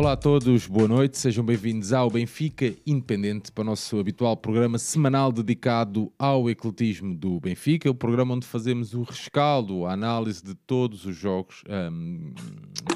Olá 0.00 0.12
a 0.12 0.16
todos, 0.16 0.66
boa 0.66 0.88
noite, 0.88 1.18
sejam 1.18 1.44
bem-vindos 1.44 1.92
ao 1.92 2.08
Benfica 2.08 2.74
Independente 2.86 3.52
para 3.52 3.60
o 3.60 3.64
nosso 3.66 4.00
habitual 4.00 4.34
programa 4.34 4.78
semanal 4.78 5.30
dedicado 5.30 6.10
ao 6.18 6.48
ecletismo 6.48 7.14
do 7.14 7.38
Benfica, 7.38 7.90
o 7.90 7.94
programa 7.94 8.34
onde 8.34 8.46
fazemos 8.46 8.94
o 8.94 9.02
rescaldo, 9.02 9.84
a 9.84 9.92
análise 9.92 10.42
de 10.42 10.54
todos 10.54 11.04
os 11.04 11.14
jogos 11.14 11.62
um, 11.68 12.32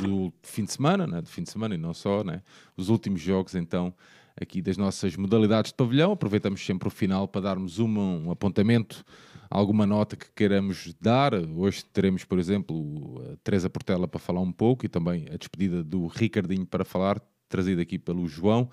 do 0.00 0.32
fim 0.40 0.64
de 0.64 0.72
semana, 0.72 1.06
né? 1.06 1.20
do 1.20 1.28
fim 1.28 1.42
de 1.42 1.50
semana 1.50 1.74
e 1.74 1.78
não 1.78 1.92
só, 1.92 2.24
né? 2.24 2.40
os 2.74 2.88
últimos 2.88 3.20
jogos 3.20 3.54
então 3.54 3.92
aqui 4.34 4.62
das 4.62 4.78
nossas 4.78 5.14
modalidades 5.14 5.72
de 5.72 5.76
pavilhão. 5.76 6.12
Aproveitamos 6.12 6.64
sempre 6.64 6.88
o 6.88 6.90
final 6.90 7.28
para 7.28 7.42
darmos 7.42 7.78
uma, 7.78 8.00
um 8.00 8.30
apontamento, 8.30 9.04
alguma 9.50 9.86
nota 9.86 10.16
que 10.16 10.26
queiramos 10.34 10.94
dar. 11.00 11.34
Hoje 11.34 11.84
teremos, 11.84 12.24
por 12.24 12.38
exemplo, 12.38 13.22
a 13.32 13.36
Teresa 13.42 13.68
Portela 13.68 14.08
para 14.08 14.20
falar 14.20 14.40
um 14.40 14.52
pouco 14.52 14.84
e 14.84 14.88
também 14.88 15.26
a 15.32 15.36
despedida 15.36 15.82
do 15.82 16.06
Ricardinho 16.06 16.66
para 16.66 16.84
falar, 16.84 17.20
trazido 17.48 17.80
aqui 17.80 17.98
pelo 17.98 18.26
João. 18.26 18.68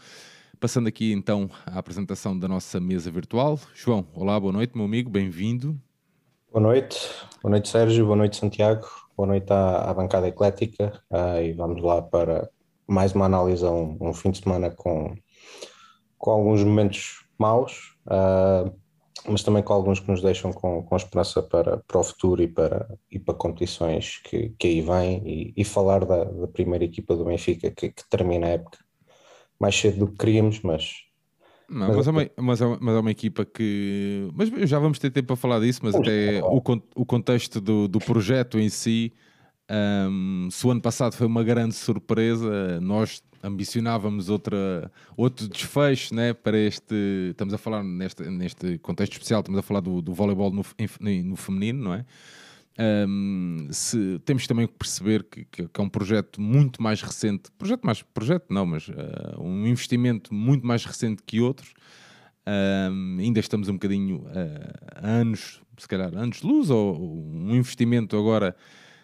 Passando 0.60 0.88
aqui 0.88 1.12
então 1.12 1.50
à 1.66 1.80
apresentação 1.80 2.38
da 2.38 2.48
nossa 2.48 2.80
mesa 2.80 3.10
virtual. 3.10 3.60
João, 3.74 4.08
olá, 4.14 4.40
boa 4.40 4.54
noite, 4.54 4.76
meu 4.76 4.86
amigo, 4.86 5.10
bem-vindo. 5.10 5.80
Boa 6.52 6.62
noite, 6.62 7.10
boa 7.42 7.52
noite 7.52 7.70
Sérgio, 7.70 8.06
boa 8.06 8.18
noite 8.18 8.38
Santiago, 8.38 8.86
boa 9.16 9.28
noite 9.28 9.52
à, 9.52 9.90
à 9.90 9.94
bancada 9.94 10.28
eclética 10.28 11.02
uh, 11.10 11.42
e 11.42 11.54
vamos 11.54 11.82
lá 11.82 12.02
para 12.02 12.50
mais 12.86 13.14
uma 13.14 13.26
análise 13.26 13.66
a 13.66 13.72
um, 13.72 13.98
um 14.02 14.14
fim 14.14 14.32
de 14.32 14.40
semana 14.40 14.70
com 14.70 15.16
com 16.22 16.30
alguns 16.30 16.64
momentos 16.64 17.26
maus, 17.38 17.96
uh, 18.06 18.72
mas 19.28 19.44
também 19.44 19.62
com 19.62 19.74
alguns 19.74 20.00
que 20.00 20.10
nos 20.10 20.22
deixam 20.22 20.52
com, 20.52 20.84
com 20.84 20.96
esperança 20.96 21.42
para, 21.42 21.78
para 21.78 22.00
o 22.00 22.04
futuro 22.04 22.42
e 22.42 22.48
para, 22.48 22.88
e 23.12 23.20
para 23.20 23.34
competições 23.34 24.18
que, 24.24 24.54
que 24.58 24.68
aí 24.68 24.82
vêm 24.82 25.22
e, 25.26 25.54
e 25.56 25.64
falar 25.64 26.06
da, 26.06 26.24
da, 26.24 26.48
primeira 26.48 26.84
equipa 26.84 27.16
do 27.16 27.26
Benfica 27.26 27.70
que, 27.72 27.90
que, 27.90 28.10
termina 28.10 28.48
a 28.48 28.50
época 28.52 28.80
mais 29.60 29.76
cedo 29.76 30.00
do 30.00 30.08
que 30.08 30.18
queríamos, 30.18 30.62
mas. 30.62 31.04
Não, 31.70 31.88
mas, 31.88 31.98
mas, 31.98 32.08
é 32.08 32.12
uma, 32.12 32.30
mas, 32.38 32.62
é 32.62 32.66
uma, 32.66 32.78
mas 32.82 32.96
é 32.96 33.00
uma 33.00 33.12
equipa 33.12 33.46
que. 33.46 34.28
Mas 34.34 34.50
já 34.70 34.80
vamos 34.80 34.98
ter 34.98 35.12
tempo 35.12 35.28
para 35.28 35.36
falar 35.36 35.60
disso, 35.60 35.82
mas 35.84 35.94
até 35.94 36.42
o, 36.44 36.62
o 36.96 37.06
contexto 37.06 37.62
do, 37.62 37.88
do 37.88 38.00
projeto 38.00 38.60
em 38.60 38.70
si. 38.70 39.14
Um, 39.70 40.50
se 40.52 40.68
o 40.68 40.72
ano 40.72 40.82
passado 40.82 41.16
foi 41.16 41.26
uma 41.26 41.46
grande 41.46 41.76
surpresa, 41.76 42.82
nós 42.82 43.24
ambicionávamos 43.44 44.30
outra, 44.30 44.92
outro 45.16 45.48
desfecho 45.48 46.14
né, 46.14 46.34
para 46.34 46.58
este. 46.58 47.30
Estamos 47.32 47.54
a 47.54 47.58
falar 47.58 47.84
neste, 47.84 48.24
neste 48.24 48.78
contexto 48.80 49.14
especial, 49.14 49.42
estamos 49.42 49.60
a 49.60 49.62
falar 49.62 49.82
do, 49.82 50.02
do 50.02 50.14
voleibol 50.14 50.52
no, 50.52 50.64
no 51.24 51.36
feminino, 51.36 51.84
não 51.84 51.94
é? 51.94 52.06
Um, 52.80 53.68
se, 53.70 54.20
temos 54.26 54.48
também 54.48 54.66
que 54.66 54.74
perceber 54.74 55.24
que, 55.24 55.46
que, 55.46 55.68
que, 55.68 55.82
é 55.82 55.84
um 55.84 55.90
projeto 55.90 56.42
muito 56.42 56.82
mais 56.82 57.02
recente, 57.02 57.52
projeto 57.58 57.84
mais 57.84 58.02
projeto 58.02 58.46
não, 58.50 58.66
mas 58.66 58.88
uh, 58.88 58.94
um 59.40 59.68
investimento 59.68 60.34
muito 60.34 60.66
mais 60.66 60.86
recente 60.86 61.22
que 61.26 61.42
outros. 61.42 61.74
Um, 62.48 63.18
ainda 63.20 63.40
estamos 63.40 63.68
um 63.70 63.74
bocadinho 63.74 64.22
uh, 64.22 64.28
anos, 64.96 65.62
se 65.78 65.88
calhar 65.88 66.16
anos 66.16 66.38
de 66.38 66.48
luz, 66.48 66.70
ou, 66.70 67.00
ou 67.00 67.26
um 67.28 67.56
investimento 67.56 68.18
agora 68.18 68.56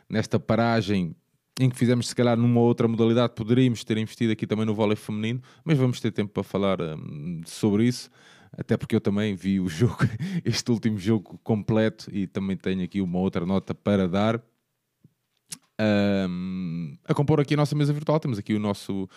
nesta 0.09 0.39
paragem 0.39 1.15
em 1.59 1.69
que 1.69 1.75
fizemos 1.75 2.08
se 2.08 2.16
calhar 2.16 2.38
numa 2.38 2.61
outra 2.61 2.88
modalidade, 2.88 3.33
poderíamos 3.33 3.83
ter 3.83 3.97
investido 3.97 4.31
aqui 4.31 4.45
também 4.45 4.66
no 4.66 4.75
vôlei 4.75 4.95
feminino, 4.95 5.41
mas 5.64 5.77
vamos 5.77 5.99
ter 5.99 6.11
tempo 6.11 6.31
para 6.31 6.44
falar 6.44 6.80
um, 6.81 7.41
sobre 7.45 7.86
isso, 7.86 8.09
até 8.55 8.77
porque 8.77 8.95
eu 8.95 9.02
também 9.02 9.36
vi 9.36 9.59
o 9.59 9.67
jogo, 9.69 10.05
este 10.45 10.72
último 10.72 10.97
jogo 10.97 11.39
completo 11.44 12.09
e 12.11 12.27
também 12.27 12.55
tenho 12.55 12.83
aqui 12.83 13.02
uma 13.02 13.19
outra 13.19 13.45
nota 13.45 13.73
para 13.73 14.08
dar. 14.08 14.41
Um, 15.80 16.97
a 17.08 17.14
compor 17.14 17.39
aqui 17.39 17.53
a 17.53 17.58
nossa 17.58 17.75
mesa 17.75 17.93
virtual, 17.93 18.20
temos 18.20 18.39
aqui 18.39 18.55
o 18.55 18.60
nosso 18.60 19.08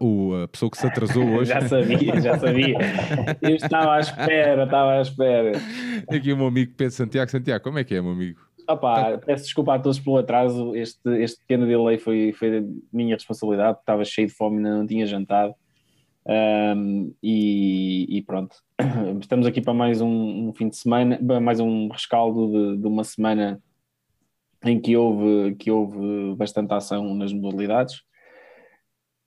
o, 0.00 0.34
a 0.42 0.48
pessoa 0.48 0.68
que 0.68 0.76
se 0.76 0.86
atrasou 0.86 1.22
hoje. 1.38 1.52
já 1.52 1.68
sabia, 1.68 2.20
já 2.20 2.38
sabia. 2.38 2.78
Eu 3.40 3.54
estava 3.54 3.94
à 3.94 4.00
espera, 4.00 4.64
estava 4.64 4.92
à 4.94 5.02
espera. 5.02 5.52
Aqui 6.08 6.32
o 6.32 6.36
meu 6.36 6.48
amigo 6.48 6.72
Pedro 6.76 6.94
Santiago. 6.94 7.30
Santiago, 7.30 7.62
como 7.62 7.78
é 7.78 7.84
que 7.84 7.94
é, 7.94 8.02
meu 8.02 8.10
amigo? 8.10 8.40
Opa, 8.72 9.18
peço 9.18 9.44
desculpa 9.44 9.74
a 9.74 9.78
todos 9.78 9.98
pelo 9.98 10.18
atraso. 10.18 10.74
Este, 10.76 11.08
este 11.20 11.40
pequeno 11.40 11.66
delay 11.66 11.98
foi, 11.98 12.32
foi 12.32 12.64
minha 12.92 13.16
responsabilidade. 13.16 13.78
Estava 13.78 14.04
cheio 14.04 14.28
de 14.28 14.34
fome, 14.34 14.58
ainda 14.58 14.78
não 14.78 14.86
tinha 14.86 15.06
jantado. 15.06 15.54
Um, 16.26 17.12
e, 17.22 18.06
e, 18.18 18.22
pronto, 18.22 18.56
estamos 19.20 19.46
aqui 19.46 19.60
para 19.60 19.74
mais 19.74 20.00
um, 20.00 20.48
um, 20.48 20.52
fim 20.52 20.68
de 20.68 20.76
semana, 20.76 21.18
mais 21.40 21.58
um 21.58 21.88
rescaldo 21.88 22.46
de, 22.46 22.82
de, 22.82 22.86
uma 22.86 23.02
semana 23.02 23.60
em 24.64 24.78
que 24.78 24.96
houve, 24.96 25.56
que 25.56 25.70
houve 25.70 26.34
bastante 26.36 26.72
ação 26.72 27.14
nas 27.14 27.32
modalidades. 27.32 28.02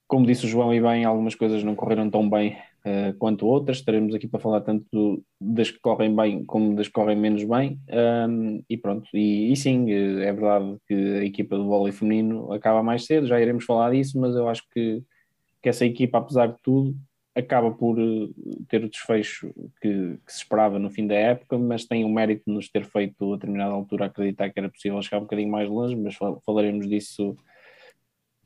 Como 0.08 0.26
disse 0.26 0.46
o 0.46 0.50
João, 0.50 0.74
e 0.74 0.80
bem, 0.80 1.04
algumas 1.04 1.36
coisas 1.36 1.64
não 1.64 1.76
correram 1.76 2.10
tão 2.10 2.30
bem 2.30 2.56
uh, 2.86 3.14
quanto 3.18 3.46
outras. 3.48 3.78
Estaremos 3.78 4.14
aqui 4.14 4.28
para 4.28 4.40
falar 4.40 4.62
tanto 4.62 5.24
das 5.40 5.72
que 5.72 5.80
correm 5.80 6.16
bem 6.16 6.46
como 6.46 6.76
das 6.76 6.88
que 6.88 6.94
correm 6.94 7.18
menos 7.18 7.44
bem. 7.44 7.80
Um, 7.90 8.64
e 8.70 8.78
pronto, 8.78 9.10
e, 9.14 9.52
e, 9.52 9.56
sim, 9.56 9.92
eh, 9.92 10.26
é 10.26 10.34
verdade 10.34 10.78
que 10.88 10.94
a 10.94 11.24
equipa 11.24 11.58
do 11.58 11.68
vôlei 11.68 11.92
feminino 11.92 12.52
acaba 12.52 12.84
mais 12.84 13.06
cedo, 13.06 13.28
já 13.28 13.40
iremos 13.40 13.66
falar 13.66 13.92
disso, 13.92 14.20
mas 14.20 14.36
eu 14.36 14.48
acho 14.48 14.64
que, 14.72 15.04
que 15.62 15.70
essa 15.70 15.86
equipa, 15.86 16.18
apesar 16.18 16.48
de 16.48 16.58
tudo, 16.62 16.96
acaba 17.36 17.72
por 17.72 18.00
eh, 18.00 18.30
ter 18.70 18.84
o 18.84 18.90
desfecho 18.90 19.54
que, 19.82 20.18
que, 20.26 20.32
se 20.32 20.40
esperava 20.40 20.78
no 20.80 20.90
fim 20.90 21.08
da 21.08 21.16
época, 21.16 21.58
mas 21.58 21.86
tem 21.86 22.04
o 22.06 22.10
mérito 22.10 22.44
de 22.48 22.54
nos 22.54 22.70
ter 22.70 22.86
feito 22.86 23.34
a 23.34 23.36
determinada 23.36 23.74
altura 23.74 24.06
acreditar 24.06 24.50
que 24.50 24.60
era 24.60 24.70
possível 24.70 25.02
chegar 25.02 25.20
um 25.20 25.24
bocadinho 25.24 25.52
mais 25.52 25.70
longe, 25.70 25.96
mas 25.96 26.16
falaremos 26.46 26.88
disso 26.88 27.36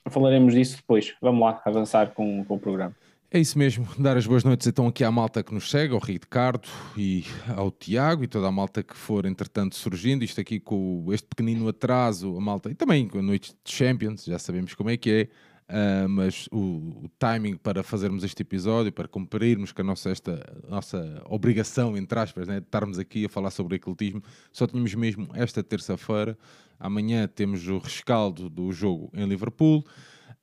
falaremos 0.10 0.54
disso 0.54 0.78
depois. 0.78 1.16
Vamos 1.22 1.42
lá 1.42 1.62
avançar 1.66 2.14
com, 2.14 2.44
com 2.46 2.56
o 2.56 2.60
programa. 2.60 2.96
É 3.30 3.38
isso 3.38 3.60
mesmo, 3.60 3.86
dar 4.00 4.16
as 4.16 4.26
boas 4.26 4.46
noites 4.46 4.66
então 4.68 4.88
aqui 4.88 5.04
à 5.04 5.12
malta 5.12 5.44
que 5.44 5.54
nos 5.54 5.70
segue, 5.70 5.94
ao 5.94 6.00
Ricardo 6.00 6.70
e 6.96 7.26
ao 7.58 7.70
Tiago 7.70 8.24
e 8.24 8.28
toda 8.28 8.48
a 8.48 8.52
malta 8.54 8.82
que 8.82 8.96
for 8.96 9.26
entretanto 9.26 9.76
surgindo, 9.76 10.24
isto 10.24 10.40
aqui 10.40 10.62
com 10.62 11.06
este 11.12 11.28
pequenino 11.28 11.68
atraso, 11.68 12.38
a 12.38 12.40
malta, 12.40 12.72
e 12.72 12.74
também 12.74 13.06
com 13.06 13.20
a 13.20 13.22
noite 13.22 13.54
de 13.66 13.70
Champions, 13.70 14.24
já 14.24 14.40
sabemos 14.40 14.74
como 14.74 14.90
é 14.90 14.96
que 14.96 15.30
é, 15.68 16.06
uh, 16.06 16.08
mas 16.08 16.48
o, 16.54 17.04
o, 17.04 17.12
timing 17.20 17.58
para 17.58 17.84
fazermos 17.84 18.24
este 18.24 18.44
episódio, 18.44 18.94
para 18.94 19.10
cumprirmos 19.10 19.74
com 19.74 19.82
a 19.82 19.86
nossa, 19.86 20.10
esta, 20.10 20.64
nossa 20.66 21.22
obrigação, 21.26 21.98
entre 21.98 22.18
aspas, 22.18 22.48
né, 22.48 22.62
de 22.62 22.66
estarmos 22.66 22.98
aqui 22.98 23.26
a 23.26 23.30
falar 23.30 23.52
sobre 23.52 23.76
ecletismo, 23.76 24.24
só 24.54 24.66
tínhamos 24.66 24.96
mesmo 24.96 25.28
esta 25.34 25.62
terça-feira, 25.62 26.38
amanhã 26.80 27.28
temos 27.28 27.68
o 27.68 27.78
rescaldo 27.78 28.50
do 28.50 28.72
jogo 28.72 29.12
em 29.14 29.28
Liverpool, 29.28 29.84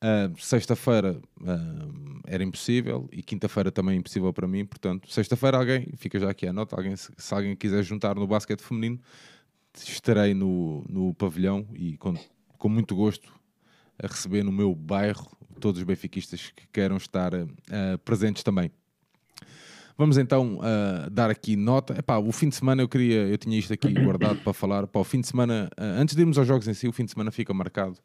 Uh, 0.05 0.39
sexta-feira 0.39 1.19
uh, 1.41 2.21
era 2.27 2.45
impossível 2.45 3.09
e 3.11 3.23
quinta-feira 3.23 3.73
também 3.73 3.97
impossível 3.97 4.31
para 4.35 4.47
mim, 4.47 4.67
portanto, 4.67 5.11
sexta-feira 5.11 5.57
alguém, 5.57 5.89
fica 5.97 6.21
já 6.21 6.29
aqui 6.29 6.47
a 6.47 6.53
nota, 6.53 6.77
alguém, 6.77 6.95
se, 6.95 7.11
se, 7.17 7.33
alguém 7.33 7.57
quiser 7.57 7.83
juntar 7.83 8.15
no 8.15 8.27
basquete 8.27 8.61
feminino, 8.61 9.01
estarei 9.75 10.35
no, 10.35 10.85
no 10.91 11.15
pavilhão 11.15 11.67
e 11.73 11.97
com, 11.97 12.15
com 12.59 12.69
muito 12.69 12.95
gosto 12.95 13.33
a 13.99 14.07
receber 14.07 14.43
no 14.43 14.53
meu 14.53 14.75
bairro 14.75 15.27
todos 15.59 15.81
os 15.81 15.87
benfiquistas 15.87 16.53
que 16.55 16.67
queiram 16.71 16.99
estar 16.99 17.33
uh, 17.33 17.49
presentes 18.05 18.43
também. 18.43 18.71
Vamos 19.97 20.19
então 20.19 20.59
uh, 20.59 21.09
dar 21.11 21.31
aqui 21.31 21.57
nota. 21.57 21.99
Epá, 21.99 22.19
o 22.19 22.31
fim 22.31 22.51
de 22.51 22.57
semana 22.57 22.83
eu 22.83 22.89
queria, 22.89 23.27
eu 23.27 23.39
tinha 23.39 23.59
isto 23.59 23.73
aqui 23.73 23.91
guardado 23.91 24.41
para 24.41 24.53
falar. 24.53 24.85
Epá, 24.85 25.01
o 25.01 25.05
fim 25.05 25.23
de 25.23 25.29
semana, 25.29 25.71
uh, 25.79 25.83
antes 25.99 26.15
de 26.15 26.21
irmos 26.21 26.37
aos 26.37 26.47
jogos 26.47 26.69
em 26.69 26.75
si, 26.75 26.87
o 26.87 26.93
fim 26.93 27.07
de 27.07 27.13
semana 27.13 27.31
fica 27.31 27.55
marcado 27.55 27.97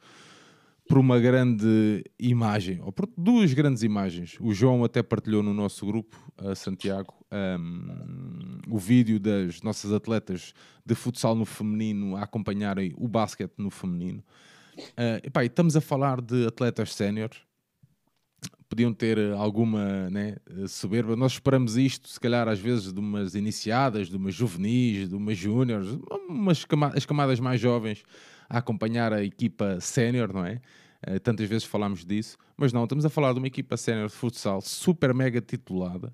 por 0.89 0.97
uma 0.97 1.19
grande 1.19 2.03
imagem, 2.17 2.81
ou 2.81 2.91
por 2.91 3.07
duas 3.15 3.53
grandes 3.53 3.83
imagens. 3.83 4.37
O 4.41 4.51
João 4.51 4.83
até 4.83 5.03
partilhou 5.03 5.43
no 5.43 5.53
nosso 5.53 5.85
grupo, 5.85 6.17
a 6.35 6.55
Santiago, 6.55 7.13
um, 7.31 8.57
o 8.67 8.79
vídeo 8.79 9.19
das 9.19 9.61
nossas 9.61 9.93
atletas 9.93 10.51
de 10.83 10.95
futsal 10.95 11.35
no 11.35 11.45
feminino 11.45 12.17
a 12.17 12.23
acompanharem 12.23 12.91
o 12.97 13.07
basquete 13.07 13.53
no 13.55 13.69
feminino. 13.69 14.23
Uh, 14.79 15.21
epá, 15.23 15.45
estamos 15.45 15.75
a 15.75 15.81
falar 15.81 16.21
de 16.21 16.47
atletas 16.47 16.95
séniores, 16.95 17.37
podiam 18.67 18.91
ter 18.91 19.19
alguma 19.33 20.09
né, 20.09 20.37
soberba. 20.67 21.15
Nós 21.15 21.33
esperamos 21.33 21.77
isto, 21.77 22.09
se 22.09 22.19
calhar, 22.19 22.47
às 22.47 22.59
vezes, 22.59 22.91
de 22.91 22.99
umas 22.99 23.35
iniciadas, 23.35 24.09
de 24.09 24.17
umas 24.17 24.33
juvenis, 24.33 25.07
de 25.07 25.13
umas 25.13 25.37
júniores, 25.37 25.87
umas 26.27 26.65
as 26.95 27.05
camadas 27.05 27.39
mais 27.39 27.61
jovens 27.61 28.03
a 28.49 28.57
acompanhar 28.57 29.13
a 29.13 29.23
equipa 29.23 29.79
sénior, 29.79 30.33
não 30.33 30.43
é? 30.43 30.59
Uh, 31.07 31.19
tantas 31.19 31.47
vezes 31.47 31.63
falámos 31.63 32.05
disso, 32.05 32.37
mas 32.57 32.73
não, 32.73 32.83
estamos 32.83 33.05
a 33.05 33.09
falar 33.09 33.31
de 33.33 33.39
uma 33.39 33.47
equipa 33.47 33.77
sénior 33.77 34.07
de 34.07 34.13
futsal 34.13 34.61
super 34.61 35.13
mega 35.13 35.39
titulada 35.39 36.13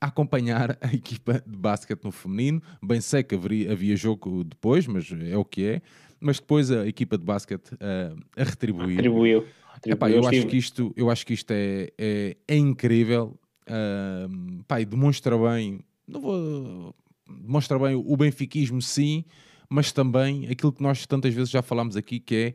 a 0.00 0.06
acompanhar 0.06 0.78
a 0.80 0.86
equipa 0.94 1.42
de 1.46 1.56
basquete 1.56 2.04
no 2.04 2.10
feminino. 2.10 2.62
Bem 2.82 3.00
sei 3.00 3.22
que 3.22 3.34
haveria, 3.34 3.72
havia 3.72 3.96
jogo 3.96 4.44
depois, 4.44 4.86
mas 4.86 5.10
é 5.12 5.36
o 5.36 5.44
que 5.44 5.64
é. 5.64 5.82
Mas 6.18 6.38
depois 6.38 6.70
a 6.70 6.86
equipa 6.86 7.16
de 7.16 7.24
basquete 7.24 7.72
uh, 7.72 8.18
a 8.36 8.44
retribuir. 8.44 8.96
Retribuiu. 8.96 9.46
Epá, 9.86 10.10
eu, 10.10 10.26
acho 10.26 10.46
que 10.46 10.56
isto, 10.56 10.92
eu 10.96 11.10
acho 11.10 11.26
que 11.26 11.32
isto 11.32 11.50
é, 11.52 11.90
é, 11.96 12.36
é 12.46 12.56
incrível. 12.56 13.38
Uh, 13.62 14.62
pá, 14.64 14.82
demonstra 14.82 15.38
bem, 15.38 15.80
não 16.06 16.20
vou, 16.20 16.94
demonstra 17.26 17.78
bem 17.78 17.94
o 17.94 18.16
benfiquismo, 18.16 18.82
sim, 18.82 19.24
mas 19.68 19.92
também 19.92 20.46
aquilo 20.48 20.72
que 20.72 20.82
nós 20.82 21.06
tantas 21.06 21.32
vezes 21.32 21.48
já 21.48 21.62
falámos 21.62 21.96
aqui, 21.96 22.20
que 22.20 22.34
é 22.34 22.54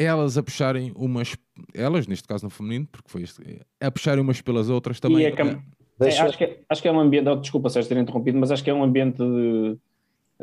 elas 0.00 0.38
a 0.38 0.42
puxarem 0.42 0.92
uma, 0.96 1.22
elas, 1.74 2.06
neste 2.06 2.26
caso 2.26 2.44
no 2.44 2.50
feminino, 2.50 2.88
porque 2.90 3.10
foi 3.10 3.22
este, 3.22 3.42
a 3.78 3.90
puxarem 3.90 4.22
umas 4.22 4.40
pelas 4.40 4.70
outras 4.70 4.98
também. 4.98 5.26
É, 5.26 5.28
é, 5.28 6.20
acho, 6.20 6.38
que, 6.38 6.44
é, 6.44 6.58
acho 6.68 6.80
que 6.80 6.88
é 6.88 6.92
um 6.92 6.98
ambiente, 6.98 7.28
oh, 7.28 7.36
desculpa 7.36 7.68
Sérgio 7.68 7.90
ter 7.90 8.00
interrompido, 8.00 8.38
mas 8.38 8.50
acho 8.50 8.64
que 8.64 8.70
é 8.70 8.74
um 8.74 8.82
ambiente 8.82 9.18
de 9.18 9.76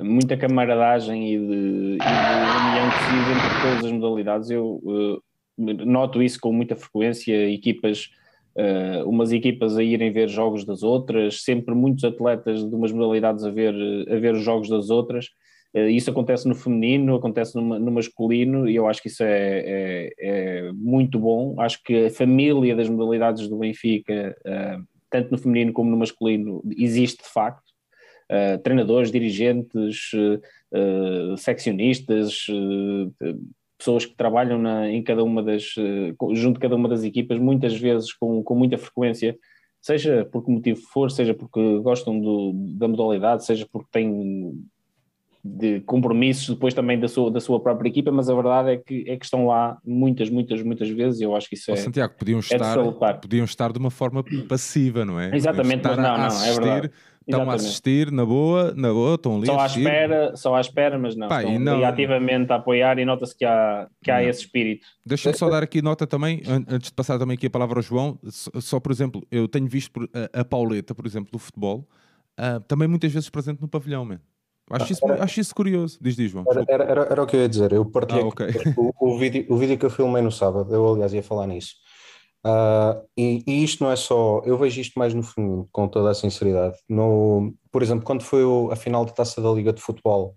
muita 0.03 0.37
camaradagem 0.37 1.33
e 1.33 1.39
de, 1.39 1.45
e 1.45 1.97
de 1.97 2.57
união 2.67 2.91
se 2.91 3.31
entre 3.31 3.61
todas 3.61 3.85
as 3.85 3.91
modalidades. 3.91 4.49
Eu 4.51 4.79
uh, 4.83 5.21
noto 5.57 6.21
isso 6.21 6.39
com 6.39 6.53
muita 6.53 6.75
frequência, 6.75 7.49
equipas, 7.51 8.11
uh, 8.55 9.09
umas 9.09 9.31
equipas 9.31 9.75
a 9.75 9.83
irem 9.83 10.11
ver 10.11 10.29
jogos 10.29 10.63
das 10.63 10.83
outras, 10.83 11.41
sempre 11.41 11.73
muitos 11.73 12.03
atletas 12.03 12.63
de 12.63 12.75
umas 12.75 12.91
modalidades 12.91 13.43
a 13.43 13.49
ver, 13.49 13.73
a 14.07 14.19
ver 14.19 14.35
os 14.35 14.43
jogos 14.43 14.69
das 14.69 14.91
outras. 14.91 15.29
Uh, 15.75 15.89
isso 15.89 16.09
acontece 16.09 16.47
no 16.47 16.55
feminino, 16.55 17.15
acontece 17.15 17.55
no, 17.55 17.79
no, 17.79 17.91
masculino, 17.91 18.67
e 18.67 18.75
eu 18.75 18.87
acho 18.87 19.01
que 19.01 19.07
isso 19.07 19.23
é, 19.23 19.59
é, 19.59 20.13
é, 20.19 20.71
muito 20.73 21.19
bom. 21.19 21.59
Acho 21.59 21.81
que 21.83 22.05
a 22.05 22.09
família 22.09 22.75
das 22.75 22.89
modalidades 22.89 23.47
do 23.47 23.57
Benfica, 23.57 24.35
uh, 24.45 24.83
tanto 25.09 25.31
no 25.31 25.37
feminino 25.37 25.73
como 25.73 25.89
no 25.89 25.97
masculino, 25.97 26.61
existe 26.77 27.23
de 27.23 27.29
facto. 27.29 27.67
treinadores, 28.61 29.09
dirigentes, 29.09 30.11
seccionistas, 31.37 32.45
pessoas 33.77 34.05
que 34.05 34.15
trabalham 34.15 34.57
na, 34.57 34.89
em 34.89 35.03
cada 35.03 35.23
uma 35.23 35.43
das, 35.43 35.75
eh, 35.77 36.13
junto 36.33 36.55
de 36.55 36.61
cada 36.61 36.75
uma 36.75 36.89
das 36.89 37.03
equipas, 37.03 37.37
muitas 37.37 37.77
vezes 37.77 38.11
com, 38.13 38.43
com 38.43 38.55
muita 38.55 38.77
frequência, 38.77 39.37
seja 39.79 40.25
por 40.25 40.43
que 40.43 40.51
motivo 40.51 40.81
for, 40.91 41.11
seja 41.11 41.33
porque 41.33 41.79
gostam 41.79 42.19
do, 42.19 42.53
da 42.77 42.87
modalidade, 42.87 43.45
seja 43.45 43.67
porque 43.71 43.89
têm 43.91 44.65
de 45.43 45.81
compromissos 45.81 46.49
depois 46.49 46.73
também 46.73 46.99
da 46.99 47.07
sua, 47.07 47.31
da 47.31 47.39
sua 47.39 47.59
própria 47.59 47.89
equipa, 47.89 48.11
mas 48.11 48.29
a 48.29 48.35
verdade 48.35 48.71
é 48.71 48.77
que, 48.77 49.05
é 49.07 49.17
que 49.17 49.25
estão 49.25 49.47
lá 49.47 49.77
muitas, 49.85 50.29
muitas, 50.29 50.61
muitas 50.61 50.89
vezes 50.89 51.19
e 51.19 51.23
eu 51.23 51.35
acho 51.35 51.49
que 51.49 51.55
isso 51.55 51.71
oh, 51.71 51.73
é. 51.73 51.77
Santiago, 51.77 52.13
podiam 52.17 52.37
é 52.37 52.41
estar, 52.41 52.77
podiam 53.21 53.45
estar 53.45 53.71
de 53.71 53.79
uma 53.79 53.91
forma 53.91 54.23
passiva, 54.47 55.05
não 55.05 55.19
é? 55.19 55.35
Exatamente, 55.35 55.83
mas 55.83 55.97
não, 55.97 56.17
não, 56.17 56.43
é 56.43 56.53
verdade 56.53 56.91
Estão 57.27 57.51
a 57.51 57.55
assistir 57.55 58.09
na 58.09 58.25
boa, 58.25 58.73
na 58.73 58.89
boa, 58.93 59.15
estão 59.15 59.35
ali 59.35 59.47
só 59.47 59.59
à 59.59 59.65
espera, 59.65 60.35
só 60.37 60.55
à 60.55 60.61
espera, 60.61 60.97
mas 60.97 61.13
não, 61.13 61.27
Pá, 61.27 61.43
estão 61.43 61.59
não... 61.59 61.83
ativamente 61.83 62.53
a 62.53 62.55
apoiar 62.55 62.97
e 62.99 63.03
nota-se 63.03 63.37
que 63.37 63.43
há, 63.43 63.89
que 64.01 64.09
há 64.09 64.23
esse 64.23 64.41
espírito. 64.41 64.87
Deixa-me 65.05 65.35
só 65.35 65.49
dar 65.49 65.61
aqui 65.61 65.81
nota 65.81 66.07
também, 66.07 66.41
antes 66.47 66.89
de 66.89 66.93
passar 66.93 67.19
também 67.19 67.35
aqui 67.35 67.47
a 67.47 67.49
palavra 67.49 67.79
ao 67.79 67.83
João, 67.83 68.17
só 68.23 68.79
por 68.79 68.93
exemplo, 68.93 69.21
eu 69.29 69.45
tenho 69.49 69.67
visto 69.67 70.09
a, 70.13 70.39
a 70.39 70.45
Pauleta, 70.45 70.95
por 70.95 71.05
exemplo, 71.05 71.29
do 71.29 71.37
futebol, 71.37 71.85
uh, 72.39 72.61
também 72.61 72.87
muitas 72.87 73.11
vezes 73.11 73.29
presente 73.29 73.61
no 73.61 73.67
pavilhão, 73.67 74.05
man. 74.05 74.21
Acho 74.69 74.91
isso, 74.91 75.05
era, 75.05 75.23
acho 75.23 75.39
isso 75.39 75.55
curioso. 75.55 75.97
Diz, 76.01 76.15
diz, 76.15 76.29
João. 76.29 76.45
Era, 76.49 76.65
era, 76.67 77.01
era, 77.03 77.23
o 77.23 77.25
que 77.25 77.35
eu 77.35 77.41
ia 77.41 77.49
dizer. 77.49 77.71
Eu 77.71 77.85
partilhei 77.85 78.23
ah, 78.23 78.27
okay. 78.27 78.47
o, 78.75 78.91
o, 78.99 79.17
vídeo, 79.17 79.45
o 79.49 79.55
vídeo 79.55 79.77
que 79.77 79.85
eu 79.85 79.89
filmei 79.89 80.21
no 80.21 80.31
sábado. 80.31 80.73
Eu, 80.73 80.93
aliás, 80.93 81.13
ia 81.13 81.23
falar 81.23 81.47
nisso. 81.47 81.75
Uh, 82.45 83.03
e, 83.17 83.43
e, 83.47 83.63
isto 83.63 83.83
não 83.83 83.91
é 83.91 83.95
só, 83.95 84.41
eu 84.45 84.57
vejo 84.57 84.79
isto 84.79 84.97
mais 84.97 85.13
no 85.13 85.23
feminino, 85.23 85.67
com 85.71 85.87
toda 85.87 86.11
a 86.11 86.13
sinceridade. 86.13 86.77
No, 86.87 87.53
por 87.71 87.81
exemplo, 87.81 88.05
quando 88.05 88.23
foi 88.23 88.43
a 88.71 88.75
final 88.75 89.05
da 89.05 89.11
taça 89.11 89.41
da 89.41 89.51
Liga 89.51 89.73
de 89.73 89.81
Futebol, 89.81 90.35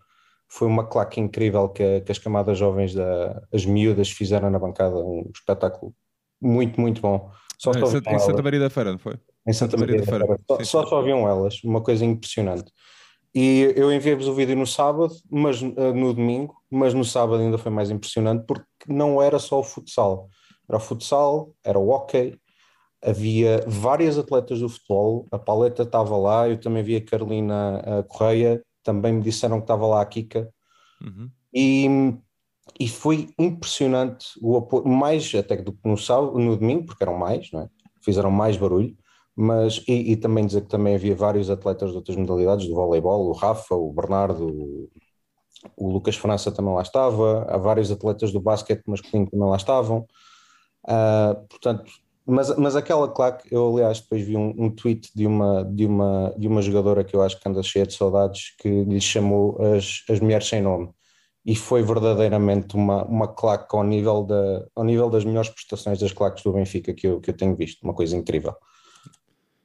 foi 0.48 0.66
uma 0.66 0.84
claque 0.84 1.20
incrível 1.20 1.68
que, 1.68 2.00
que 2.00 2.10
as 2.10 2.18
camadas 2.18 2.58
jovens, 2.58 2.94
da, 2.94 3.42
as 3.52 3.64
miúdas, 3.64 4.10
fizeram 4.10 4.50
na 4.50 4.58
bancada, 4.58 4.96
um 4.96 5.30
espetáculo 5.32 5.94
muito, 6.40 6.80
muito 6.80 7.00
bom. 7.00 7.30
Só 7.58 7.70
em, 7.70 7.86
Santa, 7.86 8.10
em 8.10 8.18
Santa 8.18 8.42
Maria 8.42 8.60
da 8.60 8.70
Feira, 8.70 8.92
não 8.92 8.98
foi? 8.98 9.14
Em 9.46 9.52
Santa, 9.52 9.76
Maria, 9.76 9.98
da 9.98 10.06
Feira. 10.06 10.26
Só, 10.48 10.64
só, 10.64 10.86
só 10.86 11.02
viam 11.02 11.28
elas, 11.28 11.62
uma 11.62 11.80
coisa 11.80 12.04
impressionante. 12.04 12.72
E 13.34 13.72
eu 13.76 13.92
enviei-vos 13.92 14.26
o 14.26 14.34
vídeo 14.34 14.56
no 14.56 14.66
sábado, 14.66 15.14
mas 15.30 15.62
uh, 15.62 15.94
no 15.94 16.12
domingo, 16.12 16.56
mas 16.70 16.92
no 16.92 17.04
sábado 17.04 17.42
ainda 17.42 17.58
foi 17.58 17.70
mais 17.70 17.90
impressionante 17.90 18.44
porque 18.44 18.64
não 18.88 19.22
era 19.22 19.38
só 19.38 19.60
o 19.60 19.64
futsal 19.64 20.28
era 20.70 20.76
o 20.76 20.80
futsal, 20.80 21.52
era 21.64 21.78
o 21.78 21.88
hockey, 21.88 22.38
havia 23.02 23.64
várias 23.66 24.16
atletas 24.16 24.60
do 24.60 24.68
futebol, 24.68 25.26
a 25.32 25.38
Paleta 25.38 25.82
estava 25.82 26.16
lá, 26.16 26.48
eu 26.48 26.60
também 26.60 26.82
vi 26.82 26.94
a 26.94 27.04
Carolina 27.04 27.80
a 27.80 28.02
Correia, 28.04 28.62
também 28.84 29.14
me 29.14 29.22
disseram 29.22 29.56
que 29.56 29.64
estava 29.64 29.86
lá 29.86 30.00
a 30.00 30.06
Kika, 30.06 30.48
uhum. 31.02 31.28
e, 31.52 31.88
e 32.78 32.88
foi 32.88 33.30
impressionante 33.36 34.26
o 34.40 34.56
apoio, 34.56 34.86
mais 34.86 35.34
até 35.34 35.56
do 35.56 35.72
que 35.72 35.88
no, 35.88 35.96
sábado, 35.96 36.38
no 36.38 36.56
domingo, 36.56 36.86
porque 36.86 37.02
eram 37.02 37.18
mais, 37.18 37.50
não 37.52 37.62
é? 37.62 37.68
fizeram 38.02 38.30
mais 38.30 38.56
barulho, 38.56 38.96
mas 39.40 39.82
e, 39.88 40.12
e, 40.12 40.16
também 40.16 40.46
dizer 40.46 40.62
que 40.62 40.68
também 40.68 40.94
havia 40.94 41.14
vários 41.14 41.50
atletas 41.50 41.90
de 41.90 41.96
outras 41.96 42.16
modalidades, 42.16 42.66
do 42.66 42.74
voleibol, 42.74 43.28
o 43.28 43.32
Rafa, 43.32 43.74
o 43.74 43.92
Bernardo, 43.92 44.88
o, 45.76 45.90
Lucas 45.92 46.16
França 46.16 46.52
também 46.52 46.74
lá 46.74 46.82
estava, 46.82 47.46
há 47.48 47.56
vários 47.58 47.90
atletas 47.90 48.32
do 48.32 48.40
basquete 48.40 48.82
masculino 48.86 49.26
que 49.26 49.32
também 49.32 49.48
lá 49.48 49.56
estavam, 49.56 50.06
Uh, 50.84 51.46
portanto, 51.48 51.90
mas, 52.26 52.56
mas 52.56 52.76
aquela 52.76 53.08
claque, 53.08 53.52
eu 53.52 53.76
aliás 53.76 54.00
depois 54.00 54.22
vi 54.22 54.36
um, 54.36 54.54
um, 54.56 54.70
tweet 54.70 55.10
de 55.14 55.26
uma, 55.26 55.64
de, 55.64 55.86
uma, 55.86 56.34
de 56.38 56.48
uma 56.48 56.62
jogadora 56.62 57.04
que 57.04 57.14
eu 57.14 57.22
acho 57.22 57.38
que 57.38 57.48
anda 57.48 57.62
cheia 57.62 57.86
de 57.86 57.94
saudades, 57.94 58.54
que 58.58 58.84
lhe 58.84 59.00
chamou 59.00 59.58
as, 59.74 60.02
as 60.08 60.20
mulheres 60.20 60.46
sem 60.48 60.62
nome. 60.62 60.90
E 61.44 61.56
foi 61.56 61.82
verdadeiramente 61.82 62.76
uma, 62.76 63.04
uma 63.04 63.28
claque 63.28 63.74
ao 63.74 63.82
nível, 63.82 64.22
da, 64.24 64.66
ao 64.76 64.84
nível 64.84 65.08
das 65.10 65.24
melhores 65.24 65.50
prestações 65.50 65.98
das 65.98 66.12
claques 66.12 66.42
do 66.44 66.52
Benfica 66.52 66.94
que 66.94 67.06
eu, 67.06 67.20
que 67.20 67.30
eu 67.30 67.36
tenho 67.36 67.56
visto, 67.56 67.82
uma 67.82 67.94
coisa 67.94 68.16
incrível. 68.16 68.54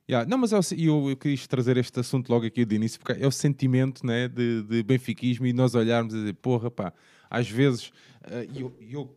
Yeah, 0.07 0.29
não, 0.29 0.37
mas 0.37 0.51
eu, 0.51 0.59
eu, 0.77 1.09
eu, 1.09 1.17
quis 1.17 1.47
trazer 1.47 1.77
este 1.77 1.99
assunto 1.99 2.29
logo 2.29 2.45
aqui 2.45 2.63
de 2.63 2.75
início, 2.75 2.99
porque 2.99 3.23
é 3.23 3.25
o 3.25 3.31
sentimento 3.31 4.05
né, 4.05 4.27
de, 4.27 4.61
de 4.61 4.83
benfiquismo 4.83 5.47
e 5.47 5.53
nós 5.53 5.73
olharmos 5.73 6.13
e 6.13 6.17
dizer, 6.17 6.33
porra, 6.35 6.69
pá, 6.69 6.93
às 7.29 7.49
vezes, 7.49 7.87
uh, 7.87 8.47
eu, 8.55 8.71
eu, 8.79 9.15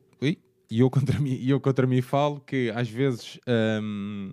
eu 0.70 0.90
contra 0.90 1.18
mim, 1.18 1.38
eu 1.46 1.60
contra 1.60 1.86
mim 1.86 2.02
falo 2.02 2.40
que 2.40 2.70
às 2.74 2.88
vezes 2.88 3.38
hum, 3.82 4.32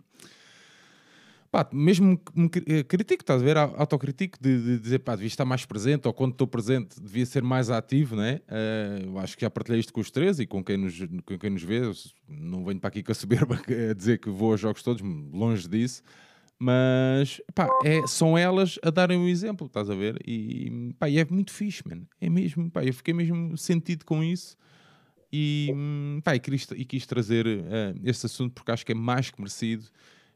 pá, 1.49 1.67
mesmo 1.71 2.19
me 2.35 2.49
eh, 2.67 2.83
critico, 2.83 3.23
estás 3.23 3.41
a 3.41 3.45
ver? 3.45 3.55
Autocritico 3.57 4.37
de, 4.41 4.61
de 4.61 4.79
dizer 4.79 4.99
pá, 4.99 5.15
devia 5.15 5.27
estar 5.27 5.45
mais 5.45 5.65
presente 5.65 6.07
ou 6.07 6.13
quando 6.13 6.33
estou 6.33 6.45
presente 6.45 7.01
devia 7.01 7.25
ser 7.25 7.41
mais 7.41 7.69
ativo, 7.69 8.15
né? 8.17 8.41
Uh, 9.07 9.17
acho 9.19 9.37
que 9.37 9.41
já 9.43 9.49
partilhei 9.49 9.79
isto 9.79 9.93
com 9.93 10.01
os 10.01 10.11
três 10.11 10.39
e 10.39 10.45
com 10.45 10.61
quem 10.63 10.75
nos, 10.77 10.99
com 11.25 11.37
quem 11.39 11.49
nos 11.49 11.63
vê. 11.63 11.81
Não 12.27 12.65
venho 12.65 12.79
para 12.79 12.89
aqui 12.89 13.01
com 13.01 13.11
a 13.11 13.15
soberba 13.15 13.55
a 13.89 13.93
dizer 13.93 14.19
que 14.19 14.29
vou 14.29 14.51
aos 14.51 14.59
jogos 14.59 14.83
todos, 14.83 15.01
longe 15.01 15.67
disso. 15.67 16.03
Mas 16.57 17.41
pá, 17.53 17.67
é, 17.83 18.07
são 18.07 18.37
elas 18.37 18.79
a 18.81 18.89
darem 18.89 19.19
o 19.19 19.27
exemplo, 19.27 19.67
estás 19.67 19.89
a 19.89 19.95
ver? 19.95 20.21
E, 20.25 20.93
pá, 20.97 21.09
e 21.09 21.19
é 21.19 21.25
muito 21.25 21.51
fixe, 21.51 21.83
mano. 21.87 22.07
É 22.19 22.29
mesmo, 22.29 22.71
pá, 22.71 22.83
eu 22.83 22.93
fiquei 22.93 23.13
mesmo 23.13 23.57
sentido 23.57 24.05
com 24.05 24.23
isso. 24.23 24.55
E, 25.31 25.69
pá, 26.23 26.35
e, 26.35 26.39
quis, 26.39 26.67
e 26.71 26.85
quis 26.85 27.05
trazer 27.05 27.45
uh, 27.45 27.99
este 28.03 28.25
assunto 28.25 28.53
porque 28.53 28.71
acho 28.71 28.85
que 28.85 28.93
é 28.93 28.95
mais 28.95 29.29
que 29.29 29.39
merecido 29.39 29.85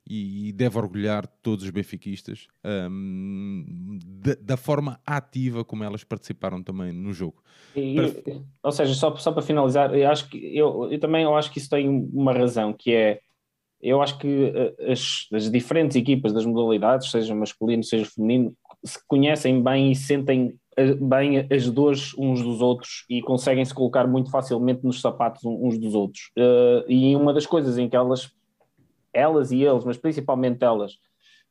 e, 0.09 0.49
e 0.49 0.51
deve 0.51 0.77
orgulhar 0.77 1.27
todos 1.41 1.63
os 1.63 1.69
benfiquistas 1.69 2.47
um, 2.91 3.99
da, 4.03 4.35
da, 4.41 4.57
forma 4.57 4.99
ativa 5.05 5.63
como 5.63 5.83
elas 5.83 6.03
participaram 6.03 6.63
também 6.63 6.91
no 6.91 7.13
jogo. 7.13 7.41
E, 7.75 7.95
para... 7.95 8.41
Ou 8.63 8.71
seja, 8.71 8.93
só, 8.95 9.15
só 9.15 9.31
para 9.31 9.43
finalizar, 9.43 9.93
eu 9.95 10.09
acho 10.09 10.27
que 10.27 10.37
eu, 10.57 10.91
eu 10.91 10.99
também 10.99 11.23
eu 11.23 11.35
acho 11.35 11.51
que 11.51 11.59
isso 11.59 11.69
tem 11.69 11.87
uma 11.87 12.33
razão, 12.33 12.73
que 12.73 12.91
é 12.91 13.21
eu 13.81 14.01
acho 14.01 14.17
que 14.17 14.51
eh, 14.53 14.91
as, 14.91 15.27
as 15.33 15.49
diferentes 15.49 15.95
equipas 15.95 16.33
das 16.33 16.45
modalidades, 16.45 17.11
seja 17.11 17.33
masculino, 17.33 17.83
seja 17.83 18.05
feminino, 18.05 18.53
se 18.83 18.99
conhecem 19.07 19.61
bem 19.61 19.91
e 19.91 19.95
sentem 19.95 20.57
bem 21.01 21.47
as 21.51 21.69
dores 21.69 22.13
uns 22.17 22.41
dos 22.41 22.61
outros 22.61 23.05
e 23.09 23.21
conseguem 23.21 23.65
se 23.65 23.73
colocar 23.73 24.07
muito 24.07 24.31
facilmente 24.31 24.83
nos 24.83 25.01
sapatos 25.01 25.43
uns 25.43 25.77
dos 25.77 25.93
outros. 25.93 26.31
Uh, 26.37 26.89
e 26.89 27.15
uma 27.15 27.33
das 27.33 27.45
coisas 27.45 27.77
em 27.77 27.89
que 27.89 27.95
elas, 27.95 28.31
elas 29.13 29.51
e 29.51 29.61
eles, 29.61 29.83
mas 29.83 29.97
principalmente 29.97 30.63
elas, 30.63 30.93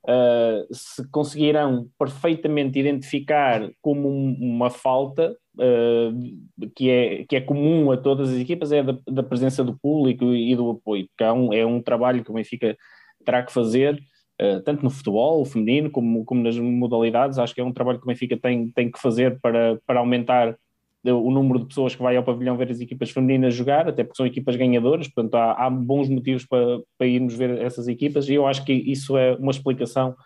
uh, 0.05 0.67
se 0.75 1.07
conseguirão 1.11 1.89
perfeitamente 1.99 2.79
identificar 2.79 3.71
como 3.83 4.09
um, 4.09 4.37
uma 4.41 4.71
falta 4.71 5.37
uh, 5.59 6.71
que, 6.75 6.91
é, 6.91 7.25
que 7.25 7.37
é 7.37 7.41
comum 7.41 7.91
a 7.91 7.97
todas 7.97 8.31
as 8.31 8.39
equipas 8.39 8.73
é 8.73 8.83
da, 8.83 8.97
da 9.07 9.23
presença 9.23 9.63
do 9.63 9.79
público 9.79 10.33
e 10.35 10.55
do 10.57 10.71
apoio, 10.71 11.07
porque 11.09 11.25
é 11.25 11.33
um, 11.33 11.53
é 11.53 11.67
um 11.67 11.83
trabalho 11.83 12.25
que 12.25 12.31
o 12.31 12.35
Benfica 12.35 12.77
terá 13.25 13.43
que 13.43 13.53
fazer 13.53 14.01
Uh, 14.41 14.63
tanto 14.63 14.85
no 14.85 14.91
futebol 14.91 15.45
feminino 15.45 15.91
como, 15.91 16.25
como 16.25 16.45
nas 16.45 16.57
modalidades. 16.57 17.41
Acho 17.41 17.53
que 17.53 17.61
é 17.61 17.65
um 17.65 17.73
trabalho 17.73 17.99
que 17.99 18.05
o 18.05 18.07
Benfica 18.07 18.37
tem, 18.37 18.71
tem 18.71 18.89
que 18.89 19.01
fazer 19.01 19.37
para, 19.41 19.81
para 19.85 19.99
aumentar 19.99 20.57
o 21.05 21.31
número 21.31 21.61
de 21.61 21.67
pessoas 21.67 21.95
que 21.95 22.03
vai 22.03 22.17
ao 22.17 22.25
pavilhão 22.25 22.57
ver 22.57 22.71
as 22.71 22.81
equipas 22.81 23.11
femininas 23.11 23.55
jogar, 23.55 23.89
até 23.89 24.03
porque 24.03 24.17
são 24.17 24.27
equipas 24.27 24.57
ganhadoras, 24.57 25.09
portanto 25.09 25.35
há, 25.37 25.53
há 25.53 25.71
bons 25.71 26.09
motivos 26.09 26.45
para, 26.45 26.81
para 26.97 27.07
irmos 27.07 27.35
ver 27.35 27.59
essas 27.63 27.89
equipas 27.89 28.29
e 28.29 28.35
eu 28.35 28.47
acho 28.47 28.65
que 28.65 28.73
isso 28.73 29.17
é 29.17 29.35
uma 29.37 29.51
explicação 29.51 30.17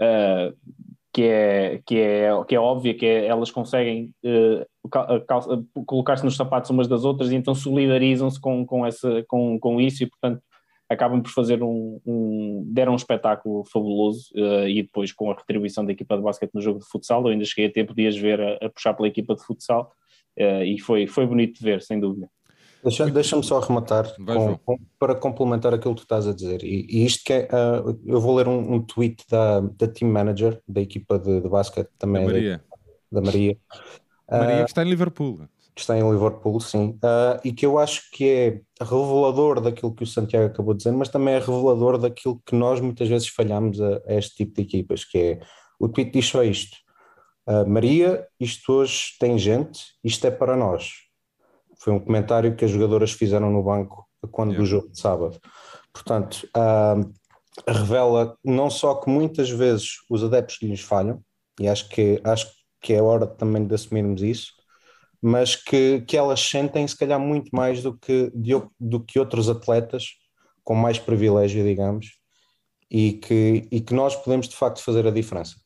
uh, 0.00 0.56
que, 1.12 1.22
é, 1.22 1.82
que, 1.84 1.98
é, 1.98 2.30
que 2.48 2.54
é 2.54 2.60
óbvia, 2.60 2.94
que 2.94 3.04
é, 3.04 3.26
elas 3.26 3.50
conseguem 3.50 4.10
uh, 4.24 5.84
colocar-se 5.84 6.24
nos 6.24 6.36
sapatos 6.36 6.70
umas 6.70 6.88
das 6.88 7.04
outras 7.04 7.30
e 7.30 7.36
então 7.36 7.54
solidarizam-se 7.54 8.40
com, 8.40 8.64
com, 8.64 8.82
com, 9.28 9.58
com 9.58 9.80
isso 9.80 10.02
e 10.02 10.06
portanto 10.06 10.42
acabam 10.88 11.22
por 11.22 11.30
fazer 11.30 11.62
um, 11.62 12.00
um 12.06 12.64
deram 12.66 12.92
um 12.92 12.96
espetáculo 12.96 13.64
fabuloso 13.64 14.30
uh, 14.34 14.66
e 14.66 14.82
depois 14.82 15.12
com 15.12 15.30
a 15.30 15.34
retribuição 15.34 15.84
da 15.84 15.92
equipa 15.92 16.16
de 16.16 16.22
basquete 16.22 16.54
no 16.54 16.60
jogo 16.60 16.80
de 16.80 16.86
futsal, 16.86 17.22
eu 17.22 17.28
ainda 17.28 17.44
cheguei 17.44 17.66
a 17.66 17.72
tempo 17.72 17.94
de 17.94 18.06
as 18.06 18.16
ver 18.16 18.40
a, 18.40 18.66
a 18.66 18.70
puxar 18.70 18.94
pela 18.94 19.08
equipa 19.08 19.34
de 19.34 19.44
futsal 19.44 19.92
uh, 20.38 20.62
e 20.64 20.78
foi, 20.78 21.06
foi 21.06 21.26
bonito 21.26 21.58
de 21.58 21.64
ver, 21.64 21.82
sem 21.82 22.00
dúvida. 22.00 22.28
Deixa-me 22.82 23.12
deixa 23.12 23.40
só 23.42 23.58
arrematar 23.58 24.12
com, 24.16 24.58
com, 24.58 24.78
para 24.98 25.14
complementar 25.14 25.72
aquilo 25.72 25.94
que 25.94 26.00
tu 26.00 26.04
estás 26.04 26.26
a 26.26 26.34
dizer. 26.34 26.64
E, 26.64 26.86
e 26.88 27.06
isto 27.06 27.22
que 27.24 27.32
é, 27.32 27.48
uh, 27.52 27.96
eu 28.04 28.20
vou 28.20 28.34
ler 28.34 28.48
um, 28.48 28.74
um, 28.74 28.82
tweet 28.82 29.24
da, 29.30 29.60
da 29.60 29.86
team 29.86 30.10
manager 30.10 30.60
da 30.66 30.80
equipa 30.80 31.16
de, 31.16 31.40
de 31.40 31.48
basquete 31.48 31.90
também. 31.96 32.26
Da 32.26 32.32
Maria. 32.32 32.64
Da, 33.10 33.20
da 33.20 33.26
Maria. 33.26 33.56
Maria 34.28 34.56
uh, 34.56 34.64
que 34.64 34.70
está 34.70 34.82
em 34.82 34.88
Liverpool. 34.88 35.40
Que 35.74 35.80
está 35.80 35.96
em 35.96 36.10
Liverpool, 36.10 36.60
sim. 36.60 36.98
Uh, 37.04 37.40
e 37.44 37.52
que 37.52 37.64
eu 37.64 37.78
acho 37.78 38.10
que 38.10 38.28
é 38.28 38.60
revelador 38.80 39.60
daquilo 39.60 39.94
que 39.94 40.02
o 40.02 40.06
Santiago 40.06 40.46
acabou 40.46 40.74
de 40.74 40.78
dizer, 40.78 40.92
mas 40.92 41.08
também 41.08 41.34
é 41.34 41.38
revelador 41.38 41.98
daquilo 41.98 42.42
que 42.44 42.56
nós 42.56 42.80
muitas 42.80 43.08
vezes 43.08 43.28
falhamos 43.28 43.80
a, 43.80 44.02
a 44.08 44.14
este 44.14 44.34
tipo 44.34 44.56
de 44.56 44.62
equipas, 44.62 45.04
que 45.04 45.18
é 45.18 45.40
o 45.78 45.88
tweet 45.88 46.10
diz 46.10 46.26
só 46.26 46.42
isto. 46.42 46.76
Maria, 47.66 48.24
isto 48.38 48.72
hoje 48.72 49.16
tem 49.18 49.36
gente, 49.36 49.80
isto 50.04 50.24
é 50.24 50.30
para 50.30 50.56
nós 50.56 50.92
foi 51.82 51.92
um 51.92 51.98
comentário 51.98 52.54
que 52.54 52.64
as 52.64 52.70
jogadoras 52.70 53.10
fizeram 53.10 53.50
no 53.50 53.62
banco 53.62 54.06
quando 54.30 54.50
yeah. 54.50 54.62
do 54.62 54.70
jogo 54.70 54.88
de 54.88 55.00
sábado. 55.00 55.40
Portanto, 55.92 56.48
uh, 56.56 57.12
revela 57.66 58.36
não 58.44 58.70
só 58.70 58.94
que 58.94 59.10
muitas 59.10 59.50
vezes 59.50 59.96
os 60.08 60.22
adeptos 60.22 60.58
lhes 60.62 60.80
falham, 60.80 61.20
e 61.60 61.68
acho 61.68 61.88
que, 61.88 62.20
acho 62.24 62.46
que 62.80 62.92
é 62.92 63.02
hora 63.02 63.26
também 63.26 63.66
de 63.66 63.74
assumirmos 63.74 64.22
isso, 64.22 64.52
mas 65.20 65.56
que, 65.56 66.02
que 66.02 66.16
elas 66.16 66.40
sentem 66.40 66.86
se 66.86 66.96
calhar 66.96 67.18
muito 67.18 67.50
mais 67.52 67.82
do 67.82 67.96
que, 67.98 68.30
de, 68.34 68.52
do 68.78 69.00
que 69.00 69.18
outros 69.18 69.48
atletas 69.48 70.06
com 70.64 70.74
mais 70.74 70.98
privilégio, 70.98 71.64
digamos, 71.64 72.18
e 72.88 73.14
que, 73.14 73.66
e 73.70 73.80
que 73.80 73.92
nós 73.92 74.14
podemos 74.14 74.48
de 74.48 74.54
facto 74.54 74.82
fazer 74.82 75.06
a 75.06 75.10
diferença. 75.10 75.56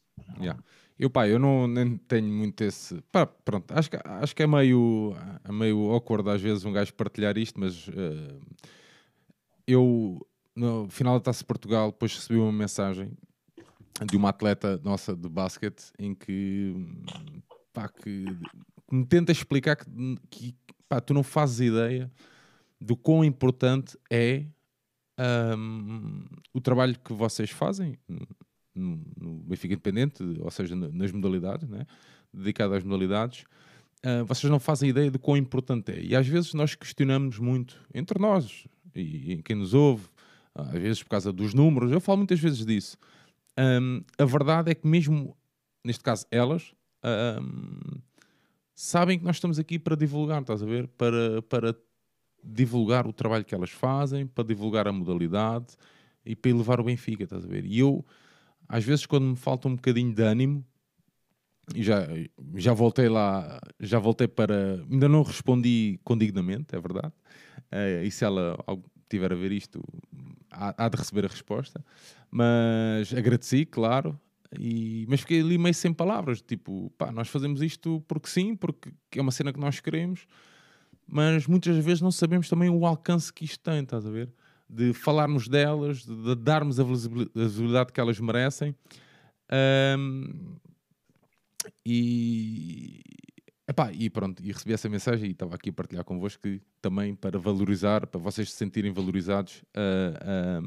Yeah. 0.41 0.59
Eu, 0.99 1.11
pá, 1.11 1.29
eu 1.29 1.39
não 1.39 1.67
nem 1.67 1.97
tenho 1.99 2.33
muito 2.33 2.63
esse. 2.63 3.03
Pá, 3.13 3.27
pronto, 3.27 3.71
acho 3.73 3.91
que, 3.91 3.99
acho 4.03 4.35
que 4.35 4.43
é 4.43 4.47
meio, 4.47 5.15
é 5.45 5.53
meio 5.53 5.91
awkward 5.91 6.29
às 6.31 6.41
vezes 6.41 6.65
um 6.65 6.73
gajo 6.73 6.95
partilhar 6.95 7.37
isto, 7.37 7.61
mas 7.61 7.87
uh, 7.89 8.41
eu, 9.67 10.27
no 10.55 10.89
final 10.89 11.15
da 11.15 11.21
Taça 11.21 11.41
de 11.41 11.47
Portugal, 11.47 11.91
depois 11.91 12.15
recebi 12.15 12.39
uma 12.39 12.53
mensagem 12.53 13.13
de 14.05 14.17
uma 14.17 14.31
atleta 14.31 14.81
nossa 14.83 15.15
de 15.15 15.29
basquete 15.29 15.93
em 15.99 16.15
que, 16.15 16.75
pá, 17.73 17.89
que, 17.89 18.25
que 18.25 18.95
me 18.95 19.05
tenta 19.05 19.33
explicar 19.33 19.77
que, 19.77 20.17
que 20.31 20.55
pá, 20.89 21.01
tu 21.01 21.13
não 21.13 21.23
fazes 21.23 21.61
ideia 21.61 22.11
do 22.81 22.97
quão 22.97 23.25
importante 23.25 23.99
é 24.11 24.47
um, 25.59 26.25
o 26.53 26.61
trabalho 26.61 26.99
que 26.99 27.13
vocês 27.13 27.51
fazem 27.51 27.99
no, 28.79 29.41
Benfica 29.41 29.75
Independente, 29.75 30.23
ou 30.41 30.51
seja, 30.51 30.75
nas 30.75 31.13
modalidades, 31.13 31.69
né? 31.69 31.87
dedicado 32.33 32.75
às 32.75 32.85
modalidades, 32.85 33.45
uh, 34.05 34.25
vocês 34.27 34.51
não 34.51 34.61
fazem 34.61 34.91
ideia 34.91 35.11
de 35.11 35.19
quão 35.19 35.37
importante 35.37 35.93
é. 35.93 36.03
E 36.03 36.15
às 36.15 36.27
vezes 36.27 36.55
nós 36.55 36.75
questionamos 36.75 37.39
muito 37.39 37.81
entre 37.95 38.19
nós 38.21 38.67
e, 38.95 39.33
e 39.33 39.43
quem 39.43 39.57
nos 39.57 39.75
ouve, 39.75 40.05
às 40.55 40.73
vezes 40.73 41.03
por 41.03 41.11
causa 41.11 41.33
dos 41.33 41.55
números, 41.55 41.91
eu 41.91 42.01
falo 42.01 42.19
muitas 42.19 42.41
vezes 42.41 42.65
disso. 42.65 42.99
Um, 43.59 44.03
a 44.19 44.25
verdade 44.25 44.71
é 44.71 44.75
que, 44.75 44.87
mesmo 44.87 45.37
neste 45.85 46.03
caso, 46.03 46.27
elas 46.31 46.75
um, 47.41 48.01
sabem 48.75 49.19
que 49.19 49.25
nós 49.25 49.37
estamos 49.37 49.59
aqui 49.59 49.79
para 49.79 49.97
divulgar, 49.97 50.41
estás 50.43 50.63
a 50.63 50.67
ver? 50.67 50.89
Para, 50.89 51.41
para 51.43 51.75
divulgar 52.43 53.07
o 53.07 53.13
trabalho 53.13 53.45
que 53.45 53.55
elas 53.55 53.71
fazem, 53.71 54.27
para 54.27 54.45
divulgar 54.45 54.87
a 54.87 54.93
modalidade 54.93 55.77
e 56.25 56.35
para 56.35 56.51
elevar 56.51 56.81
o 56.81 56.85
Benfica, 56.85 57.25
estás 57.25 57.45
a 57.45 57.49
ver? 57.49 57.65
E 57.65 57.79
eu 57.79 58.05
às 58.69 58.85
vezes 58.85 59.07
quando 59.07 59.27
me 59.27 59.37
falta 59.37 59.69
um 59.69 59.77
bocadinho 59.77 60.15
de 60.15 60.23
ânimo, 60.23 60.65
já, 61.75 62.07
já 62.55 62.73
voltei 62.73 63.09
lá, 63.09 63.59
já 63.81 63.99
voltei 63.99 64.29
para. 64.29 64.81
Ainda 64.91 65.09
não 65.09 65.23
respondi 65.23 65.99
condignamente, 66.05 66.77
é 66.77 66.81
verdade. 66.81 67.13
Uh, 67.73 68.05
e 68.05 68.11
se 68.11 68.25
ela 68.25 68.57
tiver 69.09 69.33
a 69.33 69.37
ver 69.37 69.53
isto, 69.53 69.83
há, 70.51 70.85
há, 70.85 70.89
de 70.89 70.97
receber 70.97 71.25
a 71.25 71.29
resposta. 71.29 71.85
Mas 72.31 73.13
agradeci, 73.13 73.65
claro. 73.65 74.19
E, 74.59 75.05
mas 75.09 75.21
fiquei 75.21 75.41
ali 75.41 75.59
meio 75.59 75.75
sem 75.75 75.93
palavras, 75.93 76.41
tipo, 76.41 76.91
pá, 76.97 77.11
nós 77.11 77.29
fazemos 77.29 77.61
isto 77.61 78.03
porque 78.07 78.29
sim, 78.29 78.55
porque 78.55 78.91
é 79.17 79.21
uma 79.21 79.33
cena 79.33 79.53
que 79.53 79.59
nós 79.59 79.81
queremos, 79.81 80.27
mas 81.07 81.49
muitas 81.49 81.77
vezes 81.85 82.01
não 82.01 82.13
sabemos 82.13 82.49
também 82.49 82.71
o 82.71 82.87
alcance 82.87 83.33
que 83.33 83.45
isto 83.45 83.59
tem, 83.59 83.83
estás 83.83 84.07
a 84.07 84.11
ver? 84.11 84.33
De 84.69 84.93
falarmos 84.93 85.49
delas, 85.49 86.05
de 86.05 86.35
darmos 86.35 86.81
a 86.81 86.85
visibilidade 86.85 87.93
que 87.93 88.01
elas 88.01 88.19
merecem. 88.19 88.75
Um, 89.99 90.57
e, 91.85 93.01
epá, 93.69 93.93
e 93.93 94.11
pronto, 94.11 94.43
e 94.43 94.53
recebi 94.53 94.73
essa 94.73 94.89
mensagem 94.89 95.29
e 95.29 95.33
estava 95.33 95.55
aqui 95.55 95.71
a 95.71 95.73
partilhar 95.73 96.05
convosco 96.05 96.43
que, 96.43 96.61
também 96.83 97.15
para 97.15 97.39
valorizar, 97.39 98.07
para 98.07 98.21
vocês 98.21 98.51
se 98.51 98.57
sentirem 98.57 98.93
valorizados 98.93 99.63
uh, 99.77 100.63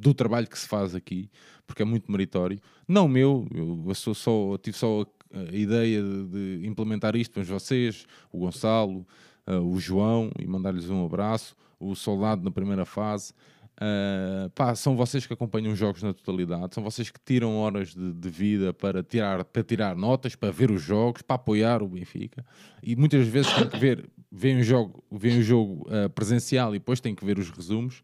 do 0.00 0.12
trabalho 0.12 0.48
que 0.48 0.58
se 0.58 0.66
faz 0.66 0.94
aqui, 0.94 1.30
porque 1.66 1.82
é 1.82 1.84
muito 1.84 2.10
meritório. 2.10 2.60
Não 2.88 3.06
meu, 3.06 3.46
eu, 3.54 3.94
sou 3.94 4.14
só, 4.14 4.58
tive 4.58 4.76
só 4.76 5.06
a, 5.32 5.50
a 5.52 5.56
ideia 5.56 6.02
de, 6.02 6.60
de, 6.60 6.66
implementar 6.66 7.14
isto, 7.14 7.38
mas 7.38 7.48
vocês, 7.48 8.04
o 8.32 8.40
Gonçalo, 8.40 9.06
uh, 9.46 9.60
o 9.60 9.78
João, 9.78 10.30
e 10.40 10.46
mandar-lhes 10.46 10.90
um 10.90 11.04
abraço 11.04 11.54
o 11.82 11.94
soldado 11.94 12.42
na 12.42 12.50
primeira 12.50 12.84
fase. 12.84 13.32
Uh, 13.72 14.50
pá, 14.50 14.74
são 14.74 14.94
vocês 14.96 15.26
que 15.26 15.32
acompanham 15.32 15.72
os 15.72 15.78
jogos 15.78 16.02
na 16.02 16.12
totalidade, 16.12 16.74
são 16.74 16.84
vocês 16.84 17.10
que 17.10 17.18
tiram 17.24 17.56
horas 17.56 17.94
de, 17.94 18.12
de, 18.12 18.28
vida 18.28 18.72
para 18.72 19.02
tirar, 19.02 19.44
para 19.44 19.62
tirar 19.62 19.96
notas, 19.96 20.36
para 20.36 20.52
ver 20.52 20.70
os 20.70 20.82
jogos, 20.82 21.22
para 21.22 21.36
apoiar 21.36 21.82
o 21.82 21.88
Benfica. 21.88 22.44
E 22.82 22.94
muitas 22.94 23.26
vezes 23.26 23.52
têm 23.52 23.68
que 23.68 23.78
ver, 23.78 24.08
veem 24.30 24.60
o 24.60 24.62
jogo, 24.62 25.02
veem 25.10 25.38
o 25.38 25.42
jogo 25.42 25.88
uh, 25.88 26.08
presencial 26.10 26.74
e 26.74 26.78
depois 26.78 27.00
têm 27.00 27.14
que 27.14 27.24
ver 27.24 27.38
os 27.38 27.50
resumos. 27.50 28.02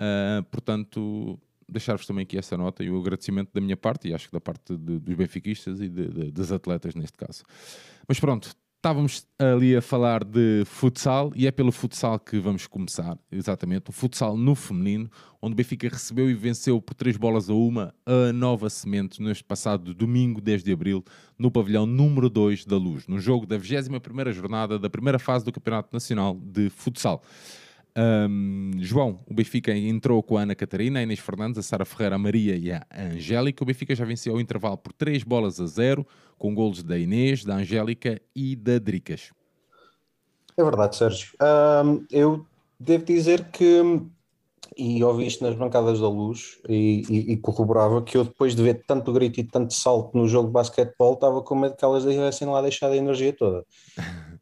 Uh, 0.00 0.42
portanto, 0.50 1.38
deixar-vos 1.68 2.06
também 2.06 2.22
aqui 2.22 2.38
essa 2.38 2.56
nota 2.56 2.82
e 2.82 2.90
o 2.90 2.98
agradecimento 2.98 3.50
da 3.52 3.60
minha 3.60 3.76
parte 3.76 4.08
e 4.08 4.14
acho 4.14 4.26
que 4.26 4.32
da 4.32 4.40
parte 4.40 4.76
de, 4.76 4.98
dos 4.98 5.14
benfiquistas 5.14 5.80
e 5.80 5.88
de, 5.88 6.30
dos 6.30 6.50
atletas 6.50 6.94
neste 6.94 7.16
caso. 7.18 7.44
Mas 8.08 8.18
pronto, 8.18 8.54
estávamos 8.86 9.26
ali 9.36 9.74
a 9.74 9.82
falar 9.82 10.22
de 10.22 10.62
futsal 10.64 11.32
e 11.34 11.44
é 11.48 11.50
pelo 11.50 11.72
futsal 11.72 12.20
que 12.20 12.38
vamos 12.38 12.68
começar, 12.68 13.18
exatamente. 13.32 13.90
O 13.90 13.92
futsal 13.92 14.36
no 14.36 14.54
feminino, 14.54 15.10
onde 15.42 15.54
o 15.54 15.56
Benfica 15.56 15.88
recebeu 15.88 16.30
e 16.30 16.34
venceu 16.34 16.80
por 16.80 16.94
três 16.94 17.16
bolas 17.16 17.50
a 17.50 17.52
uma 17.52 17.92
a 18.06 18.32
Nova 18.32 18.70
Semente 18.70 19.20
neste 19.20 19.42
passado 19.42 19.92
domingo, 19.92 20.40
10 20.40 20.62
de 20.62 20.72
abril, 20.72 21.04
no 21.36 21.50
pavilhão 21.50 21.84
número 21.84 22.30
2 22.30 22.64
da 22.64 22.76
Luz, 22.76 23.08
no 23.08 23.18
jogo 23.18 23.44
da 23.44 23.58
21 23.58 24.32
jornada 24.32 24.78
da 24.78 24.88
primeira 24.88 25.18
fase 25.18 25.44
do 25.44 25.50
Campeonato 25.50 25.88
Nacional 25.92 26.38
de 26.40 26.70
Futsal. 26.70 27.24
Um, 27.98 28.72
João, 28.78 29.18
o 29.26 29.32
Benfica 29.32 29.74
entrou 29.74 30.22
com 30.22 30.36
a 30.36 30.42
Ana 30.42 30.54
Catarina, 30.54 31.00
a 31.00 31.02
Inês 31.02 31.18
Fernandes, 31.18 31.58
a 31.58 31.62
Sara 31.62 31.84
Ferreira, 31.84 32.14
a 32.14 32.18
Maria 32.18 32.54
e 32.54 32.70
a 32.70 32.86
Angélica. 32.94 33.64
O 33.64 33.66
Benfica 33.66 33.94
já 33.96 34.04
venceu 34.04 34.34
ao 34.34 34.40
intervalo 34.40 34.76
por 34.76 34.92
3 34.92 35.24
bolas 35.24 35.58
a 35.58 35.66
0, 35.66 36.06
com 36.38 36.54
golos 36.54 36.82
da 36.82 36.98
Inês, 36.98 37.44
da 37.44 37.54
Angélica 37.56 38.20
e 38.34 38.54
da 38.56 38.78
Dricas. 38.78 39.30
É 40.56 40.64
verdade, 40.64 40.96
Sérgio. 40.96 41.32
Um, 41.84 42.04
eu 42.10 42.46
devo 42.80 43.04
dizer 43.04 43.50
que, 43.50 44.00
e 44.76 45.04
ouvi 45.04 45.26
isto 45.26 45.44
nas 45.44 45.54
bancadas 45.54 46.00
da 46.00 46.08
luz, 46.08 46.58
e, 46.68 47.02
e, 47.08 47.32
e, 47.32 47.36
corroborava 47.36 48.02
que 48.02 48.16
eu, 48.16 48.24
depois 48.24 48.54
de 48.54 48.62
ver 48.62 48.84
tanto 48.86 49.12
grito 49.12 49.40
e 49.40 49.44
tanto 49.44 49.74
salto 49.74 50.16
no 50.16 50.26
jogo 50.26 50.48
de 50.48 50.52
basquetebol, 50.54 51.14
estava 51.14 51.42
com 51.42 51.54
medo 51.54 51.76
que 51.76 51.84
elas 51.84 52.04
tivessem 52.04 52.48
lá 52.48 52.62
deixado 52.62 52.92
a 52.92 52.96
energia 52.96 53.32
toda. 53.32 53.64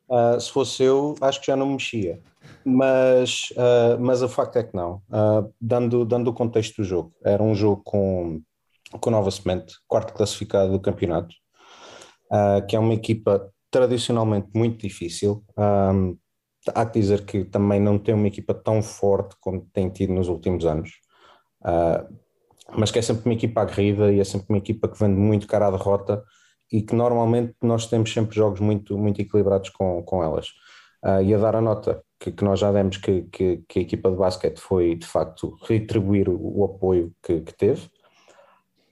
Uh, 0.09 0.39
se 0.41 0.51
fosse 0.51 0.83
eu, 0.83 1.15
acho 1.21 1.41
que 1.41 1.47
já 1.49 1.57
não 1.57 1.67
me 1.67 1.73
mexia 1.73 2.21
mas, 2.65 3.51
uh, 3.53 4.01
mas 4.01 4.23
o 4.23 4.29
facto 4.29 4.57
é 4.57 4.65
que 4.65 4.75
não. 4.75 5.03
Uh, 5.11 5.53
dando, 5.61 6.05
dando 6.05 6.29
o 6.29 6.35
contexto 6.35 6.77
do 6.77 6.85
jogo, 6.85 7.13
era 7.23 7.43
um 7.43 7.55
jogo 7.55 7.83
com, 7.85 8.41
com 8.91 9.11
Nova 9.11 9.31
Semente, 9.31 9.75
quarto 9.87 10.15
classificado 10.15 10.73
do 10.73 10.81
campeonato, 10.81 11.35
uh, 12.35 12.67
que 12.67 12.75
é 12.75 12.79
uma 12.79 12.95
equipa 12.95 13.49
tradicionalmente 13.71 14.49
muito 14.55 14.83
difícil. 14.83 15.45
Um, 15.57 16.19
há 16.75 16.87
que 16.87 16.99
dizer 16.99 17.25
que 17.25 17.45
também 17.45 17.81
não 17.81 17.99
tem 17.99 18.15
uma 18.15 18.27
equipa 18.27 18.55
tão 18.55 18.83
forte 18.83 19.37
como 19.41 19.69
tem 19.73 19.89
tido 19.91 20.13
nos 20.13 20.29
últimos 20.29 20.65
anos, 20.65 20.91
mas 22.75 22.91
que 22.91 22.99
é 22.99 23.03
sempre 23.03 23.27
uma 23.27 23.35
equipa 23.35 23.61
aguerrida 23.61 24.11
e 24.11 24.21
é 24.21 24.25
sempre 24.25 24.47
uma 24.49 24.59
equipa 24.59 24.89
que 24.89 24.99
vende 24.99 25.17
muito 25.19 25.47
cara 25.47 25.67
à 25.67 25.71
derrota 25.71 26.23
e 26.73 26.83
que 26.83 26.95
normalmente 26.95 27.55
nós 27.63 27.87
temos 27.87 28.13
sempre 28.13 28.35
jogos 28.35 28.61
muito, 28.61 28.97
muito 28.97 29.21
equilibrados 29.21 29.71
com, 29.71 30.03
com 30.03 30.23
elas. 30.23 30.49
Uh, 31.05 31.23
e 31.23 31.35
a 31.35 31.39
dar 31.39 31.55
a 31.57 31.61
nota 31.61 32.03
que, 32.19 32.33
que 32.33 32.43
nós 32.43 32.59
já 32.59 32.73
demos 32.73 32.97
que, 32.97 33.23
que, 33.31 33.63
que, 33.69 33.79
a 33.79 33.83
equipa 33.83 34.11
de 34.11 34.17
basquete 34.17 34.59
foi 34.59 34.95
de 34.95 35.07
facto 35.07 35.57
retribuir 35.63 36.29
o, 36.29 36.61
o 36.61 36.65
apoio 36.65 37.13
que, 37.23 37.43
teve. 37.43 37.91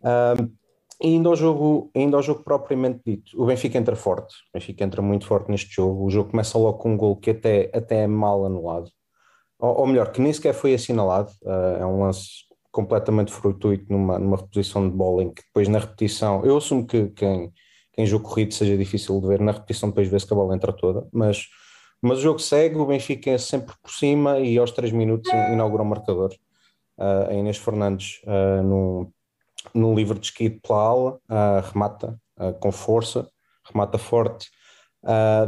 E 0.04 0.62
indo 1.02 1.28
ao, 1.28 1.37
jogo, 1.37 1.90
indo 1.94 2.16
ao 2.16 2.23
jogo 2.23 2.44
propriamente 2.44 3.00
dito, 3.04 3.42
o 3.42 3.47
Benfica 3.47 3.78
entra 3.78 3.97
forte, 3.97 4.35
o 4.49 4.59
Benfica 4.59 4.85
entra 4.85 5.02
muito 5.02 5.26
forte 5.26 5.50
neste 5.50 5.75
jogo. 5.75 6.04
O 6.04 6.11
jogo 6.11 6.30
começa 6.30 6.56
logo 6.59 6.78
com 6.78 6.92
um 6.94 6.97
gol 6.97 7.16
que 7.16 7.30
até, 7.30 7.71
até 7.75 8.02
é 8.02 8.06
mal 8.06 8.44
anulado, 8.44 8.90
ou, 9.59 9.80
ou 9.80 9.87
melhor, 9.87 10.12
que 10.12 10.21
nem 10.21 10.32
sequer 10.32 10.54
foi 10.54 10.75
assinalado. 10.75 11.30
Uh, 11.42 11.80
é 11.80 11.87
um 11.87 12.00
lance 12.02 12.28
completamente 12.71 13.32
fortuito 13.32 13.87
numa, 13.92 14.18
numa 14.18 14.37
reposição 14.37 14.88
de 14.88 14.97
bola 14.97 15.23
em 15.23 15.30
que 15.32 15.42
depois 15.42 15.68
na 15.68 15.78
repetição, 15.78 16.44
eu 16.44 16.56
assumo 16.56 16.87
que 16.87 17.09
quem, 17.11 17.52
quem 17.92 18.06
jogo 18.06 18.28
corrido 18.28 18.54
seja 18.54 18.76
difícil 18.78 19.21
de 19.21 19.26
ver, 19.28 19.40
na 19.40 19.52
repetição 19.52 19.90
depois 19.90 20.09
vê-se 20.09 20.26
que 20.26 20.32
a 20.32 20.37
bola 20.37 20.54
entra 20.54 20.73
toda, 20.73 21.06
mas 21.12 21.47
Mas 22.02 22.18
o 22.18 22.23
jogo 22.23 22.38
segue, 22.40 22.76
o 22.76 22.87
Benfica 22.87 23.30
é 23.30 23.38
sempre 23.38 23.75
por 23.80 23.90
cima 23.92 24.40
e 24.40 24.59
aos 24.59 24.73
3 24.73 24.92
minutos 24.92 25.30
inaugura 25.32 25.82
o 25.82 25.87
marcador. 25.87 26.30
Uh, 26.99 27.30
a 27.30 27.35
Inês 27.35 27.59
Fernandes, 27.59 28.21
uh, 28.25 28.62
no, 28.62 29.12
no 29.75 29.95
livro 29.95 30.19
de 30.19 30.26
esqui 30.26 30.50
pela 30.50 30.78
ala, 30.78 31.12
uh, 31.31 31.73
remata 31.73 32.19
com 32.61 32.73
força, 32.73 33.28
remata 33.64 33.99
forte. 33.99 34.49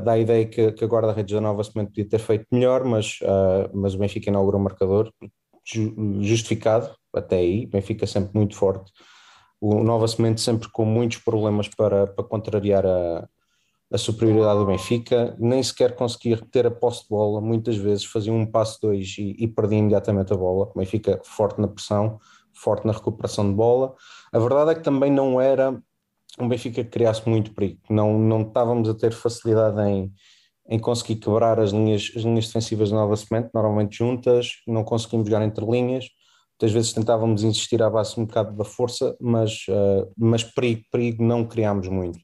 dá 0.04 0.12
a 0.12 0.18
ideia 0.18 0.46
que, 0.46 0.70
que 0.72 0.84
a 0.84 0.86
guarda-redes 0.86 1.34
da 1.34 1.40
Nova 1.40 1.64
Semente 1.64 1.88
podia 1.88 2.08
ter 2.08 2.20
feito 2.20 2.46
melhor, 2.52 2.84
mas, 2.84 3.18
mas 3.72 3.94
o 3.94 3.98
Benfica 3.98 4.30
inaugura 4.30 4.56
o 4.56 4.60
marcador, 4.60 5.12
justificado 6.20 6.94
até 7.12 7.38
aí. 7.38 7.66
Benfica 7.66 8.06
sempre 8.06 8.30
muito 8.34 8.54
forte. 8.54 8.92
O 9.60 9.82
Nova 9.82 10.06
Semente 10.06 10.40
sempre 10.40 10.68
com 10.70 10.84
muitos 10.84 11.18
problemas 11.18 11.66
para, 11.66 12.06
para 12.06 12.24
contrariar 12.24 12.86
a, 12.86 13.28
a 13.92 13.98
superioridade 13.98 14.58
do 14.58 14.66
Benfica, 14.66 15.36
nem 15.38 15.62
sequer 15.62 15.94
conseguia 15.94 16.36
ter 16.50 16.66
a 16.66 16.70
posse 16.70 17.02
de 17.04 17.08
bola, 17.08 17.40
muitas 17.40 17.76
vezes 17.76 18.04
fazia 18.04 18.32
um 18.32 18.44
passo 18.44 18.80
dois 18.82 19.16
e, 19.18 19.36
e 19.38 19.48
perdia 19.48 19.78
imediatamente 19.78 20.32
a 20.32 20.36
bola. 20.36 20.66
O 20.66 20.78
Benfica 20.78 21.20
forte 21.24 21.60
na 21.60 21.68
pressão, 21.68 22.20
forte 22.54 22.86
na 22.86 22.92
recuperação 22.92 23.48
de 23.48 23.54
bola. 23.54 23.94
A 24.32 24.38
verdade 24.38 24.70
é 24.70 24.74
que 24.74 24.82
também 24.82 25.10
não 25.10 25.40
era 25.40 25.80
um 26.38 26.48
Benfica 26.48 26.82
que 26.82 26.90
criasse 26.90 27.28
muito 27.28 27.54
perigo, 27.54 27.80
não, 27.88 28.18
não 28.18 28.42
estávamos 28.42 28.88
a 28.88 28.94
ter 28.94 29.12
facilidade 29.12 29.80
em, 29.82 30.12
em 30.68 30.78
conseguir 30.78 31.16
quebrar 31.16 31.60
as 31.60 31.70
linhas, 31.70 32.10
as 32.16 32.22
linhas 32.22 32.46
defensivas 32.46 32.88
de 32.88 32.94
Nova 32.94 33.16
Semente, 33.16 33.50
normalmente 33.54 33.98
juntas, 33.98 34.48
não 34.66 34.82
conseguimos 34.82 35.28
jogar 35.28 35.44
entre 35.44 35.64
linhas. 35.64 36.06
Muitas 36.54 36.72
vezes 36.72 36.92
tentávamos 36.92 37.42
insistir 37.42 37.82
à 37.82 37.90
base 37.90 38.18
um 38.18 38.26
bocado 38.26 38.56
da 38.56 38.64
força, 38.64 39.16
mas, 39.20 39.66
uh, 39.68 40.10
mas 40.16 40.44
perigo, 40.44 40.82
perigo 40.90 41.22
não 41.22 41.44
criámos 41.44 41.88
muito. 41.88 42.18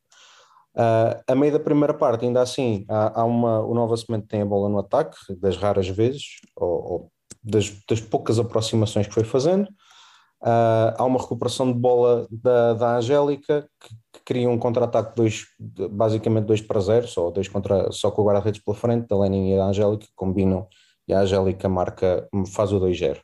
Uh, 0.75 1.19
a 1.27 1.35
meio 1.35 1.53
da 1.53 1.59
primeira 1.59 1.93
parte, 1.93 2.25
ainda 2.25 2.41
assim, 2.41 2.85
há, 2.89 3.21
há, 3.21 3.25
uma, 3.25 3.61
o 3.61 3.75
Nova 3.75 3.97
Semente 3.97 4.29
tem 4.29 4.43
a 4.43 4.47
bola 4.47 4.69
no 4.69 4.79
ataque, 4.79 5.17
das 5.41 5.57
raras 5.57 5.89
vezes, 5.89 6.37
ou, 6.57 6.93
ou 6.93 7.13
das, 7.43 7.71
das, 7.89 8.01
poucas 8.01 8.39
aproximações 8.39 9.07
que 9.07 9.15
foi 9.15 9.25
fazendo. 9.25 9.69
Uh, 10.43 10.97
há 10.97 11.05
uma 11.05 11.21
recuperação 11.21 11.71
de 11.71 11.79
bola 11.79 12.27
da, 12.31 12.73
da 12.73 12.97
Angélica, 12.97 13.69
que, 13.79 13.89
que 14.13 14.25
cria 14.25 14.49
um 14.49 14.59
contra-ataque 14.59 15.15
dois, 15.15 15.47
basicamente 15.91 16.47
2 16.47 16.63
para 16.63 16.81
0, 16.81 17.07
só, 17.07 17.31
dois 17.31 17.47
contra, 17.47 17.93
só 17.93 18.11
com 18.11 18.23
o 18.23 18.25
guarda-redes 18.25 18.63
pela 18.63 18.77
frente, 18.77 19.07
da 19.07 19.19
Lenin 19.19 19.53
e 19.53 19.57
da 19.57 19.67
Angélica, 19.67 20.07
combinam 20.17 20.67
e 21.11 21.13
a 21.13 21.21
Angélica 21.21 21.69
marca, 21.69 22.29
faz 22.55 22.73
o 22.73 22.79
2-0. 22.79 23.17
Uh, 23.17 23.21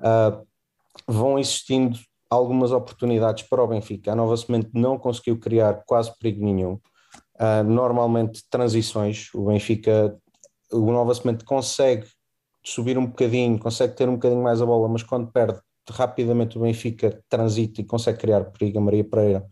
ah, 0.00 0.42
vão 1.06 1.38
existindo 1.38 1.98
algumas 2.28 2.72
oportunidades 2.72 3.44
para 3.44 3.62
o 3.62 3.66
Benfica. 3.66 4.12
A 4.12 4.16
Nova 4.16 4.36
Semente 4.36 4.70
não 4.74 4.98
conseguiu 4.98 5.38
criar 5.38 5.82
quase 5.86 6.12
perigo 6.18 6.44
nenhum. 6.44 6.74
Uh, 7.36 7.64
normalmente, 7.64 8.42
transições, 8.50 9.30
o 9.34 9.46
Benfica, 9.46 10.18
o 10.72 10.90
Nova 10.90 11.14
Semente 11.14 11.44
consegue 11.44 12.06
subir 12.64 12.98
um 12.98 13.06
bocadinho, 13.06 13.58
consegue 13.58 13.94
ter 13.94 14.08
um 14.08 14.14
bocadinho 14.14 14.42
mais 14.42 14.60
a 14.60 14.66
bola, 14.66 14.88
mas 14.88 15.02
quando 15.02 15.30
perde, 15.30 15.60
rapidamente 15.88 16.58
o 16.58 16.62
Benfica 16.62 17.22
transita 17.28 17.80
e 17.80 17.84
consegue 17.84 18.18
criar 18.18 18.44
perigo. 18.44 18.78
A 18.78 18.82
Maria 18.82 19.04
Pereira 19.04 19.46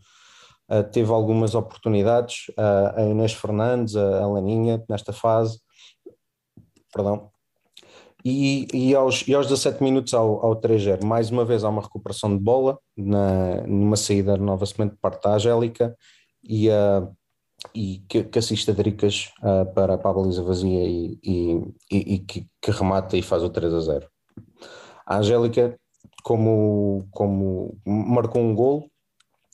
uh, 0.69 0.83
teve 0.91 1.11
algumas 1.11 1.55
oportunidades, 1.55 2.47
uh, 2.49 2.99
a 2.99 3.03
Inês 3.03 3.33
Fernandes, 3.33 3.95
a, 3.95 4.23
a 4.23 4.33
Leninha, 4.33 4.83
nesta 4.89 5.13
fase. 5.13 5.59
Perdão, 6.93 7.31
e, 8.23 8.67
e, 8.73 8.95
aos, 8.95 9.25
e 9.27 9.33
aos 9.33 9.47
17 9.47 9.81
minutos 9.81 10.13
ao, 10.13 10.45
ao 10.45 10.55
3-0, 10.59 11.03
mais 11.03 11.29
uma 11.29 11.45
vez 11.45 11.63
há 11.63 11.69
uma 11.69 11.81
recuperação 11.81 12.35
de 12.35 12.43
bola 12.43 12.77
na, 12.95 13.61
numa 13.65 13.95
saída 13.95 14.35
nova 14.35 14.65
semente 14.65 14.93
de 14.93 14.99
parte 14.99 15.23
da 15.23 15.35
Angélica 15.35 15.95
e, 16.43 16.69
uh, 16.69 17.15
e 17.73 18.03
que, 18.09 18.23
que 18.23 18.39
assiste 18.39 18.69
a 18.69 18.73
Dricas 18.73 19.31
uh, 19.39 19.73
para, 19.73 19.97
para 19.97 20.11
a 20.11 20.13
baliza 20.13 20.43
vazia 20.43 20.83
e, 20.83 21.17
e, 21.23 21.61
e 21.89 22.19
que, 22.19 22.45
que, 22.61 22.71
remata 22.71 23.15
e 23.15 23.21
faz 23.21 23.41
o 23.41 23.49
3 23.49 23.73
a 23.73 23.79
0. 23.79 24.07
A 25.05 25.17
Angélica, 25.17 25.79
como, 26.23 27.07
como 27.11 27.77
marcou 27.85 28.41
um 28.41 28.53
gol, 28.53 28.89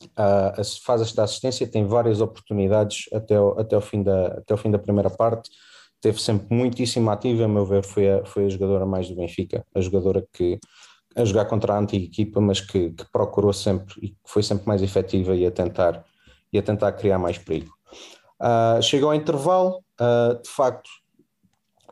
uh, 0.04 0.84
faz 0.84 1.02
esta 1.02 1.24
assistência, 1.24 1.68
tem 1.68 1.86
várias 1.86 2.22
oportunidades 2.22 3.06
até 3.14 3.40
o, 3.40 3.60
até, 3.60 3.78
o 3.78 3.82
fim 3.82 4.04
da, 4.04 4.28
até 4.28 4.54
o 4.54 4.58
fim 4.58 4.72
da 4.72 4.80
primeira 4.80 5.10
parte 5.10 5.50
esteve 5.96 6.22
sempre 6.22 6.56
muitíssimo 6.56 7.10
ativa, 7.10 7.46
a 7.46 7.48
meu 7.48 7.66
ver, 7.66 7.84
foi 7.84 8.10
a, 8.10 8.26
foi 8.26 8.46
a 8.46 8.50
jogadora 8.50 8.86
mais 8.86 9.10
do 9.10 9.16
Benfica, 9.16 9.66
a 9.74 9.82
jogadora 9.82 10.26
que 10.32 10.60
a 11.16 11.24
jogar 11.24 11.46
contra 11.46 11.74
a 11.74 11.80
antiga 11.80 12.06
equipa, 12.06 12.42
mas 12.42 12.60
que, 12.60 12.92
que 12.92 13.06
procurou 13.12 13.54
sempre 13.54 13.96
e 14.02 14.16
foi 14.26 14.44
sempre 14.44 14.68
mais 14.68 14.84
efetiva 14.84 15.34
e 15.36 15.46
a 15.46 15.52
tentar, 15.52 16.04
e 16.52 16.58
a 16.58 16.62
tentar 16.62 16.92
criar 16.92 17.18
mais 17.18 17.38
perigo. 17.38 17.74
Uh, 18.42 18.82
chegou 18.82 19.10
ao 19.10 19.16
intervalo, 19.16 19.80
uh, 20.00 20.42
de 20.42 20.50
facto, 20.50 20.90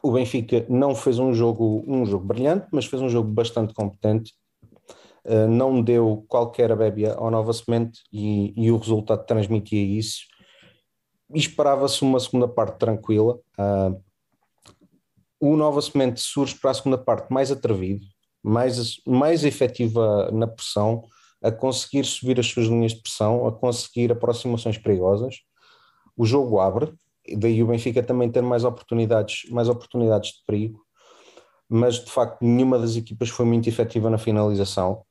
o 0.03 0.11
Benfica 0.11 0.65
não 0.67 0.93
fez 0.93 1.17
um 1.17 1.33
jogo, 1.33 1.83
um 1.87 2.05
jogo 2.05 2.25
brilhante, 2.25 2.67
mas 2.71 2.85
fez 2.85 3.01
um 3.01 3.07
jogo 3.07 3.29
bastante 3.29 3.73
competente. 3.73 4.33
Uh, 5.25 5.47
não 5.47 5.81
deu 5.81 6.25
qualquer 6.27 6.71
abébia 6.71 7.13
ao 7.13 7.31
Nova 7.31 7.53
Semente 7.53 8.01
e, 8.11 8.53
e 8.57 8.69
o 8.69 8.77
resultado 8.77 9.25
transmitia 9.25 9.81
isso 9.81 10.23
esperava-se 11.33 12.01
uma 12.01 12.19
segunda 12.19 12.47
parte 12.47 12.77
tranquila. 12.77 13.39
Uh, 13.57 14.03
o 15.39 15.55
Nova 15.55 15.81
Semente 15.81 16.21
surge 16.21 16.55
para 16.55 16.71
a 16.71 16.73
segunda 16.73 16.97
parte 16.97 17.31
mais 17.31 17.51
atrevido, 17.51 18.05
mais, 18.41 19.01
mais 19.05 19.43
efetiva 19.43 20.31
na 20.31 20.47
pressão, 20.47 21.05
a 21.41 21.51
conseguir 21.51 22.05
subir 22.05 22.39
as 22.39 22.47
suas 22.47 22.67
linhas 22.67 22.93
de 22.93 23.01
pressão, 23.01 23.45
a 23.45 23.51
conseguir 23.51 24.11
aproximações 24.11 24.77
perigosas. 24.77 25.37
O 26.15 26.25
jogo 26.25 26.59
abre, 26.59 26.93
daí 27.37 27.61
o 27.61 27.67
Benfica 27.67 28.01
também 28.01 28.31
ter 28.31 28.41
mais 28.41 28.63
oportunidades, 28.63 29.49
mais 29.49 29.67
oportunidades 29.67 30.31
de 30.31 30.45
perigo, 30.47 30.81
mas 31.67 31.95
de 31.95 32.09
facto 32.09 32.41
nenhuma 32.41 32.79
das 32.79 32.95
equipas 32.95 33.29
foi 33.29 33.45
muito 33.45 33.67
efetiva 33.67 34.09
na 34.09 34.17
finalização, 34.17 35.03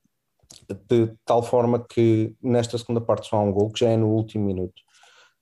de 0.88 1.12
tal 1.24 1.42
forma 1.42 1.84
que 1.84 2.34
nesta 2.42 2.78
segunda 2.78 3.00
parte 3.00 3.28
só 3.28 3.36
há 3.36 3.40
um 3.40 3.52
gol, 3.52 3.70
que 3.70 3.80
já 3.80 3.90
é 3.90 3.96
no 3.96 4.08
último 4.08 4.44
minuto 4.44 4.82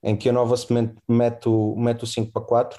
em 0.02 0.16
que 0.16 0.28
a 0.28 0.32
Nova 0.32 0.56
Semente 0.56 0.94
mete 1.08 1.48
o, 1.48 1.74
mete 1.76 2.04
o 2.04 2.06
5 2.06 2.32
para 2.32 2.42
4 2.42 2.78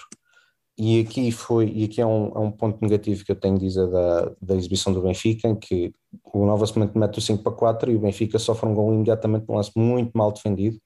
e 0.78 1.00
aqui 1.02 1.32
foi 1.32 1.70
e 1.70 1.84
aqui 1.86 2.02
é 2.02 2.06
um, 2.06 2.32
é 2.36 2.39
um 2.39 2.52
ponto 2.52 2.82
negativo 2.82 3.24
que 3.24 3.32
eu 3.32 3.36
tenho 3.36 3.58
de 3.58 3.65
dizer 3.67 3.88
da, 3.89 4.32
da 4.41 4.56
exibição 4.56 4.91
do 4.94 5.02
Benfica 5.02 5.48
em 5.48 5.56
que 5.56 5.94
o 6.34 6.46
Nova 6.46 6.65
Semente 6.65 6.98
mete 6.98 7.20
o 7.20 7.22
5 7.22 7.44
para 7.44 7.52
4 7.52 7.91
e 7.91 7.96
o 7.96 8.00
Benfica 8.00 8.39
sofre 8.39 8.67
um 8.67 8.74
gol 8.74 8.94
imediatamente 8.94 9.46
um 9.50 9.56
lance 9.56 9.72
muito 9.76 10.12
mal 10.17 10.32
defendido 10.32 10.78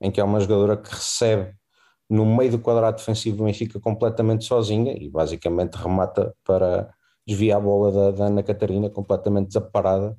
em 0.00 0.10
que 0.10 0.20
é 0.20 0.24
uma 0.24 0.40
jogadora 0.40 0.76
que 0.76 0.90
recebe 0.90 1.54
no 2.08 2.26
meio 2.26 2.52
do 2.52 2.58
quadrado 2.58 2.96
defensivo 2.96 3.38
do 3.38 3.44
Benfica 3.44 3.80
completamente 3.80 4.44
sozinha 4.44 4.94
e 4.98 5.08
basicamente 5.08 5.74
remata 5.74 6.34
para 6.44 6.92
desviar 7.26 7.58
a 7.58 7.60
bola 7.60 7.92
da, 7.92 8.10
da 8.10 8.26
Ana 8.26 8.42
Catarina 8.42 8.90
completamente 8.90 9.48
desaparada 9.48 10.16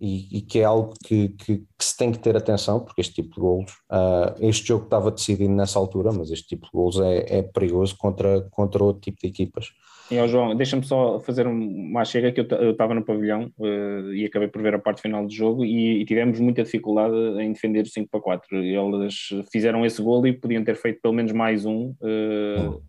e, 0.00 0.38
e, 0.38 0.40
que 0.40 0.60
é 0.60 0.64
algo 0.64 0.94
que, 1.04 1.28
que, 1.28 1.58
que, 1.58 1.84
se 1.84 1.96
tem 1.96 2.10
que 2.10 2.18
ter 2.18 2.36
atenção, 2.36 2.80
porque 2.80 3.02
este 3.02 3.14
tipo 3.14 3.34
de 3.34 3.40
golos, 3.40 3.72
uh, 3.90 4.34
este 4.40 4.68
jogo 4.68 4.84
estava 4.84 5.10
decidido 5.10 5.52
nessa 5.52 5.78
altura, 5.78 6.10
mas 6.10 6.30
este 6.30 6.48
tipo 6.48 6.66
de 6.66 6.72
golos 6.72 6.98
é, 7.00 7.38
é 7.38 7.42
perigoso 7.42 7.96
contra, 7.98 8.40
contra 8.50 8.82
outro 8.82 9.02
tipo 9.02 9.20
de 9.20 9.26
equipas. 9.26 9.70
E 10.10 10.26
João, 10.26 10.56
deixa-me 10.56 10.82
só 10.82 11.20
fazer 11.20 11.46
uma 11.46 12.04
chega 12.04 12.32
que 12.32 12.40
eu 12.40 12.72
estava 12.72 12.94
no 12.94 13.04
pavilhão 13.04 13.52
uh, 13.58 14.12
e 14.12 14.24
acabei 14.24 14.48
por 14.48 14.60
ver 14.60 14.74
a 14.74 14.78
parte 14.78 15.00
final 15.02 15.24
do 15.24 15.32
jogo 15.32 15.64
e, 15.64 16.00
e, 16.00 16.04
tivemos 16.04 16.40
muita 16.40 16.64
dificuldade 16.64 17.14
em 17.40 17.52
defender 17.52 17.82
o 17.82 17.88
5 17.88 18.08
para 18.10 18.20
4. 18.20 18.56
Eles 18.56 19.28
fizeram 19.52 19.86
esse 19.86 20.02
golo 20.02 20.26
e 20.26 20.32
podiam 20.32 20.64
ter 20.64 20.74
feito 20.74 21.00
pelo 21.00 21.14
menos 21.14 21.30
mais 21.30 21.64
um. 21.64 21.94
Uh, 22.00 22.70
hum. 22.70 22.80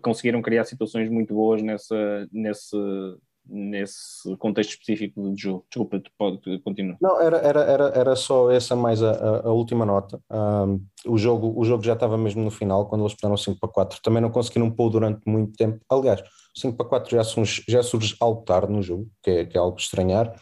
Conseguiram 0.00 0.40
criar 0.40 0.64
situações 0.64 1.10
muito 1.10 1.34
boas 1.34 1.62
nessa, 1.62 2.28
nesse, 2.32 2.76
nesse 3.48 4.36
contexto 4.36 4.70
específico 4.70 5.22
do 5.22 5.36
jogo. 5.36 5.64
Desculpa, 5.70 6.00
tu 6.00 6.10
pode 6.18 6.58
continuar. 6.60 6.96
Não, 7.00 7.20
era, 7.20 7.38
era, 7.38 7.60
era, 7.60 7.84
era 7.88 8.16
só 8.16 8.50
essa 8.50 8.76
mais 8.76 9.02
a, 9.02 9.40
a, 9.44 9.52
última 9.52 9.86
nota. 9.86 10.20
Um, 10.30 10.84
o, 11.06 11.16
jogo, 11.16 11.52
o 11.58 11.64
jogo 11.64 11.82
já 11.82 11.94
estava 11.94 12.18
mesmo 12.18 12.42
no 12.42 12.50
final, 12.50 12.86
quando 12.86 13.02
eles 13.02 13.14
pegaram 13.14 13.36
5 13.36 13.58
para 13.58 13.68
4. 13.68 14.00
Também 14.02 14.20
não 14.20 14.30
conseguiram 14.30 14.70
pôr 14.70 14.90
durante 14.90 15.20
muito 15.26 15.56
tempo. 15.56 15.80
Aliás, 15.90 16.22
5 16.54 16.76
para 16.76 16.86
4 16.86 17.16
já 17.16 17.24
surge, 17.24 17.64
já 17.68 17.82
surge 17.82 18.16
algo 18.20 18.42
tarde 18.42 18.72
no 18.72 18.82
jogo, 18.82 19.08
que 19.22 19.30
é, 19.30 19.44
que 19.46 19.56
é 19.56 19.60
algo 19.60 19.76
de 19.76 19.82
estranhar. 19.82 20.34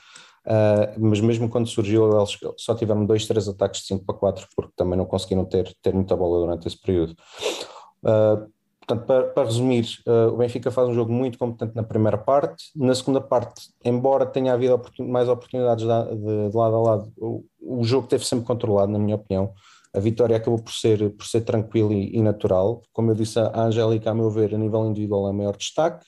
Uh, 0.46 0.94
mas 0.98 1.20
mesmo 1.20 1.48
quando 1.48 1.68
surgiu, 1.68 2.08
eles 2.16 2.38
só 2.58 2.74
tiveram 2.74 3.04
dois, 3.04 3.26
três 3.26 3.48
ataques 3.48 3.80
de 3.80 3.86
5 3.88 4.04
para 4.04 4.14
4, 4.14 4.46
porque 4.54 4.72
também 4.76 4.96
não 4.96 5.04
conseguiram 5.04 5.44
ter, 5.44 5.74
ter 5.82 5.92
muita 5.92 6.16
bola 6.16 6.40
durante 6.40 6.66
esse 6.68 6.80
período. 6.80 7.14
Uh, 8.04 8.48
Portanto, 8.86 9.04
para, 9.04 9.24
para 9.24 9.44
resumir, 9.44 9.84
uh, 10.06 10.32
o 10.32 10.36
Benfica 10.36 10.70
faz 10.70 10.88
um 10.88 10.94
jogo 10.94 11.12
muito 11.12 11.36
competente 11.36 11.74
na 11.74 11.82
primeira 11.82 12.16
parte. 12.16 12.70
Na 12.76 12.94
segunda 12.94 13.20
parte, 13.20 13.68
embora 13.84 14.24
tenha 14.24 14.52
havido 14.52 14.74
oportun 14.74 15.08
mais 15.08 15.28
oportunidades 15.28 15.84
de, 15.84 16.16
de, 16.16 16.50
de, 16.50 16.56
lado 16.56 16.76
a 16.76 16.80
lado, 16.80 17.12
o, 17.18 17.44
o, 17.60 17.82
jogo 17.82 18.06
teve 18.06 18.24
sempre 18.24 18.46
controlado, 18.46 18.92
na 18.92 18.98
minha 18.98 19.16
opinião. 19.16 19.52
A 19.92 19.98
vitória 19.98 20.36
acabou 20.36 20.60
por 20.60 20.72
ser, 20.72 21.10
por 21.10 21.26
ser 21.26 21.40
tranquila 21.40 21.92
e, 21.92 22.16
e 22.16 22.22
natural. 22.22 22.80
Como 22.92 23.10
eu 23.10 23.14
disse, 23.16 23.40
a 23.40 23.62
Angélica, 23.62 24.10
a 24.12 24.14
meu 24.14 24.30
ver, 24.30 24.54
a 24.54 24.58
nível 24.58 24.86
individual 24.86 25.26
é 25.26 25.30
o 25.30 25.34
maior 25.34 25.56
destaque. 25.56 26.06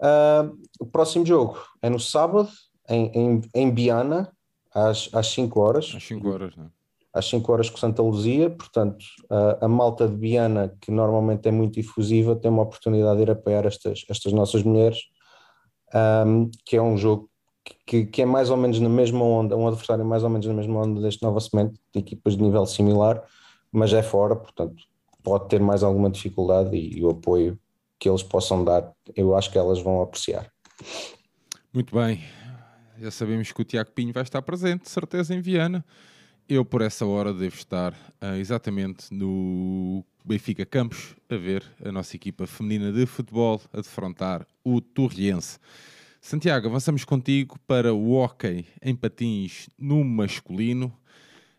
Uh, 0.00 0.58
o 0.80 0.86
próximo 0.86 1.24
jogo 1.24 1.62
é 1.80 1.88
no 1.88 2.00
sábado, 2.00 2.48
em, 2.88 3.06
em, 3.14 3.40
em 3.54 3.70
Biana, 3.70 4.32
às, 4.74 5.08
às 5.12 5.28
5 5.28 5.60
horas. 5.60 5.92
Às 5.96 6.02
5 6.02 6.28
horas, 6.28 6.56
não 6.56 6.64
é? 6.64 6.81
Às 7.12 7.26
5 7.26 7.52
horas 7.52 7.68
com 7.68 7.76
Santa 7.76 8.02
Luzia, 8.02 8.48
portanto, 8.48 9.04
a, 9.28 9.66
a, 9.66 9.68
malta 9.68 10.08
de 10.08 10.16
Viana, 10.16 10.74
que 10.80 10.90
normalmente 10.90 11.46
é 11.46 11.52
muito 11.52 11.74
difusiva, 11.74 12.34
tem 12.34 12.50
uma 12.50 12.62
oportunidade 12.62 13.16
de 13.16 13.22
ir 13.22 13.30
apoiar 13.30 13.66
estas, 13.66 14.04
estas 14.08 14.32
nossas 14.32 14.62
mulheres, 14.62 14.98
um, 16.26 16.50
que 16.64 16.76
é 16.76 16.82
um 16.82 16.96
jogo 16.96 17.28
que, 17.86 18.06
que, 18.06 18.22
é 18.22 18.24
mais 18.24 18.50
ou 18.50 18.56
menos 18.56 18.80
na 18.80 18.88
mesma 18.88 19.24
onda, 19.24 19.56
um 19.56 19.68
adversário 19.68 20.04
mais 20.04 20.24
ou 20.24 20.30
menos 20.30 20.46
na 20.46 20.54
mesma 20.54 20.80
onda 20.80 21.00
deste 21.00 21.22
Nova 21.22 21.38
Semente, 21.38 21.78
de 21.92 22.00
equipas 22.00 22.36
de 22.36 22.42
nível 22.42 22.64
similar, 22.64 23.22
mas 23.70 23.92
é 23.92 24.02
fora, 24.02 24.34
portanto, 24.34 24.82
pode 25.22 25.48
ter 25.48 25.60
mais 25.60 25.82
alguma 25.82 26.10
dificuldade 26.10 26.74
e, 26.74 26.98
e 26.98 27.04
o 27.04 27.10
apoio 27.10 27.58
que 28.00 28.08
eles 28.08 28.22
possam 28.22 28.64
dar, 28.64 28.92
eu 29.14 29.36
acho 29.36 29.50
que 29.50 29.58
elas 29.58 29.80
vão 29.80 30.02
apreciar. 30.02 30.50
Muito 31.72 31.94
bem, 31.94 32.20
já 32.98 33.10
sabemos 33.10 33.52
que 33.52 33.60
o 33.60 33.64
Tiago 33.64 33.90
Pinho 33.92 34.12
vai 34.12 34.22
estar 34.22 34.42
presente, 34.42 34.88
certeza, 34.88 35.34
em 35.34 35.40
Viana. 35.40 35.84
Eu, 36.54 36.66
por 36.66 36.82
essa 36.82 37.06
hora, 37.06 37.32
devo 37.32 37.56
estar 37.56 37.94
uh, 37.94 38.36
exatamente 38.38 39.06
no 39.10 40.04
Benfica 40.22 40.66
Campos 40.66 41.16
a 41.30 41.34
ver 41.34 41.64
a 41.82 41.90
nossa 41.90 42.14
equipa 42.14 42.46
feminina 42.46 42.92
de 42.92 43.06
futebol 43.06 43.58
a 43.72 43.78
defrontar 43.78 44.46
o 44.62 44.78
Torriense. 44.78 45.58
Santiago, 46.20 46.68
avançamos 46.68 47.06
contigo 47.06 47.58
para 47.66 47.94
o 47.94 48.12
hockey 48.12 48.66
em 48.82 48.94
patins 48.94 49.70
no 49.78 50.04
masculino. 50.04 50.94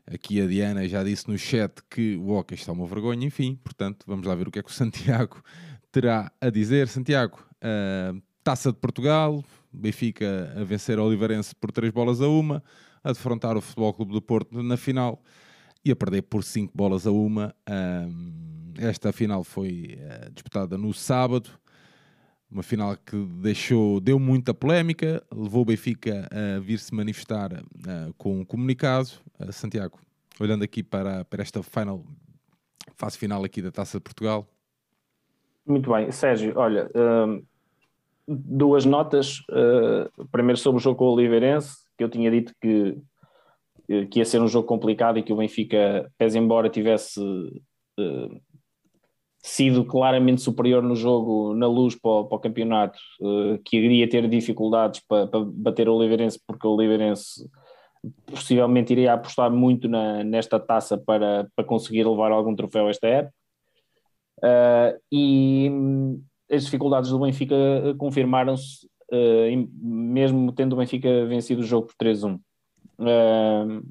Aqui 0.06 0.40
a 0.40 0.46
Diana 0.46 0.88
já 0.88 1.04
disse 1.04 1.28
no 1.28 1.40
chat 1.40 1.74
que 1.90 2.16
o 2.18 2.30
hockey 2.30 2.54
está 2.54 2.72
uma 2.72 2.86
vergonha, 2.86 3.26
enfim, 3.26 3.60
portanto, 3.64 4.04
vamos 4.06 4.28
lá 4.28 4.36
ver 4.36 4.48
o 4.48 4.52
que 4.52 4.60
é 4.60 4.62
que 4.62 4.70
o 4.70 4.74
Santiago 4.74 5.42
terá 5.92 6.32
a 6.40 6.52
dizer. 6.52 6.88
Santiago, 6.88 7.44
uh, 7.64 8.22
Taça 8.44 8.72
de 8.72 8.78
Portugal, 8.78 9.44
Benfica 9.72 10.54
a 10.56 10.64
vencer 10.64 11.00
o 11.00 11.04
Oliveirense 11.04 11.56
por 11.56 11.72
3 11.72 11.92
bolas 11.92 12.22
a 12.22 12.28
uma 12.28 12.64
a 13.04 13.12
defrontar 13.12 13.58
o 13.58 13.62
Futebol 13.62 13.94
Clube 13.94 14.14
do 14.14 14.22
Porto 14.22 14.64
na 14.64 14.78
final 14.78 15.22
e 15.84 15.92
a 15.92 15.96
perder 15.96 16.22
por 16.24 16.44
5 16.44 16.72
bolas 16.76 17.06
a 17.06 17.12
uma. 17.12 17.54
esta 18.78 19.12
final 19.12 19.44
foi 19.44 20.00
uh, 20.00 20.32
disputada 20.32 20.78
no 20.78 20.94
sábado, 20.94 21.50
uma 22.50 22.64
final 22.64 22.96
que 22.96 23.18
deixou, 23.42 24.00
deu 24.00 24.18
muita 24.18 24.54
polémica, 24.54 25.22
levou 25.34 25.64
o 25.64 25.66
Benfica 25.66 26.30
a 26.32 26.60
vir-se 26.60 26.94
manifestar 26.94 27.52
uh, 27.52 28.14
com 28.18 28.40
um 28.40 28.46
comunicado. 28.46 29.10
Uh, 29.40 29.52
Santiago, 29.52 30.00
olhando 30.40 30.64
aqui 30.64 30.82
para, 30.82 31.26
para 31.26 31.42
esta 31.42 31.62
final, 31.62 32.06
fase 32.96 33.18
final 33.18 33.44
aqui 33.44 33.62
da 33.62 33.72
Taça 33.72 33.98
de 33.98 34.04
Portugal. 34.04 34.48
Muito 35.66 35.92
bem, 35.92 36.12
Sérgio, 36.12 36.54
olha, 36.58 36.90
duas 38.28 38.84
notas. 38.84 39.42
primeiro 40.30 40.58
sobre 40.58 40.80
o 40.80 40.84
jogo 40.84 40.98
com 40.98 41.06
o 41.06 41.14
Oliveirense 41.14 41.83
que 41.98 42.04
eu 42.04 42.10
tinha 42.10 42.30
dito 42.32 42.54
que, 42.62 42.98
que 44.10 44.20
ia 44.20 44.26
ser 44.26 44.42
um 44.42 44.48
jogo 44.48 44.68
complicado 44.68 45.18
e 45.18 45.24
que 45.24 45.34
o 45.34 45.38
Benfica, 45.38 46.12
pese 46.18 46.38
embora 46.38 46.70
tivesse 46.70 47.20
uh, 47.20 48.42
sido 49.44 49.84
claramente 49.86 50.42
superior 50.42 50.82
no 50.82 50.96
jogo 50.96 51.54
na 51.54 51.68
luz 51.68 51.96
para 52.00 52.12
o, 52.12 52.26
para 52.26 52.38
o 52.38 52.40
campeonato, 52.40 52.98
uh, 53.22 53.60
que 53.64 53.78
iria 53.78 54.10
ter 54.10 54.28
dificuldades 54.30 55.02
para, 55.08 55.28
para, 55.28 55.44
bater 55.46 55.90
o 55.90 55.96
Oliveirense, 55.96 56.40
porque 56.48 56.66
o 56.66 56.72
Oliveirense 56.72 57.50
possivelmente 58.26 58.94
iria 58.94 59.14
apostar 59.14 59.52
muito 59.52 59.88
na, 59.88 60.24
nesta 60.24 60.60
taça 60.60 60.98
para, 60.98 61.48
para 61.56 61.66
conseguir 61.66 62.06
levar 62.08 62.32
algum 62.32 62.56
troféu 62.56 62.90
esta 62.90 63.08
época. 63.08 63.36
Uh, 64.40 65.00
e 65.12 65.72
as 66.52 66.66
dificuldades 66.66 67.10
do 67.10 67.20
Benfica 67.20 67.56
confirmaram-se 67.98 68.88
uh, 69.12 69.70
mesmo 69.82 70.52
tendo 70.52 70.74
o 70.74 70.78
Benfica 70.78 71.26
vencido 71.26 71.62
o 71.62 71.66
jogo 71.66 71.88
por 71.88 71.96
3-1. 71.96 72.40
Uh, 73.00 73.84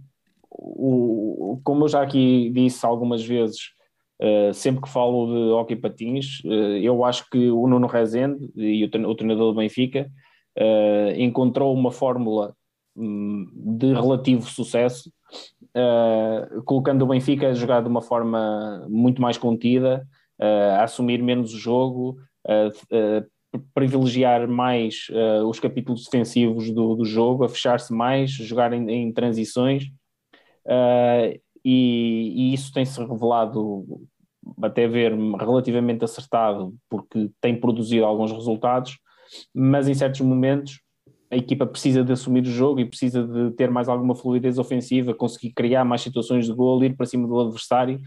como 1.65 1.85
eu 1.85 1.89
já 1.89 2.03
aqui 2.03 2.51
disse 2.51 2.85
algumas 2.85 3.25
vezes, 3.25 3.71
uh, 4.21 4.53
sempre 4.55 4.83
que 4.83 4.89
falo 4.89 5.27
de 5.27 5.53
hockey 5.53 5.77
patins, 5.77 6.43
eu 6.83 7.05
acho 7.05 7.29
que 7.31 7.51
o 7.51 7.67
Nuno 7.67 7.87
Rezende 7.87 8.51
e 8.57 8.85
o, 8.85 8.87
o 9.09 9.15
treinador 9.15 9.53
do 9.53 9.59
Benfica 9.59 10.11
encontrou 11.17 11.73
uma 11.75 11.91
fórmula 11.91 12.55
um, 12.95 13.49
de 13.79 13.95
relativo 13.95 14.43
sucesso, 14.43 15.11
colocando 16.67 17.03
o 17.03 17.07
Benfica 17.07 17.49
a 17.49 17.55
jogar 17.55 17.83
de 17.83 17.89
uma 17.89 18.03
forma 18.03 18.87
muito 18.91 19.23
mais 19.23 19.39
contida, 19.39 20.07
a 20.39 20.85
assumir 20.85 21.23
menos 21.23 21.55
o 21.55 21.59
jogo, 21.59 22.19
privilegiar 23.75 24.49
mais 24.49 25.07
uh, 25.11 25.47
os 25.47 25.61
capítulos 25.61 26.05
defensivos 26.05 26.71
do, 26.71 26.95
do 26.95 27.05
jogo, 27.05 27.45
a 27.45 27.49
fechar-se 27.49 27.93
mais, 27.93 28.31
jogar 28.31 28.73
em, 28.73 28.91
em 28.91 29.13
transições, 29.13 29.85
uh, 30.67 31.39
e, 31.65 32.33
e, 32.35 32.55
isso 32.55 32.73
tem-se 32.73 32.99
revelado, 33.01 33.85
até 34.63 34.89
ver, 34.89 35.15
relativamente 35.39 36.05
acertado, 36.05 36.75
porque 36.89 37.31
tem 37.41 37.59
produzido 37.59 38.05
alguns 38.05 38.33
resultados, 38.33 38.99
mas 39.55 39.89
em 39.89 39.95
certos 39.95 40.21
momentos 40.21 40.81
a 41.31 41.37
equipa 41.37 41.67
precisa 41.67 42.05
de 42.05 42.13
assumir 42.13 42.43
o 42.43 42.51
jogo 42.51 42.81
e 42.81 42.85
precisa 42.85 43.27
de 43.27 43.53
ter 43.53 43.71
mais 43.71 43.89
alguma 43.89 44.15
fluidez 44.15 44.59
ofensiva, 44.59 45.15
conseguir 45.15 45.53
criar 45.53 45.85
mais 45.85 46.03
situações 46.03 46.47
de 46.47 46.53
gol, 46.53 46.85
ir 46.85 46.95
para 46.95 47.07
cima 47.07 47.27
do 47.27 47.41
adversário, 47.41 48.01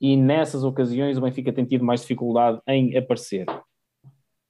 e 0.00 0.16
nessas 0.16 0.62
ocasiões 0.62 1.18
o 1.18 1.20
Benfica 1.20 1.52
tem 1.52 1.64
tido 1.64 1.84
mais 1.84 2.02
dificuldade 2.02 2.60
em 2.68 2.96
aparecer. 2.96 3.46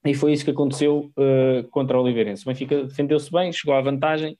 E 0.04 0.14
foi 0.14 0.32
isso 0.32 0.44
que 0.44 0.50
aconteceu 0.50 1.10
uh, 1.16 1.68
contra 1.70 1.98
o 1.98 2.02
Oliveirense. 2.02 2.44
O 2.44 2.46
Benfica 2.46 2.84
defendeu-se 2.84 3.30
bem, 3.30 3.52
chegou 3.52 3.74
à 3.74 3.80
vantagem, 3.80 4.38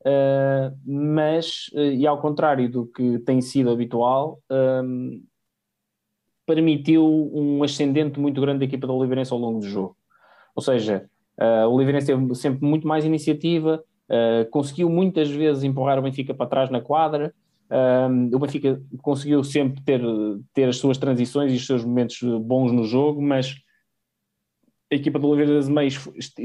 uh, 0.00 0.76
mas, 0.84 1.66
uh, 1.74 1.80
e 1.80 2.06
ao 2.06 2.20
contrário 2.20 2.70
do 2.70 2.86
que 2.86 3.18
tem 3.20 3.40
sido 3.40 3.70
habitual, 3.70 4.40
um, 4.50 5.22
permitiu 6.46 7.30
um 7.32 7.62
ascendente 7.62 8.18
muito 8.18 8.40
grande 8.40 8.60
da 8.60 8.64
equipa 8.64 8.86
do 8.86 8.94
Oliveirense 8.94 9.32
ao 9.32 9.38
longo 9.38 9.60
do 9.60 9.66
jogo. 9.66 9.96
Ou 10.56 10.62
seja, 10.62 11.08
o 11.68 11.74
Oliveirense 11.74 12.06
teve 12.06 12.34
sempre 12.34 12.66
muito 12.66 12.88
mais 12.88 13.04
iniciativa, 13.04 13.84
conseguiu 14.50 14.88
muitas 14.88 15.30
vezes 15.30 15.62
empurrar 15.62 15.98
o 15.98 16.02
Benfica 16.02 16.32
para 16.32 16.48
trás 16.48 16.70
na 16.70 16.80
quadra, 16.80 17.34
um, 17.70 18.34
o 18.34 18.38
Benfica 18.38 18.80
conseguiu 19.02 19.44
sempre 19.44 19.82
ter, 19.82 20.00
ter 20.54 20.68
as 20.68 20.78
suas 20.78 20.96
transições 20.96 21.52
e 21.52 21.56
os 21.56 21.66
seus 21.66 21.84
momentos 21.84 22.18
bons 22.40 22.72
no 22.72 22.84
jogo, 22.84 23.20
mas 23.20 23.54
a 24.90 24.94
equipa 24.94 25.18
do 25.18 25.28
Oliveira 25.28 25.54
das 25.54 25.68
Meias, 25.68 25.98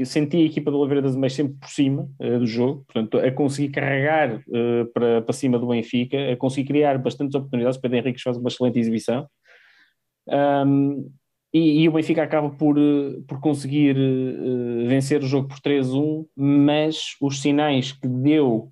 senti 0.04 0.36
a 0.36 0.44
equipa 0.44 0.70
do 0.70 0.78
Oliveira 0.78 1.02
das 1.02 1.16
Meias 1.16 1.32
sempre 1.32 1.54
por 1.54 1.68
cima 1.68 2.08
uh, 2.20 2.38
do 2.38 2.46
jogo, 2.46 2.84
portanto, 2.86 3.18
a 3.18 3.30
conseguir 3.32 3.70
carregar 3.70 4.36
uh, 4.36 4.86
para, 4.92 5.22
para 5.22 5.32
cima 5.32 5.58
do 5.58 5.66
Benfica, 5.66 6.32
a 6.32 6.36
conseguir 6.36 6.68
criar 6.68 6.98
bastantes 6.98 7.34
oportunidades. 7.34 7.78
Pedro 7.78 7.96
Henrique 7.96 8.22
faz 8.22 8.36
uma 8.36 8.48
excelente 8.48 8.78
exibição. 8.78 9.26
Um, 10.28 11.10
e, 11.52 11.82
e, 11.82 11.88
o 11.88 11.92
Benfica 11.92 12.22
acaba 12.22 12.50
por, 12.50 12.76
eh, 12.76 13.20
por 13.28 13.38
conseguir 13.40 13.96
uh, 13.96 14.88
vencer 14.88 15.22
o 15.22 15.26
jogo 15.26 15.46
por 15.48 15.60
3-1, 15.60 16.26
mas 16.36 17.16
os 17.20 17.40
sinais 17.40 17.92
que 17.92 18.08
deu 18.08 18.70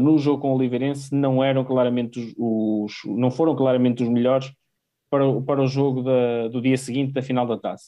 no 0.00 0.16
jogo 0.18 0.40
com 0.40 0.52
o 0.52 0.56
Oliveirense 0.56 1.12
não 1.12 1.42
eram 1.42 1.64
claramente 1.64 2.20
os, 2.20 2.32
os, 2.38 2.92
não 3.06 3.28
foram 3.28 3.56
claramente 3.56 4.04
os 4.04 4.08
melhores 4.08 4.52
para, 5.10 5.24
para 5.42 5.60
o 5.60 5.66
jogo 5.66 6.00
da, 6.00 6.46
do 6.46 6.62
dia 6.62 6.76
seguinte 6.76 7.12
da 7.12 7.20
final 7.20 7.44
da 7.44 7.58
taça. 7.58 7.86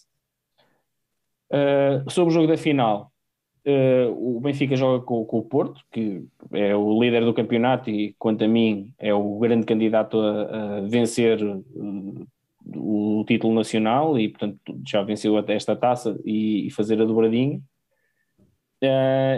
Uh, 1.51 2.11
sobre 2.11 2.33
o 2.33 2.35
jogo 2.35 2.49
da 2.49 2.57
final, 2.57 3.13
uh, 3.67 4.37
o 4.37 4.41
Benfica 4.41 4.75
joga 4.75 5.05
com, 5.05 5.25
com, 5.25 5.39
o 5.39 5.45
Porto, 5.45 5.81
que 5.93 6.25
é 6.53 6.75
o 6.75 7.01
líder 7.01 7.25
do 7.25 7.35
campeonato 7.35 7.89
e, 7.89 8.15
quanto 8.19 8.45
a 8.45 8.49
mim, 8.49 8.93
é 8.99 9.15
o 9.15 9.39
grande 9.39 9.65
candidato 9.65 10.19
a, 10.21 10.79
a 10.79 10.81
vencer 10.83 11.41
uh, 11.43 12.27
o 12.75 13.25
título 13.27 13.55
nacional 13.55 14.19
e, 14.19 14.29
portanto, 14.29 14.59
já 14.85 15.03
venceu 15.03 15.37
até 15.37 15.55
esta 15.55 15.77
taça 15.77 16.19
e, 16.25 16.67
e 16.67 16.71
fazer 16.71 17.01
a 17.01 17.05
dobradinha. 17.05 17.61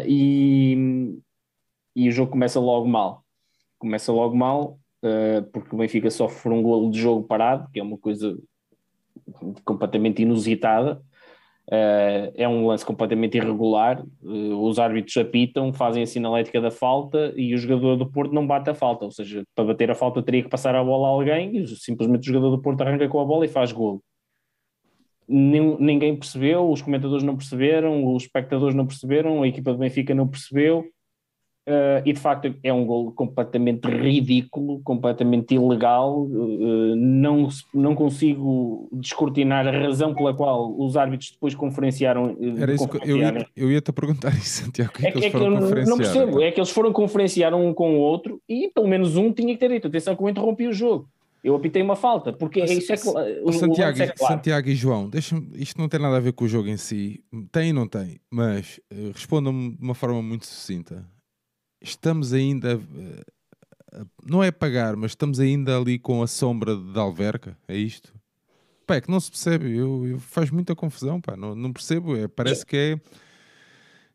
e, 0.06 1.14
e 1.94 2.08
o 2.08 2.12
jogo 2.12 2.30
começa 2.32 2.58
logo 2.58 2.88
mal. 2.88 3.22
Começa 3.78 4.10
logo 4.10 4.34
mal, 4.34 4.78
porque 5.52 5.74
o 5.74 5.78
Benfica 5.78 6.10
sofre 6.10 6.50
um 6.52 6.62
golo 6.62 6.90
de 6.90 6.98
jogo 6.98 7.26
parado, 7.26 7.70
que 7.70 7.78
é 7.78 7.82
uma 7.82 7.98
coisa 7.98 8.36
completamente 9.62 10.22
inusitada 10.22 11.00
Uh, 11.00 11.07
é 11.70 12.48
um 12.48 12.66
lance 12.66 12.84
completamente 12.84 13.36
irregular. 13.36 14.02
Uh, 14.22 14.56
os 14.64 14.78
árbitros 14.78 15.16
apitam, 15.18 15.72
fazem 15.72 16.02
a 16.02 16.06
sinalética 16.06 16.60
da 16.60 16.70
falta 16.70 17.32
e 17.36 17.54
o 17.54 17.58
jogador 17.58 17.96
do 17.96 18.10
Porto 18.10 18.32
não 18.32 18.46
bate 18.46 18.70
a 18.70 18.74
falta. 18.74 19.04
Ou 19.04 19.10
seja, 19.10 19.44
para 19.54 19.66
bater 19.66 19.90
a 19.90 19.94
falta 19.94 20.22
teria 20.22 20.42
que 20.42 20.48
passar 20.48 20.74
a 20.74 20.82
bola 20.82 21.08
a 21.08 21.10
alguém 21.10 21.56
e 21.56 21.66
simplesmente 21.66 22.22
o 22.22 22.32
jogador 22.32 22.56
do 22.56 22.62
Porto 22.62 22.80
arranca 22.80 23.08
com 23.08 23.20
a 23.20 23.24
bola 23.24 23.44
e 23.44 23.48
faz 23.48 23.70
golo. 23.72 24.02
Ninguém 25.28 26.16
percebeu, 26.16 26.70
os 26.70 26.80
comentadores 26.80 27.22
não 27.22 27.36
perceberam, 27.36 28.14
os 28.14 28.22
espectadores 28.22 28.74
não 28.74 28.86
perceberam, 28.86 29.42
a 29.42 29.48
equipa 29.48 29.72
do 29.72 29.78
Benfica 29.78 30.14
não 30.14 30.26
percebeu. 30.26 30.86
Uh, 31.68 32.00
e 32.02 32.14
de 32.14 32.18
facto 32.18 32.54
é 32.62 32.72
um 32.72 32.86
gol 32.86 33.12
completamente 33.12 33.86
ridículo, 33.86 34.80
completamente 34.80 35.54
ilegal. 35.54 36.22
Uh, 36.22 36.96
não, 36.96 37.46
não 37.74 37.94
consigo 37.94 38.88
descortinar 38.90 39.68
a 39.68 39.70
razão 39.70 40.14
pela 40.14 40.32
qual 40.32 40.74
os 40.80 40.96
árbitros 40.96 41.32
depois 41.32 41.54
conferenciaram. 41.54 42.32
Uh, 42.40 42.58
Era 42.58 42.72
isso 42.72 42.88
que 42.88 43.10
eu 43.10 43.18
ia, 43.18 43.46
eu 43.54 43.70
ia 43.70 43.82
te 43.82 43.92
perguntar 43.92 44.30
isso, 44.30 44.64
Santiago. 44.64 44.94
Que 44.94 45.06
é, 45.06 45.08
é 45.10 45.12
que, 45.12 45.24
é 45.26 45.30
que 45.30 45.36
eu 45.36 45.50
não 45.50 45.68
percebo, 45.98 46.30
então? 46.30 46.42
é 46.42 46.50
que 46.50 46.58
eles 46.58 46.70
foram 46.70 46.90
conferenciar 46.90 47.52
um 47.52 47.74
com 47.74 47.96
o 47.96 47.98
outro 47.98 48.40
e 48.48 48.70
pelo 48.74 48.88
menos 48.88 49.18
um 49.18 49.30
tinha 49.30 49.52
que 49.52 49.60
ter 49.60 49.68
dito: 49.68 49.88
atenção, 49.88 50.16
que 50.16 50.22
eu 50.22 50.28
interrompi 50.30 50.66
o 50.66 50.72
jogo. 50.72 51.06
Eu 51.44 51.54
apitei 51.54 51.82
uma 51.82 51.96
falta, 51.96 52.32
porque 52.32 52.60
Mas, 52.60 52.70
isso 52.70 52.92
é. 52.92 52.96
O, 53.44 53.52
Santiago, 53.52 54.02
é 54.02 54.08
claro. 54.08 54.34
Santiago 54.34 54.68
e 54.70 54.74
João, 54.74 55.10
isto 55.54 55.78
não 55.78 55.88
tem 55.88 56.00
nada 56.00 56.16
a 56.16 56.20
ver 56.20 56.32
com 56.32 56.46
o 56.46 56.48
jogo 56.48 56.68
em 56.68 56.78
si, 56.78 57.22
tem 57.52 57.68
e 57.68 57.72
não 57.72 57.86
tem, 57.86 58.18
mas 58.30 58.80
respondam-me 59.14 59.76
de 59.76 59.82
uma 59.82 59.94
forma 59.94 60.20
muito 60.20 60.46
sucinta 60.46 61.06
estamos 61.80 62.32
ainda. 62.32 62.80
Não 64.24 64.42
é 64.42 64.50
pagar, 64.50 64.96
mas 64.96 65.12
estamos 65.12 65.40
ainda 65.40 65.76
ali 65.76 65.98
com 65.98 66.22
a 66.22 66.26
sombra 66.26 66.76
de 66.76 66.98
Alverca. 66.98 67.56
É 67.66 67.76
isto? 67.76 68.14
Pá, 68.86 68.96
é 68.96 69.00
que 69.00 69.10
não 69.10 69.20
se 69.20 69.30
percebe. 69.30 69.76
Eu, 69.76 70.06
eu 70.06 70.18
faz 70.18 70.50
muita 70.50 70.74
confusão. 70.74 71.20
Pá. 71.20 71.36
Não, 71.36 71.54
não 71.54 71.72
percebo. 71.72 72.16
É, 72.16 72.28
parece 72.28 72.64
que 72.64 72.76
é 72.76 73.00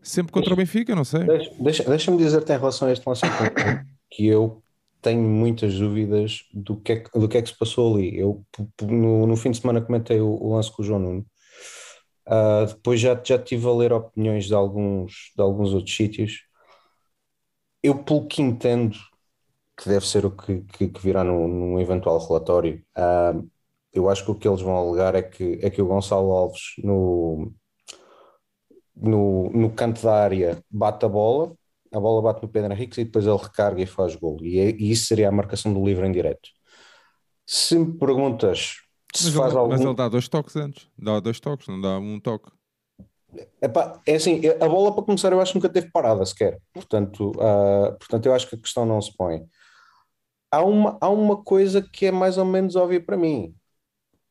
sempre 0.01 0.31
contra 0.31 0.53
o 0.53 0.57
Benfica. 0.57 0.95
Não 0.95 1.03
sei. 1.03 1.23
Deixa-me 1.59 1.89
deixa 1.89 2.17
dizer-te 2.17 2.51
em 2.51 2.57
relação 2.57 2.87
a 2.87 2.91
este 2.91 3.07
lance 3.07 3.21
que 4.09 4.27
eu 4.27 4.63
tenho 5.01 5.21
muitas 5.21 5.77
dúvidas 5.77 6.45
do 6.53 6.77
que 6.77 6.93
é 6.93 6.95
que, 7.01 7.19
do 7.19 7.27
que, 7.27 7.37
é 7.37 7.41
que 7.41 7.49
se 7.49 7.57
passou 7.57 7.93
ali. 7.93 8.17
Eu, 8.17 8.43
no, 8.81 9.27
no 9.27 9.35
fim 9.35 9.51
de 9.51 9.57
semana, 9.57 9.81
comentei 9.81 10.19
o, 10.21 10.29
o 10.29 10.55
lance 10.55 10.71
com 10.71 10.81
o 10.81 10.85
João 10.85 10.99
Nuno. 10.99 11.25
Uh, 12.25 12.65
depois 12.67 13.01
já, 13.01 13.21
já 13.21 13.35
estive 13.35 13.67
a 13.67 13.73
ler 13.73 13.91
opiniões 13.91 14.45
de 14.45 14.53
alguns, 14.53 15.33
de 15.35 15.41
alguns 15.41 15.73
outros 15.73 15.93
sítios 15.93 16.43
eu, 17.83 18.03
pelo 18.03 18.25
que 18.25 18.41
entendo, 18.41 18.97
que 19.77 19.89
deve 19.89 20.07
ser 20.07 20.25
o 20.25 20.31
que, 20.31 20.61
que, 20.61 20.87
que 20.87 21.01
virá 21.01 21.23
num, 21.23 21.47
num, 21.47 21.79
eventual 21.79 22.17
relatório, 22.17 22.83
uh, 22.97 23.47
eu 23.91 24.09
acho 24.09 24.23
que 24.25 24.31
o 24.31 24.35
que 24.35 24.47
eles 24.47 24.61
vão 24.61 24.75
alegar 24.75 25.15
é 25.15 25.21
que, 25.21 25.59
é 25.61 25.69
que 25.69 25.81
o 25.81 25.87
Gonçalo 25.87 26.31
Alves, 26.31 26.73
no, 26.83 27.53
no, 28.95 29.49
no 29.51 29.69
canto 29.71 30.01
da 30.01 30.15
área, 30.15 30.63
bate 30.69 31.05
a 31.05 31.09
bola, 31.09 31.53
a 31.91 31.99
bola 31.99 32.21
bate 32.21 32.41
no 32.41 32.49
Pedro 32.49 32.73
Henrique 32.73 33.01
e 33.01 33.05
depois 33.05 33.27
ele 33.27 33.37
recarga 33.37 33.81
e 33.81 33.85
faz 33.85 34.15
gol. 34.15 34.37
E, 34.41 34.59
é, 34.59 34.71
e 34.71 34.91
isso 34.91 35.05
seria 35.07 35.29
a 35.29 35.31
marcação 35.31 35.73
do 35.73 35.85
livro 35.85 36.05
em 36.05 36.11
direto. 36.11 36.49
Se 37.45 37.77
me 37.77 37.97
perguntas 37.97 38.77
se 39.13 39.25
mas 39.25 39.35
faz 39.35 39.51
ele, 39.51 39.59
algum... 39.59 39.71
Mas 39.71 39.81
ele 39.81 39.93
dá 39.93 40.09
dois 40.09 40.27
toques 40.27 40.55
antes, 40.55 40.89
dá 40.97 41.19
dois 41.19 41.39
toques, 41.39 41.67
não 41.67 41.79
dá 41.79 41.99
um 41.99 42.19
toque. 42.19 42.51
Epá, 43.61 44.01
é 44.05 44.15
assim, 44.15 44.41
a 44.59 44.67
bola 44.67 44.93
para 44.93 45.03
começar 45.03 45.31
eu 45.31 45.41
acho 45.41 45.53
que 45.53 45.57
nunca 45.57 45.69
teve 45.69 45.91
parada 45.91 46.25
sequer, 46.25 46.59
portanto, 46.73 47.31
uh, 47.31 47.97
portanto 47.97 48.25
eu 48.25 48.33
acho 48.33 48.47
que 48.47 48.55
a 48.55 48.59
questão 48.59 48.85
não 48.85 49.01
se 49.01 49.15
põe. 49.15 49.45
Há 50.51 50.63
uma, 50.63 50.97
há 51.01 51.09
uma 51.09 51.43
coisa 51.43 51.81
que 51.81 52.05
é 52.05 52.11
mais 52.11 52.37
ou 52.37 52.45
menos 52.45 52.75
óbvia 52.75 53.03
para 53.03 53.17
mim, 53.17 53.55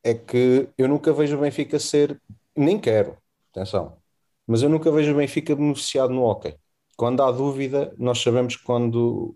é 0.04 0.14
que 0.14 0.68
eu 0.78 0.88
nunca 0.88 1.12
vejo 1.12 1.36
o 1.36 1.40
Benfica 1.40 1.78
ser, 1.78 2.20
nem 2.56 2.78
quero, 2.78 3.16
atenção, 3.50 3.96
mas 4.46 4.62
eu 4.62 4.68
nunca 4.68 4.90
vejo 4.90 5.12
o 5.12 5.16
Benfica 5.16 5.54
beneficiado 5.56 6.12
no 6.12 6.22
hockey. 6.24 6.56
Quando 6.96 7.22
há 7.22 7.30
dúvida, 7.32 7.94
nós 7.98 8.20
sabemos 8.20 8.56
quando, 8.56 9.34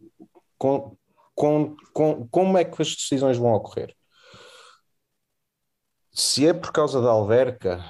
com, 0.58 0.96
com, 1.34 1.76
com, 1.92 2.28
como 2.28 2.58
é 2.58 2.64
que 2.64 2.80
as 2.82 2.94
decisões 2.94 3.38
vão 3.38 3.52
ocorrer. 3.52 3.94
Se 6.12 6.46
é 6.46 6.54
por 6.54 6.72
causa 6.72 7.00
da 7.00 7.10
alverca, 7.10 7.84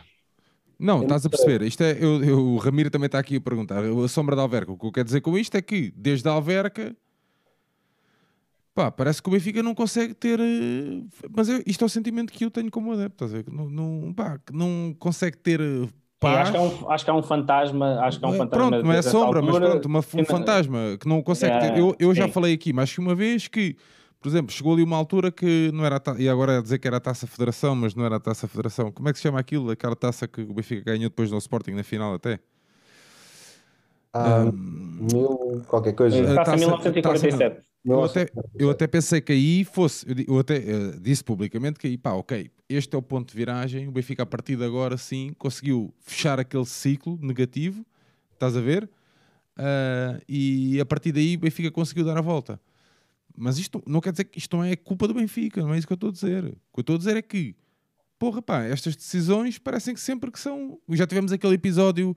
não, 0.78 1.02
estás 1.02 1.24
a 1.24 1.30
perceber. 1.30 1.62
Isto 1.62 1.82
é, 1.82 1.92
eu, 1.92 2.22
eu, 2.22 2.38
o 2.38 2.56
Ramiro 2.58 2.90
também 2.90 3.06
está 3.06 3.18
aqui 3.18 3.36
a 3.36 3.40
perguntar. 3.40 3.82
A 3.82 4.08
sombra 4.08 4.36
da 4.36 4.42
Alverca. 4.42 4.72
O 4.72 4.78
que 4.78 4.86
eu 4.86 4.92
quero 4.92 5.06
dizer 5.06 5.20
com 5.20 5.36
isto 5.38 5.54
é 5.56 5.62
que, 5.62 5.92
desde 5.96 6.28
a 6.28 6.32
Alverca, 6.32 6.94
pá, 8.74 8.90
parece 8.90 9.22
que 9.22 9.28
o 9.28 9.32
Benfica 9.32 9.62
não 9.62 9.74
consegue 9.74 10.12
ter. 10.12 10.38
Eh, 10.38 11.02
mas 11.34 11.48
eu, 11.48 11.62
isto 11.66 11.82
é 11.82 11.86
o 11.86 11.88
sentimento 11.88 12.32
que 12.32 12.44
eu 12.44 12.50
tenho 12.50 12.70
como 12.70 12.92
adepto. 12.92 13.24
Estás 13.24 13.32
a 13.32 13.42
ver? 13.42 13.52
Não, 13.52 13.70
não, 13.70 14.12
pá, 14.12 14.38
não 14.52 14.94
consegue 14.98 15.38
ter. 15.38 15.60
Eh, 15.60 15.88
paz. 16.20 16.40
Acho, 16.40 16.52
que 16.52 16.56
é 16.56 16.60
um, 16.60 16.90
acho 16.90 17.04
que 17.04 17.10
é 17.10 17.14
um 17.14 17.22
fantasma. 17.22 18.00
Acho 18.00 18.18
que 18.18 18.24
é 18.24 18.28
um 18.28 18.32
fantasma 18.32 18.68
pronto, 18.68 18.84
não 18.84 18.92
é 18.92 19.02
sombra, 19.02 19.40
altura, 19.40 19.60
mas 19.60 19.70
pronto, 19.70 19.86
uma, 19.86 19.98
um 20.00 20.24
fantasma 20.26 20.78
que 21.00 21.08
não 21.08 21.22
consegue 21.22 21.54
é, 21.54 21.58
ter. 21.58 21.78
Eu, 21.78 21.96
eu 21.98 22.14
já 22.14 22.28
falei 22.28 22.52
aqui 22.52 22.74
mais 22.74 22.92
que 22.92 23.00
uma 23.00 23.14
vez 23.14 23.48
que 23.48 23.76
por 24.20 24.28
exemplo, 24.28 24.52
chegou 24.52 24.74
ali 24.74 24.82
uma 24.82 24.96
altura 24.96 25.30
que 25.30 25.70
não 25.72 25.84
era 25.84 26.02
e 26.18 26.28
agora 26.28 26.54
é 26.54 26.62
dizer 26.62 26.78
que 26.78 26.86
era 26.86 26.96
a 26.96 27.00
taça 27.00 27.26
federação, 27.26 27.74
mas 27.74 27.94
não 27.94 28.04
era 28.04 28.16
a 28.16 28.20
taça 28.20 28.48
federação. 28.48 28.90
Como 28.90 29.08
é 29.08 29.12
que 29.12 29.18
se 29.18 29.22
chama 29.22 29.38
aquilo? 29.38 29.70
Aquela 29.70 29.94
taça 29.94 30.26
que 30.26 30.40
o 30.40 30.52
Benfica 30.54 30.82
ganhou 30.82 31.08
depois 31.08 31.30
do 31.30 31.38
Sporting 31.38 31.72
na 31.72 31.84
final 31.84 32.14
até? 32.14 32.40
Ah, 34.12 34.44
um, 34.44 34.52
mil, 34.52 35.62
qualquer 35.68 35.92
coisa. 35.92 36.22
Taça, 36.22 36.34
taça 36.36 36.56
1947. 36.56 37.54
Taça, 37.54 37.66
eu 37.84 38.02
até, 38.02 38.28
eu 38.58 38.70
até 38.70 38.86
pensei 38.86 39.20
que 39.20 39.32
aí 39.32 39.64
fosse, 39.64 40.04
eu 40.26 40.38
até 40.40 40.56
uh, 40.56 41.00
disse 41.00 41.22
publicamente 41.22 41.78
que 41.78 41.86
aí, 41.86 41.96
pá, 41.96 42.12
ok, 42.12 42.50
este 42.68 42.96
é 42.96 42.98
o 42.98 43.02
ponto 43.02 43.30
de 43.30 43.36
viragem, 43.36 43.86
o 43.86 43.92
Benfica 43.92 44.24
a 44.24 44.26
partir 44.26 44.56
de 44.56 44.64
agora 44.64 44.96
sim 44.96 45.32
conseguiu 45.38 45.94
fechar 46.00 46.40
aquele 46.40 46.64
ciclo 46.64 47.16
negativo, 47.22 47.86
estás 48.32 48.56
a 48.56 48.60
ver? 48.60 48.90
Uh, 49.56 50.20
e 50.28 50.80
a 50.80 50.84
partir 50.84 51.12
daí 51.12 51.36
o 51.36 51.38
Benfica 51.38 51.70
conseguiu 51.70 52.04
dar 52.04 52.18
a 52.18 52.20
volta. 52.20 52.60
Mas 53.36 53.58
isto 53.58 53.82
não 53.86 54.00
quer 54.00 54.12
dizer 54.12 54.24
que 54.24 54.38
isto 54.38 54.56
não 54.56 54.64
é 54.64 54.74
culpa 54.74 55.06
do 55.06 55.14
Benfica, 55.14 55.62
não 55.62 55.74
é 55.74 55.78
isso 55.78 55.86
que 55.86 55.92
eu 55.92 55.96
estou 55.96 56.08
a 56.08 56.12
dizer. 56.12 56.44
O 56.44 56.48
que 56.48 56.78
eu 56.78 56.80
estou 56.80 56.94
a 56.96 56.98
dizer 56.98 57.16
é 57.16 57.22
que, 57.22 57.54
porra, 58.18 58.40
pá, 58.40 58.62
estas 58.62 58.96
decisões 58.96 59.58
parecem 59.58 59.94
que 59.94 60.00
sempre 60.00 60.30
que 60.30 60.40
são. 60.40 60.78
Já 60.90 61.06
tivemos 61.06 61.32
aquele 61.32 61.54
episódio 61.54 62.16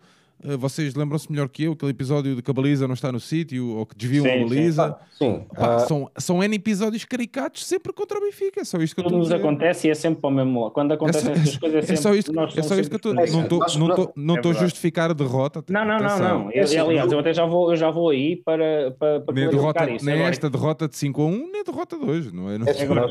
vocês 0.58 0.96
lembram-se 0.96 1.30
melhor 1.30 1.50
que 1.50 1.64
eu, 1.64 1.74
aquele 1.74 1.92
episódio 1.92 2.36
de 2.36 2.42
que 2.42 2.50
a 2.50 2.54
baliza 2.54 2.88
não 2.88 2.94
está 2.94 3.12
no 3.12 3.20
sítio 3.20 3.76
ou 3.76 3.86
que 3.86 3.96
desviam 3.96 4.24
sim, 4.24 4.32
a 4.32 4.44
baliza. 4.44 4.98
Sim, 5.12 5.46
Pá, 5.54 5.76
uh... 5.76 5.80
são, 5.88 6.12
são 6.18 6.44
N 6.44 6.56
episódios 6.56 7.04
caricatos 7.04 7.66
sempre 7.66 7.92
contra 7.92 8.18
o 8.18 8.22
Benfica. 8.22 8.62
É 8.62 8.64
só 8.64 8.78
isto 8.78 8.96
que 8.96 9.04
Tudo 9.04 9.16
eu 9.16 9.22
estou 9.22 9.36
a 9.36 9.38
dizer. 9.38 9.48
acontece 9.48 9.88
e 9.88 9.92
é 9.92 9.96
sempre 9.96 10.22
para 10.22 10.30
o 10.30 10.34
mesmo 10.34 10.72
Quando 10.72 10.94
acontecem 10.94 11.32
é 11.32 11.34
essas 11.34 11.58
coisas 11.58 11.90
é, 11.90 11.92
é 11.94 11.96
só 11.98 12.16
isto, 12.16 12.32
é 12.40 12.62
só 12.62 12.76
isto 12.80 12.90
que 12.90 12.96
eu 12.96 13.12
estou. 13.12 14.14
Não 14.16 14.36
estou 14.36 14.54
é 14.54 14.56
a 14.56 14.60
justificar 14.60 15.12
a 15.12 15.14
derrota. 15.14 15.64
Não, 15.70 15.84
não, 15.84 16.00
não. 16.00 16.20
não. 16.20 16.52
Eu, 16.52 16.86
aliás, 16.86 17.12
eu 17.12 17.20
até 17.20 17.34
já 17.34 17.46
vou, 17.46 17.72
eu 17.72 17.76
já 17.76 17.92
vou 17.92 18.10
aí 18.10 18.38
para, 18.38 18.92
para, 18.92 19.20
para 19.20 19.36
nem, 19.36 19.50
derrota, 19.50 19.92
isso, 19.92 20.06
nem 20.06 20.22
esta 20.22 20.50
derrota 20.50 20.88
de 20.88 20.96
5 20.96 21.22
a 21.22 21.26
1, 21.26 21.52
nem 21.52 21.62
a 21.62 21.64
derrota 21.64 21.98
de 21.98 22.06
hoje. 22.06 22.34
Não 22.34 22.50
é? 22.50 22.58
Não 22.58 22.68
é 22.68 22.82
agora, 22.82 23.08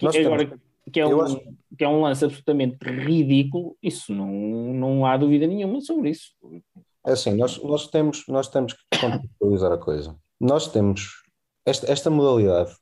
agora, 0.00 0.52
que 0.90 1.00
é, 1.00 1.06
um, 1.06 1.56
que 1.76 1.84
é 1.84 1.88
um 1.88 2.00
lance 2.00 2.24
absolutamente 2.24 2.76
ridículo, 2.82 3.76
isso 3.82 4.14
não, 4.14 4.28
não 4.28 5.06
há 5.06 5.16
dúvida 5.16 5.46
nenhuma 5.46 5.80
sobre 5.80 6.10
isso. 6.10 6.32
É 7.06 7.12
assim, 7.12 7.34
nós, 7.34 7.62
nós, 7.62 7.86
temos, 7.88 8.24
nós 8.28 8.48
temos 8.48 8.72
que 8.72 8.98
contextualizar 9.00 9.72
a 9.72 9.78
coisa. 9.78 10.16
Nós 10.40 10.68
temos 10.68 11.22
esta, 11.66 11.90
esta 11.90 12.10
modalidade, 12.10 12.74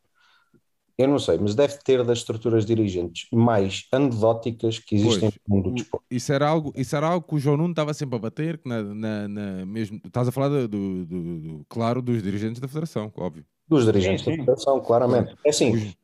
eu 1.00 1.08
não 1.08 1.18
sei, 1.18 1.38
mas 1.38 1.54
deve 1.54 1.78
ter 1.78 2.04
das 2.04 2.18
estruturas 2.18 2.66
dirigentes 2.66 3.26
mais 3.32 3.86
anedóticas 3.90 4.78
que 4.78 4.96
existem 4.96 5.30
pois, 5.30 5.40
no 5.48 5.56
mundo 5.56 5.70
do 5.70 5.76
desporto. 5.76 6.04
Isso 6.10 6.30
era, 6.30 6.46
algo, 6.46 6.72
isso 6.76 6.94
era 6.94 7.08
algo 7.08 7.26
que 7.26 7.34
o 7.34 7.38
João 7.38 7.56
Nuno 7.56 7.70
estava 7.70 7.94
sempre 7.94 8.16
a 8.16 8.18
bater, 8.18 8.58
que 8.58 8.68
na, 8.68 8.82
na, 8.82 9.28
na 9.28 9.66
mesmo, 9.66 9.98
estás 10.04 10.28
a 10.28 10.32
falar 10.32 10.48
do, 10.48 10.68
do, 10.68 11.06
do, 11.06 11.66
claro, 11.70 12.02
dos 12.02 12.22
dirigentes 12.22 12.60
da 12.60 12.68
Federação, 12.68 13.10
óbvio. 13.16 13.46
Dos 13.66 13.86
dirigentes 13.86 14.24
sim, 14.24 14.32
sim. 14.32 14.36
da 14.36 14.42
Federação, 14.42 14.80
claramente. 14.80 15.34
É 15.42 15.48
assim, 15.48 15.94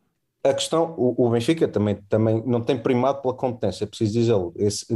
a 0.50 0.54
questão, 0.54 0.94
o, 0.96 1.26
o, 1.26 1.30
Benfica 1.30 1.66
também, 1.66 1.96
também 2.08 2.42
não 2.46 2.60
tem 2.60 2.78
primado 2.78 3.20
pela 3.20 3.34
competência, 3.34 3.84
é 3.84 3.86
preciso 3.86 4.12
dizê-lo. 4.12 4.54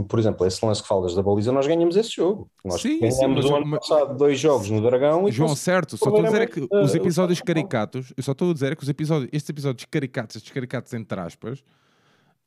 Por 0.08 0.18
exemplo, 0.18 0.46
esse 0.46 0.64
lance 0.64 0.82
que 0.82 0.88
falas 0.88 1.14
da 1.14 1.22
baliza, 1.22 1.52
nós 1.52 1.66
ganhamos 1.66 1.96
esse 1.96 2.16
jogo. 2.16 2.50
Nós 2.64 2.80
sim, 2.80 3.00
ganhamos 3.00 3.44
sim, 3.44 3.52
o 3.52 3.56
ano 3.56 3.66
mas... 3.66 3.80
passado 3.80 4.16
dois 4.16 4.38
jogos 4.38 4.70
no 4.70 4.80
Dragão 4.82 5.28
e. 5.28 5.32
João, 5.32 5.54
certo, 5.56 5.96
só 5.96 6.06
estou 6.06 6.20
a 6.20 6.24
dizer 6.24 6.42
é 6.42 6.46
que 6.46 6.66
os 6.70 6.94
episódios 6.94 7.40
caricatos, 7.40 8.12
eu 8.16 8.22
só 8.22 8.32
estou 8.32 8.50
a 8.50 8.54
dizer 8.54 8.72
é 8.72 8.76
que 8.76 8.82
os 8.82 8.88
episódios, 8.88 9.30
estes 9.32 9.50
episódios 9.50 9.86
caricatos, 9.90 10.36
estes 10.36 10.52
caricatos 10.52 10.92
entre 10.94 11.20
aspas, 11.20 11.60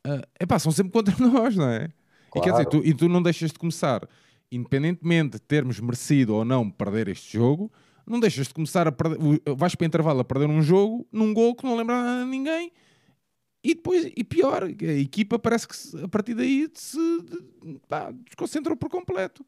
uh, 0.07 0.21
epá, 0.39 0.59
são 0.59 0.71
sempre 0.71 0.91
contra 0.91 1.15
nós, 1.25 1.55
não 1.55 1.69
é? 1.69 1.89
Claro. 2.29 2.37
E 2.37 2.41
quer 2.41 2.51
dizer, 2.51 2.65
tu, 2.65 2.77
e 2.85 2.93
tu 2.93 3.09
não 3.09 3.21
deixas 3.21 3.51
de 3.51 3.59
começar, 3.59 4.07
independentemente 4.51 5.31
de 5.31 5.39
termos 5.39 5.79
merecido 5.79 6.35
ou 6.35 6.45
não 6.45 6.69
perder 6.69 7.07
este 7.07 7.37
jogo, 7.37 7.71
não 8.05 8.19
deixas 8.19 8.47
de 8.47 8.53
começar 8.53 8.87
a 8.87 8.91
perder, 8.91 9.17
vais 9.55 9.75
para 9.75 9.83
o 9.83 9.87
intervalo 9.87 10.19
a 10.19 10.23
perder 10.23 10.49
um 10.49 10.61
jogo 10.61 11.07
num 11.11 11.33
gol 11.33 11.55
que 11.55 11.63
não 11.63 11.75
lembra 11.75 11.95
a 11.95 12.25
ninguém 12.25 12.71
e 13.63 13.73
depois, 13.73 14.11
e 14.15 14.23
pior, 14.23 14.63
a 14.63 14.93
equipa 14.93 15.39
parece 15.39 15.67
que 15.67 16.03
a 16.03 16.07
partir 16.07 16.33
daí 16.33 16.69
se 16.73 16.97
pá, 17.87 18.11
desconcentrou 18.11 18.75
por 18.75 18.89
completo. 18.89 19.45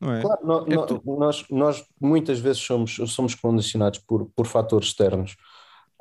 Não 0.00 0.12
é? 0.12 0.22
Claro, 0.22 0.46
no, 0.46 0.72
é 0.72 0.74
no, 0.74 0.86
tu... 0.86 1.02
nós, 1.04 1.46
nós 1.50 1.86
muitas 2.00 2.40
vezes 2.40 2.62
somos, 2.62 2.96
somos 3.08 3.34
condicionados 3.34 3.98
por, 4.00 4.26
por 4.34 4.46
fatores 4.46 4.88
externos. 4.88 5.36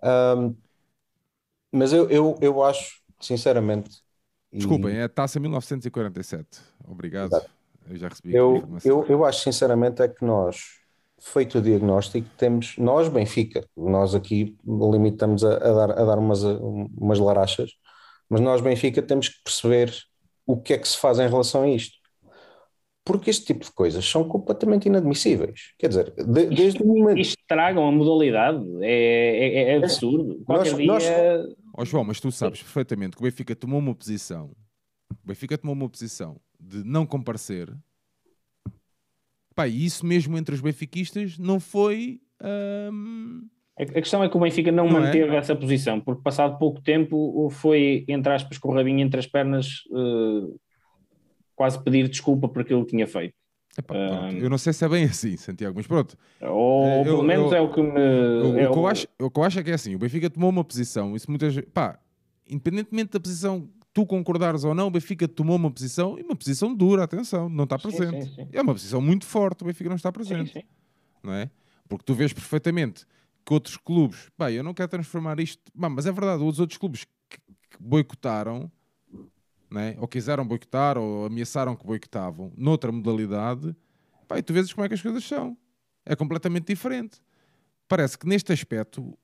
Um, 0.01 0.55
mas 1.71 1.93
eu, 1.93 2.09
eu, 2.09 2.37
eu 2.41 2.63
acho, 2.63 3.01
sinceramente. 3.19 4.01
Desculpem, 4.51 4.95
e... 4.95 4.97
é 4.97 5.03
a 5.03 5.09
taça 5.09 5.39
1947. 5.39 6.47
Obrigado. 6.87 7.33
Exato. 7.33 7.51
Eu 7.89 7.97
já 7.97 8.07
recebi 8.07 8.33
eu, 8.33 8.63
eu, 8.85 9.05
eu 9.07 9.25
acho, 9.25 9.41
sinceramente, 9.41 10.01
é 10.01 10.07
que 10.07 10.23
nós 10.23 10.80
feito 11.21 11.59
o 11.59 11.61
diagnóstico, 11.61 12.27
temos, 12.37 12.75
nós, 12.77 13.07
Benfica, 13.07 13.63
nós 13.77 14.15
aqui 14.15 14.57
limitamos 14.65 15.43
a, 15.43 15.55
a 15.55 15.73
dar, 15.73 15.91
a 15.91 16.03
dar 16.05 16.17
umas, 16.17 16.43
umas 16.43 17.19
larachas, 17.19 17.71
mas 18.27 18.41
nós, 18.41 18.59
Benfica, 18.61 19.01
temos 19.01 19.29
que 19.29 19.43
perceber 19.43 19.93
o 20.45 20.57
que 20.57 20.73
é 20.73 20.77
que 20.77 20.87
se 20.87 20.97
faz 20.97 21.19
em 21.19 21.27
relação 21.27 21.63
a 21.63 21.69
isto. 21.69 21.97
porque 23.03 23.29
este 23.29 23.45
tipo 23.45 23.65
de 23.65 23.71
coisas 23.71 24.05
são 24.05 24.23
completamente 24.27 24.87
inadmissíveis. 24.87 25.73
Quer 25.77 25.89
dizer, 25.89 26.13
de, 26.15 26.45
desde 26.45 26.67
isto, 26.67 26.83
o 26.83 26.87
momento. 26.87 27.19
Isto 27.19 27.37
tragam 27.47 27.87
a 27.87 27.91
modalidade, 27.91 28.63
é, 28.81 29.71
é, 29.71 29.73
é 29.73 29.77
absurdo. 29.77 30.43
Qualquer 30.45 30.77
nós, 30.85 31.03
dia. 31.03 31.37
Nós... 31.37 31.55
Oh, 31.77 31.85
João, 31.85 32.03
mas 32.03 32.19
tu 32.19 32.31
sabes 32.31 32.61
perfeitamente 32.61 33.15
que 33.15 33.21
o 33.21 33.25
Benfica 33.25 33.55
tomou 33.55 33.79
uma 33.79 33.95
posição. 33.95 34.51
O 35.11 35.27
Benfica 35.27 35.57
tomou 35.57 35.75
uma 35.75 35.89
posição 35.89 36.39
de 36.59 36.83
não 36.83 37.05
comparecer. 37.05 37.73
Pá, 39.55 39.67
e 39.67 39.85
isso 39.85 40.05
mesmo 40.05 40.37
entre 40.37 40.55
os 40.55 40.61
benfiquistas 40.61 41.37
não 41.37 41.59
foi. 41.59 42.21
Hum... 42.43 43.47
A 43.77 43.85
questão 43.85 44.23
é 44.23 44.29
que 44.29 44.37
o 44.37 44.39
Benfica 44.39 44.71
não, 44.71 44.87
não 44.87 44.97
é? 44.97 45.01
manteve 45.01 45.33
é? 45.33 45.37
essa 45.37 45.55
posição, 45.55 45.99
porque 45.99 46.21
passado 46.21 46.59
pouco 46.59 46.81
tempo 46.81 47.49
foi, 47.49 48.05
entre 48.07 48.31
aspas, 48.31 48.59
com 48.59 48.69
o 48.69 48.75
rabinho 48.75 48.99
entre 48.99 49.19
as 49.19 49.25
pernas, 49.25 49.85
uh, 49.89 50.59
quase 51.55 51.83
pedir 51.83 52.07
desculpa 52.07 52.47
por 52.47 52.61
aquilo 52.61 52.85
que 52.85 52.91
tinha 52.91 53.07
feito. 53.07 53.33
Epá, 53.77 53.95
um, 53.95 54.37
eu 54.37 54.49
não 54.49 54.57
sei 54.57 54.73
se 54.73 54.83
é 54.83 54.89
bem 54.89 55.05
assim, 55.05 55.35
Santiago, 55.37 55.73
mas 55.77 55.87
pronto. 55.87 56.17
Ou 56.41 56.85
eu, 56.97 57.03
pelo 57.05 57.23
menos 57.23 57.51
eu, 57.51 57.57
é 57.57 57.61
o 57.61 57.71
que 57.71 57.81
me. 57.81 57.99
Eu, 57.99 58.59
é 58.59 58.69
o, 58.69 58.73
que 58.73 58.77
eu 58.77 58.87
acho, 58.87 59.07
o 59.19 59.31
que 59.31 59.39
eu 59.39 59.43
acho 59.43 59.59
é 59.59 59.63
que 59.63 59.71
é 59.71 59.73
assim: 59.73 59.95
o 59.95 59.99
Benfica 59.99 60.29
tomou 60.29 60.49
uma 60.49 60.63
posição, 60.63 61.15
isso 61.15 61.31
muitas. 61.31 61.59
Pá, 61.73 61.97
independentemente 62.47 63.11
da 63.11 63.19
posição 63.19 63.69
tu 63.93 64.05
concordares 64.05 64.63
ou 64.63 64.73
não, 64.73 64.87
o 64.87 64.91
Benfica 64.91 65.27
tomou 65.27 65.55
uma 65.55 65.71
posição 65.71 66.17
e 66.17 66.23
uma 66.23 66.35
posição 66.35 66.73
dura, 66.73 67.03
atenção, 67.03 67.49
não 67.49 67.65
está 67.65 67.77
presente. 67.77 68.23
Sim, 68.23 68.29
sim, 68.29 68.35
sim. 68.35 68.49
É 68.51 68.61
uma 68.61 68.73
posição 68.73 69.01
muito 69.01 69.25
forte, 69.25 69.63
o 69.63 69.65
Benfica 69.65 69.89
não 69.89 69.95
está 69.95 70.11
presente. 70.11 70.65
Não 71.23 71.33
é? 71.33 71.49
Porque 71.87 72.05
tu 72.05 72.13
vês 72.13 72.31
perfeitamente 72.33 73.05
que 73.45 73.53
outros 73.53 73.77
clubes, 73.77 74.29
bem, 74.37 74.55
eu 74.55 74.63
não 74.63 74.73
quero 74.73 74.89
transformar 74.89 75.39
isto, 75.39 75.61
mas 75.73 76.05
é 76.05 76.11
verdade, 76.11 76.43
os 76.43 76.59
outros 76.59 76.77
clubes 76.77 77.05
que, 77.29 77.37
que 77.37 77.77
boicotaram, 77.79 78.71
né? 79.69 79.95
ou 79.99 80.07
quiseram 80.07 80.45
boicotar, 80.45 80.97
ou 80.97 81.25
ameaçaram 81.25 81.75
que 81.75 81.85
boicotavam, 81.85 82.51
noutra 82.55 82.91
modalidade, 82.91 83.75
pá, 84.27 84.37
e 84.37 84.43
tu 84.43 84.53
vês 84.53 84.71
como 84.71 84.85
é 84.85 84.87
que 84.87 84.93
as 84.93 85.01
coisas 85.01 85.23
são. 85.23 85.57
É 86.05 86.15
completamente 86.15 86.67
diferente. 86.67 87.21
Parece 87.87 88.17
que 88.17 88.27
neste 88.27 88.53
aspecto, 88.53 89.17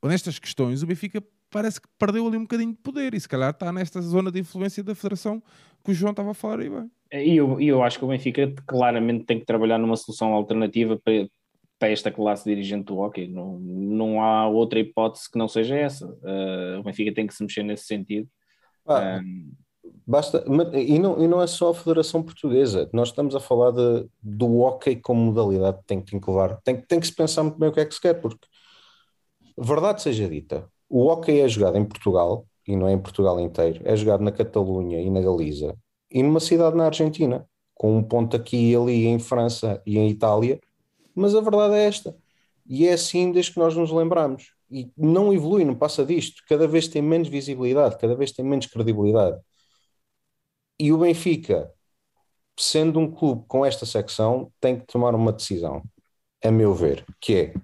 ou 0.00 0.08
nestas 0.08 0.38
questões, 0.38 0.82
o 0.82 0.86
Benfica 0.86 1.22
parece 1.50 1.80
que 1.80 1.88
perdeu 1.98 2.26
ali 2.26 2.36
um 2.36 2.42
bocadinho 2.42 2.72
de 2.72 2.78
poder 2.78 3.14
e 3.14 3.20
se 3.20 3.28
calhar 3.28 3.50
está 3.50 3.72
nesta 3.72 4.00
zona 4.00 4.30
de 4.30 4.40
influência 4.40 4.82
da 4.82 4.94
Federação 4.94 5.42
que 5.84 5.90
o 5.90 5.94
João 5.94 6.10
estava 6.10 6.30
a 6.30 6.34
falar 6.34 6.60
aí 6.60 6.68
bem. 6.68 6.90
E 7.12 7.36
eu, 7.36 7.60
eu 7.60 7.82
acho 7.82 7.98
que 7.98 8.04
o 8.04 8.08
Benfica 8.08 8.52
claramente 8.66 9.24
tem 9.24 9.38
que 9.38 9.46
trabalhar 9.46 9.78
numa 9.78 9.96
solução 9.96 10.34
alternativa 10.34 10.98
para, 11.02 11.28
para 11.78 11.88
esta 11.88 12.10
classe 12.10 12.44
dirigente 12.44 12.84
do 12.84 12.98
hockey. 12.98 13.28
Não, 13.28 13.58
não 13.58 14.22
há 14.22 14.46
outra 14.48 14.78
hipótese 14.78 15.30
que 15.30 15.38
não 15.38 15.48
seja 15.48 15.76
essa. 15.76 16.06
Uh, 16.06 16.80
o 16.80 16.82
Benfica 16.82 17.14
tem 17.14 17.26
que 17.26 17.34
se 17.34 17.42
mexer 17.42 17.62
nesse 17.62 17.86
sentido. 17.86 18.28
Ah, 18.86 19.20
um, 19.22 19.52
basta, 20.06 20.44
e, 20.74 20.98
não, 20.98 21.22
e 21.22 21.26
não 21.26 21.40
é 21.40 21.46
só 21.46 21.70
a 21.70 21.74
Federação 21.74 22.22
Portuguesa. 22.22 22.90
Nós 22.92 23.08
estamos 23.08 23.34
a 23.34 23.40
falar 23.40 23.70
de, 23.70 24.06
do 24.22 24.58
hockey 24.58 24.96
como 24.96 25.20
modalidade. 25.20 25.78
Tem, 25.86 26.02
tem, 26.02 26.20
que 26.20 26.30
levar, 26.30 26.60
tem, 26.62 26.76
tem 26.80 27.00
que 27.00 27.06
se 27.06 27.14
pensar 27.14 27.42
muito 27.42 27.58
bem 27.58 27.70
o 27.70 27.72
que 27.72 27.80
é 27.80 27.86
que 27.86 27.94
se 27.94 28.00
quer, 28.00 28.14
porque 28.14 28.46
verdade 29.56 30.02
seja 30.02 30.28
dita, 30.28 30.68
o 30.88 31.06
hockey 31.06 31.40
é 31.40 31.48
jogado 31.48 31.76
em 31.76 31.84
Portugal, 31.84 32.46
e 32.66 32.76
não 32.76 32.86
é 32.88 32.92
em 32.92 32.98
Portugal 32.98 33.40
inteiro, 33.40 33.80
é 33.84 33.96
jogado 33.96 34.22
na 34.22 34.32
Catalunha 34.32 35.00
e 35.00 35.10
na 35.10 35.20
Galiza, 35.20 35.76
e 36.10 36.22
numa 36.22 36.40
cidade 36.40 36.76
na 36.76 36.86
Argentina, 36.86 37.48
com 37.74 37.96
um 37.96 38.02
ponto 38.02 38.36
aqui 38.36 38.72
e 38.72 38.76
ali 38.76 39.06
em 39.06 39.18
França 39.18 39.82
e 39.86 39.98
em 39.98 40.08
Itália, 40.08 40.60
mas 41.14 41.34
a 41.34 41.40
verdade 41.40 41.74
é 41.74 41.86
esta. 41.86 42.16
E 42.66 42.86
é 42.86 42.92
assim 42.92 43.32
desde 43.32 43.52
que 43.52 43.58
nós 43.58 43.74
nos 43.76 43.90
lembramos. 43.90 44.52
E 44.70 44.92
não 44.96 45.32
evolui, 45.32 45.64
não 45.64 45.74
passa 45.74 46.04
disto. 46.04 46.42
Cada 46.48 46.68
vez 46.68 46.88
tem 46.88 47.00
menos 47.00 47.28
visibilidade, 47.28 47.96
cada 47.98 48.14
vez 48.14 48.32
tem 48.32 48.44
menos 48.44 48.66
credibilidade. 48.66 49.40
E 50.78 50.92
o 50.92 50.98
Benfica, 50.98 51.72
sendo 52.58 53.00
um 53.00 53.10
clube 53.10 53.44
com 53.48 53.64
esta 53.64 53.86
secção, 53.86 54.52
tem 54.60 54.78
que 54.78 54.86
tomar 54.86 55.14
uma 55.14 55.32
decisão, 55.32 55.82
a 56.44 56.50
meu 56.50 56.74
ver, 56.74 57.04
que 57.20 57.34
é 57.34 57.54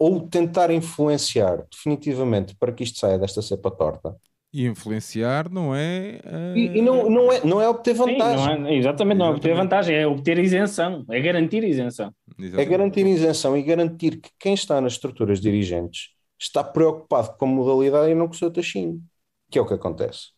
ou 0.00 0.26
tentar 0.26 0.70
influenciar 0.70 1.66
definitivamente 1.70 2.56
para 2.56 2.72
que 2.72 2.82
isto 2.82 2.98
saia 2.98 3.18
desta 3.18 3.42
cepa 3.42 3.70
torta. 3.70 4.16
E 4.50 4.66
influenciar 4.66 5.50
não 5.50 5.76
é. 5.76 6.20
Uh... 6.24 6.56
E, 6.56 6.78
e, 6.78 6.82
não, 6.82 7.08
não, 7.10 7.30
é, 7.30 7.44
não 7.44 7.60
é 7.60 7.68
obter 7.68 7.94
vantagem. 7.94 8.56
Sim, 8.56 8.62
não 8.62 8.68
é, 8.68 8.74
exatamente, 8.76 9.18
não 9.18 9.26
é 9.26 9.30
obter 9.30 9.54
vantagem, 9.54 9.94
é 9.94 10.06
obter 10.06 10.38
isenção, 10.38 11.04
é 11.10 11.20
garantir 11.20 11.62
isenção. 11.62 12.12
Exatamente. 12.38 12.60
É 12.60 12.64
garantir 12.64 13.06
isenção 13.06 13.54
e 13.54 13.62
garantir 13.62 14.16
que 14.16 14.30
quem 14.38 14.54
está 14.54 14.80
nas 14.80 14.94
estruturas 14.94 15.38
dirigentes 15.38 16.08
está 16.38 16.64
preocupado 16.64 17.36
com 17.36 17.44
a 17.44 17.48
modalidade 17.48 18.10
e 18.10 18.14
não 18.14 18.26
com 18.26 18.32
o 18.32 18.36
seu 18.36 18.50
tachinho, 18.50 19.02
que 19.50 19.58
é 19.58 19.62
o 19.62 19.66
que 19.66 19.74
acontece. 19.74 20.28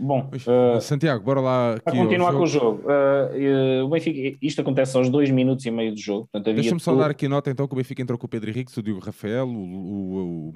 Bom, 0.00 0.30
uh, 0.32 0.80
Santiago, 0.80 1.24
bora 1.24 1.40
lá. 1.40 1.80
Para 1.82 1.96
continuar 1.96 2.32
com 2.32 2.42
o 2.42 2.46
jogo, 2.46 2.82
uh, 2.84 3.82
uh, 3.82 3.84
o 3.84 3.88
Benfica, 3.88 4.38
isto 4.40 4.60
acontece 4.60 4.96
aos 4.96 5.10
dois 5.10 5.30
minutos 5.30 5.66
e 5.66 5.70
meio 5.70 5.92
do 5.92 6.00
jogo. 6.00 6.28
Deixa-me 6.44 6.80
só 6.80 6.94
dar 6.94 7.10
aqui 7.10 7.26
nota 7.26 7.50
então 7.50 7.66
que 7.66 7.74
o 7.74 7.76
Benfica 7.76 8.00
entrou 8.00 8.18
com 8.18 8.26
o 8.26 8.28
Pedro 8.28 8.48
Henrique, 8.50 8.76
o 8.78 8.82
Diogo 8.82 9.00
Rafael, 9.00 9.48
o, 9.48 9.50
o, 9.50 10.18
o, 10.18 10.52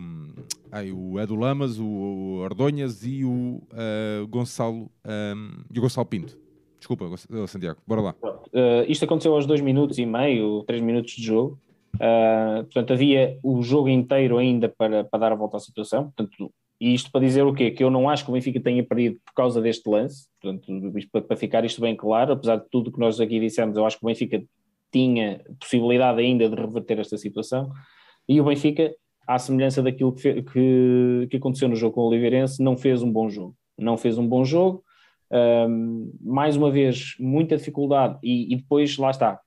ai, 0.70 0.92
o 0.92 1.18
Edu 1.20 1.34
Lamas, 1.34 1.78
o 1.78 2.40
Ordonhas 2.42 3.04
e 3.04 3.24
o 3.24 3.60
Gonçalo 4.28 4.90
um, 5.04 5.50
e 5.72 5.78
o 5.78 5.82
Gonçalo 5.82 6.06
Pinto. 6.06 6.38
Desculpa, 6.78 7.04
Santiago, 7.46 7.78
bora 7.86 8.00
lá. 8.00 8.14
isto 8.88 9.04
aconteceu 9.04 9.34
aos 9.34 9.46
dois 9.46 9.60
minutos 9.60 9.98
e 9.98 10.06
meio, 10.06 10.64
três 10.64 10.82
minutos 10.82 11.12
de 11.14 11.22
jogo. 11.22 11.58
portanto, 12.64 12.92
havia 12.92 13.38
o 13.42 13.62
jogo 13.62 13.88
inteiro 13.88 14.38
ainda 14.38 14.68
para, 14.68 15.04
para 15.04 15.20
dar 15.20 15.32
a 15.32 15.36
volta 15.36 15.56
à 15.56 15.60
situação. 15.60 16.04
Portanto, 16.04 16.52
e 16.82 16.94
isto 16.94 17.12
para 17.12 17.20
dizer 17.20 17.42
o 17.42 17.54
quê? 17.54 17.70
Que 17.70 17.84
eu 17.84 17.90
não 17.90 18.10
acho 18.10 18.24
que 18.24 18.30
o 18.30 18.34
Benfica 18.34 18.58
tenha 18.58 18.82
perdido 18.82 19.20
por 19.24 19.32
causa 19.34 19.62
deste 19.62 19.88
lance, 19.88 20.26
portanto, 20.40 20.92
para 21.28 21.36
ficar 21.36 21.64
isto 21.64 21.80
bem 21.80 21.94
claro, 21.94 22.32
apesar 22.32 22.56
de 22.56 22.68
tudo 22.72 22.90
que 22.90 22.98
nós 22.98 23.20
aqui 23.20 23.38
dissemos, 23.38 23.76
eu 23.76 23.86
acho 23.86 23.96
que 24.00 24.04
o 24.04 24.08
Benfica 24.08 24.42
tinha 24.90 25.40
possibilidade 25.60 26.20
ainda 26.20 26.48
de 26.48 26.56
reverter 26.56 26.98
esta 26.98 27.16
situação, 27.16 27.70
e 28.28 28.40
o 28.40 28.44
Benfica, 28.44 28.92
à 29.28 29.38
semelhança 29.38 29.80
daquilo 29.80 30.12
que, 30.12 30.42
que, 30.42 31.28
que 31.30 31.36
aconteceu 31.36 31.68
no 31.68 31.76
jogo 31.76 31.94
com 31.94 32.00
o 32.00 32.08
Oliveirense, 32.08 32.60
não 32.60 32.76
fez 32.76 33.00
um 33.00 33.12
bom 33.12 33.30
jogo. 33.30 33.54
Não 33.78 33.96
fez 33.96 34.18
um 34.18 34.26
bom 34.26 34.44
jogo, 34.44 34.82
um, 35.30 36.12
mais 36.20 36.56
uma 36.56 36.68
vez, 36.68 37.14
muita 37.20 37.56
dificuldade, 37.56 38.18
e, 38.24 38.52
e 38.52 38.56
depois, 38.56 38.98
lá 38.98 39.10
está, 39.10 39.38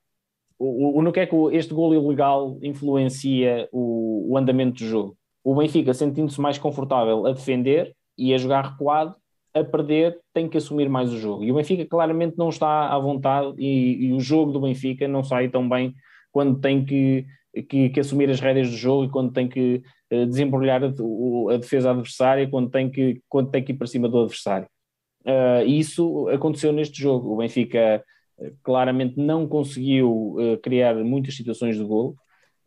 o, 0.58 1.00
o, 1.00 1.02
no 1.02 1.12
que 1.12 1.20
é 1.20 1.26
que 1.26 1.36
este 1.52 1.74
gol 1.74 1.94
ilegal 1.94 2.58
influencia 2.62 3.68
o, 3.74 4.32
o 4.32 4.38
andamento 4.38 4.84
do 4.84 4.90
jogo? 4.90 5.18
O 5.46 5.54
Benfica 5.54 5.94
sentindo-se 5.94 6.42
mais 6.42 6.58
confortável 6.58 7.28
a 7.28 7.32
defender 7.32 7.96
e 8.18 8.34
a 8.34 8.38
jogar 8.38 8.72
recuado, 8.72 9.16
a 9.54 9.64
perder 9.64 10.20
tem 10.34 10.50
que 10.50 10.58
assumir 10.58 10.90
mais 10.90 11.14
o 11.14 11.20
jogo. 11.20 11.44
E 11.44 11.52
o 11.52 11.56
Benfica 11.56 11.86
claramente 11.86 12.36
não 12.36 12.50
está 12.50 12.90
à 12.90 12.98
vontade 12.98 13.54
e, 13.60 14.08
e 14.08 14.14
o 14.14 14.20
jogo 14.20 14.52
do 14.52 14.60
Benfica 14.60 15.08
não 15.08 15.24
sai 15.24 15.48
tão 15.48 15.70
bem 15.70 15.94
quando 16.32 16.60
tem 16.60 16.84
que, 16.84 17.28
que, 17.70 17.90
que 17.90 18.00
assumir 18.00 18.28
as 18.28 18.40
rédeas 18.40 18.72
do 18.72 18.76
jogo 18.76 19.06
e 19.06 19.10
quando 19.10 19.32
tem 19.32 19.48
que 19.48 19.84
uh, 20.12 20.26
desembrulhar 20.26 20.84
a, 20.84 20.88
a, 20.88 21.58
defesa 21.58 21.92
adversária, 21.92 22.50
quando 22.50 22.72
tem, 22.72 22.90
que, 22.90 23.22
quando 23.30 23.52
tem 23.52 23.64
que 23.64 23.72
ir 23.72 23.76
para 23.76 23.86
cima 23.86 24.10
do 24.10 24.22
adversário. 24.22 24.68
Uh, 25.24 25.64
isso 25.68 26.28
aconteceu 26.30 26.74
neste 26.74 27.00
jogo. 27.00 27.32
O 27.32 27.38
Benfica 27.38 28.04
uh, 28.40 28.52
claramente 28.64 29.20
não 29.20 29.48
conseguiu 29.48 30.38
criar 30.64 30.96
muitas 30.96 31.36
situações 31.36 31.78
de 31.78 31.84
golo. 31.84 32.16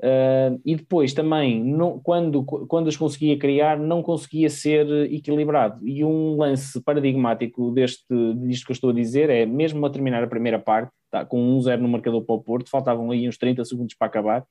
Uh, 0.00 0.60
e 0.64 0.76
depois 0.76 1.12
também, 1.12 1.62
não, 1.62 1.98
quando, 1.98 2.44
quando 2.44 2.88
as 2.88 2.96
conseguia 2.96 3.36
criar, 3.36 3.76
não 3.78 4.00
conseguia 4.02 4.48
ser 4.48 4.86
equilibrado. 5.12 5.86
E 5.86 6.04
um 6.04 6.36
lance 6.36 6.80
paradigmático 6.82 7.72
deste, 7.72 8.06
disto 8.36 8.66
que 8.66 8.72
eu 8.72 8.74
estou 8.74 8.90
a 8.90 8.94
dizer 8.94 9.28
é, 9.28 9.44
mesmo 9.44 9.84
a 9.84 9.90
terminar 9.90 10.22
a 10.22 10.28
primeira 10.28 10.58
parte, 10.58 10.92
tá, 11.10 11.24
com 11.24 11.58
1-0 11.58 11.78
no 11.78 11.88
marcador 11.88 12.24
para 12.24 12.34
o 12.34 12.42
Porto, 12.42 12.70
faltavam 12.70 13.10
aí 13.10 13.28
uns 13.28 13.36
30 13.36 13.64
segundos 13.64 13.94
para 13.94 14.06
acabar. 14.06 14.44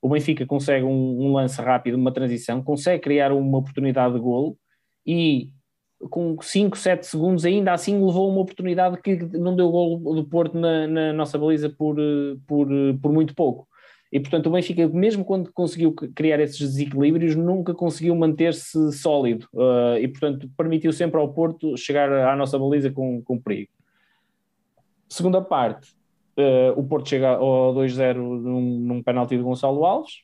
O 0.00 0.08
Benfica 0.08 0.44
consegue 0.44 0.84
um, 0.84 1.26
um 1.26 1.32
lance 1.32 1.62
rápido, 1.62 1.94
uma 1.94 2.12
transição, 2.12 2.60
consegue 2.60 3.02
criar 3.02 3.32
uma 3.32 3.58
oportunidade 3.58 4.14
de 4.14 4.20
golo 4.20 4.56
e 5.06 5.52
com 6.10 6.36
5, 6.40 6.76
7 6.76 7.06
segundos 7.06 7.44
ainda 7.44 7.72
assim 7.72 8.04
levou 8.04 8.28
uma 8.28 8.40
oportunidade 8.40 9.00
que 9.00 9.14
não 9.38 9.54
deu 9.54 9.70
golo 9.70 10.14
do 10.14 10.24
Porto 10.24 10.58
na, 10.58 10.88
na 10.88 11.12
nossa 11.12 11.38
baliza 11.38 11.70
por, 11.70 11.96
por, 12.48 12.68
por 13.00 13.12
muito 13.12 13.32
pouco. 13.32 13.68
E 14.12 14.20
portanto 14.20 14.46
o 14.46 14.50
Benfica, 14.50 14.86
mesmo 14.88 15.24
quando 15.24 15.50
conseguiu 15.50 15.90
criar 16.14 16.38
esses 16.38 16.58
desequilíbrios, 16.58 17.34
nunca 17.34 17.72
conseguiu 17.72 18.14
manter-se 18.14 18.92
sólido 18.92 19.48
uh, 19.54 19.96
e 19.98 20.06
portanto 20.06 20.50
permitiu 20.54 20.92
sempre 20.92 21.18
ao 21.18 21.32
Porto 21.32 21.74
chegar 21.78 22.12
à 22.12 22.36
nossa 22.36 22.58
baliza 22.58 22.90
com, 22.92 23.22
com 23.22 23.40
perigo. 23.40 23.70
Segunda 25.08 25.40
parte, 25.40 25.94
uh, 26.36 26.78
o 26.78 26.84
Porto 26.84 27.08
chega 27.08 27.30
ao 27.30 27.74
2-0 27.74 28.16
num, 28.16 28.60
num 28.80 29.02
penalti 29.02 29.34
de 29.34 29.42
Gonçalo 29.42 29.82
Alves. 29.86 30.20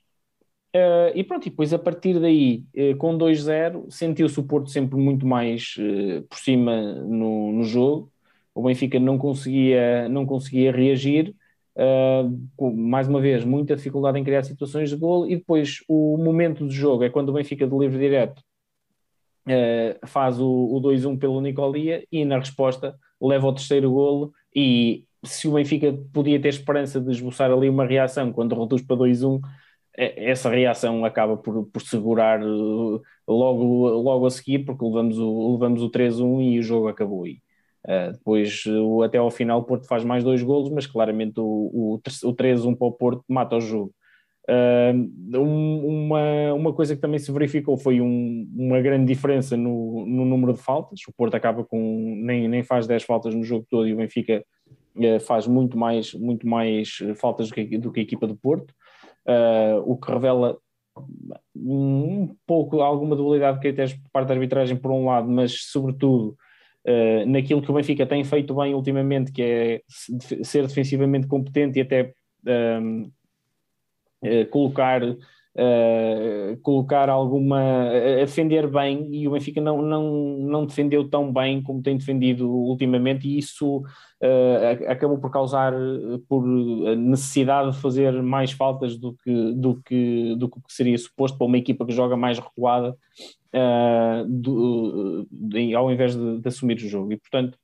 Uh, 0.77 1.09
e 1.15 1.25
pronto, 1.25 1.47
e 1.47 1.51
depois 1.51 1.73
a 1.73 1.79
partir 1.79 2.21
daí, 2.21 2.63
com 2.99 3.17
2-0, 3.17 3.91
sentiu-se 3.91 4.39
o 4.39 4.43
Porto 4.43 4.69
sempre 4.69 4.99
muito 4.99 5.27
mais 5.27 5.75
por 6.29 6.39
cima 6.39 6.93
no, 6.93 7.53
no 7.53 7.65
jogo. 7.65 8.13
O 8.55 8.63
Benfica 8.63 9.01
não 9.01 9.17
conseguia, 9.17 10.11
não 10.11 10.27
conseguia 10.27 10.71
reagir 10.71 11.35
Uh, 11.79 12.73
mais 12.75 13.07
uma 13.07 13.21
vez, 13.21 13.45
muita 13.45 13.77
dificuldade 13.77 14.19
em 14.19 14.25
criar 14.25 14.43
situações 14.43 14.91
de 14.91 14.97
gol 14.97 15.29
e 15.29 15.37
depois 15.37 15.79
o 15.87 16.17
momento 16.17 16.65
do 16.65 16.73
jogo 16.73 17.05
é 17.05 17.11
quando 17.11 17.29
o 17.29 17.33
Benfica 17.33 17.69
de 17.69 17.79
livre 17.79 17.99
direto 17.99 18.43
uh, 19.47 20.07
faz 20.07 20.41
o, 20.41 20.49
o 20.49 20.81
2-1 20.81 21.17
pelo 21.19 21.41
Nicolia 21.41 22.05
e 22.11 22.25
na 22.25 22.39
resposta 22.39 22.99
leva 23.21 23.47
o 23.47 23.53
terceiro 23.53 23.93
golo 23.93 24.33
e 24.55 25.05
se 25.25 25.47
o 25.47 25.53
Benfica 25.53 25.97
podia 26.13 26.41
ter 26.41 26.49
esperança 26.49 27.01
de 27.01 27.13
esboçar 27.13 27.51
ali 27.51 27.69
uma 27.69 27.87
reação 27.87 28.33
quando 28.33 28.59
reduz 28.59 28.83
para 28.83 28.97
2-1, 28.97 29.41
essa 29.97 30.49
reação 30.51 31.05
acaba 31.05 31.37
por, 31.37 31.67
por 31.67 31.83
segurar 31.83 32.41
logo, 33.27 33.89
logo 33.89 34.27
a 34.27 34.31
seguir, 34.31 34.61
porque 34.61 34.85
levamos 34.85 35.19
o, 35.19 35.53
levamos 35.53 35.83
o 35.83 35.91
3-1 35.91 36.41
e 36.41 36.59
o 36.59 36.63
jogo 36.63 36.89
acabou 36.89 37.25
aí. 37.25 37.41
Uh, 37.87 38.13
depois, 38.13 38.65
uh, 38.67 39.03
até 39.03 39.19
ao 39.19 39.31
final, 39.31 39.61
o 39.61 39.65
Porto 39.65 39.87
faz 39.87 40.05
mais 40.05 40.25
dois 40.25 40.43
golos, 40.43 40.71
mas 40.71 40.87
claramente 40.87 41.39
o, 41.39 41.45
o, 41.45 41.95
o 41.95 42.35
3-1 42.35 42.77
para 42.77 42.87
o 42.87 42.93
Porto 42.93 43.25
mata 43.29 43.57
o 43.57 43.61
jogo. 43.61 43.93
Uh, 44.49 45.39
um, 45.39 46.07
uma, 46.07 46.55
uma 46.55 46.73
coisa 46.73 46.95
que 46.97 47.03
também 47.03 47.19
se 47.19 47.31
verificou 47.31 47.77
foi 47.77 48.01
um, 48.01 48.49
uma 48.57 48.81
grande 48.81 49.07
diferença 49.07 49.57
no, 49.57 50.07
no, 50.07 50.25
número 50.25 50.55
de 50.55 50.61
faltas. 50.61 51.01
O 51.07 51.13
Porto 51.13 51.35
acaba 51.35 51.65
com 51.65 52.23
nem, 52.25 52.49
nem 52.49 52.63
faz 52.63 52.87
10 52.87 53.05
faltas 53.05 53.35
no 53.35 53.45
jogo 53.45 53.67
todo 53.71 53.87
e 53.87 53.93
o 53.93 53.97
Benfica 53.97 54.43
faz 55.27 55.47
muito 55.47 55.79
mais, 55.79 56.13
muito 56.15 56.47
mais 56.49 56.99
faltas 57.17 57.49
do 57.49 57.55
que, 57.55 57.79
do 57.79 57.93
que 57.93 58.01
a 58.01 58.03
equipa 58.03 58.27
do 58.27 58.37
Porto, 58.37 58.75
o 59.85 59.97
que 59.97 60.11
revela 60.11 60.59
um 61.55 62.35
pouco 62.45 62.81
alguma 62.81 63.15
dualidade 63.15 63.61
que 63.61 63.69
até 63.69 63.87
por 63.87 64.11
parte 64.13 64.29
da 64.29 64.35
arbitragem 64.35 64.77
por 64.77 64.91
um 64.91 65.07
lado, 65.07 65.31
mas 65.31 65.63
sobretudo 65.71 66.37
uh, 66.89 67.27
naquilo 67.27 67.63
que 67.63 67.71
o 67.71 67.75
Benfica 67.75 68.07
tem 68.07 68.25
feito 68.25 68.55
bem 68.55 68.75
ultimamente, 68.75 69.31
que 69.31 69.43
é 69.43 69.83
ser 70.43 70.67
defensivamente 70.67 71.27
competente 71.27 71.79
e 71.79 71.83
até 71.83 72.13
um, 72.81 73.03
uh, 73.03 73.13
eh, 74.23 74.45
colocar 74.47 75.03
Uh, 75.61 76.57
colocar 76.63 77.09
alguma. 77.09 77.59
a 77.91 78.21
defender 78.21 78.71
bem 78.71 79.09
e 79.13 79.27
o 79.27 79.33
Benfica 79.33 79.61
não, 79.61 79.83
não, 79.83 80.39
não 80.39 80.65
defendeu 80.65 81.09
tão 81.09 81.33
bem 81.33 81.61
como 81.61 81.83
tem 81.83 81.99
defendido 81.99 82.49
ultimamente, 82.49 83.27
e 83.27 83.39
isso 83.39 83.79
uh, 83.79 84.89
acabou 84.89 85.19
por 85.19 85.33
causar 85.33 85.73
por 86.29 86.47
necessidade 86.97 87.73
de 87.73 87.79
fazer 87.79 88.23
mais 88.23 88.53
faltas 88.53 88.97
do 88.97 89.15
que, 89.15 89.53
do 89.55 89.83
que, 89.83 90.37
do 90.37 90.49
que 90.49 90.61
seria 90.69 90.97
suposto 90.97 91.37
para 91.37 91.47
uma 91.47 91.59
equipa 91.59 91.85
que 91.85 91.93
joga 91.93 92.17
mais 92.17 92.39
recuada 92.39 92.97
uh, 93.55 94.27
do, 94.29 95.27
de, 95.31 95.75
ao 95.75 95.91
invés 95.91 96.15
de, 96.17 96.41
de, 96.41 96.49
assumir 96.49 96.77
o 96.77 96.89
jogo. 96.89 97.13
E, 97.13 97.17
portanto, 97.17 97.57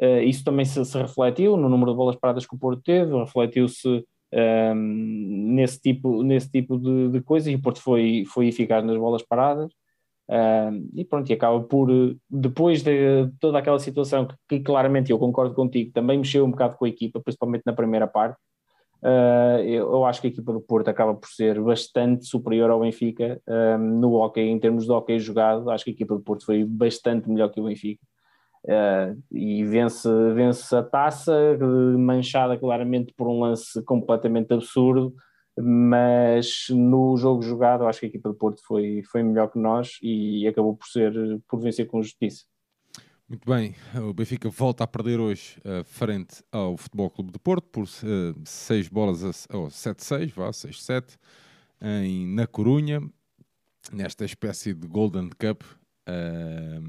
uh, 0.00 0.20
isso 0.20 0.44
também 0.44 0.64
se, 0.64 0.84
se, 0.84 0.98
refletiu 0.98 1.56
no 1.56 1.68
número 1.68 1.92
de 1.92 1.96
bolas 1.96 2.16
paradas 2.16 2.46
que 2.46 2.54
o 2.54 2.58
Porto 2.58 2.82
teve, 2.82 3.16
refletiu-se 3.16 4.04
um, 4.34 4.38
ehm, 4.38 5.54
nesse 5.54 5.80
tipo, 5.80 6.22
nesse 6.22 6.50
tipo 6.50 6.78
de, 6.78 7.10
de 7.10 7.20
coisas 7.22 7.52
e 7.52 7.54
o 7.54 7.62
Porto 7.62 7.80
foi, 7.80 8.24
foi 8.26 8.48
eficaz 8.48 8.84
nas 8.84 8.96
bolas 8.96 9.22
paradas. 9.22 9.72
Um, 10.28 10.34
ehm, 10.34 10.88
e 10.94 11.04
pronto, 11.04 11.30
e 11.30 11.34
acaba 11.34 11.60
por, 11.62 11.88
depois 12.30 12.82
de 12.82 13.30
toda 13.40 13.58
aquela 13.58 13.78
situação 13.78 14.26
que, 14.26 14.34
que, 14.48 14.60
claramente 14.60 15.10
eu 15.12 15.18
concordo 15.18 15.54
contigo, 15.54 15.92
também 15.92 16.18
mexeu 16.18 16.44
um 16.44 16.50
bocado 16.50 16.76
com 16.76 16.84
a 16.84 16.88
equipa, 16.88 17.20
principalmente 17.20 17.62
na 17.66 17.72
primeira 17.72 18.06
parte, 18.06 18.38
Uh, 19.04 19.60
eu, 19.60 19.92
eu, 19.92 20.04
acho 20.06 20.18
que 20.18 20.28
a 20.28 20.30
equipa 20.30 20.50
do 20.50 20.62
Porto 20.62 20.88
acaba 20.88 21.14
por 21.14 21.28
ser 21.28 21.60
bastante 21.60 22.24
superior 22.24 22.70
ao 22.70 22.80
Benfica 22.80 23.38
um, 23.46 24.00
no 24.00 24.14
hockey, 24.14 24.40
em 24.40 24.58
termos 24.58 24.86
de 24.86 24.92
hockey 24.92 25.18
jogado. 25.18 25.70
Acho 25.70 25.84
que 25.84 25.90
a 25.90 25.92
equipa 25.92 26.14
do 26.14 26.22
Porto 26.22 26.46
foi 26.46 26.64
bastante 26.64 27.28
melhor 27.28 27.50
que 27.50 27.60
o 27.60 27.64
Benfica 27.64 28.00
uh, 28.64 29.22
e 29.30 29.64
vence, 29.64 30.08
vence 30.34 30.74
a 30.74 30.82
taça, 30.82 31.56
manchada 31.98 32.58
claramente 32.58 33.12
por 33.16 33.28
um 33.28 33.40
lance 33.40 33.82
completamente 33.84 34.52
absurdo. 34.52 35.14
Mas 35.56 36.66
no 36.70 37.16
jogo 37.16 37.40
jogado, 37.40 37.86
acho 37.86 38.00
que 38.00 38.06
a 38.06 38.08
equipa 38.08 38.28
do 38.28 38.34
Porto 38.34 38.60
foi, 38.66 39.02
foi 39.10 39.22
melhor 39.22 39.48
que 39.48 39.58
nós 39.58 39.98
e 40.02 40.48
acabou 40.48 40.76
por 40.76 40.86
ser 40.88 41.12
por 41.48 41.60
vencer 41.60 41.86
com 41.86 42.02
justiça. 42.02 42.44
Muito 43.28 43.48
bem, 43.48 43.74
o 43.96 44.12
Benfica 44.12 44.50
volta 44.50 44.84
a 44.84 44.86
perder 44.86 45.18
hoje 45.18 45.56
uh, 45.60 45.82
frente 45.84 46.42
ao 46.52 46.76
Futebol 46.76 47.08
Clube 47.08 47.32
de 47.32 47.38
Porto 47.38 47.66
por 47.68 47.86
6 47.86 48.86
uh, 48.86 48.90
bolas 48.92 49.24
a 49.24 49.56
oh, 49.56 49.68
7-6, 49.68 50.32
vá, 50.34 50.50
6-7, 50.50 51.16
em, 51.80 52.26
na 52.34 52.46
Corunha, 52.46 53.00
nesta 53.90 54.24
espécie 54.26 54.74
de 54.74 54.86
Golden 54.86 55.30
Cup. 55.30 55.62
Uh, 56.06 56.82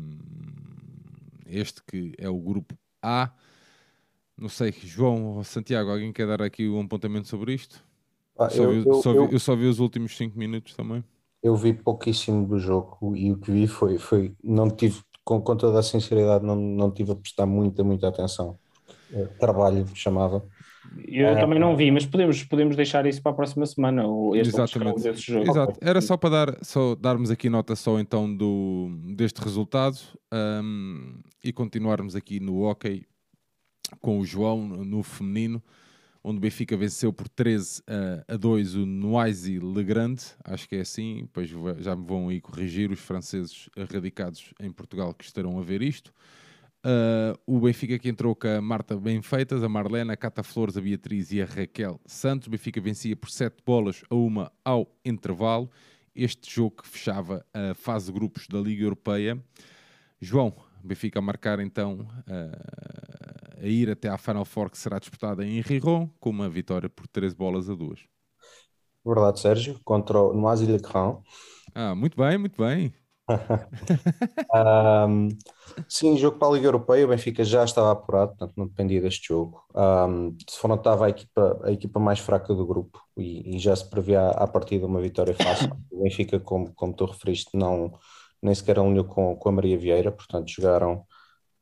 este 1.46 1.82
que 1.84 2.14
é 2.18 2.30
o 2.30 2.40
grupo 2.40 2.76
A. 3.02 3.32
Não 4.38 4.50
sei, 4.50 4.72
João 4.72 5.38
ou 5.38 5.44
Santiago, 5.44 5.92
alguém 5.92 6.12
quer 6.12 6.28
dar 6.28 6.42
aqui 6.42 6.68
um 6.68 6.82
apontamento 6.82 7.28
sobre 7.28 7.54
isto? 7.54 7.84
Ah, 8.38 8.50
só 8.50 8.64
eu, 8.64 8.72
vi, 8.72 8.90
eu, 8.90 8.94
só 9.02 9.12
vi, 9.12 9.18
eu, 9.18 9.30
eu, 9.32 9.40
só 9.40 9.56
vi, 9.56 9.66
os 9.66 9.80
últimos 9.80 10.18
5 10.18 10.38
minutos 10.38 10.76
também. 10.76 11.04
Eu 11.42 11.56
vi 11.56 11.74
pouquíssimo 11.74 12.46
do 12.46 12.60
jogo 12.60 13.16
e 13.16 13.32
o 13.32 13.38
que 13.38 13.52
vi 13.52 13.68
foi, 13.68 13.98
foi 13.98 14.36
não 14.44 14.70
tive 14.70 15.02
com, 15.24 15.42
com 15.42 15.56
toda 15.56 15.80
a 15.80 15.84
sinceridade, 15.84 16.46
não, 16.46 16.56
não 16.56 16.92
tive 16.92 17.12
a 17.12 17.16
prestar 17.16 17.46
muita, 17.46 17.84
muita 17.84 18.08
atenção. 18.08 18.60
Trabalho, 19.40 19.88
chamava. 19.94 20.46
Eu 21.08 21.28
é, 21.28 21.40
também 21.40 21.60
não 21.60 21.76
vi, 21.76 21.92
mas 21.92 22.06
podemos, 22.06 22.44
podemos 22.44 22.76
deixar 22.76 23.06
isso 23.06 23.22
para 23.22 23.32
a 23.32 23.36
próxima 23.36 23.66
semana. 23.66 24.04
Este 24.36 24.56
Exatamente. 24.56 25.02
Desse 25.02 25.22
jogo. 25.22 25.50
Exato. 25.50 25.80
Era 25.82 26.02
só 26.02 26.18
para 26.18 26.30
dar, 26.30 26.58
só 26.64 26.96
darmos 26.96 27.30
aqui 27.30 27.50
nota 27.50 27.76
só 27.76 28.00
então 28.00 28.34
do, 28.34 28.90
deste 29.16 29.42
resultado 29.42 29.98
um, 30.34 31.20
e 31.44 31.52
continuarmos 31.54 32.16
aqui 32.16 32.40
no 32.40 32.64
hockey 32.64 33.06
com 34.02 34.20
o 34.20 34.26
João 34.26 34.68
no 34.68 35.04
feminino 35.04 35.62
onde 36.28 36.40
o 36.40 36.42
Benfica 36.42 36.76
venceu 36.76 37.14
por 37.14 37.30
13 37.30 37.84
a 38.28 38.36
2 38.36 38.74
o 38.74 38.86
Noisy 38.88 39.60
Legrand, 39.60 40.18
acho 40.44 40.68
que 40.68 40.76
é 40.76 40.80
assim, 40.82 41.20
depois 41.22 41.48
já 41.78 41.96
me 41.96 42.04
vão 42.04 42.30
aí 42.30 42.42
corrigir 42.42 42.90
os 42.90 43.00
franceses 43.00 43.70
radicados 43.94 44.52
em 44.60 44.72
Portugal 44.72 45.14
que 45.14 45.24
estarão 45.24 45.60
a 45.60 45.62
ver 45.62 45.84
isto. 45.84 46.12
Uh, 46.86 47.36
o 47.48 47.60
Benfica 47.60 47.98
que 47.98 48.08
entrou 48.08 48.36
com 48.36 48.48
a 48.48 48.62
Marta 48.62 48.96
Benfeitas, 48.96 49.64
a 49.64 49.68
Marlena, 49.68 50.14
a 50.14 50.16
Cata 50.16 50.44
Flores, 50.44 50.78
a 50.78 50.82
Beatriz 50.82 51.32
e 51.32 51.42
a 51.42 51.46
Raquel 51.46 52.00
Santos. 52.06 52.48
O 52.48 52.52
Benfica 52.52 52.80
vencia 52.80 53.16
por 53.16 53.32
7 53.32 53.64
bolas 53.66 54.04
a 54.08 54.14
uma 54.14 54.52
ao 54.64 54.88
intervalo. 55.04 55.68
Este 56.16 56.54
jogo 56.54 56.84
que 56.84 56.88
fechava 56.88 57.44
a 57.52 57.74
fase 57.74 58.06
de 58.06 58.12
grupos 58.12 58.48
da 58.48 58.60
Liga 58.60 58.84
Europeia. 58.84 59.44
João, 60.22 60.54
Benfica 60.84 61.18
a 61.18 61.24
marcar 61.24 61.60
então 61.60 62.02
uh, 62.02 63.60
a 63.60 63.66
ir 63.66 63.90
até 63.90 64.08
à 64.08 64.18
Final 64.20 64.46
Four 64.46 64.70
que 64.70 64.78
será 64.78 65.00
disputada 65.00 65.44
em 65.44 65.62
Riron, 65.62 66.08
com 66.20 66.30
uma 66.30 66.48
vitória 66.48 66.88
por 66.88 67.08
13 67.08 67.36
bolas 67.36 67.68
a 67.68 67.74
2. 67.74 68.06
Verdade, 69.04 69.40
Sérgio, 69.40 69.80
contra 69.84 70.22
o 70.22 70.34
Noisy-le-Grand. 70.34 71.18
Ah, 71.74 71.96
muito 71.96 72.16
bem, 72.16 72.38
muito 72.38 72.62
bem. 72.62 72.94
Um, 75.08 75.30
sim, 75.90 76.18
jogo 76.18 76.38
para 76.38 76.48
a 76.50 76.52
Liga 76.52 76.68
Europeia, 76.68 77.06
o 77.06 77.10
Benfica 77.10 77.44
já 77.44 77.64
estava 77.64 77.92
apurado, 77.92 78.30
portanto 78.30 78.54
não 78.56 78.68
dependia 78.68 79.02
deste 79.02 79.30
jogo. 79.30 79.64
Um, 79.76 80.36
se 80.50 80.58
for 80.60 80.68
notava 80.68 81.06
a 81.08 81.10
equipa, 81.10 81.62
a 81.64 81.72
equipa 81.72 82.00
mais 82.00 82.20
fraca 82.20 82.54
do 82.54 82.66
grupo 82.66 83.00
e, 83.18 83.56
e 83.56 83.60
já 83.60 83.76
se 83.76 83.90
previa 83.90 84.30
à 84.30 84.48
partida 84.48 84.86
uma 84.86 85.02
vitória 85.02 85.34
fácil. 85.34 85.76
O 85.92 86.04
Benfica, 86.04 86.40
como, 86.40 86.74
como 86.76 86.94
tu 86.94 87.06
referiste, 87.06 87.56
não, 87.58 87.92
nem 88.42 88.54
sequer 88.54 88.78
alinhou 88.80 89.06
com, 89.06 89.36
com 89.36 89.50
a 89.50 89.52
Maria 89.52 89.78
Vieira, 89.78 90.12
portanto 90.12 90.50
jogaram 90.52 91.06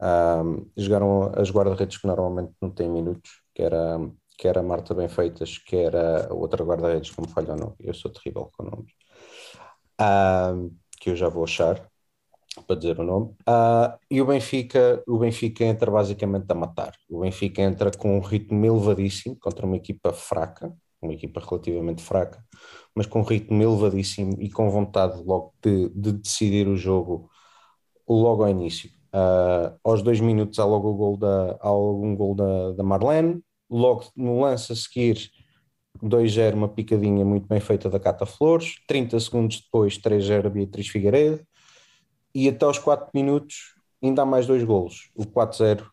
um, 0.01 0.69
jogaram 0.77 1.31
as 1.35 1.49
guarda-redes 1.49 1.97
que 1.97 2.07
normalmente 2.07 2.51
não 2.61 2.69
têm 2.71 2.89
minutos, 2.89 3.41
que 3.55 3.61
era, 3.63 3.99
que 4.37 4.47
era 4.47 4.59
a 4.59 4.63
Marta 4.63 4.93
Benfeitas, 4.93 5.57
que 5.59 5.75
era 5.75 6.27
a 6.29 6.33
outra 6.33 6.63
guarda-redes, 6.65 7.11
como 7.11 7.29
falha 7.29 7.53
o 7.53 7.57
nome, 7.57 7.75
eu 7.79 7.93
sou 7.93 8.11
terrível 8.11 8.49
com 8.57 8.63
nomes, 8.63 8.91
um, 10.01 10.75
que 11.03 11.09
eu 11.09 11.17
já 11.17 11.27
vou 11.27 11.43
achar 11.43 11.85
para 12.65 12.77
dizer 12.77 12.97
o 12.97 13.03
nome. 13.03 13.31
Uh, 13.41 13.97
e 14.09 14.21
o 14.21 14.25
Benfica, 14.25 15.03
o 15.05 15.17
Benfica 15.17 15.65
entra 15.65 15.91
basicamente 15.91 16.45
a 16.49 16.55
matar. 16.55 16.93
O 17.09 17.19
Benfica 17.19 17.61
entra 17.61 17.91
com 17.91 18.17
um 18.17 18.21
ritmo 18.21 18.65
elevadíssimo 18.65 19.35
contra 19.37 19.65
uma 19.65 19.75
equipa 19.75 20.13
fraca, 20.13 20.73
uma 21.01 21.13
equipa 21.13 21.41
relativamente 21.41 22.01
fraca, 22.01 22.41
mas 22.95 23.05
com 23.05 23.19
um 23.19 23.23
ritmo 23.23 23.61
elevadíssimo 23.61 24.37
e 24.39 24.49
com 24.49 24.69
vontade 24.69 25.21
logo 25.25 25.53
de, 25.61 25.89
de 25.89 26.13
decidir 26.13 26.69
o 26.69 26.77
jogo 26.77 27.29
logo 28.07 28.43
ao 28.43 28.49
início. 28.49 28.89
Uh, 29.13 29.77
aos 29.83 30.01
dois 30.01 30.21
minutos 30.21 30.57
há 30.57 30.63
logo 30.63 30.89
o 30.89 30.95
gol 30.95 31.17
da, 31.17 31.59
gol 32.15 32.33
da, 32.33 32.71
da 32.71 32.83
Marlene, 32.83 33.41
logo 33.69 34.05
no 34.15 34.39
lance 34.39 34.71
a 34.71 34.75
seguir 34.75 35.29
2-0, 36.01 36.53
uma 36.53 36.69
picadinha 36.69 37.25
muito 37.25 37.47
bem 37.47 37.59
feita 37.59 37.89
da 37.89 37.99
Cata 37.99 38.25
Flores, 38.25 38.75
30 38.87 39.19
segundos 39.19 39.61
depois 39.61 39.97
3-0 39.97 40.49
Beatriz 40.49 40.87
Figueiredo, 40.87 41.45
e 42.33 42.49
até 42.49 42.65
aos 42.65 42.79
4 42.79 43.09
minutos 43.13 43.75
ainda 44.01 44.23
há 44.23 44.25
mais 44.25 44.45
dois 44.45 44.63
golos, 44.63 45.11
o 45.15 45.23
4-0 45.25 45.85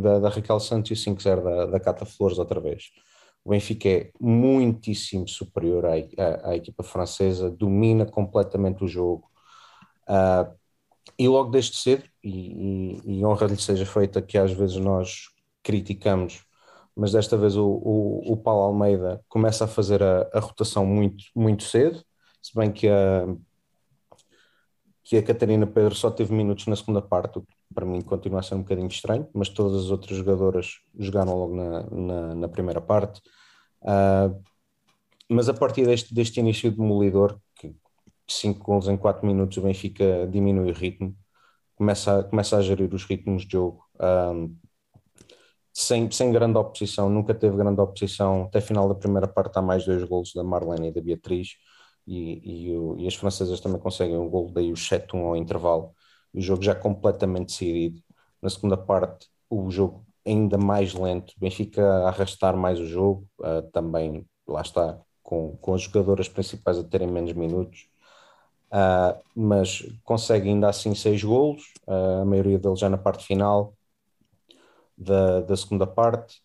da, 0.00 0.18
da 0.18 0.28
Raquel 0.28 0.60
Santos 0.60 0.90
e 0.90 0.94
o 0.94 1.14
5-0 1.14 1.42
da, 1.42 1.66
da 1.66 1.80
Cata 1.80 2.04
Flores 2.04 2.38
outra 2.38 2.60
vez. 2.60 2.90
O 3.44 3.50
Benfica 3.50 3.88
é 3.88 4.10
muitíssimo 4.20 5.26
superior 5.26 5.86
à, 5.86 5.92
à, 5.94 6.50
à 6.50 6.56
equipa 6.56 6.82
francesa, 6.82 7.50
domina 7.50 8.06
completamente 8.06 8.84
o 8.84 8.88
jogo. 8.88 9.28
Uh, 10.08 10.52
e 11.18 11.28
logo 11.28 11.50
desde 11.50 11.76
cedo, 11.76 12.04
e, 12.22 13.00
e, 13.04 13.18
e 13.18 13.24
honra 13.24 13.46
lhe 13.46 13.56
seja 13.56 13.84
feita 13.84 14.22
que 14.22 14.38
às 14.38 14.52
vezes 14.52 14.76
nós 14.76 15.28
criticamos, 15.62 16.44
mas 16.96 17.12
desta 17.12 17.36
vez 17.36 17.56
o, 17.56 17.66
o, 17.66 18.32
o 18.32 18.36
Paulo 18.36 18.62
Almeida 18.62 19.22
começa 19.28 19.64
a 19.64 19.68
fazer 19.68 20.02
a, 20.02 20.28
a, 20.32 20.40
rotação 20.40 20.84
muito, 20.84 21.24
muito 21.34 21.64
cedo, 21.64 22.02
se 22.42 22.54
bem 22.54 22.70
que 22.70 22.88
a, 22.88 23.26
que 25.02 25.16
a 25.16 25.22
Catarina 25.22 25.66
Pedro 25.66 25.94
só 25.94 26.10
teve 26.10 26.34
minutos 26.34 26.66
na 26.66 26.76
segunda 26.76 27.02
parte, 27.02 27.38
o 27.38 27.42
que 27.42 27.54
para 27.74 27.86
mim 27.86 28.00
continua 28.02 28.40
a 28.40 28.42
ser 28.42 28.54
um 28.54 28.62
bocadinho 28.62 28.88
estranho, 28.88 29.26
mas 29.32 29.48
todas 29.48 29.84
as 29.84 29.90
outras 29.90 30.16
jogadoras 30.16 30.80
jogaram 30.98 31.34
logo 31.34 31.56
na, 31.56 31.82
na, 31.90 32.34
na 32.34 32.48
primeira 32.48 32.80
parte. 32.80 33.20
Uh, 33.80 34.42
mas 35.28 35.48
a 35.48 35.54
partir 35.54 35.86
deste, 35.86 36.14
deste 36.14 36.40
início 36.40 36.70
demolidor, 36.70 37.38
que 37.56 37.74
5 38.28 38.62
gols 38.62 38.88
em 38.88 38.96
4 38.96 39.26
minutos, 39.26 39.56
o 39.56 39.62
Benfica 39.62 40.28
diminui 40.30 40.70
o 40.70 40.74
ritmo, 40.74 41.16
começa 41.74 42.20
a, 42.20 42.24
começa 42.24 42.56
a 42.56 42.62
gerir 42.62 42.92
os 42.94 43.04
ritmos 43.04 43.44
de 43.44 43.52
jogo. 43.52 43.84
Um, 44.00 44.54
sem, 45.72 46.10
sem 46.10 46.30
grande 46.32 46.58
oposição, 46.58 47.08
nunca 47.08 47.34
teve 47.34 47.56
grande 47.56 47.80
oposição. 47.80 48.44
Até 48.44 48.60
final 48.60 48.88
da 48.88 48.94
primeira 48.94 49.26
parte 49.26 49.58
há 49.58 49.62
mais 49.62 49.84
dois 49.84 50.04
golos 50.04 50.32
da 50.34 50.44
Marlene 50.44 50.88
e 50.88 50.92
da 50.92 51.00
Beatriz, 51.00 51.56
e, 52.06 52.66
e, 52.68 52.76
o, 52.76 52.96
e 52.98 53.06
as 53.06 53.14
francesas 53.14 53.60
também 53.60 53.80
conseguem 53.80 54.18
um 54.18 54.28
gol, 54.28 54.50
daí 54.50 54.72
o 54.72 54.76
7-1 54.76 55.26
ao 55.26 55.36
intervalo. 55.36 55.94
O 56.34 56.40
jogo 56.40 56.62
já 56.62 56.74
completamente 56.74 57.48
decidido. 57.48 58.02
Na 58.40 58.50
segunda 58.50 58.76
parte, 58.76 59.28
o 59.48 59.70
jogo 59.70 60.04
ainda 60.26 60.58
mais 60.58 60.94
lento, 60.94 61.34
Benfica 61.38 61.82
a 61.82 62.08
arrastar 62.08 62.56
mais 62.56 62.78
o 62.80 62.86
jogo, 62.86 63.26
uh, 63.40 63.62
também 63.72 64.26
lá 64.46 64.62
está, 64.62 64.98
com, 65.22 65.56
com 65.58 65.74
as 65.74 65.82
jogadoras 65.82 66.28
principais 66.28 66.78
a 66.78 66.84
terem 66.84 67.08
menos 67.08 67.32
minutos. 67.32 67.88
Uh, 68.72 69.20
mas 69.36 69.86
consegue 70.02 70.48
ainda 70.48 70.68
assim 70.68 70.94
seis 70.94 71.22
golos, 71.22 71.62
uh, 71.86 72.22
a 72.22 72.24
maioria 72.24 72.58
deles 72.58 72.80
já 72.80 72.88
na 72.88 72.98
parte 72.98 73.24
final 73.26 73.74
da, 75.02 75.40
da 75.40 75.56
segunda 75.56 75.86
parte, 75.86 76.40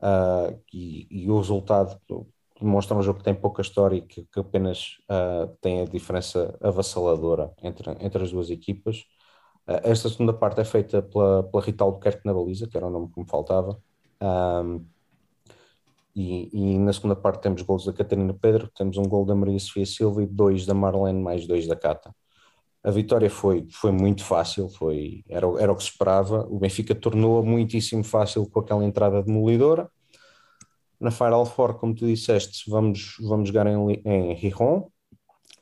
uh, 0.00 0.58
e, 0.72 1.06
e, 1.10 1.30
o 1.30 1.38
resultado 1.38 2.00
demonstra 2.60 2.96
um 2.96 3.02
jogo 3.02 3.18
que 3.18 3.24
tem 3.24 3.34
pouca 3.34 3.62
história 3.62 3.96
e 3.96 4.02
que, 4.02 4.24
que 4.24 4.40
apenas 4.40 4.98
tem 5.60 5.82
a 5.82 5.84
diferença 5.84 6.58
avassaladora 6.60 7.52
entre, 7.62 7.90
entre 8.00 8.22
as 8.24 8.32
duas 8.32 8.50
equipas. 8.50 9.04
esta 9.84 10.08
segunda 10.08 10.32
parte 10.32 10.60
é 10.60 10.64
feita 10.64 11.00
pela, 11.00 11.44
pela 11.44 11.62
Rita 11.62 11.84
Albuquerque 11.84 12.26
na 12.26 12.34
baliza, 12.34 12.66
que 12.66 12.76
era 12.76 12.86
o 12.86 12.90
nome 12.90 13.12
que 13.12 13.20
me 13.20 13.28
faltava. 13.28 13.80
E, 16.16 16.50
e, 16.52 16.78
na 16.78 16.92
segunda 16.92 17.14
parte 17.14 17.42
temos 17.42 17.62
gols 17.62 17.84
da 17.84 17.92
Catarina 17.92 18.34
Pedro, 18.34 18.68
temos 18.74 18.96
um 18.96 19.04
gol 19.04 19.24
da 19.24 19.36
Maria 19.36 19.60
Sofia 19.60 19.86
Silva 19.86 20.20
e 20.20 20.26
dois 20.26 20.66
da 20.66 20.74
Marlene, 20.74 21.22
mais 21.22 21.46
dois 21.46 21.64
da 21.68 21.76
Cata. 21.76 22.12
A 22.82 22.90
vitória 22.90 23.28
foi, 23.28 23.66
foi 23.70 23.90
muito 23.90 24.24
fácil, 24.24 24.68
foi, 24.68 25.24
era, 25.28 25.46
era 25.60 25.72
o 25.72 25.76
que 25.76 25.82
se 25.82 25.90
esperava. 25.90 26.46
O 26.48 26.58
Benfica 26.58 26.94
tornou-a 26.94 27.42
muitíssimo 27.42 28.04
fácil 28.04 28.48
com 28.48 28.60
aquela 28.60 28.84
entrada 28.84 29.22
demolidora. 29.22 29.90
Na 31.00 31.10
Final 31.10 31.44
Four, 31.46 31.74
como 31.74 31.94
tu 31.94 32.06
disseste, 32.06 32.68
vamos, 32.70 33.16
vamos 33.20 33.48
jogar 33.48 33.66
em, 33.66 34.02
em 34.04 34.34
Rijon. 34.34 34.88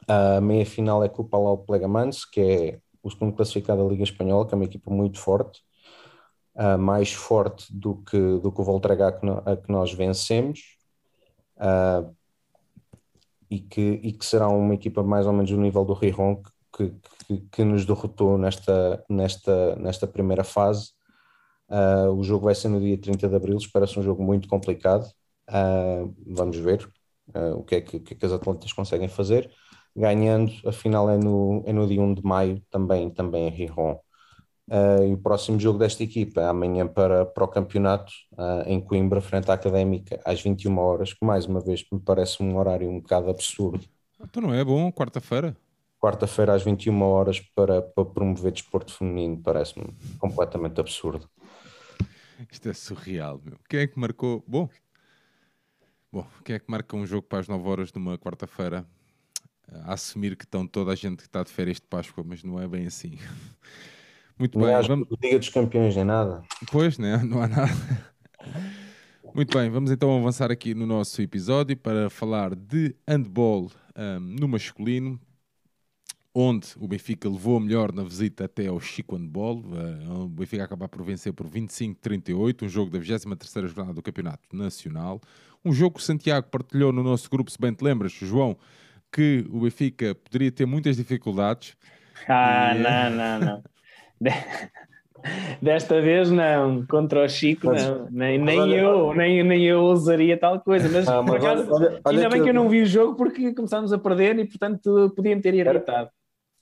A 0.08 0.40
meia 0.40 0.64
final 0.64 1.02
é 1.02 1.08
com 1.08 1.22
o 1.22 1.28
Palau 1.28 1.58
Plegamans, 1.58 2.24
que 2.24 2.40
é 2.40 2.80
o 3.02 3.10
segundo 3.10 3.34
classificado 3.34 3.82
da 3.82 3.88
Liga 3.88 4.04
Espanhola, 4.04 4.46
que 4.46 4.54
é 4.54 4.56
uma 4.56 4.64
equipa 4.64 4.90
muito 4.90 5.18
forte 5.18 5.66
uh, 6.56 6.78
mais 6.78 7.12
forte 7.12 7.72
do 7.74 7.96
que, 7.96 8.18
do 8.38 8.50
que 8.50 8.60
o 8.60 8.64
Voltrega 8.64 9.08
a, 9.08 9.52
a 9.52 9.56
que 9.56 9.70
nós 9.70 9.92
vencemos 9.92 10.76
uh, 11.58 12.14
e, 13.50 13.60
que, 13.60 14.00
e 14.02 14.12
que 14.12 14.24
será 14.24 14.48
uma 14.48 14.74
equipa 14.74 15.02
mais 15.02 15.26
ou 15.26 15.32
menos 15.32 15.50
do 15.50 15.60
nível 15.60 15.84
do 15.84 15.92
Riron 15.92 16.36
que, 16.36 16.50
que, 16.76 16.92
que, 17.50 17.64
nos 17.64 17.86
derrotou 17.86 18.36
nesta, 18.36 19.04
nesta, 19.08 19.76
nesta 19.76 20.06
primeira 20.06 20.44
fase. 20.44 20.90
Uh, 21.68 22.10
o 22.12 22.22
jogo 22.22 22.44
vai 22.44 22.54
ser 22.54 22.68
no 22.68 22.80
dia 22.80 22.98
30 22.98 23.28
de 23.28 23.34
abril, 23.34 23.56
espera-se 23.56 23.98
um 23.98 24.02
jogo 24.02 24.22
muito 24.22 24.48
complicado. 24.48 25.06
vamos 26.26 26.56
ver 26.56 26.88
o 27.56 27.64
que, 27.64 27.76
é 27.76 27.80
que, 27.80 27.98
que, 28.00 28.14
é 28.14 28.16
que 28.16 28.26
as 28.26 28.32
Atlantas 28.32 28.72
conseguem 28.72 29.08
fazer 29.08 29.50
ganhando, 29.96 30.52
a 30.66 30.72
final 30.72 31.08
é 31.08 31.16
no, 31.16 31.62
é 31.64 31.72
no 31.72 31.86
dia 31.86 32.02
1 32.02 32.14
de 32.14 32.22
maio, 32.22 32.62
também, 32.70 33.08
também 33.08 33.48
em 33.48 33.50
Riron. 33.50 33.98
Uh, 34.68 35.04
e 35.08 35.14
o 35.14 35.18
próximo 35.18 35.58
jogo 35.60 35.78
desta 35.78 36.02
equipa 36.02 36.40
é 36.40 36.48
amanhã 36.48 36.86
para, 36.86 37.24
para 37.24 37.44
o 37.44 37.48
campeonato 37.48 38.12
uh, 38.32 38.62
em 38.66 38.80
Coimbra, 38.80 39.20
frente 39.20 39.50
à 39.50 39.54
Académica, 39.54 40.20
às 40.24 40.42
21 40.42 40.76
horas, 40.78 41.14
que 41.14 41.24
mais 41.24 41.46
uma 41.46 41.60
vez 41.60 41.84
me 41.90 42.00
parece 42.00 42.42
um 42.42 42.58
horário 42.58 42.90
um 42.90 43.00
bocado 43.00 43.30
absurdo. 43.30 43.86
Então 44.20 44.42
não 44.42 44.52
é 44.52 44.64
bom, 44.64 44.90
quarta-feira? 44.90 45.56
Quarta-feira 46.00 46.54
às 46.54 46.62
21 46.62 47.02
horas 47.02 47.40
para, 47.40 47.82
para 47.82 48.04
promover 48.04 48.52
desporto 48.52 48.92
feminino, 48.92 49.40
parece-me 49.42 49.86
completamente 50.18 50.80
absurdo. 50.80 51.28
Isto 52.50 52.68
é 52.68 52.74
surreal, 52.74 53.40
meu. 53.42 53.58
Quem 53.68 53.80
é 53.80 53.86
que 53.86 53.98
marcou? 53.98 54.44
Bom, 54.46 54.68
bom, 56.12 56.26
quem 56.44 56.56
é 56.56 56.58
que 56.58 56.70
marca 56.70 56.96
um 56.96 57.06
jogo 57.06 57.26
para 57.26 57.40
as 57.40 57.48
9 57.48 57.66
horas 57.68 57.90
de 57.90 57.98
uma 57.98 58.18
quarta-feira? 58.18 58.86
A 59.84 59.94
assumir 59.94 60.36
que 60.36 60.44
estão 60.44 60.66
toda 60.66 60.92
a 60.92 60.94
gente 60.94 61.16
que 61.16 61.22
está 61.22 61.42
de 61.42 61.50
férias 61.50 61.78
de 61.78 61.86
Páscoa, 61.86 62.22
mas 62.24 62.44
não 62.44 62.60
é 62.60 62.68
bem 62.68 62.86
assim. 62.86 63.18
Muito 64.38 64.58
não 64.58 64.66
bem. 64.66 64.86
Vamos... 64.86 65.08
Liga 65.22 65.38
dos 65.38 65.48
Campeões 65.48 65.96
nem 65.96 66.04
nada. 66.04 66.42
Pois, 66.70 66.98
né? 66.98 67.16
não 67.24 67.42
há 67.42 67.48
nada. 67.48 67.72
Muito 69.34 69.58
bem, 69.58 69.68
vamos 69.68 69.90
então 69.90 70.16
avançar 70.16 70.50
aqui 70.50 70.74
no 70.74 70.86
nosso 70.86 71.20
episódio 71.20 71.76
para 71.76 72.08
falar 72.08 72.54
de 72.54 72.96
handball 73.06 73.70
um, 73.94 74.18
no 74.18 74.48
masculino, 74.48 75.20
onde 76.38 76.68
o 76.78 76.86
Benfica 76.86 77.30
levou 77.30 77.56
a 77.56 77.60
melhor 77.60 77.90
na 77.94 78.04
visita 78.04 78.44
até 78.44 78.66
ao 78.66 78.78
Chico 78.78 79.16
Handball. 79.16 79.60
Uh, 79.60 80.24
o 80.24 80.28
Benfica 80.28 80.64
acaba 80.64 80.86
por 80.86 81.02
vencer 81.02 81.32
por 81.32 81.48
25-38, 81.48 82.64
um 82.64 82.68
jogo 82.68 82.90
da 82.90 82.98
23ª 82.98 83.66
jornada 83.66 83.94
do 83.94 84.02
Campeonato 84.02 84.54
Nacional. 84.54 85.18
Um 85.64 85.72
jogo 85.72 85.94
que 85.94 86.02
o 86.02 86.04
Santiago 86.04 86.46
partilhou 86.50 86.92
no 86.92 87.02
nosso 87.02 87.30
grupo, 87.30 87.50
se 87.50 87.58
bem 87.58 87.72
te 87.72 87.82
lembras, 87.82 88.12
João, 88.12 88.54
que 89.10 89.46
o 89.50 89.60
Benfica 89.60 90.14
poderia 90.14 90.52
ter 90.52 90.66
muitas 90.66 90.98
dificuldades. 90.98 91.74
Ah, 92.28 92.74
e... 92.76 92.80
não, 92.80 93.10
não, 93.10 93.40
não. 93.40 93.62
Desta 95.62 96.02
vez 96.02 96.30
não, 96.30 96.84
contra 96.86 97.24
o 97.24 97.28
Chico 97.28 97.68
mas, 97.68 97.88
não, 97.88 98.08
nem, 98.10 98.38
nem 98.38 98.60
olha, 98.60 98.74
eu, 98.76 99.14
nem, 99.14 99.42
nem 99.42 99.64
eu 99.64 99.80
usaria 99.84 100.36
tal 100.36 100.60
coisa, 100.60 100.86
mas, 100.88 101.08
ah, 101.08 101.22
mas 101.22 101.42
acaso, 101.42 101.72
olha, 101.72 102.00
olha, 102.04 102.18
ainda 102.18 102.28
bem 102.28 102.42
que 102.42 102.50
eu 102.50 102.54
não 102.54 102.68
vi 102.68 102.82
o 102.82 102.86
jogo 102.86 103.16
porque 103.16 103.54
começámos 103.54 103.92
a 103.92 103.98
perder 103.98 104.38
e 104.38 104.44
portanto 104.44 105.12
podia-me 105.16 105.40
ter 105.40 105.54
irritado. 105.54 105.98
Era, 105.98 106.12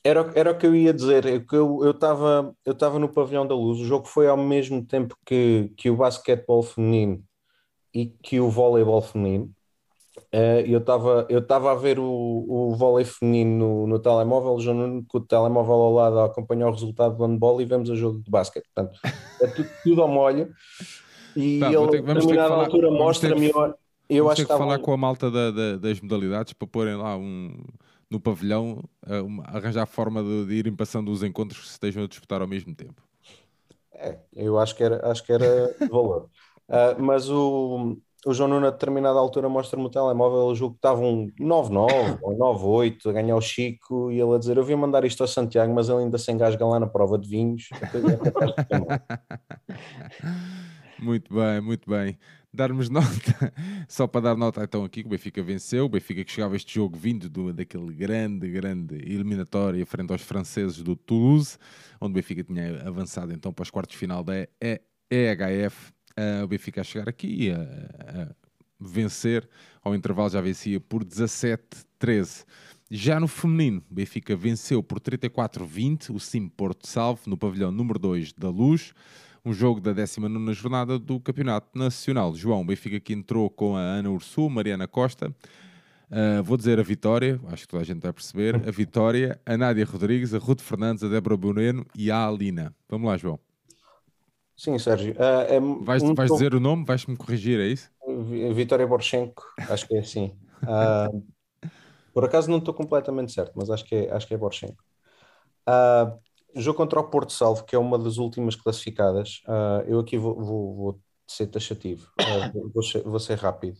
era, 0.04 0.30
era 0.34 0.52
o 0.52 0.58
que 0.58 0.66
eu 0.66 0.74
ia 0.74 0.92
dizer, 0.92 1.24
é 1.26 1.40
que 1.40 1.56
eu 1.56 1.90
estava 1.90 2.54
eu 2.64 2.76
eu 2.78 2.98
no 2.98 3.08
pavilhão 3.08 3.46
da 3.46 3.54
luz, 3.54 3.80
o 3.80 3.86
jogo 3.86 4.06
foi 4.06 4.28
ao 4.28 4.36
mesmo 4.36 4.84
tempo 4.84 5.16
que, 5.24 5.72
que 5.76 5.90
o 5.90 5.96
basquetebol 5.96 6.62
feminino 6.62 7.24
e 7.92 8.06
que 8.06 8.38
o 8.38 8.50
voleibol 8.50 9.00
feminino, 9.00 9.50
Uh, 10.32 10.62
eu 10.66 10.78
estava 10.78 11.26
eu 11.28 11.40
a 11.68 11.74
ver 11.74 11.98
o, 11.98 12.04
o 12.04 12.74
vôlei 12.76 13.04
feminino 13.04 13.56
no, 13.56 13.86
no 13.86 13.98
telemóvel, 13.98 14.60
já 14.60 14.72
no, 14.72 15.04
com 15.06 15.18
o 15.18 15.20
telemóvel 15.20 15.74
ao 15.74 15.92
lado 15.92 16.18
a 16.20 16.26
acompanhar 16.26 16.68
o 16.68 16.72
resultado 16.72 17.16
do 17.16 17.24
handball 17.24 17.60
e 17.60 17.64
vemos 17.64 17.88
o 17.88 17.96
jogo 17.96 18.20
de 18.20 18.30
basquete. 18.30 18.64
Portanto, 18.74 18.98
é 19.40 19.46
tudo, 19.48 19.68
tudo 19.82 20.02
ao 20.02 20.08
molho. 20.08 20.52
E 21.36 21.58
tá, 21.58 21.72
ele, 21.72 21.88
ter, 21.88 21.98
a 21.98 22.14
determinada 22.14 22.54
altura, 22.54 22.90
mostra-me. 22.90 23.50
Eu, 23.50 23.74
eu 24.08 24.30
acho 24.30 24.42
que 24.42 24.48
falar 24.48 24.78
com 24.78 24.92
a 24.92 24.96
malta 24.96 25.30
da, 25.30 25.50
da, 25.50 25.76
das 25.76 26.00
modalidades 26.00 26.52
para 26.52 26.68
porem 26.68 26.96
lá 26.96 27.16
um, 27.16 27.56
no 28.14 28.20
pavilhão, 28.20 28.82
uma, 29.24 29.44
arranjar 29.44 29.86
forma 29.86 30.22
de, 30.22 30.46
de, 30.46 30.54
irem 30.54 30.74
passando 30.74 31.10
os 31.10 31.22
encontros 31.22 31.60
que 31.60 31.66
se 31.66 31.72
estejam 31.72 32.04
a 32.04 32.06
disputar 32.06 32.40
ao 32.40 32.46
mesmo 32.46 32.74
tempo. 32.74 33.02
É, 33.92 34.18
eu 34.34 34.58
acho 34.58 34.74
que 34.76 34.84
era, 34.84 35.10
acho 35.10 35.24
que 35.24 35.32
era 35.32 35.74
valor. 35.90 36.30
Uh, 36.68 36.94
mas 37.02 37.28
o, 37.28 37.96
o 38.24 38.32
João 38.32 38.48
Nuno 38.48 38.68
a 38.68 38.70
determinada 38.70 39.18
altura 39.18 39.48
mostra-me 39.48 39.84
o 39.84 39.90
telemóvel, 39.90 40.46
o 40.46 40.54
jogo 40.54 40.76
estava 40.76 41.00
um 41.00 41.28
9-9 41.40 42.18
ou 42.22 42.36
9-8 42.36 43.08
a 43.08 43.12
ganhar 43.12 43.36
o 43.36 43.40
Chico 43.40 44.12
e 44.12 44.20
ele 44.20 44.34
a 44.34 44.38
dizer, 44.38 44.56
eu 44.56 44.64
vim 44.64 44.76
mandar 44.76 45.04
isto 45.04 45.22
ao 45.22 45.28
Santiago, 45.28 45.74
mas 45.74 45.88
ele 45.88 46.04
ainda 46.04 46.18
se 46.18 46.30
engasga 46.30 46.64
lá 46.64 46.78
na 46.78 46.86
prova 46.86 47.18
de 47.18 47.28
vinhos. 47.28 47.68
muito 50.98 51.34
bem, 51.34 51.60
muito 51.60 51.90
bem. 51.90 52.16
Darmos 52.54 52.88
nota, 52.90 53.52
só 53.88 54.06
para 54.06 54.20
dar 54.20 54.36
nota 54.36 54.62
então 54.62 54.84
aqui 54.84 55.02
que 55.02 55.08
o 55.08 55.10
Benfica 55.10 55.42
venceu, 55.42 55.86
o 55.86 55.88
Benfica 55.88 56.22
que 56.22 56.30
chegava 56.30 56.54
este 56.54 56.76
jogo 56.76 56.96
vindo 56.96 57.28
do, 57.28 57.52
daquele 57.52 57.92
grande, 57.92 58.48
grande 58.48 58.94
eliminatório 58.94 59.84
frente 59.84 60.12
aos 60.12 60.22
franceses 60.22 60.80
do 60.80 60.94
Toulouse, 60.94 61.58
onde 62.00 62.12
o 62.12 62.14
Benfica 62.14 62.44
tinha 62.44 62.86
avançado 62.86 63.32
então 63.32 63.52
para 63.52 63.64
os 63.64 63.70
quartos 63.70 63.94
de 63.94 63.98
final 63.98 64.22
da 64.22 64.34
EHF 65.10 65.92
uh, 66.18 66.44
o 66.44 66.48
Benfica 66.48 66.80
a 66.80 66.84
chegar 66.84 67.08
aqui 67.08 67.50
a, 67.50 67.56
a 67.58 68.34
vencer. 68.78 69.48
Ao 69.82 69.94
intervalo 69.94 70.30
já 70.30 70.40
vencia 70.40 70.80
por 70.80 71.04
17-13. 71.04 72.44
Já 72.90 73.18
no 73.18 73.26
feminino, 73.26 73.82
Benfica 73.90 74.36
venceu 74.36 74.82
por 74.82 75.00
34-20 75.00 76.14
o 76.14 76.20
Sim 76.20 76.48
Porto 76.48 76.86
Salvo 76.86 77.22
no 77.26 77.36
pavilhão 77.36 77.72
número 77.72 77.98
2 77.98 78.32
da 78.34 78.48
Luz. 78.48 78.92
Um 79.44 79.52
jogo 79.52 79.78
da 79.78 79.92
19 79.92 80.54
jornada 80.54 80.98
do 80.98 81.20
Campeonato 81.20 81.78
Nacional. 81.78 82.34
João, 82.34 82.62
o 82.62 82.64
Benfica 82.64 82.98
que 82.98 83.12
entrou 83.12 83.50
com 83.50 83.76
a 83.76 83.80
Ana 83.80 84.10
Ursul, 84.10 84.48
Mariana 84.48 84.88
Costa. 84.88 85.34
Uh, 86.10 86.42
vou 86.42 86.56
dizer 86.56 86.80
a 86.80 86.82
Vitória, 86.82 87.38
acho 87.48 87.62
que 87.62 87.68
toda 87.68 87.82
a 87.82 87.84
gente 87.84 88.00
vai 88.00 88.12
perceber. 88.12 88.56
A 88.66 88.70
Vitória, 88.70 89.38
a 89.44 89.56
Nádia 89.56 89.84
Rodrigues, 89.84 90.32
a 90.32 90.38
Ruth 90.38 90.60
Fernandes, 90.60 91.04
a 91.04 91.08
Débora 91.08 91.36
Boneno 91.36 91.84
e 91.94 92.10
a 92.10 92.26
Alina. 92.26 92.74
Vamos 92.88 93.06
lá, 93.06 93.18
João. 93.18 93.38
Sim, 94.56 94.78
Sérgio. 94.78 95.12
Uh, 95.14 95.52
é 95.52 95.60
vais 95.84 96.02
um 96.02 96.14
vais 96.14 96.30
dizer 96.30 96.54
o 96.54 96.60
nome? 96.60 96.84
Vais-me 96.86 97.16
corrigir, 97.16 97.60
é 97.60 97.66
isso? 97.66 97.90
Vitória 98.54 98.86
Borchenko, 98.86 99.42
acho 99.58 99.86
que 99.86 99.96
é 99.96 99.98
assim. 99.98 100.34
Uh, 100.62 101.22
por 102.14 102.24
acaso 102.24 102.50
não 102.50 102.58
estou 102.58 102.72
completamente 102.72 103.32
certo, 103.32 103.52
mas 103.56 103.68
acho 103.68 103.84
que 103.84 103.94
é, 103.94 104.12
acho 104.12 104.26
que 104.26 104.32
é 104.32 104.38
Borchenko. 104.38 104.82
Uh, 105.68 106.18
jogo 106.54 106.76
contra 106.76 107.00
o 107.00 107.04
Porto 107.04 107.32
Salvo, 107.32 107.64
que 107.64 107.74
é 107.74 107.78
uma 107.78 107.98
das 107.98 108.18
últimas 108.18 108.56
classificadas. 108.56 109.42
Uh, 109.46 109.88
eu 109.88 110.00
aqui 110.00 110.16
vou, 110.16 110.34
vou, 110.34 110.74
vou 110.74 111.00
ser 111.26 111.46
taxativo, 111.48 112.10
uh, 112.20 112.70
vou, 112.72 112.82
ser, 112.82 113.02
vou, 113.02 113.18
ser, 113.18 113.38
rápido. 113.38 113.78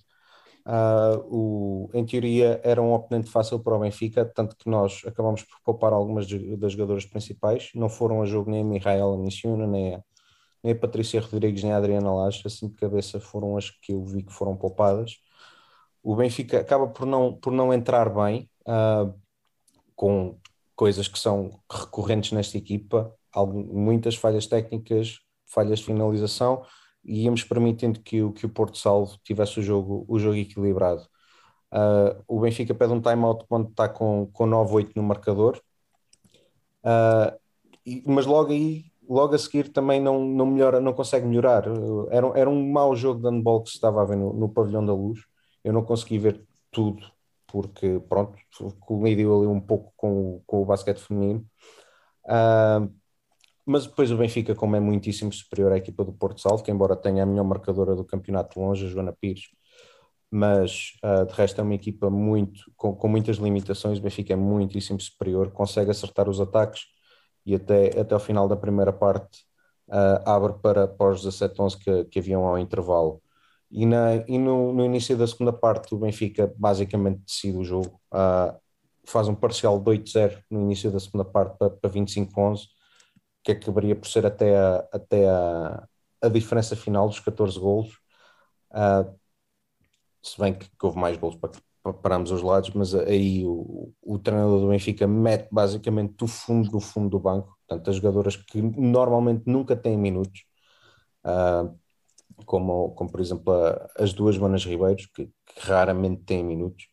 o, 1.29 1.91
em 1.95 2.05
teoria 2.05 2.61
era 2.65 2.81
um 2.83 2.93
oponente 2.93 3.31
fácil 3.31 3.61
para 3.61 3.77
o 3.77 3.79
Benfica, 3.81 4.25
tanto 4.25 4.57
que 4.57 4.69
nós 4.69 5.03
acabamos 5.07 5.43
por 5.43 5.61
poupar 5.63 5.93
algumas 5.93 6.27
das 6.27 6.73
jogadoras 6.73 7.07
principais. 7.07 7.71
Não 7.75 7.89
foram 7.89 8.23
a 8.23 8.27
jogo 8.27 8.51
nem 8.51 8.63
a 8.63 8.65
Mihaela 8.65 9.17
Niciuna, 9.17 9.67
nem 9.67 9.95
a, 9.97 10.03
nem 10.63 10.73
a 10.73 10.79
Patrícia 10.79 11.21
Rodrigues, 11.21 11.63
nem 11.63 11.73
a 11.73 11.77
Adriana 11.77 12.13
Lage, 12.13 12.43
assim 12.47 12.69
de 12.69 12.75
cabeça 12.75 13.21
foram 13.21 13.57
as 13.57 13.71
que 13.71 13.93
eu 13.93 14.05
vi 14.05 14.23
que 14.23 14.33
foram 14.33 14.57
poupadas. 14.57 15.19
O 16.03 16.17
Benfica 16.17 16.61
acaba 16.61 16.89
por 16.89 17.07
não, 17.07 17.35
por 17.35 17.53
não 17.53 17.73
entrar 17.73 18.11
bem, 18.11 18.51
com 19.95 20.39
coisas 20.75 21.09
que 21.09 21.19
são 21.19 21.51
recorrentes 21.71 22.33
nesta 22.33 22.59
equipa, 22.59 23.13
muitas 23.47 24.17
falhas 24.17 24.47
técnicas, 24.47 25.19
falhas 25.47 25.81
de 25.81 25.87
finalização, 25.87 26.65
e 27.05 27.25
íamos 27.25 27.45
permitindo 27.45 28.01
que 28.01 28.23
o, 28.23 28.33
que 28.33 28.47
o 28.47 28.49
Porto 28.49 28.79
Salvo 28.79 29.17
tivesse 29.23 29.61
o 29.61 29.63
jogo, 29.63 30.05
o 30.09 30.19
jogo 30.19 30.37
equilibrado. 30.37 31.03
Uh, 31.73 32.23
o 32.27 32.41
Benfica 32.41 32.75
pede 32.75 32.93
um 32.93 33.01
time-out 33.01 33.45
quando 33.49 33.69
está 33.69 33.89
com, 33.89 34.31
com 34.33 34.47
9-8 34.47 34.93
no 34.97 35.03
marcador, 35.03 35.61
uh, 36.85 37.37
e, 37.85 38.03
mas 38.07 38.27
logo 38.27 38.53
aí, 38.53 38.87
logo 39.09 39.35
a 39.35 39.39
seguir 39.39 39.69
também 39.73 40.01
não, 40.01 40.25
não 40.25 40.47
melhora, 40.47 40.81
não 40.81 40.93
consegue 40.93 41.27
melhorar. 41.27 41.65
Era, 42.11 42.27
era 42.39 42.51
um 42.51 42.71
mau 42.71 42.97
jogo 42.97 43.21
de 43.21 43.29
handball 43.29 43.63
que 43.63 43.71
se 43.71 43.77
estava 43.77 44.03
a 44.03 44.05
ver 44.05 44.17
no, 44.17 44.33
no 44.33 44.49
pavilhão 44.49 44.85
da 44.85 44.95
luz, 44.95 45.21
eu 45.63 45.73
não 45.73 45.85
consegui 45.85 46.19
ver 46.19 46.45
tudo 46.71 47.14
porque 47.55 48.01
pronto, 48.09 48.37
colidiu 48.81 49.39
ali 49.39 49.47
um 49.47 49.61
pouco 49.61 49.93
com, 49.97 50.43
com 50.45 50.63
o 50.63 50.65
basquete 50.65 50.99
feminino. 50.99 51.47
Uh, 52.25 52.93
mas 53.65 53.87
depois 53.87 54.11
o 54.11 54.17
Benfica, 54.17 54.57
como 54.57 54.75
é 54.75 54.81
muitíssimo 54.81 55.33
superior 55.33 55.71
à 55.71 55.77
equipa 55.77 56.05
do 56.05 56.13
Porto 56.13 56.41
Salvo, 56.41 56.65
que 56.65 56.73
embora 56.73 56.97
tenha 56.97 57.23
a 57.23 57.27
melhor 57.27 57.45
marcadora 57.45 57.95
do 57.95 58.05
campeonato 58.05 58.55
de 58.55 58.61
longe, 58.61 58.87
a 58.87 58.89
Joana 58.89 59.13
Pires, 59.13 59.45
mas 60.29 60.95
uh, 61.05 61.25
de 61.27 61.33
resto 61.33 61.61
é 61.61 61.63
uma 61.63 61.75
equipa 61.75 62.11
muito, 62.11 62.61
com, 62.77 62.93
com, 62.97 63.07
muitas 63.07 63.37
limitações, 63.37 64.01
o 64.01 64.03
Benfica 64.03 64.33
é 64.33 64.37
muitíssimo 64.37 65.01
superior, 65.01 65.53
consegue 65.53 65.93
acertar 65.93 66.29
os 66.29 66.41
ataques 66.41 66.83
e 67.47 67.55
até, 67.55 68.01
até 68.01 68.15
ao 68.15 68.21
final 68.21 68.49
da 68.49 68.57
primeira 68.57 68.93
parte 68.93 69.39
uh, 69.91 70.29
abre 70.29 70.55
para, 70.61 70.89
para 70.89 71.13
os 71.13 71.25
17-11 71.25 71.79
que, 71.79 72.05
que 72.07 72.19
haviam 72.19 72.45
ao 72.45 72.59
intervalo. 72.59 73.23
E, 73.75 73.85
na, 73.87 74.15
e 74.29 74.39
no, 74.39 74.73
no, 74.73 74.85
início 74.85 75.17
da 75.17 75.27
segunda 75.27 75.53
parte, 75.53 75.93
o 75.93 75.99
Benfica 75.99 76.55
basicamente 76.57 77.23
decide 77.27 77.59
o 77.59 77.65
jogo. 77.65 78.01
Uh, 78.13 78.57
faz 79.05 79.27
um 79.27 79.35
parcial 79.35 79.81
de 79.81 79.91
8-0 79.91 80.45
no 80.49 80.61
início 80.63 80.93
da 80.93 81.01
segunda 81.01 81.25
parte 81.25 81.59
para, 81.59 81.71
para 81.71 81.91
25-11, 81.91 82.69
que 83.43 83.51
acabaria 83.51 83.97
por 83.97 84.07
ser 84.07 84.25
até 84.27 84.57
a, 84.57 84.89
até 84.93 85.29
a, 85.29 85.89
a 86.23 86.29
diferença 86.29 86.77
final 86.77 87.09
dos 87.09 87.19
14 87.19 87.59
golos. 87.59 87.99
Uh, 88.71 89.13
se 90.23 90.39
bem 90.39 90.55
que, 90.55 90.67
que, 90.69 90.87
houve 90.87 90.99
mais 90.99 91.17
golos 91.17 91.37
para, 91.37 91.93
para, 91.95 92.17
ambos 92.17 92.31
os 92.31 92.43
lados, 92.43 92.71
mas 92.71 92.95
aí 92.95 93.45
o, 93.45 93.93
o 94.01 94.19
treinador 94.21 94.61
do 94.61 94.69
Benfica 94.69 95.07
mete 95.09 95.49
basicamente 95.51 96.15
do 96.15 96.29
fundo 96.29 96.71
do 96.71 96.81
fundo 96.81 97.11
do 97.11 97.19
banco, 97.19 97.59
portanto, 97.67 97.91
as 97.91 97.97
jogadoras 97.97 98.37
que 98.37 98.63
normalmente 98.63 99.43
nunca 99.47 99.75
têm 99.75 99.99
minutos. 99.99 100.45
Uh, 101.25 101.77
como, 102.45 102.91
como 102.95 103.11
por 103.11 103.21
exemplo 103.21 103.53
a, 103.53 103.89
as 103.99 104.13
duas 104.13 104.39
Manas 104.39 104.65
Ribeiros, 104.65 105.07
que, 105.07 105.27
que 105.27 105.61
raramente 105.61 106.23
têm 106.25 106.45
minutos, 106.45 106.87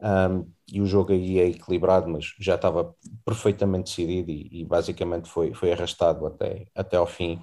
um, 0.00 0.50
e 0.70 0.80
o 0.80 0.86
jogo 0.86 1.12
aí 1.12 1.38
é 1.38 1.48
equilibrado, 1.48 2.08
mas 2.08 2.34
já 2.38 2.56
estava 2.56 2.94
perfeitamente 3.24 3.90
decidido 3.90 4.30
e, 4.30 4.60
e 4.60 4.64
basicamente 4.64 5.28
foi, 5.30 5.54
foi 5.54 5.72
arrastado 5.72 6.26
até, 6.26 6.66
até 6.74 6.96
ao 6.96 7.06
fim. 7.06 7.40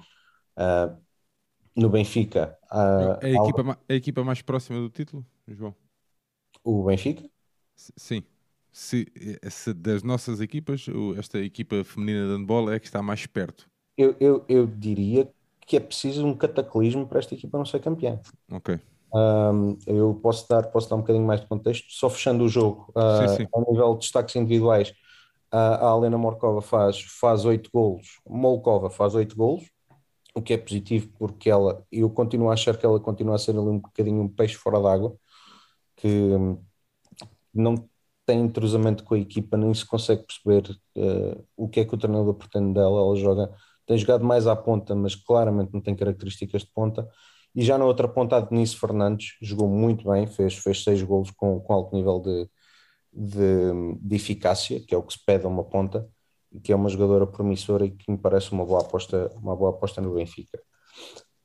Uh, 0.56 0.96
no 1.74 1.88
Benfica. 1.88 2.56
Uh, 2.70 3.18
é, 3.20 3.36
a 3.36 3.42
equipa, 3.42 3.78
a 3.88 3.94
equipa 3.94 4.24
mais 4.24 4.42
próxima 4.42 4.78
do 4.78 4.90
título, 4.90 5.26
João? 5.48 5.74
O 6.62 6.84
Benfica? 6.84 7.28
Sim. 7.74 8.22
Se, 8.70 9.06
se, 9.50 9.74
das 9.74 10.02
nossas 10.02 10.40
equipas, 10.40 10.86
esta 11.18 11.38
equipa 11.38 11.84
feminina 11.84 12.26
de 12.26 12.32
handball 12.36 12.72
é 12.72 12.78
que 12.78 12.86
está 12.86 13.02
mais 13.02 13.26
perto. 13.26 13.68
Eu, 13.98 14.16
eu, 14.18 14.44
eu 14.48 14.66
diria 14.66 15.30
que 15.66 15.76
é 15.76 15.80
preciso 15.80 16.26
um 16.26 16.34
cataclismo 16.34 17.06
para 17.06 17.18
esta 17.18 17.34
equipa 17.34 17.58
não 17.58 17.64
ser 17.64 17.80
campeã. 17.80 18.20
Ok. 18.50 18.78
Um, 19.14 19.76
eu 19.86 20.18
posso 20.22 20.48
dar, 20.48 20.62
posso 20.68 20.88
dar 20.88 20.96
um 20.96 21.00
bocadinho 21.00 21.26
mais 21.26 21.40
de 21.40 21.46
contexto, 21.46 21.86
só 21.90 22.08
fechando 22.08 22.44
o 22.44 22.48
jogo, 22.48 22.90
uh, 22.96 23.28
sim, 23.28 23.36
sim. 23.36 23.48
a 23.54 23.70
nível 23.70 23.92
de 23.92 24.00
destaques 24.00 24.34
individuais, 24.36 24.90
uh, 25.52 25.56
a 25.56 25.88
Alena 25.88 26.16
Morkova 26.16 26.62
faz, 26.62 27.02
faz 27.20 27.44
8 27.44 27.68
golos, 27.72 28.20
Molkova 28.26 28.88
faz 28.88 29.14
8 29.14 29.36
golos, 29.36 29.70
o 30.34 30.40
que 30.40 30.54
é 30.54 30.56
positivo 30.58 31.10
porque 31.18 31.50
ela, 31.50 31.84
eu 31.92 32.08
continuo 32.08 32.48
a 32.48 32.54
achar 32.54 32.74
que 32.74 32.86
ela 32.86 32.98
continua 32.98 33.34
a 33.34 33.38
ser 33.38 33.50
ali 33.50 33.68
um 33.68 33.80
bocadinho 33.80 34.22
um 34.22 34.28
peixe 34.28 34.54
fora 34.54 34.80
d'água, 34.80 35.14
que 35.94 36.30
não 37.52 37.74
tem 38.24 38.40
entrosamento 38.40 39.04
com 39.04 39.14
a 39.14 39.18
equipa, 39.18 39.58
nem 39.58 39.74
se 39.74 39.84
consegue 39.84 40.24
perceber 40.24 40.74
uh, 40.96 41.44
o 41.54 41.68
que 41.68 41.80
é 41.80 41.84
que 41.84 41.94
o 41.94 41.98
treinador 41.98 42.32
pretende 42.32 42.72
dela, 42.72 42.98
ela 42.98 43.16
joga 43.16 43.50
tem 43.92 43.98
jogado 43.98 44.24
mais 44.24 44.46
à 44.46 44.56
ponta, 44.56 44.94
mas 44.94 45.14
claramente 45.14 45.72
não 45.72 45.80
tem 45.80 45.94
características 45.94 46.62
de 46.62 46.70
ponta. 46.72 47.06
E 47.54 47.62
já 47.62 47.76
na 47.76 47.84
outra 47.84 48.08
ponta, 48.08 48.36
a 48.36 48.40
Denise 48.40 48.74
Fernandes 48.74 49.36
jogou 49.42 49.68
muito 49.68 50.10
bem, 50.10 50.26
fez, 50.26 50.54
fez 50.54 50.82
seis 50.82 51.02
golos 51.02 51.30
com, 51.30 51.60
com 51.60 51.72
alto 51.74 51.94
nível 51.94 52.18
de, 52.18 52.48
de, 53.12 53.98
de, 54.00 54.16
eficácia, 54.16 54.80
que 54.80 54.94
é 54.94 54.98
o 54.98 55.02
que 55.02 55.12
se 55.12 55.22
pede 55.22 55.44
a 55.44 55.48
uma 55.48 55.62
ponta, 55.62 56.08
e 56.50 56.58
que 56.58 56.72
é 56.72 56.76
uma 56.76 56.88
jogadora 56.88 57.26
promissora 57.26 57.84
e 57.84 57.90
que 57.90 58.10
me 58.10 58.16
parece 58.16 58.52
uma 58.52 58.64
boa 58.64 58.80
aposta, 58.80 59.30
uma 59.36 59.54
boa 59.54 59.70
aposta 59.70 60.00
no 60.00 60.14
Benfica. 60.14 60.58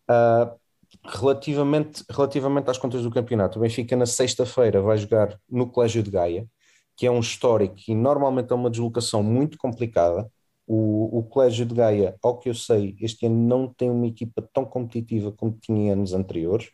Uh, 0.10 0.58
relativamente, 1.06 2.06
relativamente 2.10 2.70
às 2.70 2.78
contas 2.78 3.04
do 3.04 3.12
campeonato, 3.12 3.60
o 3.60 3.62
Benfica 3.62 3.96
na 3.98 4.06
sexta-feira 4.06 4.82
vai 4.82 4.98
jogar 4.98 5.38
no 5.50 5.70
Colégio 5.70 6.02
de 6.02 6.10
Gaia, 6.12 6.48
que 6.96 7.06
é 7.06 7.12
um 7.12 7.20
histórico 7.20 7.76
e 7.90 7.94
normalmente 7.94 8.54
é 8.54 8.56
uma 8.56 8.70
deslocação 8.70 9.22
muito 9.22 9.58
complicada. 9.58 10.32
O, 10.68 11.20
o 11.20 11.24
Colégio 11.24 11.66
de 11.66 11.74
Gaia, 11.74 12.16
ao 12.22 12.38
que 12.38 12.50
eu 12.50 12.54
sei, 12.54 12.96
este 13.02 13.26
ano 13.26 13.36
não 13.48 13.68
tem 13.74 13.90
uma 13.90 14.06
equipa 14.06 14.42
tão 14.54 14.66
competitiva 14.66 15.32
como 15.32 15.58
tinha 15.62 15.94
anos 15.94 16.14
anteriores, 16.14 16.70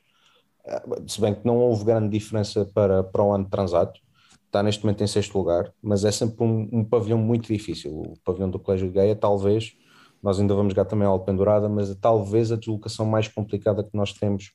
ah, 0.65 0.83
se 1.07 1.21
bem 1.21 1.35
que 1.35 1.45
não 1.45 1.57
houve 1.59 1.85
grande 1.85 2.09
diferença 2.09 2.65
para, 2.73 3.03
para 3.03 3.23
o 3.23 3.33
ano 3.33 3.49
transato, 3.49 3.99
está 4.45 4.63
neste 4.63 4.83
momento 4.83 5.03
em 5.03 5.07
sexto 5.07 5.37
lugar, 5.37 5.73
mas 5.81 6.05
é 6.05 6.11
sempre 6.11 6.43
um, 6.43 6.69
um 6.71 6.83
pavilhão 6.85 7.17
muito 7.17 7.51
difícil. 7.51 7.91
O 7.91 8.13
pavilhão 8.23 8.49
do 8.49 8.59
Colégio 8.59 8.87
de 8.87 8.93
Gaia, 8.93 9.15
talvez, 9.15 9.73
nós 10.21 10.39
ainda 10.39 10.53
vamos 10.55 10.73
jogar 10.73 10.85
também 10.85 11.07
a 11.07 11.11
Alpendurada, 11.11 11.67
mas 11.67 11.93
talvez 11.95 12.51
a 12.51 12.55
deslocação 12.55 13.05
mais 13.05 13.27
complicada 13.27 13.83
que 13.83 13.95
nós 13.95 14.13
temos 14.13 14.51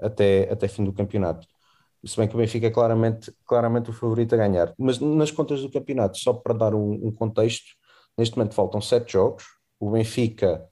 até, 0.00 0.50
até 0.50 0.68
fim 0.68 0.84
do 0.84 0.92
campeonato. 0.92 1.46
Se 2.04 2.16
bem 2.16 2.26
que 2.26 2.34
o 2.34 2.38
Benfica 2.38 2.66
é 2.66 2.70
claramente, 2.70 3.32
claramente 3.46 3.90
o 3.90 3.92
favorito 3.92 4.34
a 4.34 4.38
ganhar. 4.38 4.74
Mas 4.78 4.98
nas 4.98 5.30
contas 5.30 5.60
do 5.60 5.70
campeonato, 5.70 6.18
só 6.18 6.32
para 6.32 6.54
dar 6.54 6.74
um, 6.74 7.08
um 7.08 7.12
contexto, 7.12 7.76
Neste 8.16 8.36
momento 8.36 8.54
faltam 8.54 8.80
sete 8.80 9.12
jogos. 9.12 9.44
O 9.80 9.90
Benfica, 9.90 10.68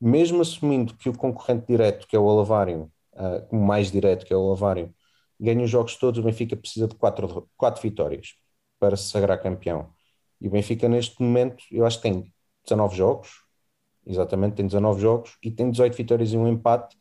mesmo 0.00 0.40
assumindo 0.40 0.94
que 0.96 1.08
o 1.08 1.16
concorrente 1.16 1.66
direto, 1.66 2.06
que 2.06 2.16
é 2.16 2.18
o 2.18 2.28
Alavário, 2.28 2.90
uh, 3.14 3.46
o 3.50 3.56
mais 3.56 3.90
direto, 3.90 4.24
que 4.26 4.32
é 4.32 4.36
o 4.36 4.40
Alavário, 4.40 4.94
ganha 5.40 5.64
os 5.64 5.70
jogos 5.70 5.96
todos, 5.96 6.20
o 6.20 6.22
Benfica 6.22 6.56
precisa 6.56 6.86
de 6.86 6.94
quatro, 6.94 7.48
quatro 7.56 7.82
vitórias 7.82 8.34
para 8.78 8.96
se 8.96 9.10
sagrar 9.10 9.42
campeão. 9.42 9.92
E 10.40 10.48
o 10.48 10.50
Benfica, 10.50 10.88
neste 10.88 11.20
momento, 11.22 11.64
eu 11.70 11.86
acho 11.86 11.98
que 11.98 12.02
tem 12.04 12.32
19 12.64 12.96
jogos, 12.96 13.42
exatamente, 14.06 14.56
tem 14.56 14.66
19 14.66 15.00
jogos 15.00 15.36
e 15.42 15.50
tem 15.50 15.70
18 15.70 15.96
vitórias 15.96 16.32
e 16.32 16.36
um 16.36 16.48
empate. 16.48 16.96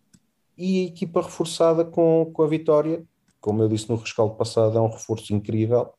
E 0.57 0.85
a 0.85 0.87
equipa 0.89 1.21
reforçada 1.21 1.83
com, 1.83 2.31
com 2.33 2.43
a 2.43 2.47
vitória, 2.47 3.03
como 3.39 3.63
eu 3.63 3.67
disse 3.67 3.89
no 3.89 3.95
rescaldo 3.95 4.35
passado, 4.35 4.77
é 4.77 4.81
um 4.81 4.89
reforço 4.89 5.33
incrível. 5.33 5.91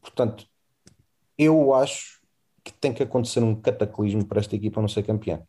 Portanto, 0.00 0.46
eu 1.36 1.74
acho 1.74 2.17
que 2.72 2.80
tem 2.80 2.92
que 2.92 3.02
acontecer 3.02 3.42
um 3.42 3.54
cataclismo 3.54 4.24
para 4.24 4.40
esta 4.40 4.54
equipa 4.54 4.80
não 4.80 4.88
ser 4.88 5.02
campeã. 5.02 5.40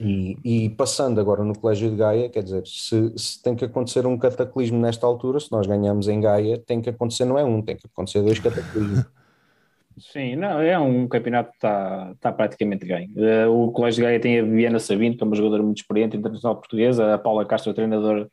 E, 0.00 0.36
e, 0.44 0.70
passando 0.70 1.20
agora 1.20 1.42
no 1.42 1.58
Colégio 1.58 1.90
de 1.90 1.96
Gaia, 1.96 2.28
quer 2.28 2.42
dizer, 2.42 2.64
se, 2.64 3.12
se, 3.16 3.42
tem 3.42 3.56
que 3.56 3.64
acontecer 3.64 4.06
um 4.06 4.16
cataclismo 4.16 4.78
nesta 4.78 5.04
altura, 5.06 5.40
se 5.40 5.50
nós 5.50 5.66
ganhamos 5.66 6.06
em 6.06 6.20
Gaia, 6.20 6.56
tem 6.56 6.80
que 6.80 6.88
acontecer, 6.88 7.24
não 7.24 7.36
é 7.36 7.44
um, 7.44 7.60
tem 7.60 7.76
que 7.76 7.86
acontecer 7.86 8.22
dois 8.22 8.38
cataclismos. 8.38 9.04
Sim, 9.98 10.36
não, 10.36 10.60
é 10.60 10.78
um 10.78 11.08
campeonato 11.08 11.50
que 11.50 11.56
está, 11.56 12.12
está 12.14 12.30
praticamente 12.30 12.86
ganho. 12.86 13.10
Uh, 13.16 13.50
o 13.50 13.72
Colégio 13.72 13.96
de 13.96 14.02
Gaia 14.02 14.20
tem 14.20 14.38
a 14.38 14.44
Viviana 14.44 14.78
Sabino, 14.78 15.16
que 15.16 15.24
é 15.24 15.26
uma 15.26 15.34
jogadora 15.34 15.62
muito 15.62 15.78
experiente, 15.78 16.16
internacional 16.16 16.54
portuguesa, 16.54 17.14
a 17.14 17.18
Paula 17.18 17.44
Castro, 17.44 17.72
a 17.72 17.74
treinadora 17.74 18.30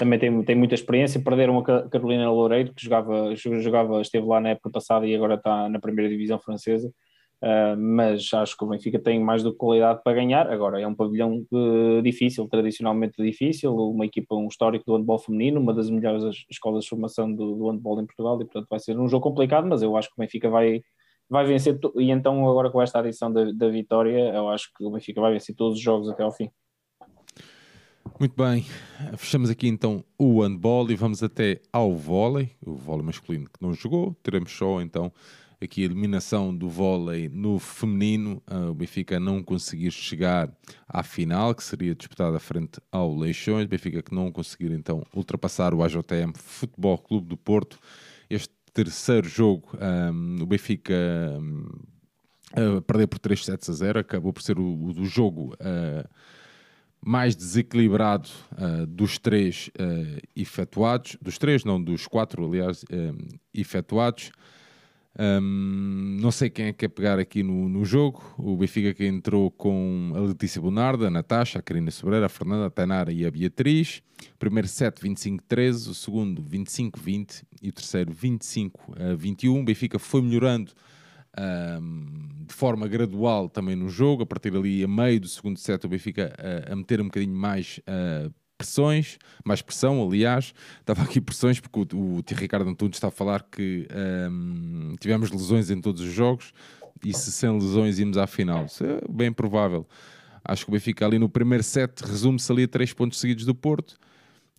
também 0.00 0.18
tem, 0.18 0.42
tem 0.42 0.56
muita 0.56 0.74
experiência. 0.74 1.22
Perderam 1.22 1.58
a 1.58 1.88
Carolina 1.88 2.30
Loureiro, 2.30 2.72
que 2.74 2.82
jogava, 2.82 3.34
jogava, 3.36 4.00
esteve 4.00 4.26
lá 4.26 4.40
na 4.40 4.50
época 4.50 4.70
passada 4.70 5.06
e 5.06 5.14
agora 5.14 5.34
está 5.34 5.68
na 5.68 5.78
primeira 5.78 6.10
divisão 6.10 6.38
francesa. 6.40 6.90
Uh, 7.42 7.74
mas 7.78 8.28
acho 8.34 8.54
que 8.54 8.64
o 8.64 8.68
Benfica 8.68 8.98
tem 8.98 9.18
mais 9.18 9.42
do 9.42 9.52
que 9.52 9.58
qualidade 9.58 10.00
para 10.02 10.14
ganhar. 10.14 10.50
Agora 10.50 10.80
é 10.80 10.86
um 10.86 10.94
pavilhão 10.94 11.46
uh, 11.52 12.02
difícil, 12.02 12.48
tradicionalmente 12.48 13.22
difícil, 13.22 13.74
uma 13.74 14.06
equipa, 14.06 14.34
um 14.34 14.48
histórico 14.48 14.84
do 14.86 14.96
handball 14.96 15.18
feminino, 15.18 15.60
uma 15.60 15.74
das 15.74 15.90
melhores 15.90 16.24
escolas 16.50 16.84
de 16.84 16.90
formação 16.90 17.32
do, 17.32 17.54
do 17.56 17.70
handball 17.70 18.00
em 18.00 18.06
Portugal, 18.06 18.36
e 18.40 18.44
portanto 18.44 18.66
vai 18.68 18.78
ser 18.78 18.98
um 18.98 19.08
jogo 19.08 19.22
complicado, 19.22 19.66
mas 19.66 19.82
eu 19.82 19.96
acho 19.96 20.08
que 20.08 20.14
o 20.18 20.20
Benfica 20.20 20.50
vai, 20.50 20.82
vai 21.30 21.46
vencer, 21.46 21.78
e 21.96 22.10
então 22.10 22.46
agora 22.46 22.70
com 22.70 22.82
esta 22.82 22.98
adição 22.98 23.32
da, 23.32 23.50
da 23.52 23.68
vitória, 23.70 24.34
eu 24.34 24.48
acho 24.50 24.70
que 24.76 24.84
o 24.84 24.90
Benfica 24.90 25.20
vai 25.22 25.32
vencer 25.32 25.54
todos 25.56 25.78
os 25.78 25.82
jogos 25.82 26.10
até 26.10 26.22
ao 26.22 26.32
fim. 26.32 26.50
Muito 28.20 28.36
bem, 28.36 28.66
fechamos 29.16 29.48
aqui 29.48 29.66
então 29.66 30.04
o 30.18 30.42
handball 30.42 30.90
e 30.90 30.94
vamos 30.94 31.22
até 31.22 31.58
ao 31.72 31.96
vôlei, 31.96 32.50
o 32.60 32.74
vôlei 32.74 33.02
masculino 33.02 33.46
que 33.46 33.62
não 33.62 33.72
jogou, 33.72 34.14
teremos 34.22 34.52
só 34.52 34.82
então 34.82 35.10
aqui 35.58 35.80
a 35.80 35.84
eliminação 35.86 36.54
do 36.54 36.68
vôlei 36.68 37.30
no 37.30 37.58
feminino, 37.58 38.42
uh, 38.46 38.72
o 38.72 38.74
Benfica 38.74 39.18
não 39.18 39.42
conseguir 39.42 39.90
chegar 39.90 40.52
à 40.86 41.02
final, 41.02 41.54
que 41.54 41.64
seria 41.64 41.94
disputada 41.94 42.38
frente 42.38 42.78
ao 42.92 43.16
Leixões, 43.16 43.66
Benfica 43.66 44.02
que 44.02 44.14
não 44.14 44.30
conseguir 44.30 44.72
então 44.72 45.02
ultrapassar 45.14 45.72
o 45.72 45.82
AJM 45.82 46.34
Futebol 46.34 46.98
Clube 46.98 47.26
do 47.26 47.38
Porto. 47.38 47.78
Este 48.28 48.52
terceiro 48.74 49.26
jogo, 49.26 49.70
um, 50.12 50.42
o 50.42 50.46
Benfica 50.46 50.92
um, 51.40 51.64
uh, 52.52 52.82
perdeu 52.82 53.08
por 53.08 53.18
3 53.18 53.46
sets 53.46 53.70
a 53.70 53.72
0, 53.72 54.00
acabou 54.00 54.30
por 54.30 54.42
ser 54.42 54.58
o, 54.58 54.62
o 54.64 55.06
jogo 55.06 55.54
uh, 55.54 56.06
mais 57.02 57.34
desequilibrado 57.34 58.28
uh, 58.52 58.86
dos 58.86 59.18
três 59.18 59.70
uh, 59.78 60.20
efetuados, 60.36 61.16
dos 61.20 61.38
três, 61.38 61.64
não, 61.64 61.82
dos 61.82 62.06
quatro, 62.06 62.46
aliás, 62.46 62.82
uh, 62.84 63.38
efetuados. 63.54 64.30
Um, 65.18 66.18
não 66.20 66.30
sei 66.30 66.48
quem 66.48 66.66
é 66.66 66.72
que 66.72 66.78
quer 66.78 66.88
pegar 66.88 67.18
aqui 67.18 67.42
no, 67.42 67.68
no 67.68 67.84
jogo. 67.84 68.22
O 68.38 68.56
Benfica 68.56 68.94
que 68.94 69.04
entrou 69.04 69.50
com 69.50 70.12
a 70.14 70.20
Letícia 70.20 70.60
Bonarda, 70.60 71.08
a 71.08 71.10
Natasha, 71.10 71.58
a 71.58 71.62
Karina 71.62 71.90
Sobreira, 71.90 72.26
a 72.26 72.28
Fernanda, 72.28 72.66
a 72.66 72.70
Tainara 72.70 73.12
e 73.12 73.26
a 73.26 73.30
Beatriz. 73.30 74.02
Primeiro 74.38 74.68
set 74.68 75.00
25-13, 75.00 75.88
o 75.88 75.94
segundo 75.94 76.42
25-20 76.42 77.42
e 77.60 77.70
o 77.70 77.72
terceiro 77.72 78.12
25-21. 78.14 79.60
O 79.60 79.64
Benfica 79.64 79.98
foi 79.98 80.22
melhorando 80.22 80.72
um, 81.38 82.44
de 82.46 82.54
forma 82.54 82.88
gradual 82.88 83.48
também 83.48 83.76
no 83.76 83.88
jogo. 83.88 84.22
A 84.22 84.26
partir 84.26 84.54
ali, 84.54 84.82
a 84.82 84.88
meio 84.88 85.20
do 85.20 85.28
segundo 85.28 85.58
set, 85.58 85.84
o 85.84 85.88
Benfica 85.88 86.32
a, 86.38 86.72
a 86.72 86.76
meter 86.76 87.00
um 87.00 87.04
bocadinho 87.04 87.34
mais 87.34 87.80
uh, 87.80 88.32
pressões, 88.56 89.18
mais 89.44 89.62
pressão, 89.62 90.02
aliás. 90.02 90.52
Estava 90.80 91.02
aqui 91.02 91.20
pressões 91.20 91.58
porque 91.60 91.96
o, 91.96 92.18
o 92.18 92.22
Ricardo 92.34 92.68
Antunes 92.68 92.96
está 92.96 93.08
a 93.08 93.10
falar 93.10 93.42
que 93.50 93.88
um, 94.30 94.94
tivemos 95.00 95.30
lesões 95.30 95.70
em 95.70 95.80
todos 95.80 96.02
os 96.02 96.12
jogos 96.12 96.52
e 97.04 97.14
se 97.14 97.32
sem 97.32 97.50
lesões 97.50 97.98
íamos 97.98 98.18
à 98.18 98.26
final. 98.26 98.66
Isso 98.66 98.84
é 98.84 99.00
bem 99.08 99.32
provável. 99.32 99.86
Acho 100.44 100.64
que 100.64 100.70
o 100.70 100.72
Benfica 100.72 101.06
ali 101.06 101.18
no 101.18 101.28
primeiro 101.28 101.62
set 101.62 102.00
resume-se 102.02 102.50
ali 102.52 102.64
a 102.64 102.68
três 102.68 102.92
pontos 102.92 103.18
seguidos 103.18 103.44
do 103.44 103.54
Porto, 103.54 103.96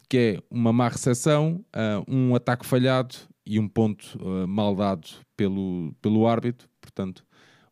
que 0.09 0.17
é 0.17 0.43
uma 0.49 0.74
má 0.74 0.88
recepção, 0.88 1.63
uh, 1.76 2.03
um 2.07 2.36
ataque 2.36 2.65
falhado 2.65 3.15
e 3.46 3.60
um 3.60 3.68
ponto 3.68 4.18
uh, 4.22 4.48
mal 4.48 4.76
dado 4.76 5.08
pelo, 5.36 5.94
pelo 6.02 6.28
árbitro. 6.28 6.70
Portanto, 6.80 7.26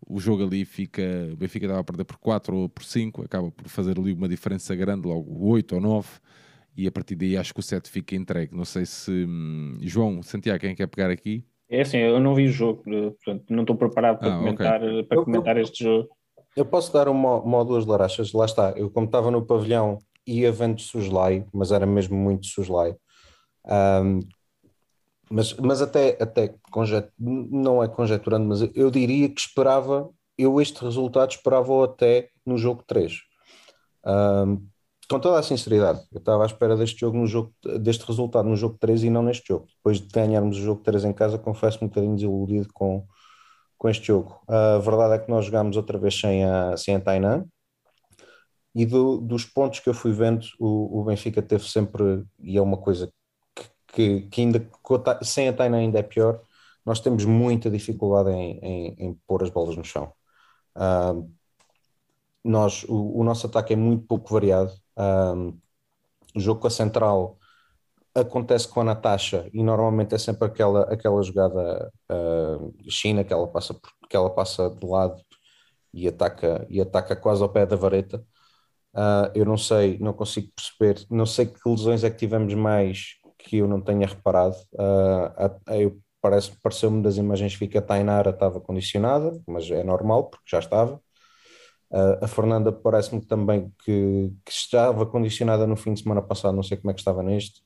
o 0.07 0.19
jogo 0.19 0.43
ali 0.43 0.65
fica. 0.65 1.01
O 1.33 1.37
Benfica 1.37 1.65
estava 1.65 1.81
a 1.81 1.83
perder 1.83 2.05
por 2.05 2.17
4 2.17 2.55
ou 2.55 2.69
por 2.69 2.83
5, 2.83 3.23
acaba 3.23 3.51
por 3.51 3.67
fazer 3.67 3.97
ali 3.99 4.13
uma 4.13 4.27
diferença 4.27 4.75
grande, 4.75 5.07
logo 5.07 5.47
8 5.49 5.75
ou 5.75 5.81
9, 5.81 6.07
e 6.75 6.87
a 6.87 6.91
partir 6.91 7.15
daí 7.15 7.37
acho 7.37 7.53
que 7.53 7.59
o 7.59 7.63
7 7.63 7.89
fica 7.89 8.15
entregue. 8.15 8.55
Não 8.55 8.65
sei 8.65 8.85
se. 8.85 9.11
Hum, 9.11 9.77
João, 9.81 10.23
Santiago, 10.23 10.59
quem 10.59 10.75
quer 10.75 10.87
pegar 10.87 11.09
aqui? 11.09 11.45
É 11.69 11.81
assim, 11.81 11.97
eu 11.97 12.19
não 12.19 12.33
vi 12.33 12.47
o 12.47 12.51
jogo, 12.51 12.83
portanto, 12.83 13.45
não 13.51 13.61
estou 13.61 13.75
preparado 13.75 14.17
para 14.17 14.33
ah, 14.33 14.37
comentar, 14.39 14.83
okay. 14.83 15.03
para 15.03 15.23
comentar 15.23 15.55
eu, 15.55 15.63
este 15.63 15.83
jogo. 15.83 16.09
Eu 16.55 16.65
posso 16.65 16.91
dar 16.91 17.07
uma, 17.07 17.39
uma 17.41 17.59
ou 17.59 17.65
duas 17.65 17.85
larachas, 17.85 18.33
lá 18.33 18.45
está. 18.45 18.71
Eu, 18.75 18.89
como 18.89 19.05
estava 19.05 19.29
no 19.29 19.45
pavilhão, 19.45 19.99
ia 20.25 20.51
vendo 20.51 20.81
Suslai, 20.81 21.45
mas 21.53 21.71
era 21.71 21.85
mesmo 21.85 22.17
muito 22.17 22.47
Suslai. 22.47 22.95
Um, 23.65 24.19
mas, 25.29 25.53
mas 25.53 25.81
até, 25.81 26.17
até 26.21 26.55
conjet, 26.71 27.09
não 27.17 27.83
é 27.83 27.87
conjeturando, 27.87 28.47
mas 28.47 28.61
eu 28.73 28.89
diria 28.89 29.29
que 29.29 29.39
esperava, 29.39 30.09
eu 30.37 30.59
este 30.59 30.83
resultado 30.83 31.31
esperava 31.31 31.85
até 31.85 32.29
no 32.45 32.57
jogo 32.57 32.83
3. 32.87 33.13
Um, 34.05 34.67
com 35.09 35.19
toda 35.19 35.39
a 35.39 35.43
sinceridade, 35.43 36.01
eu 36.11 36.19
estava 36.19 36.43
à 36.43 36.45
espera 36.45 36.75
deste 36.77 36.99
jogo 36.99 37.17
no 37.17 37.25
jogo, 37.25 37.53
deste 37.79 38.05
resultado 38.05 38.47
no 38.47 38.55
jogo 38.55 38.77
3 38.79 39.03
e 39.03 39.09
não 39.09 39.23
neste 39.23 39.47
jogo. 39.47 39.67
Depois 39.77 39.99
de 39.99 40.07
ganharmos 40.07 40.57
o 40.57 40.61
jogo 40.61 40.81
3 40.83 41.05
em 41.05 41.13
casa, 41.13 41.37
confesso-me 41.37 41.85
um 41.85 41.89
bocadinho 41.89 42.15
desiludido 42.15 42.69
com, 42.73 43.05
com 43.77 43.89
este 43.89 44.07
jogo. 44.07 44.39
A 44.47 44.77
verdade 44.77 45.15
é 45.15 45.19
que 45.19 45.29
nós 45.29 45.45
jogámos 45.45 45.77
outra 45.77 45.97
vez 45.97 46.19
sem 46.19 46.45
a, 46.45 46.77
sem 46.77 46.95
a 46.95 47.01
Tainan, 47.01 47.45
e 48.75 48.85
do, 48.85 49.17
dos 49.17 49.45
pontos 49.45 49.79
que 49.79 49.89
eu 49.89 49.93
fui 49.93 50.11
vendo, 50.11 50.45
o, 50.59 51.01
o 51.01 51.03
Benfica 51.03 51.41
teve 51.41 51.67
sempre, 51.67 52.23
e 52.39 52.57
é 52.57 52.61
uma 52.61 52.77
coisa 52.77 53.11
que, 53.93 54.21
que 54.23 54.41
ainda 54.41 54.69
sem 55.23 55.49
a 55.49 55.53
Taina 55.53 55.77
ainda 55.77 55.99
é 55.99 56.03
pior, 56.03 56.41
nós 56.85 56.99
temos 56.99 57.25
muita 57.25 57.69
dificuldade 57.69 58.31
em, 58.31 58.59
em, 58.59 58.95
em 58.97 59.13
pôr 59.27 59.43
as 59.43 59.49
bolas 59.49 59.75
no 59.75 59.83
chão. 59.83 60.13
Uh, 60.75 61.29
nós, 62.43 62.83
o, 62.85 63.19
o, 63.19 63.23
nosso 63.23 63.47
ataque 63.47 63.73
é 63.73 63.75
muito 63.75 64.05
pouco 64.07 64.33
variado. 64.33 64.71
Uh, 64.97 65.57
o 66.35 66.39
jogo 66.39 66.61
com 66.61 66.67
a 66.67 66.71
central 66.71 67.37
acontece 68.15 68.67
com 68.67 68.81
a 68.81 68.83
Natasha 68.83 69.49
e 69.53 69.63
normalmente 69.63 70.15
é 70.15 70.17
sempre 70.17 70.45
aquela, 70.45 70.81
aquela 70.91 71.21
jogada 71.21 71.91
uh, 72.11 72.73
China 72.89 73.23
que 73.23 73.33
ela 73.33 73.47
passa 73.47 73.79
que 74.09 74.15
ela 74.15 74.29
passa 74.29 74.69
de 74.69 74.85
lado 74.85 75.21
e 75.93 76.07
ataca 76.07 76.65
e 76.69 76.81
ataca 76.81 77.15
quase 77.15 77.43
ao 77.43 77.49
pé 77.49 77.65
da 77.65 77.75
vareta. 77.75 78.25
Uh, 78.93 79.29
eu 79.35 79.45
não 79.45 79.57
sei, 79.57 79.99
não 79.99 80.13
consigo 80.13 80.51
perceber, 80.55 81.05
não 81.11 81.25
sei 81.25 81.45
que 81.45 81.59
lesões 81.69 82.03
é 82.03 82.09
que 82.09 82.17
tivemos 82.17 82.53
mais 82.55 83.18
que 83.39 83.57
eu 83.57 83.67
não 83.67 83.81
tenha 83.81 84.05
reparado. 84.05 84.55
Uh, 84.73 85.99
parece, 86.21 86.51
pareceu-me 86.61 87.01
das 87.01 87.17
imagens 87.17 87.55
que 87.55 87.77
a 87.77 87.81
Tainara 87.81 88.31
estava 88.31 88.59
condicionada, 88.59 89.39
mas 89.47 89.69
é 89.71 89.83
normal 89.83 90.25
porque 90.25 90.49
já 90.49 90.59
estava. 90.59 91.01
Uh, 91.91 92.23
a 92.23 92.27
Fernanda 92.27 92.71
parece-me 92.71 93.25
também 93.25 93.73
que, 93.83 94.31
que, 94.45 94.51
estava 94.51 95.05
condicionada 95.07 95.65
no 95.65 95.75
fim 95.75 95.93
de 95.93 96.01
semana 96.01 96.21
passado, 96.21 96.55
não 96.55 96.61
sei 96.61 96.77
como 96.77 96.91
é 96.91 96.93
que 96.93 96.99
estava 96.99 97.23
neste. 97.23 97.61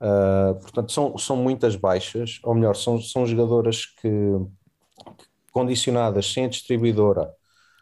Uh, 0.00 0.54
portanto, 0.60 0.92
são, 0.92 1.18
são 1.18 1.36
muitas 1.36 1.74
baixas, 1.74 2.38
ou 2.44 2.54
melhor, 2.54 2.76
são, 2.76 3.00
são 3.00 3.26
jogadoras 3.26 3.86
que, 3.86 4.08
que 4.08 5.24
condicionadas 5.50 6.32
sem 6.32 6.44
a 6.44 6.48
distribuidora. 6.48 7.32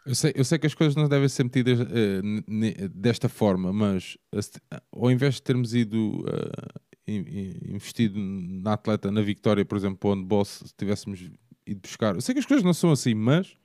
Eu 0.05 0.15
sei, 0.15 0.33
eu 0.35 0.43
sei 0.43 0.57
que 0.57 0.67
as 0.67 0.73
coisas 0.73 0.95
não 0.95 1.07
devem 1.07 1.29
ser 1.29 1.43
metidas 1.43 1.79
uh, 1.79 2.89
desta 2.89 3.29
forma, 3.29 3.71
mas 3.71 4.17
ao 4.91 5.11
invés 5.11 5.35
de 5.35 5.43
termos 5.43 5.73
ido 5.73 6.25
investido 7.07 8.17
na 8.19 8.73
atleta, 8.73 9.11
na 9.11 9.21
vitória, 9.21 9.65
por 9.65 9.77
exemplo, 9.77 10.11
onde 10.11 10.23
boss, 10.23 10.63
se 10.65 10.73
tivéssemos 10.75 11.19
ido 11.65 11.81
buscar. 11.81 12.15
Eu 12.15 12.21
sei 12.21 12.33
que 12.33 12.39
as 12.39 12.45
coisas 12.45 12.63
não 12.63 12.73
são 12.73 12.91
assim, 12.91 13.13
mas 13.13 13.57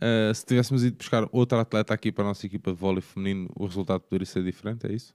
uh, 0.00 0.34
se 0.34 0.44
tivéssemos 0.44 0.84
ido 0.84 0.96
buscar 0.96 1.28
outra 1.32 1.60
atleta 1.60 1.92
aqui 1.92 2.10
para 2.10 2.24
a 2.24 2.28
nossa 2.28 2.46
equipa 2.46 2.72
de 2.72 2.78
vôlei 2.78 3.02
feminino, 3.02 3.50
o 3.54 3.66
resultado 3.66 4.00
poderia 4.00 4.26
ser 4.26 4.42
diferente, 4.42 4.86
é 4.86 4.92
isso? 4.92 5.14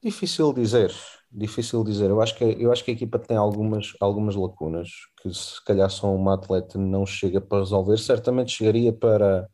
Difícil 0.00 0.52
dizer, 0.52 0.94
difícil 1.30 1.82
dizer. 1.82 2.08
Eu 2.08 2.20
acho 2.20 2.36
que, 2.36 2.44
eu 2.44 2.70
acho 2.70 2.84
que 2.84 2.92
a 2.92 2.94
equipa 2.94 3.18
tem 3.18 3.36
algumas, 3.36 3.94
algumas 4.00 4.36
lacunas 4.36 4.90
que 5.20 5.34
se 5.34 5.62
calhar 5.64 5.90
só 5.90 6.14
uma 6.14 6.34
atleta 6.34 6.78
não 6.78 7.04
chega 7.04 7.40
para 7.40 7.58
resolver. 7.58 7.98
Certamente 7.98 8.52
chegaria 8.52 8.92
para 8.92 9.48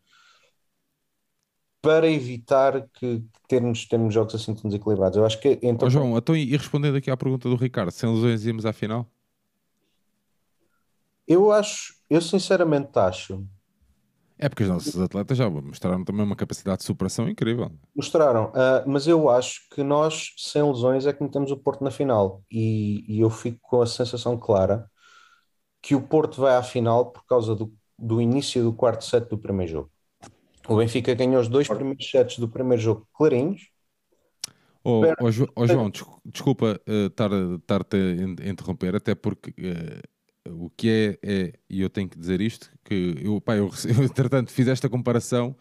para 1.84 2.08
evitar 2.08 2.88
que 2.94 3.22
termos, 3.46 3.84
termos 3.86 4.14
jogos 4.14 4.34
assim 4.34 4.54
tão 4.54 4.70
desequilibrados. 4.70 5.18
Eu 5.18 5.26
acho 5.26 5.38
que 5.38 5.58
então... 5.62 5.86
Oh, 5.86 5.90
João, 5.90 6.16
então, 6.16 6.34
e 6.34 6.56
respondendo 6.56 6.96
aqui 6.96 7.10
à 7.10 7.16
pergunta 7.16 7.46
do 7.46 7.56
Ricardo, 7.56 7.90
sem 7.90 8.10
lesões 8.10 8.46
íamos 8.46 8.64
à 8.64 8.72
final? 8.72 9.06
Eu 11.28 11.52
acho, 11.52 11.94
eu 12.08 12.22
sinceramente 12.22 12.98
acho. 12.98 13.46
É 14.38 14.48
porque 14.48 14.62
os 14.62 14.68
nossos 14.68 14.98
atletas 14.98 15.36
já 15.36 15.48
mostraram 15.48 16.02
também 16.04 16.24
uma 16.24 16.34
capacidade 16.34 16.78
de 16.78 16.84
superação 16.84 17.28
incrível. 17.28 17.70
Mostraram, 17.94 18.46
uh, 18.46 18.82
mas 18.86 19.06
eu 19.06 19.28
acho 19.28 19.68
que 19.74 19.82
nós, 19.82 20.32
sem 20.38 20.62
lesões, 20.62 21.06
é 21.06 21.12
que 21.12 21.22
metemos 21.22 21.50
o 21.50 21.56
Porto 21.56 21.84
na 21.84 21.90
final. 21.90 22.42
E, 22.50 23.04
e 23.06 23.20
eu 23.20 23.28
fico 23.28 23.58
com 23.62 23.82
a 23.82 23.86
sensação 23.86 24.38
clara 24.38 24.90
que 25.82 25.94
o 25.94 26.00
Porto 26.00 26.40
vai 26.40 26.56
à 26.56 26.62
final 26.62 27.12
por 27.12 27.26
causa 27.26 27.54
do, 27.54 27.72
do 27.98 28.22
início 28.22 28.62
do 28.62 28.72
quarto 28.72 29.04
set 29.04 29.28
do 29.28 29.38
primeiro 29.38 29.70
jogo. 29.70 29.93
O 30.68 30.76
Benfica 30.76 31.14
ganhou 31.14 31.40
os 31.40 31.48
dois 31.48 31.68
primeiros 31.68 32.10
sets 32.10 32.38
do 32.38 32.48
primeiro 32.48 32.82
jogo 32.82 33.06
clarinhos. 33.12 33.68
Oh, 34.82 35.02
oh, 35.02 35.48
oh 35.56 35.66
João, 35.66 35.90
desculpa 36.24 36.80
uh, 36.86 37.06
estar-te 37.06 37.96
a 37.96 38.50
interromper, 38.50 38.94
até 38.94 39.14
porque 39.14 39.50
uh, 39.50 40.64
o 40.64 40.70
que 40.70 41.18
é, 41.22 41.32
é, 41.32 41.52
e 41.70 41.80
eu 41.80 41.88
tenho 41.88 42.08
que 42.08 42.18
dizer 42.18 42.40
isto, 42.40 42.70
que 42.84 43.14
eu, 43.22 43.40
pá, 43.40 43.56
eu, 43.56 43.70
eu 43.88 44.04
entretanto 44.04 44.50
fiz 44.50 44.68
esta 44.68 44.88
comparação 44.88 45.56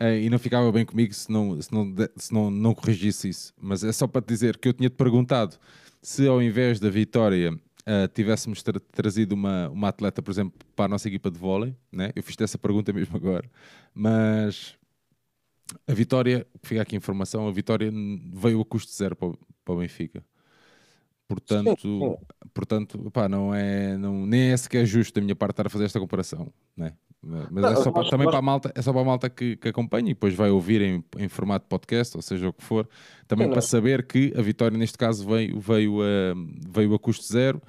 uh, 0.00 0.04
e 0.04 0.30
não 0.30 0.38
ficava 0.38 0.72
bem 0.72 0.86
comigo 0.86 1.12
se 1.12 1.30
não, 1.30 1.60
se, 1.60 1.72
não, 1.72 1.94
se 2.16 2.32
não, 2.32 2.50
não 2.50 2.74
corrigisse 2.74 3.28
isso. 3.28 3.52
Mas 3.60 3.84
é 3.84 3.92
só 3.92 4.06
para 4.06 4.22
te 4.22 4.28
dizer 4.28 4.56
que 4.56 4.68
eu 4.68 4.72
tinha-te 4.72 4.96
perguntado 4.96 5.56
se 6.00 6.26
ao 6.26 6.42
invés 6.42 6.80
da 6.80 6.88
vitória 6.88 7.52
uh, 7.52 8.08
tivéssemos 8.14 8.62
tra 8.62 8.80
trazido 8.92 9.34
uma, 9.34 9.68
uma 9.68 9.88
atleta, 9.88 10.22
por 10.22 10.30
exemplo, 10.30 10.58
para 10.74 10.86
a 10.86 10.88
nossa 10.88 11.08
equipa 11.08 11.30
de 11.30 11.38
vôlei, 11.38 11.74
né? 11.92 12.10
eu 12.14 12.22
fiz 12.22 12.36
essa 12.40 12.58
pergunta 12.58 12.92
mesmo 12.92 13.16
agora, 13.16 13.48
mas 13.98 14.74
a 15.88 15.94
vitória, 15.94 16.46
fica 16.62 16.82
aqui 16.82 16.94
a 16.94 16.98
informação, 16.98 17.48
a 17.48 17.50
vitória 17.50 17.90
veio 18.30 18.60
a 18.60 18.64
custo 18.64 18.92
zero 18.92 19.16
para 19.16 19.28
o, 19.28 19.38
para 19.64 19.74
o 19.74 19.78
Benfica. 19.78 20.22
Portanto, 21.26 21.80
sim, 21.80 22.00
sim. 22.00 22.16
portanto 22.54 23.10
pá, 23.10 23.28
não 23.28 23.52
é, 23.52 23.96
não, 23.96 24.26
nem 24.26 24.52
é 24.52 24.56
sequer 24.56 24.84
justo 24.84 25.14
da 25.14 25.24
minha 25.24 25.34
parte 25.34 25.54
estar 25.54 25.66
a 25.66 25.70
fazer 25.70 25.86
esta 25.86 25.98
comparação, 25.98 26.52
né? 26.76 26.92
mas 27.22 27.50
não, 27.50 27.68
é 27.70 27.76
só 27.76 27.90
para, 27.90 28.08
também 28.08 28.28
para 28.28 28.38
a 28.38 28.42
malta, 28.42 28.70
é 28.74 28.82
só 28.82 28.92
para 28.92 29.00
a 29.00 29.04
malta 29.04 29.28
que, 29.28 29.56
que 29.56 29.68
acompanha 29.68 30.10
e 30.10 30.14
depois 30.14 30.34
vai 30.34 30.50
ouvir 30.50 30.82
em, 30.82 31.02
em 31.18 31.28
formato 31.28 31.64
de 31.64 31.68
podcast, 31.70 32.16
ou 32.16 32.22
seja 32.22 32.48
o 32.48 32.52
que 32.52 32.62
for, 32.62 32.88
também 33.26 33.48
sim, 33.48 33.52
para 33.52 33.62
saber 33.62 34.06
que 34.06 34.32
a 34.36 34.42
vitória 34.42 34.78
neste 34.78 34.96
caso 34.96 35.26
veio, 35.26 35.58
veio, 35.58 36.02
a, 36.02 36.34
veio 36.68 36.94
a 36.94 36.98
custo 36.98 37.24
zero. 37.24 37.60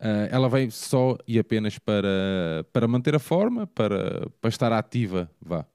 Uh, 0.00 0.26
ela 0.30 0.48
vem 0.48 0.70
só 0.70 1.18
e 1.28 1.38
apenas 1.38 1.78
para, 1.78 2.64
para 2.72 2.88
manter 2.88 3.14
a 3.14 3.18
forma, 3.18 3.66
para, 3.66 4.30
para 4.40 4.48
estar 4.48 4.72
ativa, 4.72 5.30
vá. 5.40 5.66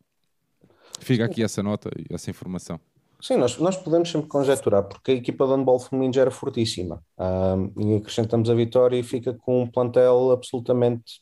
Fica 1.00 1.26
aqui 1.26 1.44
essa 1.44 1.62
nota 1.62 1.92
e 1.98 2.12
essa 2.14 2.32
informação. 2.32 2.80
Sim, 3.22 3.38
nós, 3.38 3.58
nós 3.58 3.78
podemos 3.78 4.10
sempre 4.10 4.28
conjecturar, 4.28 4.84
porque 4.84 5.12
a 5.12 5.16
equipa 5.16 5.46
de 5.46 5.54
handball 5.54 5.80
feminino 5.80 6.14
já 6.14 6.22
era 6.22 6.32
fortíssima. 6.32 7.04
Um, 7.18 7.94
e 7.94 7.96
acrescentamos 7.98 8.50
a 8.50 8.56
vitória 8.56 8.98
e 8.98 9.04
fica 9.04 9.34
com 9.34 9.64
um 9.64 9.68
plantel 9.68 10.32
absolutamente 10.32 11.22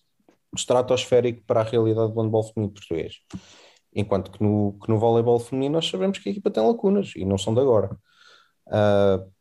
estratosférico 0.56 1.44
para 1.46 1.62
a 1.62 1.64
realidade 1.64 2.14
do 2.14 2.22
handball 2.22 2.44
feminino 2.44 2.74
português. 2.74 3.16
Enquanto 3.94 4.32
que 4.32 4.44
no, 4.44 4.78
que 4.82 4.90
no 4.90 4.98
voleibol 4.98 5.40
feminino 5.40 5.74
nós 5.74 5.88
sabemos 5.88 6.20
que 6.20 6.30
a 6.30 6.32
equipa 6.32 6.50
tem 6.50 6.66
lacunas 6.66 7.14
e 7.16 7.26
não 7.26 7.38
são 7.38 7.54
de 7.54 7.62
agora. 7.62 7.96
Uh, 8.68 9.32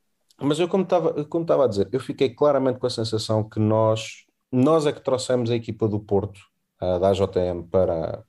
mas 0.42 0.58
eu, 0.58 0.68
como 0.68 0.84
estava 0.84 1.24
como 1.24 1.46
a 1.50 1.66
dizer, 1.66 1.88
eu 1.92 2.00
fiquei 2.00 2.30
claramente 2.30 2.78
com 2.78 2.86
a 2.86 2.90
sensação 2.90 3.48
que 3.48 3.58
nós, 3.58 4.24
nós 4.50 4.86
é 4.86 4.92
que 4.92 5.00
trouxemos 5.00 5.50
a 5.50 5.56
equipa 5.56 5.88
do 5.88 6.00
Porto, 6.00 6.40
uh, 6.80 6.98
da 6.98 7.10
AJM, 7.10 7.62
para, 7.70 8.24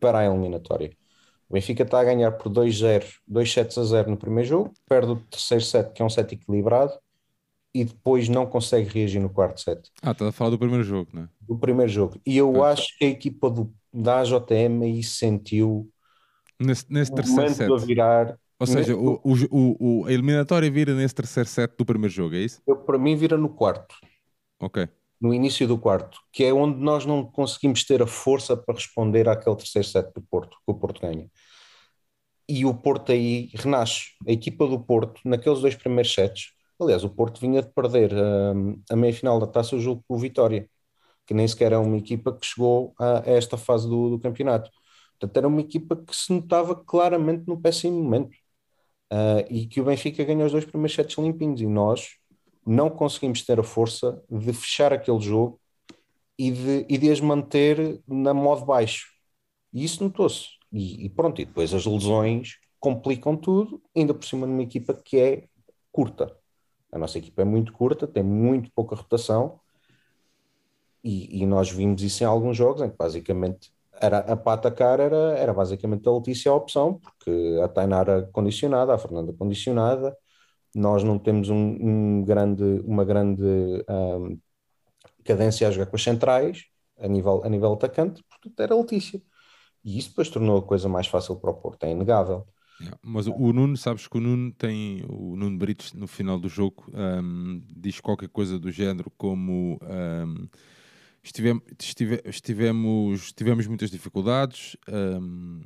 para 0.00 0.18
a 0.18 0.24
eliminatória. 0.26 0.96
O 1.48 1.54
Benfica 1.54 1.82
está 1.82 2.00
a 2.00 2.04
ganhar 2.04 2.32
por 2.32 2.52
2-0, 2.52 3.04
2 3.26 3.52
sets 3.52 3.78
a 3.78 3.84
0 3.84 4.10
no 4.10 4.16
primeiro 4.16 4.48
jogo, 4.48 4.72
perde 4.86 5.12
o 5.12 5.16
terceiro 5.16 5.64
set, 5.64 5.92
que 5.92 6.02
é 6.02 6.04
um 6.04 6.10
set 6.10 6.32
equilibrado, 6.34 6.92
e 7.74 7.84
depois 7.84 8.28
não 8.28 8.46
consegue 8.46 8.88
reagir 8.88 9.20
no 9.20 9.30
quarto 9.30 9.60
set. 9.60 9.90
Ah, 10.02 10.10
está 10.10 10.28
a 10.28 10.32
falar 10.32 10.50
do 10.50 10.58
primeiro 10.58 10.84
jogo, 10.84 11.10
não 11.12 11.22
é? 11.22 11.28
Do 11.40 11.56
primeiro 11.58 11.90
jogo. 11.90 12.20
E 12.26 12.36
eu 12.36 12.64
acho 12.64 12.96
que 12.98 13.04
a 13.04 13.08
equipa 13.08 13.48
do, 13.50 13.72
da 13.92 14.20
AJM 14.20 14.82
aí 14.82 15.02
sentiu 15.02 15.90
nesse, 16.58 16.84
nesse 16.90 17.14
terceiro 17.14 17.54
set. 17.54 17.72
A 17.72 17.76
virar. 17.76 18.38
Ou 18.60 18.66
seja, 18.66 18.94
nesse... 18.96 19.04
o, 19.04 19.20
o, 19.50 20.00
o, 20.00 20.06
a 20.06 20.12
eliminatória 20.12 20.70
vira 20.70 20.94
nesse 20.94 21.14
terceiro 21.14 21.48
set 21.48 21.74
do 21.76 21.84
primeiro 21.84 22.12
jogo, 22.12 22.34
é 22.34 22.38
isso? 22.38 22.60
Eu, 22.66 22.76
para 22.76 22.98
mim 22.98 23.16
vira 23.16 23.36
no 23.36 23.48
quarto. 23.48 23.94
Ok. 24.60 24.88
No 25.20 25.32
início 25.32 25.66
do 25.66 25.78
quarto, 25.78 26.20
que 26.32 26.44
é 26.44 26.52
onde 26.52 26.78
nós 26.80 27.04
não 27.04 27.24
conseguimos 27.24 27.84
ter 27.84 28.02
a 28.02 28.06
força 28.06 28.56
para 28.56 28.74
responder 28.74 29.28
àquele 29.28 29.56
terceiro 29.56 29.86
set 29.86 30.12
do 30.14 30.22
Porto, 30.22 30.56
que 30.64 30.72
o 30.72 30.74
Porto 30.74 31.00
ganha 31.00 31.28
e 32.48 32.64
o 32.64 32.74
Porto 32.74 33.12
aí 33.12 33.50
renasce. 33.54 34.12
A 34.26 34.32
equipa 34.32 34.66
do 34.66 34.80
Porto, 34.80 35.20
naqueles 35.24 35.60
dois 35.60 35.74
primeiros 35.74 36.12
sets, 36.12 36.52
aliás, 36.80 37.04
o 37.04 37.10
Porto 37.10 37.40
vinha 37.40 37.62
de 37.62 37.68
perder 37.68 38.12
um, 38.14 38.80
a 38.90 38.96
meia 38.96 39.12
final 39.12 39.38
da 39.38 39.46
taça 39.46 39.76
o 39.76 39.80
jogo 39.80 40.02
com 40.08 40.14
o 40.14 40.18
Vitória, 40.18 40.68
que 41.26 41.34
nem 41.34 41.46
sequer 41.46 41.72
é 41.72 41.78
uma 41.78 41.96
equipa 41.98 42.32
que 42.32 42.46
chegou 42.46 42.94
a, 42.98 43.20
a 43.20 43.30
esta 43.32 43.56
fase 43.58 43.88
do, 43.88 44.10
do, 44.10 44.18
campeonato. 44.20 44.70
Portanto, 45.18 45.36
era 45.36 45.48
uma 45.48 45.60
equipa 45.60 45.96
que 45.96 46.14
se 46.16 46.32
notava 46.32 46.74
claramente 46.76 47.44
no 47.46 47.60
péssimo 47.60 48.02
momento. 48.02 48.30
Uh, 49.12 49.40
e 49.48 49.66
que 49.66 49.80
o 49.80 49.84
Benfica 49.84 50.22
ganhou 50.24 50.44
os 50.44 50.52
dois 50.52 50.64
primeiros 50.64 50.94
sets 50.94 51.16
limpinhos 51.16 51.60
e 51.60 51.66
nós 51.66 52.16
não 52.66 52.90
conseguimos 52.90 53.42
ter 53.42 53.58
a 53.58 53.62
força 53.62 54.22
de 54.30 54.52
fechar 54.52 54.92
aquele 54.92 55.20
jogo 55.20 55.58
e 56.38 56.50
de, 56.50 56.86
e 56.88 56.98
de 56.98 57.10
as 57.10 57.20
manter 57.20 58.00
na 58.06 58.34
modo 58.34 58.66
baixo. 58.66 59.08
E 59.72 59.82
isso 59.82 60.04
notou-se. 60.04 60.48
E, 60.70 61.06
e, 61.06 61.08
pronto, 61.08 61.40
e 61.40 61.46
depois 61.46 61.72
as 61.72 61.86
lesões 61.86 62.58
complicam 62.78 63.36
tudo, 63.36 63.82
ainda 63.96 64.12
por 64.12 64.24
cima 64.24 64.46
de 64.46 64.52
uma 64.52 64.62
equipa 64.62 64.94
que 64.94 65.18
é 65.18 65.48
curta. 65.90 66.36
A 66.92 66.98
nossa 66.98 67.18
equipa 67.18 67.42
é 67.42 67.44
muito 67.44 67.72
curta, 67.72 68.06
tem 68.06 68.22
muito 68.22 68.70
pouca 68.72 68.94
rotação, 68.94 69.60
e, 71.02 71.42
e 71.42 71.46
nós 71.46 71.70
vimos 71.70 72.02
isso 72.02 72.22
em 72.22 72.26
alguns 72.26 72.56
jogos, 72.56 72.82
em 72.82 72.90
que 72.90 72.96
basicamente 72.96 73.72
era, 74.00 74.18
a 74.18 74.36
para 74.36 74.54
atacar 74.54 75.00
era, 75.00 75.36
era 75.36 75.52
basicamente 75.52 76.08
a 76.08 76.12
Letícia 76.12 76.50
a 76.50 76.54
opção, 76.54 77.00
porque 77.00 77.60
a 77.62 77.68
Tainara 77.68 78.28
condicionada, 78.32 78.94
a 78.94 78.98
Fernanda 78.98 79.32
condicionada, 79.32 80.16
nós 80.74 81.02
não 81.02 81.18
temos 81.18 81.48
um, 81.48 81.56
um 81.56 82.24
grande, 82.24 82.62
uma 82.84 83.04
grande 83.04 83.42
um, 83.88 84.38
cadência 85.24 85.68
a 85.68 85.70
jogar 85.70 85.86
com 85.86 85.96
as 85.96 86.02
centrais, 86.02 86.64
a 86.98 87.08
nível, 87.08 87.42
a 87.44 87.48
nível 87.48 87.72
atacante, 87.72 88.22
portanto 88.28 88.60
era 88.60 88.74
Letícia. 88.74 89.20
E 89.84 89.98
isso 89.98 90.10
depois 90.10 90.28
tornou 90.28 90.58
a 90.58 90.62
coisa 90.62 90.88
mais 90.88 91.06
fácil 91.06 91.36
para 91.36 91.50
o 91.50 91.54
Porto, 91.54 91.84
é 91.84 91.90
inegável. 91.90 92.46
mas 93.02 93.26
o 93.26 93.52
Nuno, 93.52 93.76
sabes 93.76 94.06
que 94.06 94.18
o 94.18 94.20
Nuno 94.20 94.52
tem, 94.52 95.04
o 95.08 95.36
Nuno 95.36 95.58
Brites 95.58 95.92
no 95.92 96.06
final 96.06 96.38
do 96.38 96.48
jogo 96.48 96.84
um, 96.92 97.62
diz 97.76 98.00
qualquer 98.00 98.28
coisa 98.28 98.58
do 98.58 98.70
género 98.70 99.10
como 99.16 99.78
estivemos, 101.22 101.62
estive, 101.80 102.22
estivemos, 102.24 103.32
tivemos 103.32 103.66
muitas 103.66 103.90
dificuldades, 103.90 104.76
um, 104.88 105.60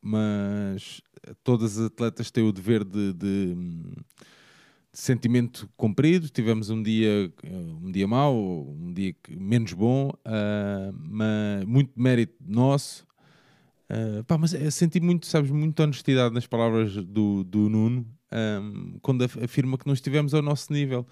mas 0.00 1.00
todas 1.42 1.78
as 1.78 1.86
atletas 1.86 2.30
têm 2.30 2.44
o 2.44 2.52
dever 2.52 2.84
de, 2.84 3.12
de, 3.12 3.54
de, 3.54 3.92
sentimento 4.92 5.68
cumprido. 5.76 6.28
Tivemos 6.28 6.70
um 6.70 6.82
dia, 6.82 7.32
um 7.82 7.90
dia 7.90 8.06
mau, 8.06 8.36
um 8.36 8.92
dia 8.92 9.14
menos 9.28 9.72
bom, 9.72 10.08
uh, 10.08 10.92
mas 10.92 11.64
muito 11.64 11.92
mérito 11.96 12.34
nosso. 12.40 13.06
Uh, 13.90 14.22
pá, 14.24 14.36
mas 14.36 14.52
eu 14.52 14.70
senti 14.70 15.00
muito, 15.00 15.26
sabes, 15.26 15.50
muita 15.50 15.82
honestidade 15.82 16.34
nas 16.34 16.46
palavras 16.46 16.94
do, 16.94 17.42
do 17.42 17.70
Nuno 17.70 18.06
um, 18.32 18.98
quando 19.00 19.24
afirma 19.24 19.78
que 19.78 19.86
não 19.86 19.94
estivemos 19.94 20.34
ao 20.34 20.42
nosso 20.42 20.72
nível. 20.72 21.06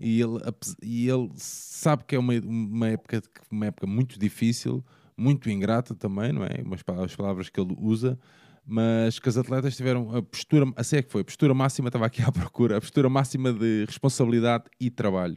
E 0.00 0.20
ele, 0.20 0.38
e 0.82 1.08
ele 1.08 1.30
sabe 1.36 2.04
que 2.04 2.16
é 2.16 2.18
uma, 2.18 2.32
uma, 2.40 2.88
época, 2.88 3.22
uma 3.50 3.66
época 3.66 3.86
muito 3.86 4.18
difícil, 4.18 4.82
muito 5.16 5.50
ingrata 5.50 5.94
também, 5.94 6.32
não 6.32 6.42
é? 6.42 6.62
Umas 6.64 6.80
as 7.04 7.14
palavras 7.14 7.50
que 7.50 7.60
ele 7.60 7.76
usa, 7.78 8.18
mas 8.66 9.18
que 9.18 9.28
as 9.28 9.36
atletas 9.36 9.76
tiveram 9.76 10.16
a 10.16 10.22
postura, 10.22 10.64
assim 10.74 10.96
é 10.96 11.02
que 11.02 11.12
foi, 11.12 11.20
a 11.20 11.24
postura 11.24 11.52
máxima, 11.52 11.88
estava 11.88 12.06
aqui 12.06 12.22
à 12.24 12.32
procura, 12.32 12.78
a 12.78 12.80
postura 12.80 13.10
máxima 13.10 13.52
de 13.52 13.84
responsabilidade 13.86 14.64
e 14.80 14.90
trabalho 14.90 15.36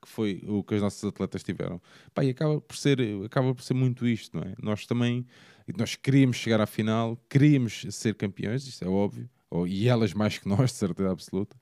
que 0.00 0.08
foi 0.08 0.42
o 0.46 0.64
que 0.64 0.74
as 0.74 0.80
nossas 0.80 1.04
atletas 1.04 1.42
tiveram. 1.42 1.80
Pá, 2.14 2.24
e 2.24 2.30
acaba 2.30 2.60
por 2.60 2.76
ser, 2.76 2.98
acaba 3.24 3.54
por 3.54 3.62
ser 3.62 3.74
muito 3.74 4.06
isto, 4.06 4.36
não 4.36 4.42
é? 4.42 4.54
Nós 4.60 4.86
também, 4.86 5.26
nós 5.76 5.94
queríamos 5.94 6.38
chegar 6.38 6.60
à 6.60 6.66
final, 6.66 7.22
queríamos 7.28 7.84
ser 7.90 8.14
campeões, 8.14 8.66
isto 8.66 8.84
é 8.84 8.88
óbvio, 8.88 9.28
e 9.66 9.88
elas 9.88 10.14
mais 10.14 10.38
que 10.38 10.48
nós, 10.48 10.70
de 10.70 10.78
certeza 10.78 11.10
absoluta. 11.10 11.56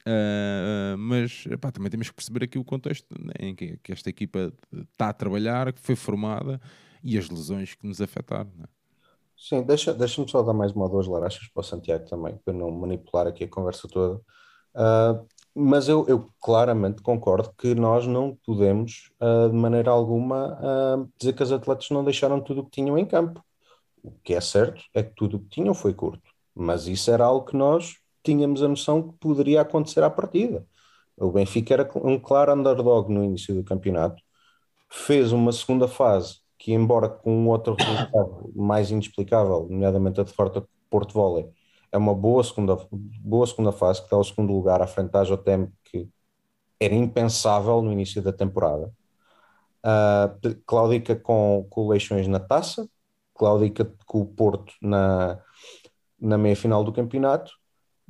Uh, 0.00 0.96
mas 0.96 1.44
pá, 1.60 1.70
também 1.70 1.90
temos 1.90 2.08
que 2.08 2.14
perceber 2.14 2.44
aqui 2.44 2.58
o 2.58 2.64
contexto 2.64 3.06
né, 3.18 3.32
em 3.38 3.54
que, 3.54 3.76
que, 3.82 3.92
esta 3.92 4.08
equipa 4.08 4.52
está 4.72 5.10
a 5.10 5.12
trabalhar, 5.12 5.72
que 5.72 5.80
foi 5.80 5.94
formada 5.94 6.60
e 7.04 7.18
as 7.18 7.28
lesões 7.28 7.74
que 7.74 7.86
nos 7.86 8.00
afetaram. 8.00 8.50
Né? 8.56 8.64
Sim, 9.36 9.62
deixa-me 9.62 9.98
deixa 9.98 10.26
só 10.26 10.42
dar 10.42 10.54
mais 10.54 10.72
uma 10.72 10.84
ou 10.84 10.90
duas 10.90 11.06
larachas 11.06 11.48
para 11.48 11.60
o 11.60 11.64
Santiago 11.64 12.08
também, 12.08 12.38
para 12.44 12.54
não 12.54 12.70
manipular 12.70 13.26
aqui 13.26 13.44
a 13.44 13.48
conversa 13.48 13.88
toda. 13.88 14.20
Uh, 14.74 15.26
mas 15.54 15.88
eu, 15.88 16.06
eu, 16.08 16.30
claramente 16.40 17.02
concordo 17.02 17.52
que 17.58 17.74
nós 17.74 18.06
não 18.06 18.38
podemos, 18.46 19.10
uh, 19.20 19.50
de 19.50 19.56
maneira 19.56 19.90
alguma, 19.90 21.08
dizer 21.18 21.32
que 21.34 21.42
as 21.42 21.52
atletas 21.52 21.90
não 21.90 22.04
deixaram 22.04 22.40
tudo 22.40 22.60
o 22.60 22.64
que 22.64 22.70
tinham 22.70 22.96
em 22.96 23.04
campo. 23.04 23.44
O 24.02 24.12
que 24.22 24.32
é 24.32 24.40
certo 24.40 24.82
é 24.94 25.02
que 25.02 25.12
tudo 25.14 25.36
o 25.36 25.40
que 25.40 25.48
tinham 25.48 25.74
foi 25.74 25.92
curto, 25.92 26.22
mas 26.54 26.86
isso 26.86 27.10
era 27.10 27.24
algo 27.24 27.44
que 27.44 27.56
nós 27.56 27.99
tínhamos 28.22 28.62
a 28.62 28.68
noção 28.68 29.02
que 29.02 29.18
poderia 29.18 29.60
acontecer 29.62 30.02
à 30.02 30.10
partida. 30.10 30.66
O 31.16 31.30
Benfica 31.30 31.74
era 31.74 31.90
um 31.96 32.18
claro 32.18 32.54
underdog 32.54 33.12
no 33.12 33.24
início 33.24 33.54
do 33.54 33.64
campeonato, 33.64 34.22
fez 34.88 35.32
uma 35.32 35.52
segunda 35.52 35.86
fase 35.88 36.40
que, 36.58 36.72
embora 36.72 37.08
com 37.08 37.46
outro 37.48 37.74
resultado 37.74 38.52
mais 38.54 38.90
inexplicável, 38.90 39.66
nomeadamente 39.70 40.20
a 40.20 40.24
derrota 40.24 40.66
Porto 40.90 41.14
Volley, 41.14 41.48
é 41.92 41.98
uma 41.98 42.14
boa 42.14 42.42
segunda, 42.44 42.76
boa 42.92 43.46
segunda 43.46 43.72
fase, 43.72 44.02
que 44.02 44.10
dá 44.10 44.16
o 44.16 44.24
segundo 44.24 44.52
lugar 44.52 44.80
à 44.82 44.86
frente 44.86 45.10
da 45.10 45.20
AJM, 45.20 45.68
que 45.84 46.08
era 46.78 46.94
impensável 46.94 47.82
no 47.82 47.92
início 47.92 48.22
da 48.22 48.32
temporada. 48.32 48.92
Uh, 49.84 50.54
Claudica 50.66 51.16
com, 51.16 51.66
com 51.70 51.88
Leixões 51.88 52.28
na 52.28 52.38
taça, 52.38 52.88
Claudica 53.34 53.92
com 54.06 54.20
o 54.20 54.26
Porto 54.26 54.74
na, 54.82 55.40
na 56.20 56.38
meia 56.38 56.56
final 56.56 56.84
do 56.84 56.92
campeonato, 56.92 57.52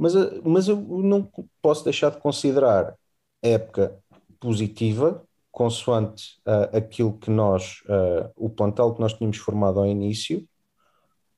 mas, 0.01 0.15
mas 0.43 0.67
eu 0.67 0.77
não 0.79 1.31
posso 1.61 1.85
deixar 1.85 2.11
de 2.11 2.21
considerar 2.21 2.97
época 3.43 4.03
positiva, 4.41 5.23
consoante 5.53 6.41
uh, 6.47 6.75
aquilo 6.75 7.19
que 7.19 7.31
nós, 7.31 7.83
uh, 7.83 8.33
o 8.35 8.49
plantel 8.49 8.95
que 8.95 9.01
nós 9.01 9.13
tínhamos 9.13 9.37
formado 9.37 9.79
ao 9.79 9.87
início, 9.87 10.49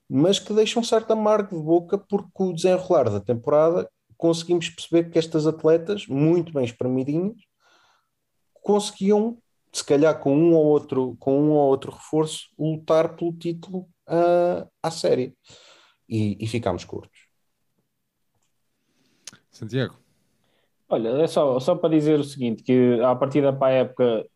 mas 0.08 0.38
que 0.38 0.52
deixa 0.54 0.78
um 0.78 0.84
certo 0.84 1.10
amargo 1.12 1.56
de 1.56 1.60
boca 1.62 1.98
porque 1.98 2.30
o 2.40 2.52
desenrolar 2.52 3.10
da 3.10 3.18
temporada 3.18 3.90
conseguimos 4.16 4.68
perceber 4.68 5.10
que 5.10 5.18
estas 5.18 5.44
atletas, 5.44 6.06
muito 6.06 6.52
bem 6.52 6.64
espremidinhas, 6.64 7.38
conseguiam, 8.62 9.38
se 9.72 9.84
calhar 9.84 10.20
com 10.20 10.36
um 10.36 10.54
ou 10.54 10.66
outro, 10.66 11.16
com 11.18 11.36
um 11.36 11.50
ou 11.50 11.68
outro 11.68 11.90
reforço, 11.90 12.46
lutar 12.56 13.16
pelo 13.16 13.32
título 13.32 13.88
uh, 14.08 14.70
à 14.80 14.90
série. 14.92 15.36
E, 16.08 16.36
e 16.38 16.46
ficámos 16.46 16.84
curtos. 16.84 17.11
Santiago. 19.52 19.96
Olha, 20.88 21.08
é 21.22 21.26
só, 21.26 21.58
só 21.60 21.74
para 21.74 21.90
dizer 21.90 22.18
o 22.18 22.24
seguinte, 22.24 22.62
que 22.62 23.00
a 23.02 23.14
partir 23.14 23.40
da 23.40 23.70
época 23.70 24.26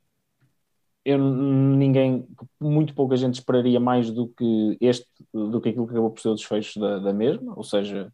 eu, 1.05 1.19
ninguém, 1.19 2.27
muito 2.61 2.95
pouca 2.95 3.17
gente 3.17 3.35
esperaria 3.35 3.79
mais 3.79 4.11
do 4.11 4.29
que 4.29 4.77
este, 4.81 5.07
do 5.33 5.61
que 5.61 5.69
aquilo 5.69 5.87
que 5.87 5.93
acabou 5.93 6.11
por 6.11 6.21
ser 6.21 6.31
o 6.31 6.35
desfecho 6.35 6.81
da, 6.81 6.99
da 6.99 7.13
mesma, 7.13 7.55
ou 7.57 7.63
seja, 7.63 8.13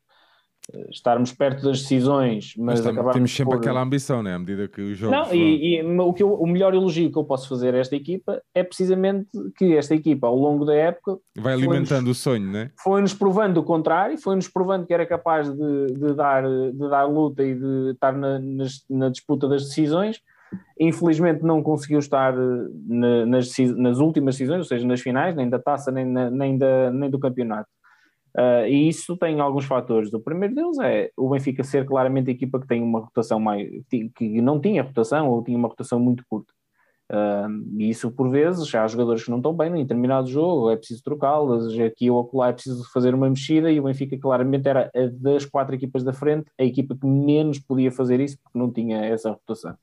estarmos 0.91 1.33
perto 1.33 1.65
das 1.65 1.83
decisões, 1.83 2.55
mas, 2.57 2.81
mas 2.81 2.95
também, 2.95 3.13
temos 3.13 3.35
sempre 3.35 3.57
por... 3.57 3.61
aquela 3.61 3.83
ambição, 3.83 4.23
né? 4.23 4.35
à 4.35 4.39
medida 4.39 4.69
que 4.69 4.81
os 4.81 4.97
jogos. 4.97 5.17
Não, 5.17 5.25
vão... 5.25 5.35
e, 5.35 5.77
e, 5.77 5.83
o, 5.83 6.13
que 6.13 6.23
eu, 6.23 6.33
o 6.35 6.47
melhor 6.47 6.75
elogio 6.75 7.11
que 7.11 7.19
eu 7.19 7.25
posso 7.25 7.49
fazer 7.49 7.75
a 7.75 7.79
esta 7.79 7.97
equipa 7.97 8.41
é 8.55 8.63
precisamente 8.63 9.29
que 9.57 9.77
esta 9.77 9.95
equipa, 9.95 10.27
ao 10.27 10.37
longo 10.37 10.65
da 10.65 10.75
época, 10.75 11.19
vai 11.37 11.55
alimentando 11.55 12.11
o 12.11 12.15
sonho, 12.15 12.51
né? 12.51 12.71
Foi-nos 12.83 13.13
provando 13.13 13.59
o 13.59 13.65
contrário, 13.65 14.17
foi-nos 14.19 14.49
provando 14.49 14.87
que 14.87 14.95
era 14.95 15.05
capaz 15.05 15.51
de, 15.51 15.87
de, 15.87 16.15
dar, 16.15 16.43
de 16.45 16.89
dar 16.89 17.05
luta 17.05 17.43
e 17.43 17.55
de 17.55 17.91
estar 17.91 18.13
na, 18.13 18.41
na 18.89 19.09
disputa 19.09 19.49
das 19.49 19.65
decisões. 19.65 20.21
Infelizmente 20.79 21.43
não 21.43 21.63
conseguiu 21.63 21.99
estar 21.99 22.35
na, 22.35 23.27
nas, 23.27 23.57
nas 23.77 23.99
últimas 23.99 24.35
decisões, 24.35 24.59
ou 24.59 24.65
seja, 24.65 24.87
nas 24.87 25.01
finais, 25.01 25.35
nem 25.35 25.49
da 25.49 25.59
taça, 25.59 25.91
nem, 25.91 26.05
na, 26.05 26.31
nem, 26.31 26.59
da, 26.59 26.91
nem 26.91 27.11
do 27.11 27.19
campeonato. 27.19 27.69
Uh, 28.37 28.67
e 28.67 28.89
isso 28.89 29.17
tem 29.17 29.41
alguns 29.41 29.67
fatores. 29.67 30.13
O 30.13 30.21
primeiro 30.21 30.55
deles 30.55 30.79
é 30.79 31.11
o 31.17 31.29
Benfica 31.29 31.63
ser 31.63 31.85
claramente 31.85 32.31
a 32.31 32.33
equipa 32.33 32.59
que 32.59 32.67
tem 32.67 32.83
uma 32.83 33.01
rotação 33.01 33.39
mais. 33.39 33.69
que 33.91 34.41
não 34.41 34.59
tinha 34.61 34.83
rotação 34.83 35.29
ou 35.29 35.43
tinha 35.43 35.57
uma 35.57 35.69
rotação 35.69 36.01
muito 36.01 36.25
curta. 36.29 36.53
Uh, 37.11 37.79
e 37.79 37.91
isso, 37.91 38.11
por 38.11 38.31
vezes, 38.31 38.67
já 38.67 38.83
há 38.83 38.87
jogadores 38.87 39.23
que 39.23 39.31
não 39.31 39.37
estão 39.37 39.55
bem 39.55 39.69
em 39.73 39.83
determinado 39.83 40.27
jogo, 40.29 40.71
é 40.71 40.77
preciso 40.77 41.03
trocá-las, 41.03 41.79
aqui 41.79 42.11
ou 42.11 42.21
acolá 42.21 42.49
é 42.49 42.53
preciso 42.55 42.91
fazer 42.91 43.15
uma 43.15 43.29
mexida. 43.29 43.71
E 43.71 43.79
o 43.79 43.83
Benfica 43.83 44.17
claramente 44.19 44.67
era 44.67 44.91
das 45.21 45.45
quatro 45.45 45.75
equipas 45.75 46.03
da 46.03 46.15
frente 46.15 46.51
a 46.59 46.65
equipa 46.65 46.97
que 46.99 47.07
menos 47.07 47.59
podia 47.59 47.93
fazer 47.93 48.19
isso 48.19 48.39
porque 48.43 48.59
não 48.59 48.73
tinha 48.73 49.05
essa 49.05 49.31
rotação. 49.31 49.77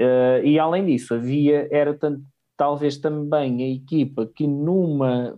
Uh, 0.00 0.44
e 0.44 0.58
além 0.58 0.86
disso, 0.86 1.14
havia, 1.14 1.68
era 1.70 1.92
tanto, 1.92 2.22
talvez 2.56 2.96
também 2.96 3.62
a 3.62 3.68
equipa 3.68 4.26
que 4.26 4.46
numa 4.46 5.36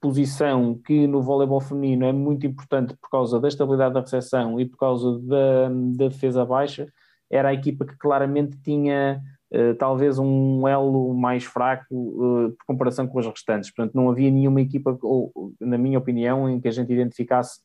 posição 0.00 0.74
que 0.84 1.06
no 1.06 1.22
voleibol 1.22 1.60
feminino 1.60 2.04
é 2.04 2.12
muito 2.12 2.46
importante 2.46 2.94
por 2.96 3.10
causa 3.10 3.40
da 3.40 3.48
estabilidade 3.48 3.94
da 3.94 4.00
recepção 4.00 4.60
e 4.60 4.66
por 4.66 4.76
causa 4.78 5.18
da, 5.20 5.68
da 5.96 6.08
defesa 6.08 6.44
baixa, 6.44 6.86
era 7.30 7.48
a 7.48 7.54
equipa 7.54 7.84
que 7.84 7.96
claramente 7.96 8.56
tinha 8.62 9.20
uh, 9.52 9.74
talvez 9.76 10.18
um 10.18 10.66
elo 10.68 11.14
mais 11.14 11.44
fraco 11.44 11.86
uh, 11.90 12.50
por 12.50 12.66
comparação 12.66 13.06
com 13.06 13.18
as 13.18 13.26
restantes. 13.26 13.70
Portanto, 13.70 13.94
não 13.94 14.10
havia 14.10 14.30
nenhuma 14.30 14.60
equipa, 14.60 14.96
ou, 15.02 15.52
na 15.60 15.76
minha 15.76 15.98
opinião, 15.98 16.48
em 16.48 16.60
que 16.60 16.68
a 16.68 16.72
gente 16.72 16.92
identificasse 16.92 17.60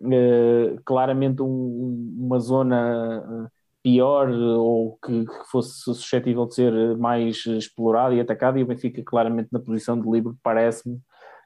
uh, 0.00 0.80
claramente 0.84 1.42
um, 1.42 2.16
uma 2.18 2.38
zona 2.38 3.50
pior 3.86 4.28
ou 4.28 4.98
que, 5.00 5.24
que, 5.24 5.48
fosse 5.48 5.80
suscetível 5.84 6.44
de 6.46 6.56
ser 6.56 6.96
mais 6.96 7.46
explorada 7.46 8.16
e 8.16 8.20
atacada, 8.20 8.58
e 8.58 8.64
o 8.64 8.66
Benfica 8.66 9.00
claramente 9.04 9.48
na 9.52 9.60
posição 9.60 10.00
de 10.00 10.10
livre, 10.10 10.34
parece-me, 10.42 10.96
eh, 10.96 10.98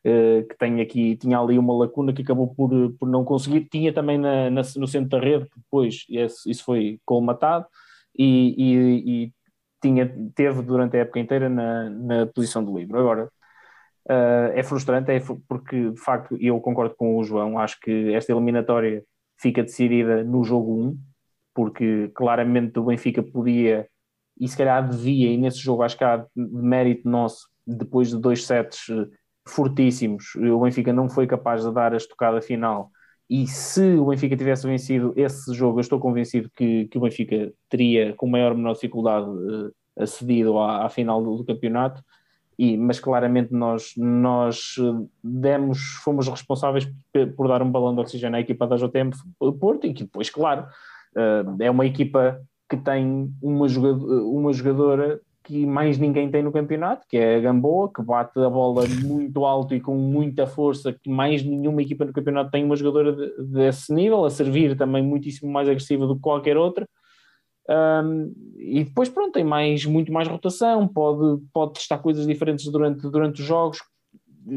que 0.03 0.57
tem 0.59 0.81
aqui, 0.81 1.17
tinha 1.17 1.39
ali 1.39 1.59
uma 1.59 1.77
lacuna 1.77 2.13
que 2.13 2.23
acabou 2.23 2.55
por, 2.55 2.71
por 2.99 3.09
não 3.09 3.25
conseguir, 3.25 3.69
tinha 3.71 3.93
também 3.93 4.19
na, 4.19 4.51
na 4.51 4.63
no 4.77 4.87
centro 4.87 5.11
da 5.11 5.21
rede, 5.21 5.45
que 5.45 5.59
depois 5.59 6.05
esse, 6.09 6.51
isso 6.51 6.65
foi 6.65 6.99
colmatado, 7.05 7.67
e, 8.19 8.55
e, 8.57 9.25
e, 9.27 9.33
tinha, 9.83 10.13
teve 10.35 10.63
durante 10.63 10.97
a 10.97 11.01
época 11.01 11.21
inteira 11.21 11.49
na, 11.49 11.91
na 11.91 12.27
posição 12.27 12.65
de 12.65 12.73
livre. 12.73 12.99
Agora, 12.99 13.27
uh, 14.09 14.53
é 14.55 14.63
frustrante, 14.63 15.11
é 15.11 15.21
porque 15.49 15.91
de 15.91 16.01
facto 16.01 16.37
eu 16.41 16.61
concordo 16.61 16.95
com 16.97 17.17
o 17.17 17.25
João, 17.25 17.59
acho 17.59 17.79
que 17.81 18.13
esta 18.15 18.33
eliminatória 18.33 19.05
fica 19.39 19.63
decidida 19.63 20.23
no 20.25 20.45
jogo 20.45 20.83
1, 20.83 20.99
porque 21.55 22.11
claramente 22.15 22.79
o 22.79 22.85
Benfica 22.85 23.23
podia 23.23 23.89
e 24.39 24.49
se 24.49 24.57
calhar 24.57 24.89
devia, 24.89 25.31
e 25.31 25.37
nesse 25.37 25.59
jogo 25.59 25.83
acho 25.83 25.99
que 25.99 26.05
há 26.05 26.25
mérito 26.35 27.09
nosso, 27.09 27.47
depois 27.67 28.09
de 28.09 28.19
dois 28.19 28.47
sets 28.47 28.87
fortíssimos. 29.47 30.35
O 30.37 30.61
Benfica 30.61 30.93
não 30.93 31.09
foi 31.09 31.27
capaz 31.27 31.65
de 31.65 31.73
dar 31.73 31.93
a 31.93 31.97
estocada 31.97 32.41
final. 32.41 32.91
E 33.29 33.47
se 33.47 33.95
o 33.95 34.07
Benfica 34.07 34.37
tivesse 34.37 34.67
vencido 34.67 35.13
esse 35.17 35.55
jogo, 35.55 35.79
eu 35.79 35.83
estou 35.83 36.01
convencido 36.01 36.51
que, 36.57 36.89
que 36.89 36.99
o 36.99 37.01
Benfica 37.01 37.53
teria, 37.69 38.13
com 38.15 38.27
maior 38.27 38.51
ou 38.51 38.59
menor 38.59 38.73
dificuldade, 38.73 39.29
uh, 39.29 39.73
acedido 39.97 40.59
à, 40.59 40.85
à 40.87 40.89
final 40.89 41.23
do, 41.23 41.37
do, 41.37 41.45
campeonato. 41.45 42.03
E, 42.59 42.77
mas 42.77 42.99
claramente 42.99 43.53
nós, 43.53 43.93
nós 43.97 44.75
eh, 44.79 45.07
demos, 45.25 45.79
fomos 46.05 46.29
responsáveis 46.29 46.87
por, 47.35 47.49
dar 47.49 47.63
um 47.63 47.71
balão 47.71 47.95
de 47.95 48.03
oxigênio 48.03 48.37
à 48.37 48.41
equipa 48.41 48.67
da 48.67 48.77
JTM 48.77 49.13
Porto 49.59 49.87
e 49.87 49.95
que 49.95 50.05
depois, 50.05 50.29
claro, 50.29 50.67
uh, 51.17 51.57
é 51.63 51.71
uma 51.71 51.87
equipa 51.87 52.39
que 52.69 52.77
tem 52.77 53.33
uma, 53.41 53.67
uma 53.67 54.53
jogadora 54.53 55.21
que 55.51 55.67
mais 55.67 55.99
ninguém 55.99 56.31
tem 56.31 56.45
no 56.45 56.53
campeonato, 56.53 57.05
que 57.09 57.17
é 57.17 57.35
a 57.35 57.41
Gamboa, 57.41 57.91
que 57.93 58.01
bate 58.01 58.39
a 58.39 58.49
bola 58.49 58.85
muito 59.03 59.45
alto 59.45 59.75
e 59.75 59.81
com 59.81 59.97
muita 59.97 60.47
força, 60.47 60.93
que 60.93 61.11
mais 61.11 61.43
nenhuma 61.43 61.83
equipa 61.83 62.05
no 62.05 62.13
campeonato 62.13 62.53
tem 62.53 62.65
uma 62.65 62.77
jogadora 62.77 63.13
de, 63.13 63.43
desse 63.49 63.93
nível, 63.93 64.25
a 64.25 64.31
servir 64.31 64.77
também 64.77 65.03
muitíssimo 65.03 65.51
mais 65.51 65.69
agressiva 65.69 66.07
do 66.07 66.15
que 66.15 66.21
qualquer 66.21 66.57
outra. 66.57 66.89
Um, 67.69 68.33
e 68.59 68.85
depois, 68.85 69.09
pronto, 69.09 69.33
tem 69.33 69.43
mais, 69.43 69.85
muito 69.85 70.13
mais 70.13 70.29
rotação, 70.29 70.87
pode, 70.87 71.43
pode 71.53 71.73
testar 71.73 71.99
coisas 71.99 72.29
diferentes 72.29 72.71
durante, 72.71 73.03
durante 73.11 73.41
os 73.41 73.47
jogos. 73.47 73.79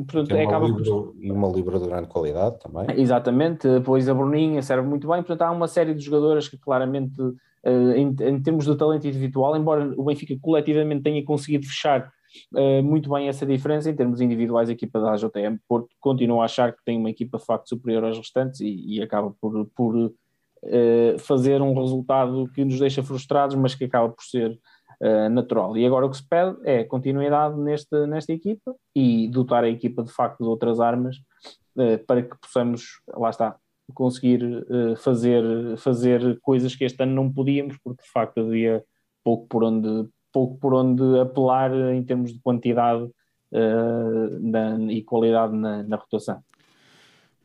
Portanto, 0.07 0.37
acaba 0.37 0.67
libro, 0.67 1.15
E 1.19 1.31
uma 1.31 1.47
libra 1.47 1.79
de 1.79 1.87
grande 1.87 2.07
qualidade 2.07 2.59
também. 2.59 2.85
Exatamente, 3.01 3.67
depois 3.67 4.07
a 4.07 4.13
Bruninha 4.13 4.61
serve 4.61 4.87
muito 4.87 5.07
bem. 5.07 5.23
Portanto, 5.23 5.41
há 5.41 5.51
uma 5.51 5.67
série 5.67 5.95
de 5.95 6.05
jogadoras 6.05 6.47
que 6.47 6.57
claramente 6.57 7.19
em, 7.65 8.15
em, 8.19 8.41
termos 8.41 8.65
de 8.65 8.75
talento 8.75 9.07
individual, 9.07 9.55
embora 9.55 9.93
o 9.97 10.03
Benfica 10.03 10.35
coletivamente 10.41 11.03
tenha 11.03 11.23
conseguido 11.23 11.65
fechar 11.65 12.11
uh, 12.53 12.83
muito 12.83 13.09
bem 13.09 13.29
essa 13.29 13.45
diferença, 13.45 13.89
em 13.89 13.95
termos 13.95 14.19
individuais, 14.19 14.69
a 14.69 14.73
equipa 14.73 14.99
da 14.99 15.13
AJM 15.13 15.57
Porto 15.67 15.89
continua 15.99 16.41
a 16.41 16.45
achar 16.45 16.73
que 16.73 16.83
tem 16.83 16.97
uma 16.97 17.09
equipa 17.09 17.37
de 17.37 17.45
facto 17.45 17.69
superior 17.69 18.03
aos 18.03 18.17
restantes 18.17 18.59
e, 18.59 18.97
e 18.97 19.01
acaba 19.01 19.33
por, 19.39 19.65
por 19.75 19.95
uh, 19.95 21.19
fazer 21.19 21.61
um 21.61 21.73
resultado 21.79 22.49
que 22.53 22.65
nos 22.65 22.79
deixa 22.79 23.01
frustrados, 23.01 23.55
mas 23.55 23.75
que 23.75 23.85
acaba 23.85 24.09
por 24.09 24.23
ser 24.23 24.59
natural. 25.31 25.75
E 25.75 25.85
agora 25.85 26.05
o 26.05 26.09
que 26.09 26.15
se 26.15 26.25
pede 26.25 26.55
é 26.63 26.85
continuidade 26.85 27.59
nesta, 27.59 28.07
nesta 28.07 28.31
equipa 28.31 28.73
e 28.95 29.27
dotar 29.27 29.65
a 29.65 29.69
equipa 29.69 30.01
de 30.01 30.13
facto 30.13 30.41
de 30.41 30.47
outras 30.47 30.79
armas 30.79 31.17
para 32.07 32.21
que 32.23 32.33
possamos, 32.39 33.01
lá 33.13 33.29
está, 33.29 33.57
conseguir 33.93 34.43
uh, 34.43 34.95
fazer, 34.97 35.43
fazer 35.77 36.39
coisas 36.41 36.75
que 36.75 36.83
este 36.83 37.01
ano 37.03 37.13
não 37.13 37.31
podíamos, 37.31 37.77
porque 37.83 38.03
de 38.03 38.11
facto 38.11 38.39
havia 38.39 38.83
pouco 39.23 39.47
por 39.47 39.63
onde, 39.63 40.09
pouco 40.31 40.57
por 40.57 40.73
onde 40.73 41.19
apelar 41.19 41.73
em 41.93 42.03
termos 42.03 42.33
de 42.33 42.39
quantidade 42.41 43.03
uh, 43.03 44.39
na, 44.39 44.77
e 44.91 45.03
qualidade 45.03 45.53
na, 45.53 45.83
na, 45.83 45.95
rotação. 45.95 46.41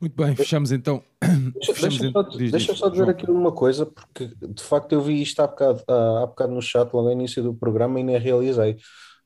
Muito 0.00 0.14
bem, 0.14 0.34
fechamos 0.36 0.70
então. 0.70 1.02
Deixa, 1.54 1.74
fechamos 1.74 1.98
deixa, 1.98 2.12
só, 2.12 2.22
diz, 2.22 2.50
deixa 2.52 2.74
só 2.74 2.88
dizer 2.88 3.08
aqui 3.08 3.28
uma 3.28 3.50
coisa, 3.50 3.84
porque 3.84 4.30
de 4.40 4.62
facto 4.62 4.92
eu 4.92 5.00
vi 5.00 5.20
isto 5.20 5.40
há 5.40 5.46
bocado, 5.46 5.82
há, 5.88 6.22
há 6.22 6.26
bocado 6.26 6.52
no 6.52 6.62
chat, 6.62 6.92
logo 6.92 7.06
no 7.06 7.12
início 7.12 7.42
do 7.42 7.54
programa, 7.54 7.98
e 7.98 8.04
nem 8.04 8.18
realizei. 8.18 8.76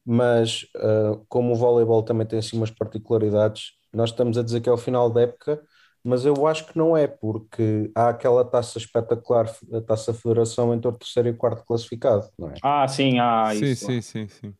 Mas 0.04 0.62
uh, 0.76 1.24
como 1.28 1.52
o 1.52 1.56
voleibol 1.56 2.02
também 2.02 2.26
tem 2.26 2.38
assim 2.38 2.56
umas 2.56 2.70
particularidades, 2.70 3.72
nós 3.92 4.10
estamos 4.10 4.38
a 4.38 4.42
dizer 4.42 4.60
que 4.60 4.68
é 4.68 4.72
o 4.72 4.78
final 4.78 5.10
da 5.10 5.22
época, 5.22 5.62
mas 6.04 6.24
eu 6.24 6.46
acho 6.46 6.66
que 6.66 6.76
não 6.76 6.96
é, 6.96 7.06
porque 7.06 7.90
há 7.94 8.08
aquela 8.08 8.44
taça 8.44 8.78
espetacular, 8.78 9.46
a 9.72 9.80
taça 9.80 10.12
Federação 10.12 10.74
entre 10.74 10.88
o 10.88 10.92
terceiro 10.92 11.28
e 11.28 11.32
o 11.32 11.36
quarto 11.36 11.64
classificado, 11.64 12.28
não 12.38 12.50
é? 12.50 12.54
Ah, 12.62 12.86
sim, 12.88 13.18
há 13.18 13.54
sim, 13.54 13.64
isso. 13.64 13.86
Sim, 13.86 14.00
sim, 14.00 14.28
sim. 14.28 14.54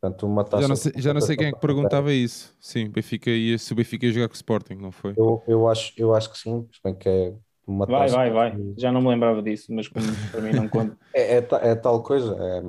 Portanto, 0.00 0.26
uma 0.26 0.44
taça 0.44 0.62
já 0.62 0.68
não 0.68 0.76
sei, 0.76 0.92
já 0.96 1.14
não 1.14 1.20
sei 1.20 1.36
quem 1.36 1.48
é 1.48 1.52
que 1.52 1.60
perguntava 1.60 2.12
isso. 2.12 2.54
Sim, 2.60 2.88
Benfica 2.88 3.30
ia, 3.30 3.58
se 3.58 3.72
o 3.72 3.76
Benfica 3.76 4.06
ia 4.06 4.12
jogar 4.12 4.28
com 4.28 4.34
o 4.34 4.36
Sporting, 4.36 4.74
não 4.74 4.92
foi? 4.92 5.12
Eu, 5.16 5.42
eu, 5.46 5.68
acho, 5.68 5.92
eu 5.96 6.14
acho 6.14 6.30
que 6.30 6.38
sim, 6.38 6.68
se 6.72 6.80
bem 6.84 6.94
que 6.94 7.08
é 7.08 7.34
uma 7.66 7.84
vai, 7.84 8.02
taça. 8.02 8.16
Vai, 8.16 8.30
vai, 8.30 8.50
vai. 8.52 8.74
Já 8.76 8.92
não 8.92 9.00
me 9.00 9.08
lembrava 9.08 9.42
disso, 9.42 9.72
mas 9.72 9.88
como 9.88 10.06
para 10.30 10.40
mim 10.40 10.52
não 10.52 10.68
conta. 10.68 10.96
é, 11.12 11.38
é, 11.38 11.48
é, 11.62 11.74
tal 11.74 12.02
coisa, 12.02 12.36
é, 12.40 12.62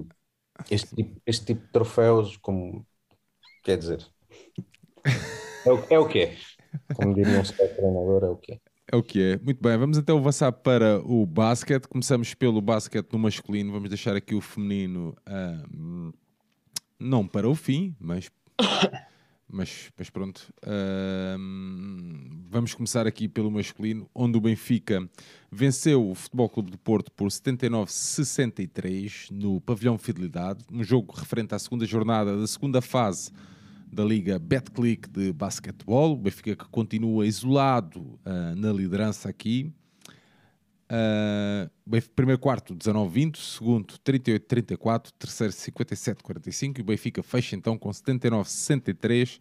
este, 0.71 0.95
tipo, 0.95 1.21
este 1.25 1.45
tipo 1.45 1.65
de 1.65 1.71
troféus, 1.71 2.35
como 2.37 2.85
quer 3.63 3.77
dizer, 3.77 4.05
é 5.65 5.71
o, 5.71 5.83
é 5.89 5.99
o 5.99 6.07
que 6.07 6.19
é. 6.19 6.37
Como 6.95 7.13
diria 7.13 7.39
um 7.39 7.43
treinador, 7.43 8.23
é 8.23 8.29
o 8.29 8.35
que 8.35 8.53
é. 8.53 8.59
É 8.91 8.95
o 8.95 9.03
que 9.03 9.21
é. 9.21 9.37
Muito 9.37 9.61
bem, 9.61 9.77
vamos 9.77 9.99
então 9.99 10.17
avançar 10.17 10.51
para 10.51 10.99
o 11.05 11.23
basquete. 11.23 11.87
Começamos 11.87 12.33
pelo 12.33 12.59
basquete 12.59 13.13
no 13.13 13.19
masculino. 13.19 13.71
Vamos 13.71 13.89
deixar 13.89 14.15
aqui 14.15 14.33
o 14.33 14.41
feminino 14.41 15.15
uh, 15.27 16.11
não 16.99 17.27
para 17.27 17.47
o 17.47 17.53
fim, 17.53 17.95
mas, 17.99 18.31
mas, 19.47 19.91
mas 19.95 20.09
pronto. 20.09 20.51
Uh, 20.63 21.37
vamos 22.49 22.73
começar 22.73 23.05
aqui 23.05 23.27
pelo 23.27 23.51
masculino, 23.51 24.09
onde 24.13 24.39
o 24.39 24.41
Benfica 24.41 25.07
venceu 25.51 26.09
o 26.09 26.15
Futebol 26.15 26.49
Clube 26.49 26.71
de 26.71 26.77
Porto 26.77 27.11
por 27.11 27.27
79-63 27.27 29.29
no 29.29 29.61
Pavilhão 29.61 29.99
Fidelidade. 29.99 30.65
Um 30.71 30.83
jogo 30.83 31.13
referente 31.15 31.53
à 31.53 31.59
segunda 31.59 31.85
jornada 31.85 32.35
da 32.35 32.47
segunda 32.47 32.81
fase 32.81 33.31
da 33.91 34.03
Liga 34.03 34.37
Betclic 34.37 35.09
de 35.09 35.33
basquetebol. 35.33 36.13
O 36.13 36.17
Benfica 36.17 36.55
que 36.55 36.69
continua 36.69 37.25
isolado 37.25 38.01
uh, 38.01 38.55
na 38.55 38.71
liderança 38.71 39.29
aqui. 39.29 39.73
Uh, 40.91 41.69
primeiro 42.15 42.39
quarto 42.39 42.75
19-20, 42.75 43.37
segundo 43.37 43.93
38-34, 43.99 45.11
terceiro 45.19 45.53
57-45 45.53 46.79
e 46.79 46.81
o 46.81 46.83
Benfica 46.83 47.21
fecha 47.21 47.55
então 47.55 47.77
com 47.77 47.89
79-63. 47.89 49.37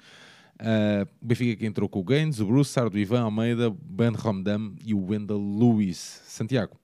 Uh, 0.61 1.09
o 1.23 1.27
Benfica 1.27 1.57
que 1.57 1.67
entrou 1.67 1.89
com 1.89 2.01
o 2.01 2.05
Gaines, 2.05 2.41
o 2.41 2.47
Bruce, 2.47 2.79
o 2.79 2.99
Ivan 2.99 3.23
Almeida, 3.23 3.71
Ben 3.71 4.11
Romdam 4.11 4.75
e 4.85 4.93
o 4.93 5.07
Wendell 5.07 5.39
Lewis. 5.39 6.23
Santiago. 6.27 6.77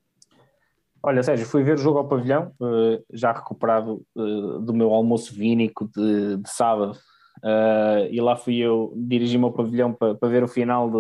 Olha, 1.03 1.23
Sérgio, 1.23 1.45
fui 1.45 1.63
ver 1.63 1.75
o 1.75 1.79
jogo 1.79 1.99
ao 1.99 2.09
pavilhão, 2.09 2.51
uh, 2.59 3.05
já 3.13 3.33
recuperado 3.33 4.07
do 4.15 4.73
meu 4.73 4.91
almoço 4.95 5.35
vínico 5.35 5.87
de, 5.95 6.39
de 6.39 6.49
sábado, 6.49 6.97
uh, 7.45 8.09
e 8.11 8.21
lá 8.21 8.35
fui 8.35 8.57
eu 8.57 8.93
dirigir-me 8.97 9.45
ao 9.45 9.53
pavilhão 9.53 9.93
para 9.93 10.15
pa 10.15 10.27
ver 10.27 10.43
o 10.43 10.49
final 10.49 10.91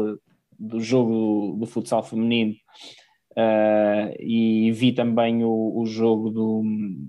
do 0.56 0.80
jogo 0.80 1.10
do, 1.10 1.56
do 1.60 1.66
futsal 1.66 2.02
feminino 2.02 2.52
uh, 3.32 4.14
e 4.20 4.70
vi 4.72 4.92
também 4.92 5.42
o, 5.44 5.72
o 5.76 5.86
jogo 5.86 6.30
do, 6.30 6.62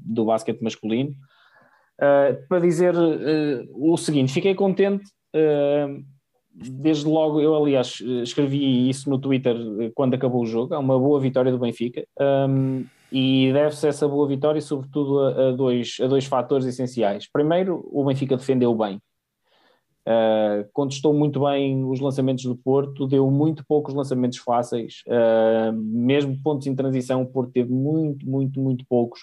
do 0.05 0.25
basquete 0.25 0.61
masculino. 0.61 1.11
Uh, 1.99 2.47
para 2.47 2.59
dizer 2.59 2.93
o 3.73 3.95
seguinte, 3.97 4.33
fiquei 4.33 4.53
contente, 4.53 5.05
desde 6.53 7.07
logo, 7.07 7.41
eu 7.41 7.55
aliás 7.55 8.01
escrevi 8.23 8.89
isso 8.89 9.09
no 9.09 9.19
Twitter 9.19 9.55
quando 9.93 10.13
acabou 10.13 10.41
o 10.41 10.45
jogo, 10.45 10.73
é 10.73 10.77
uma 10.77 10.97
boa 10.97 11.19
vitória 11.19 11.51
do 11.51 11.59
Benfica 11.59 12.05
um, 12.49 12.85
e 13.11 13.51
deve-se 13.51 13.87
essa 13.87 14.07
boa 14.07 14.27
vitória 14.27 14.61
sobretudo 14.61 15.19
a, 15.19 15.49
a, 15.49 15.51
dois, 15.51 15.97
a 16.01 16.07
dois 16.07 16.25
fatores 16.25 16.65
essenciais. 16.65 17.29
Primeiro, 17.31 17.87
o 17.91 18.03
Benfica 18.05 18.37
defendeu 18.37 18.73
bem, 18.73 19.01
Uh, 20.07 20.69
contestou 20.71 21.15
muito 21.15 21.43
bem 21.43 21.83
os 21.83 21.99
lançamentos 21.99 22.43
do 22.43 22.55
Porto, 22.55 23.07
deu 23.07 23.31
muito 23.31 23.65
poucos 23.67 23.91
lançamentos 23.91 24.37
fáceis, 24.37 25.01
uh, 25.07 25.73
mesmo 25.73 26.37
pontos 26.43 26.67
em 26.67 26.75
transição, 26.75 27.23
o 27.23 27.25
Porto 27.25 27.51
teve 27.51 27.73
muito, 27.73 28.23
muito, 28.29 28.59
muito 28.59 28.85
poucos 28.87 29.21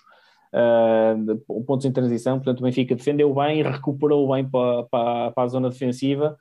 uh, 0.52 1.62
pontos 1.62 1.86
em 1.86 1.92
transição, 1.92 2.38
portanto 2.38 2.58
o 2.58 2.62
Benfica 2.64 2.96
defendeu 2.96 3.32
bem, 3.32 3.62
recuperou 3.62 4.32
bem 4.32 4.44
para, 4.44 4.82
para, 4.90 5.30
para 5.30 5.44
a 5.44 5.48
zona 5.48 5.70
defensiva, 5.70 6.36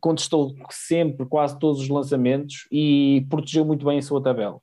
contestou 0.00 0.52
sempre 0.68 1.24
quase 1.24 1.56
todos 1.60 1.80
os 1.80 1.88
lançamentos 1.88 2.66
e 2.72 3.24
protegeu 3.30 3.64
muito 3.64 3.86
bem 3.86 3.98
a 3.98 4.02
sua 4.02 4.20
tabela. 4.20 4.60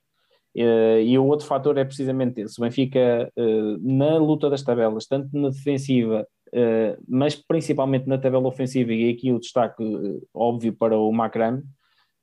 Uh, 0.56 1.00
e 1.02 1.18
o 1.18 1.26
outro 1.26 1.48
fator 1.48 1.78
é 1.78 1.86
precisamente 1.86 2.42
esse: 2.42 2.60
o 2.60 2.64
Benfica, 2.64 3.32
uh, 3.36 3.78
na 3.82 4.18
luta 4.18 4.50
das 4.50 4.62
tabelas, 4.62 5.08
tanto 5.08 5.30
na 5.34 5.50
defensiva 5.50 6.28
mas 7.08 7.36
principalmente 7.36 8.08
na 8.08 8.18
tabela 8.18 8.48
ofensiva, 8.48 8.94
e 8.94 9.10
aqui 9.10 9.32
o 9.32 9.40
destaque 9.40 9.84
uh, 9.84 10.22
óbvio 10.34 10.74
para 10.74 10.98
o 10.98 11.12
Macram, 11.12 11.64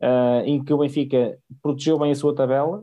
uh, 0.00 0.44
em 0.44 0.62
que 0.62 0.72
o 0.72 0.78
Benfica 0.78 1.36
protegeu 1.62 1.98
bem 1.98 2.12
a 2.12 2.14
sua 2.14 2.34
tabela, 2.34 2.82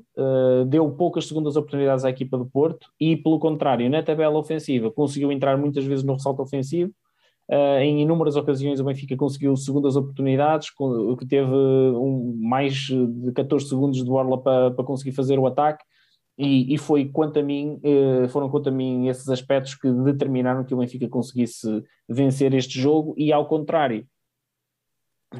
deu 0.67 0.89
poucas 0.91 1.27
segundas 1.27 1.55
oportunidades 1.55 2.03
à 2.03 2.09
equipa 2.09 2.37
do 2.37 2.45
Porto 2.45 2.87
e, 2.99 3.15
pelo 3.15 3.39
contrário, 3.39 3.89
na 3.89 4.03
tabela 4.03 4.37
ofensiva 4.37 4.91
conseguiu 4.91 5.31
entrar 5.31 5.57
muitas 5.57 5.85
vezes 5.85 6.03
no 6.03 6.13
ressalto 6.13 6.41
ofensivo. 6.41 6.91
em 7.81 8.01
inúmeras 8.01 8.35
ocasiões 8.35 8.79
o 8.79 8.83
Benfica 8.83 9.15
conseguiu 9.15 9.55
segundas 9.55 9.95
oportunidades, 9.95 10.69
que 11.17 11.25
teve 11.25 11.51
um, 11.51 12.37
mais 12.41 12.73
de 12.73 13.31
14 13.33 13.69
segundos 13.69 13.97
de 13.97 14.05
borla 14.05 14.41
para, 14.41 14.71
para 14.71 14.85
conseguir 14.85 15.13
fazer 15.13 15.39
o 15.39 15.47
ataque 15.47 15.83
e, 16.37 16.73
e, 16.73 16.77
foi 16.77 17.05
quanto 17.05 17.39
a 17.39 17.43
mim, 17.43 17.79
eh, 17.83 18.27
foram 18.27 18.49
quanto 18.49 18.69
a 18.69 18.71
mim 18.71 19.07
esses 19.07 19.27
aspectos 19.27 19.73
que 19.73 19.91
determinaram 19.91 20.63
que 20.63 20.73
o 20.73 20.77
Benfica 20.77 21.09
conseguisse 21.09 21.83
vencer 22.07 22.53
este 22.53 22.79
jogo. 22.79 23.15
E 23.17 23.33
ao 23.33 23.47
contrário 23.47 24.05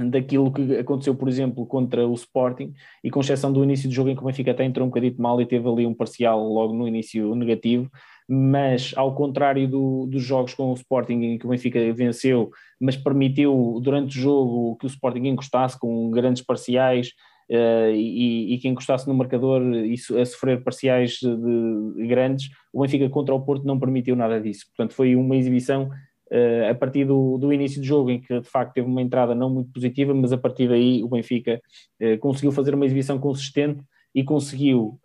daquilo 0.09 0.51
que 0.51 0.75
aconteceu, 0.77 1.15
por 1.15 1.29
exemplo, 1.29 1.65
contra 1.65 2.05
o 2.05 2.13
Sporting 2.13 2.73
e 3.03 3.09
com 3.09 3.21
exceção 3.21 3.53
do 3.53 3.63
início 3.63 3.87
do 3.87 3.95
jogo 3.95 4.09
em 4.09 4.15
que 4.15 4.21
o 4.21 4.25
Benfica 4.25 4.51
até 4.51 4.65
entrou 4.65 4.85
um 4.85 4.89
bocadinho 4.89 5.15
mal 5.17 5.39
e 5.41 5.45
teve 5.45 5.67
ali 5.67 5.85
um 5.85 5.93
parcial 5.93 6.43
logo 6.51 6.73
no 6.73 6.87
início 6.87 7.33
negativo, 7.35 7.89
mas 8.27 8.93
ao 8.97 9.15
contrário 9.15 9.67
do, 9.67 10.05
dos 10.07 10.21
jogos 10.21 10.53
com 10.53 10.71
o 10.71 10.73
Sporting 10.73 11.21
em 11.21 11.37
que 11.37 11.45
o 11.45 11.49
Benfica 11.49 11.79
venceu, 11.93 12.49
mas 12.81 12.97
permitiu 12.97 13.79
durante 13.81 14.17
o 14.17 14.21
jogo 14.21 14.75
que 14.77 14.85
o 14.85 14.87
Sporting 14.87 15.27
encostasse 15.27 15.79
com 15.79 16.11
grandes 16.11 16.43
parciais, 16.43 17.13
uh, 17.49 17.91
e, 17.93 18.53
e, 18.53 18.57
quem 18.59 18.71
encostasse 18.71 19.07
no 19.07 19.13
marcador 19.13 19.61
isso, 19.85 20.17
a 20.17 20.25
sofrer 20.25 20.63
parciais 20.63 21.19
de, 21.19 22.07
grandes, 22.07 22.49
o 22.71 22.81
Benfica 22.81 23.09
contra 23.09 23.33
o 23.33 23.41
Porto 23.41 23.65
não 23.65 23.79
permitiu 23.79 24.15
nada 24.15 24.39
disso. 24.39 24.65
Portanto, 24.67 24.93
foi 24.93 25.15
uma 25.15 25.35
exibição 25.35 25.89
uh, 26.31 26.69
a 26.69 26.75
partir 26.75 27.05
do, 27.05 27.37
do, 27.37 27.51
início 27.53 27.81
do 27.81 27.85
jogo, 27.85 28.11
em 28.11 28.21
que 28.21 28.39
de 28.39 28.49
facto 28.49 28.73
teve 28.73 28.87
uma 28.87 29.01
entrada 29.01 29.33
não 29.33 29.49
muito 29.49 29.71
positiva, 29.71 30.13
mas 30.13 30.31
a 30.31 30.37
partir 30.37 30.67
daí 30.67 31.03
o 31.03 31.09
Benfica 31.09 31.61
uh, 32.01 32.17
conseguiu 32.19 32.51
fazer 32.51 32.75
uma 32.75 32.85
exibição 32.85 33.19
consistente 33.19 33.83
e 34.13 34.23
conseguiu 34.23 34.99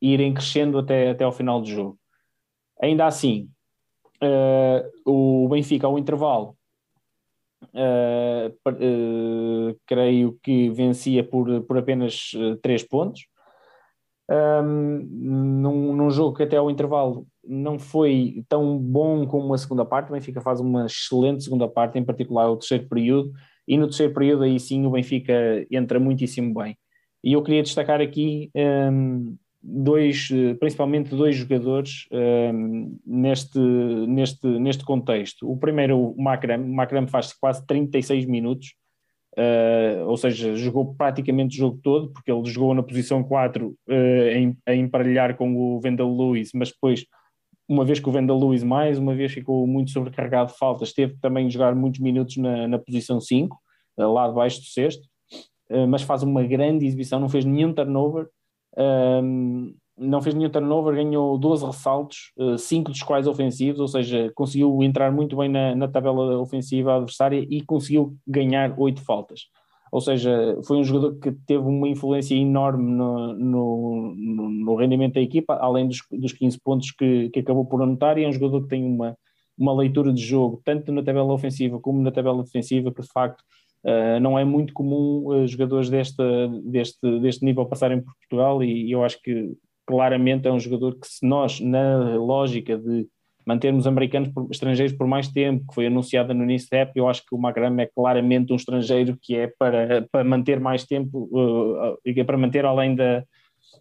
ir 0.00 0.32
crescendo 0.32 0.78
até, 0.78 1.10
até 1.10 1.24
ao 1.24 1.32
final 1.32 1.60
do 1.60 1.66
jogo. 1.66 1.98
Ainda 2.80 3.04
assim, 3.04 3.50
o 5.04 5.46
Benfica, 5.50 5.86
ao 5.86 5.98
intervalo, 5.98 6.55
Uh, 7.74 8.54
creio 9.86 10.38
que 10.42 10.70
vencia 10.70 11.24
por, 11.24 11.62
por 11.62 11.78
apenas 11.78 12.32
uh, 12.34 12.56
três 12.56 12.82
pontos. 12.82 13.26
Um, 14.28 15.06
num, 15.08 15.94
num, 15.94 16.10
jogo 16.10 16.36
que 16.36 16.42
até 16.42 16.56
ao 16.56 16.68
intervalo 16.68 17.26
não 17.46 17.78
foi 17.78 18.44
tão 18.48 18.76
bom 18.76 19.24
como 19.24 19.54
a 19.54 19.58
segunda 19.58 19.84
parte, 19.84 20.08
o 20.10 20.14
Benfica 20.14 20.40
faz 20.40 20.58
uma 20.58 20.86
excelente 20.86 21.44
segunda 21.44 21.68
parte, 21.68 21.96
em 21.96 22.04
particular 22.04 22.50
o 22.50 22.56
terceiro 22.56 22.88
período, 22.88 23.32
e 23.68 23.78
no 23.78 23.86
terceiro 23.86 24.12
período 24.12 24.42
aí 24.42 24.58
sim 24.58 24.84
o 24.84 24.90
Benfica 24.90 25.32
entra 25.70 26.00
muitíssimo 26.00 26.52
bem. 26.54 26.76
E 27.22 27.32
eu 27.34 27.42
queria 27.42 27.62
destacar 27.62 28.00
aqui 28.00 28.50
um, 28.54 29.36
dois, 29.66 30.28
eh, 30.32 30.54
principalmente 30.54 31.10
dois 31.10 31.34
jogadores 31.34 32.06
um, 32.12 32.16
ehm, 32.18 32.98
neste, 33.04 33.58
neste, 33.58 34.46
neste 34.46 34.84
contexto. 34.84 35.50
O 35.50 35.56
primeiro, 35.56 35.98
o 35.98 36.22
Macram, 36.22 36.62
o 36.62 36.74
Macram 36.74 37.08
faz 37.08 37.32
quase 37.32 37.66
36 37.66 38.26
minutos, 38.26 38.74
uh, 39.36 40.06
ou 40.06 40.16
seja, 40.16 40.54
jogou 40.54 40.94
praticamente 40.94 41.56
o 41.56 41.58
jogo 41.58 41.80
todo, 41.82 42.12
porque 42.12 42.30
ele 42.30 42.44
jogou 42.48 42.74
na 42.74 42.82
posição 42.82 43.24
4 43.24 43.66
uh, 43.66 43.76
eh, 43.88 44.38
em, 44.38 44.56
a 44.64 44.74
emparelhar 44.74 45.36
com 45.36 45.56
o 45.56 45.80
Vendel 45.80 46.16
Lewis, 46.16 46.50
mas 46.54 46.70
depois, 46.70 47.04
uma 47.68 47.84
vez 47.84 47.98
que 47.98 48.08
o 48.08 48.12
Vendel 48.12 48.38
Lewis 48.38 48.62
mais 48.62 48.98
uma 48.98 49.14
vez 49.16 49.32
ficou 49.32 49.66
muito 49.66 49.90
sobrecarregado 49.90 50.52
de 50.52 50.58
faltas, 50.58 50.92
teve 50.92 51.16
também 51.20 51.50
jogar 51.50 51.74
muitos 51.74 52.00
minutos 52.00 52.36
na, 52.36 52.68
na 52.68 52.78
posição 52.78 53.20
5, 53.20 53.56
uh, 53.98 54.12
lá 54.12 54.28
debaixo 54.28 54.60
do 54.60 54.66
sexto, 54.66 55.02
mas 55.88 56.02
faz 56.02 56.22
uma 56.22 56.44
grande 56.44 56.86
exibição, 56.86 57.18
não 57.18 57.28
fez 57.28 57.44
nenhum 57.44 57.72
turnover, 57.72 58.28
um, 58.78 59.74
não 59.98 60.20
fez 60.20 60.34
nenhum 60.34 60.50
turnover, 60.50 60.94
ganhou 60.94 61.38
12 61.38 61.64
ressaltos, 61.64 62.32
5 62.58 62.88
uh, 62.88 62.92
dos 62.92 63.02
quais 63.02 63.26
ofensivos, 63.26 63.80
ou 63.80 63.88
seja, 63.88 64.30
conseguiu 64.34 64.82
entrar 64.82 65.10
muito 65.10 65.36
bem 65.36 65.48
na, 65.48 65.74
na 65.74 65.88
tabela 65.88 66.38
ofensiva 66.38 66.96
adversária 66.96 67.46
e 67.48 67.62
conseguiu 67.62 68.14
ganhar 68.26 68.74
8 68.78 69.00
faltas. 69.02 69.42
Ou 69.90 70.00
seja, 70.00 70.58
foi 70.66 70.78
um 70.78 70.84
jogador 70.84 71.18
que 71.18 71.32
teve 71.46 71.64
uma 71.64 71.88
influência 71.88 72.34
enorme 72.34 72.90
no, 72.90 73.32
no, 73.34 74.14
no 74.14 74.74
rendimento 74.74 75.14
da 75.14 75.20
equipa, 75.20 75.54
além 75.54 75.88
dos, 75.88 75.98
dos 76.10 76.32
15 76.32 76.60
pontos 76.60 76.90
que, 76.90 77.30
que 77.30 77.40
acabou 77.40 77.64
por 77.64 77.82
anotar, 77.82 78.18
e 78.18 78.24
é 78.24 78.28
um 78.28 78.32
jogador 78.32 78.62
que 78.62 78.68
tem 78.68 78.84
uma, 78.84 79.16
uma 79.56 79.72
leitura 79.72 80.12
de 80.12 80.20
jogo, 80.20 80.60
tanto 80.64 80.92
na 80.92 81.02
tabela 81.02 81.32
ofensiva 81.32 81.80
como 81.80 82.02
na 82.02 82.10
tabela 82.10 82.42
defensiva, 82.42 82.92
que 82.92 83.00
de 83.00 83.08
facto 83.08 83.42
Uh, 83.86 84.18
não 84.18 84.36
é 84.36 84.44
muito 84.44 84.74
comum 84.74 85.28
uh, 85.28 85.46
jogadores 85.46 85.88
desta, 85.88 86.24
deste, 86.64 87.20
deste 87.20 87.44
nível 87.44 87.66
passarem 87.66 88.00
por 88.00 88.12
Portugal 88.16 88.60
e, 88.60 88.88
e, 88.88 88.90
eu 88.90 89.04
acho 89.04 89.22
que 89.22 89.52
claramente 89.86 90.48
é 90.48 90.50
um 90.50 90.58
jogador 90.58 90.98
que 90.98 91.06
se 91.06 91.24
nós, 91.24 91.60
na 91.60 92.16
lógica 92.16 92.76
de 92.76 93.06
mantermos 93.46 93.86
americanos 93.86 94.28
por, 94.30 94.48
estrangeiros 94.50 94.92
por 94.92 95.06
mais 95.06 95.28
tempo, 95.28 95.64
que 95.68 95.74
foi 95.74 95.86
anunciada 95.86 96.34
no 96.34 96.42
início 96.42 96.68
da 96.68 96.78
época, 96.78 96.98
eu 96.98 97.08
acho 97.08 97.22
que 97.24 97.32
o 97.32 97.38
Magram 97.38 97.78
é 97.78 97.86
claramente 97.86 98.52
um 98.52 98.56
estrangeiro 98.56 99.16
que 99.22 99.36
é 99.36 99.46
para, 99.56 100.02
para 100.10 100.24
manter 100.24 100.58
mais 100.58 100.84
tempo 100.84 101.28
uh, 101.30 101.96
é 102.04 102.24
para 102.24 102.36
manter 102.36 102.64
além 102.64 102.96
da, 102.96 103.22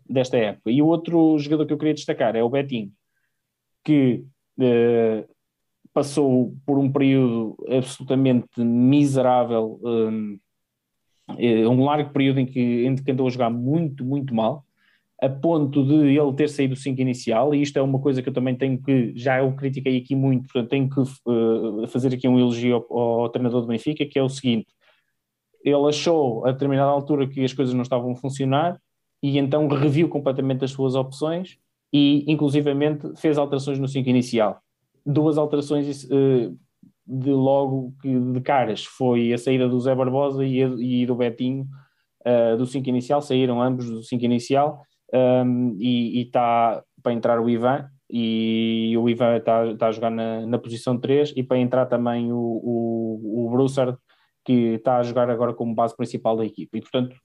desta 0.08 0.38
época. 0.38 0.70
E 0.70 0.84
o 0.84 0.86
outro 0.86 1.40
jogador 1.40 1.66
que 1.66 1.74
eu 1.74 1.80
queria 1.80 1.96
destacar 1.96 2.36
é 2.36 2.44
o 2.44 2.50
Betinho, 2.50 2.92
que 3.84 4.24
passou 5.96 6.54
por 6.66 6.78
um 6.78 6.92
período 6.92 7.56
absolutamente 7.70 8.60
miserável, 8.60 9.80
um, 9.82 10.38
eh, 11.40 11.66
um 11.66 11.86
largo 11.86 12.12
período 12.12 12.42
em 12.42 12.46
que, 12.46 12.86
em 12.86 12.94
que 12.98 13.12
andou 13.12 13.26
a 13.26 13.30
jogar 13.30 13.50
muito, 13.50 14.04
muito 14.04 14.36
mal, 14.36 14.66
a 15.22 15.30
ponto 15.30 15.86
de 15.86 15.94
ele 16.18 16.34
ter 16.34 16.50
saído 16.50 16.74
do 16.74 16.80
5 16.82 17.00
inicial, 17.00 17.56
e 17.56 17.62
isto 17.62 17.80
é 17.80 17.82
uma 17.82 17.98
coisa 17.98 18.22
que 18.22 18.28
eu 18.28 18.34
também 18.34 18.58
tenho 18.58 18.78
que, 18.84 19.14
já 19.16 19.40
eu 19.40 19.56
critiquei 19.56 19.98
aqui 19.98 20.18
muito, 20.18 20.50
portanto 20.50 20.70
tenho 20.70 20.90
que 20.90 21.00
uh, 21.00 21.88
fazer 21.88 22.14
aqui 22.14 22.28
um 22.28 22.38
elogio 22.38 22.86
ao, 22.90 23.22
ao, 23.22 23.30
treinador 23.30 23.62
do 23.62 23.68
Benfica, 23.68 24.06
que 24.06 24.20
é 24.20 24.22
o 24.22 24.28
seguinte, 24.28 24.68
ele 25.64 25.88
achou 25.88 26.46
a 26.46 26.52
determinada 26.52 26.92
altura 26.92 27.26
que 27.26 27.42
as 27.42 27.54
coisas 27.54 27.74
não 27.74 27.84
estavam 27.84 28.12
a 28.12 28.16
funcionar, 28.18 28.78
e 29.24 29.38
então 29.38 29.66
reviu 29.70 30.10
completamente 30.10 30.66
as 30.66 30.72
suas 30.72 30.94
opções, 30.94 31.58
e 31.94 32.30
inclusivamente 32.30 33.16
fez 33.16 33.38
alterações 33.38 33.80
no 33.80 33.88
5 33.88 34.10
inicial 34.10 34.62
duas 35.06 35.38
alterações 35.38 36.06
uh, 36.06 36.58
de 37.06 37.32
logo 37.32 37.94
de 38.04 38.42
caras. 38.42 38.84
Foi 38.84 39.32
a 39.32 39.38
saída 39.38 39.70
do 39.70 39.80
Zé 39.80 39.94
Barbosa 39.94 40.44
e, 40.44 41.06
do 41.06 41.16
Betinho 41.16 41.68
uh, 42.26 42.58
do 42.58 42.66
5 42.66 42.90
inicial, 42.90 43.22
saíram 43.22 43.62
ambos 43.62 43.90
do 43.90 44.02
5 44.02 44.26
inicial 44.26 44.82
um, 45.14 45.76
e 45.80 46.22
está 46.24 46.84
para 47.04 47.14
entrar 47.14 47.40
o 47.40 47.50
Ivan. 47.50 47.88
E 48.10 48.96
o 48.98 49.10
Ivan 49.10 49.38
está 49.38 49.76
tá 49.78 49.88
a 49.88 49.92
jogar 49.92 50.12
na, 50.12 50.46
na 50.46 50.58
posição 50.58 50.98
3 50.98 51.34
e 51.36 51.44
para 51.44 51.58
entrar 51.58 51.86
também 51.86 52.32
o, 52.32 52.38
o, 52.38 53.46
o 53.48 53.50
Broussard 53.50 53.98
que 54.44 54.76
está 54.76 54.98
a 54.98 55.04
jogar 55.04 55.30
agora 55.30 55.54
como 55.54 55.74
base 55.74 55.96
principal 55.96 56.38
da 56.38 56.46
equipe. 56.46 56.78
E 56.78 56.82
portanto 56.82 57.16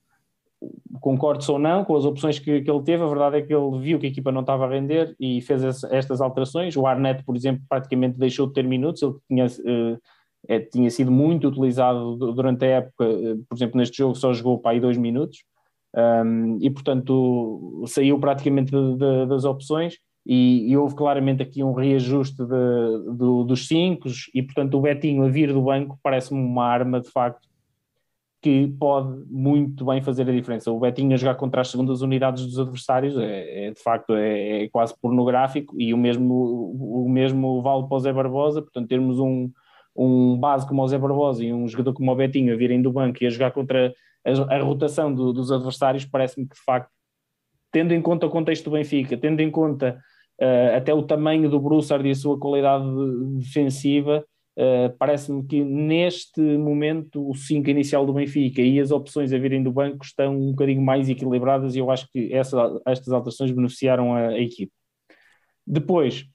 concordo 0.99 1.43
ou 1.51 1.59
não 1.59 1.83
com 1.83 1.95
as 1.95 2.05
opções 2.05 2.37
que, 2.37 2.61
que, 2.61 2.69
ele 2.69 2.83
teve, 2.83 3.03
a 3.03 3.07
verdade 3.07 3.37
é 3.37 3.41
que 3.41 3.53
ele 3.53 3.79
viu 3.79 3.99
que 3.99 4.05
a 4.05 4.09
equipa 4.09 4.31
não 4.31 4.41
estava 4.41 4.65
a 4.65 4.69
render 4.69 5.15
e 5.19 5.41
fez 5.41 5.83
estas 5.85 6.21
alterações. 6.21 6.77
O 6.77 6.85
Arnett, 6.85 7.23
por 7.23 7.35
exemplo, 7.35 7.63
praticamente 7.67 8.17
deixou 8.17 8.47
de 8.47 8.53
ter 8.53 8.63
minutos, 8.63 9.01
ele 9.01 9.13
tinha, 9.27 9.45
uh, 9.45 9.99
é, 10.47 10.59
tinha 10.59 10.89
sido 10.89 11.11
muito 11.11 11.47
utilizado 11.47 12.15
durante 12.33 12.65
a 12.65 12.67
época, 12.67 13.05
uh, 13.05 13.43
por 13.49 13.55
exemplo, 13.55 13.77
neste 13.77 13.97
jogo 13.97 14.15
só 14.15 14.31
jogou 14.33 14.59
para 14.59 14.71
aí 14.71 14.79
dois 14.79 14.97
minutos, 14.97 15.39
um, 15.95 16.57
e 16.61 16.69
portanto 16.69 17.83
saiu 17.87 18.19
praticamente 18.19 18.71
de, 18.71 18.95
de, 18.95 19.25
das 19.25 19.43
opções. 19.43 19.95
E, 20.23 20.69
e, 20.69 20.77
houve 20.77 20.93
claramente 20.93 21.41
aqui 21.41 21.63
um 21.63 21.73
reajuste 21.73 22.43
de, 22.45 23.17
dos 23.17 23.67
cinco, 23.67 24.07
e 24.35 24.43
portanto 24.43 24.77
o 24.77 24.81
Betinho 24.81 25.23
a 25.23 25.27
vir 25.27 25.51
do 25.51 25.63
banco 25.63 25.97
parece-me 26.03 26.39
uma 26.39 26.63
arma 26.63 27.01
de 27.01 27.09
facto 27.09 27.49
que 28.41 28.67
pode 28.79 29.23
muito 29.29 29.85
bem 29.85 30.01
fazer 30.01 30.27
a 30.27 30.31
diferença. 30.31 30.71
O 30.71 30.79
Betinho 30.79 31.13
a 31.13 31.17
jogar 31.17 31.35
contra 31.35 31.61
as 31.61 31.69
segundas 31.69 32.01
unidades 32.01 32.43
dos 32.43 32.59
adversários 32.59 33.15
é, 33.17 33.67
é 33.67 33.71
de 33.71 33.79
facto 33.81 34.15
é, 34.15 34.63
é, 34.63 34.69
quase 34.69 34.95
pornográfico 34.99 35.79
e 35.79 35.93
o 35.93 35.97
mesmo, 35.97 36.73
o 36.73 37.07
mesmo 37.07 37.61
vale 37.61 37.87
para 37.87 37.95
o 37.95 37.99
Zé 37.99 38.11
Barbosa, 38.11 38.61
portanto 38.61 38.87
termos 38.87 39.19
um, 39.19 39.51
um 39.95 40.37
base 40.39 40.67
como 40.67 40.81
o 40.81 40.87
Zé 40.87 40.97
Barbosa 40.97 41.45
e 41.45 41.53
um 41.53 41.67
jogador 41.67 41.93
como 41.93 42.11
o 42.11 42.15
Betinho 42.15 42.53
a 42.53 42.57
virem 42.57 42.81
do 42.81 42.91
banco 42.91 43.23
e 43.23 43.27
a 43.27 43.29
jogar 43.29 43.51
contra 43.51 43.93
a, 44.25 44.55
a 44.55 44.63
rotação 44.63 45.13
do, 45.13 45.31
dos 45.31 45.51
adversários, 45.51 46.05
parece-me 46.05 46.47
que 46.47 46.55
de 46.55 46.63
facto, 46.63 46.89
tendo 47.71 47.93
em 47.93 48.01
conta 48.01 48.25
o 48.25 48.29
contexto 48.29 48.65
do 48.65 48.71
Benfica, 48.71 49.15
tendo 49.17 49.39
em 49.41 49.51
conta 49.51 50.01
uh, 50.41 50.77
até 50.77 50.91
o 50.91 51.03
tamanho 51.03 51.47
do 51.47 51.59
Broussard 51.59 52.07
e 52.07 52.11
a 52.11 52.15
sua 52.15 52.39
qualidade 52.39 52.85
defensiva, 53.37 54.25
Uh, 54.57 54.95
Parece-me 54.97 55.45
que 55.45 55.63
neste 55.63 56.41
momento 56.41 57.27
o 57.29 57.33
5 57.33 57.69
inicial 57.69 58.05
do 58.05 58.13
Benfica 58.13 58.61
e 58.61 58.79
as 58.79 58.91
opções 58.91 59.31
a 59.31 59.37
virem 59.37 59.63
do 59.63 59.71
banco 59.71 60.03
estão 60.03 60.35
um 60.35 60.51
bocadinho 60.51 60.81
mais 60.81 61.07
equilibradas 61.07 61.73
e 61.75 61.79
eu 61.79 61.89
acho 61.89 62.07
que 62.11 62.33
essa, 62.33 62.81
estas 62.85 63.13
alterações 63.13 63.51
beneficiaram 63.51 64.13
a, 64.13 64.27
a 64.29 64.39
equipe. 64.39 64.71
Depois, 65.65 66.25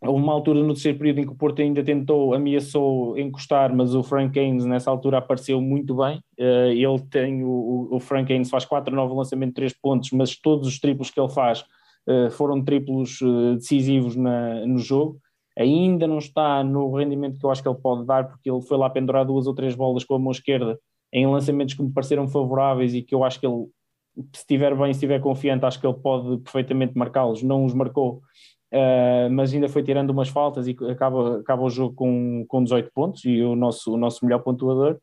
houve 0.00 0.22
uma 0.22 0.32
altura 0.32 0.62
no 0.62 0.72
terceiro 0.72 0.96
período 0.96 1.20
em 1.20 1.26
que 1.26 1.32
o 1.32 1.36
Porto 1.36 1.60
ainda 1.60 1.84
tentou, 1.84 2.32
ameaçou 2.32 3.18
encostar, 3.18 3.74
mas 3.76 3.94
o 3.94 4.02
Frank 4.02 4.38
Haynes 4.38 4.64
nessa 4.64 4.90
altura 4.90 5.18
apareceu 5.18 5.60
muito 5.60 5.94
bem. 5.96 6.18
Uh, 6.38 6.72
ele 6.72 6.98
tem, 7.10 7.44
o, 7.44 7.88
o 7.90 8.00
Frank 8.00 8.32
Haynes 8.32 8.48
faz 8.48 8.64
4 8.64 8.94
9 8.94 9.14
lançamento, 9.14 9.54
3 9.54 9.74
pontos, 9.74 10.10
mas 10.12 10.34
todos 10.34 10.66
os 10.66 10.80
triplos 10.80 11.10
que 11.10 11.20
ele 11.20 11.28
faz 11.28 11.60
uh, 12.08 12.30
foram 12.30 12.64
triplos 12.64 13.18
decisivos 13.58 14.16
na, 14.16 14.64
no 14.66 14.78
jogo 14.78 15.20
ainda 15.58 16.06
não 16.06 16.18
está 16.18 16.62
no 16.62 16.94
rendimento 16.94 17.38
que 17.38 17.44
eu 17.44 17.50
acho 17.50 17.62
que 17.62 17.68
ele 17.68 17.78
pode 17.78 18.06
dar, 18.06 18.28
porque 18.28 18.48
ele 18.48 18.60
foi 18.62 18.78
lá 18.78 18.88
pendurar 18.88 19.24
duas 19.24 19.46
ou 19.46 19.54
três 19.54 19.74
bolas 19.74 20.04
com 20.04 20.14
a 20.14 20.18
mão 20.18 20.30
esquerda 20.30 20.78
em 21.12 21.26
lançamentos 21.26 21.74
que 21.74 21.82
me 21.82 21.90
pareceram 21.90 22.28
favoráveis 22.28 22.94
e 22.94 23.02
que 23.02 23.14
eu 23.14 23.24
acho 23.24 23.40
que 23.40 23.46
ele, 23.46 23.66
se 24.32 24.40
estiver 24.40 24.76
bem, 24.76 24.92
se 24.92 24.98
estiver 24.98 25.20
confiante, 25.20 25.64
acho 25.64 25.80
que 25.80 25.86
ele 25.86 25.98
pode 25.98 26.38
perfeitamente 26.38 26.96
marcá-los. 26.96 27.42
Não 27.42 27.64
os 27.64 27.74
marcou, 27.74 28.22
uh, 28.72 29.30
mas 29.32 29.52
ainda 29.52 29.68
foi 29.68 29.82
tirando 29.82 30.10
umas 30.10 30.28
faltas 30.28 30.68
e 30.68 30.76
acaba, 30.90 31.40
acaba 31.40 31.62
o 31.62 31.70
jogo 31.70 31.94
com, 31.94 32.44
com 32.46 32.62
18 32.62 32.90
pontos 32.94 33.24
e 33.24 33.42
o 33.42 33.56
nosso, 33.56 33.92
o 33.92 33.96
nosso 33.96 34.24
melhor 34.24 34.40
pontuador. 34.40 34.98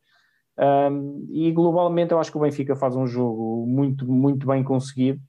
Um, 0.57 1.27
e 1.31 1.51
globalmente 1.51 2.13
eu 2.13 2.19
acho 2.19 2.31
que 2.31 2.37
o 2.37 2.41
Benfica 2.41 2.77
faz 2.77 2.95
um 2.95 3.05
jogo 3.05 3.65
muito, 3.67 4.09
muito 4.09 4.47
bem 4.47 4.63
conseguido. 4.63 5.19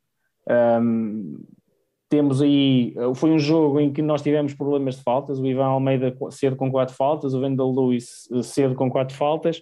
Um, 0.48 1.38
temos 2.08 2.40
aí, 2.40 2.94
foi 3.16 3.30
um 3.30 3.38
jogo 3.38 3.80
em 3.80 3.92
que 3.92 4.00
nós 4.00 4.22
tivemos 4.22 4.54
problemas 4.54 4.96
de 4.96 5.02
faltas, 5.02 5.40
o 5.40 5.46
Ivan 5.46 5.66
Almeida 5.66 6.16
cedo 6.30 6.56
com 6.56 6.70
quatro 6.70 6.94
faltas, 6.94 7.34
o 7.34 7.40
Wendell 7.40 7.72
Lewis 7.72 8.28
eh, 8.32 8.42
cedo 8.42 8.74
com 8.74 8.90
quatro 8.90 9.16
faltas, 9.16 9.60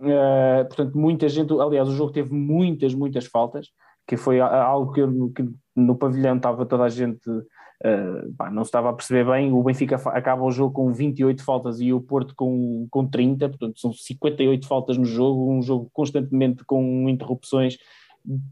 uh, 0.00 0.66
portanto 0.66 0.98
muita 0.98 1.28
gente, 1.28 1.52
aliás 1.58 1.88
o 1.88 1.94
jogo 1.94 2.12
teve 2.12 2.32
muitas, 2.34 2.94
muitas 2.94 3.26
faltas, 3.26 3.68
que 4.06 4.16
foi 4.16 4.38
algo 4.38 4.92
que, 4.92 5.00
que 5.34 5.48
no 5.74 5.96
pavilhão 5.96 6.36
estava 6.36 6.66
toda 6.66 6.84
a 6.84 6.88
gente, 6.90 7.28
uh, 7.30 8.34
pá, 8.36 8.50
não 8.50 8.62
se 8.62 8.68
estava 8.68 8.90
a 8.90 8.92
perceber 8.92 9.24
bem, 9.24 9.50
o 9.50 9.62
Benfica 9.62 9.96
acaba 10.10 10.44
o 10.44 10.50
jogo 10.52 10.74
com 10.74 10.92
28 10.92 11.42
faltas 11.42 11.80
e 11.80 11.90
o 11.90 12.02
Porto 12.02 12.34
com, 12.36 12.86
com 12.90 13.06
30, 13.06 13.48
portanto 13.48 13.80
são 13.80 13.94
58 13.94 14.68
faltas 14.68 14.98
no 14.98 15.06
jogo, 15.06 15.50
um 15.50 15.62
jogo 15.62 15.88
constantemente 15.90 16.64
com 16.66 17.08
interrupções, 17.08 17.78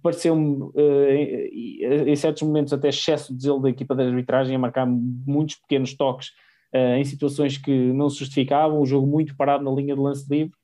pareceu-me, 0.02 0.62
uh, 0.62 2.08
em, 2.08 2.16
certos 2.16 2.42
momentos, 2.42 2.72
até 2.72 2.88
excesso 2.88 3.34
de 3.34 3.42
zelo 3.42 3.60
da 3.60 3.70
equipa 3.70 3.94
de 3.94 4.02
arbitragem 4.02 4.54
a 4.54 4.58
marcar 4.58 4.86
muitos 4.86 5.56
pequenos 5.56 5.94
toques 5.94 6.28
uh, 6.74 6.96
em 6.96 7.04
situações 7.04 7.58
que 7.58 7.92
não 7.92 8.08
se 8.08 8.18
justificavam, 8.18 8.80
um 8.80 8.86
jogo 8.86 9.06
muito 9.06 9.36
parado 9.36 9.64
na 9.64 9.70
linha 9.70 9.94
de 9.94 10.00
lance 10.00 10.26
livre. 10.30 10.54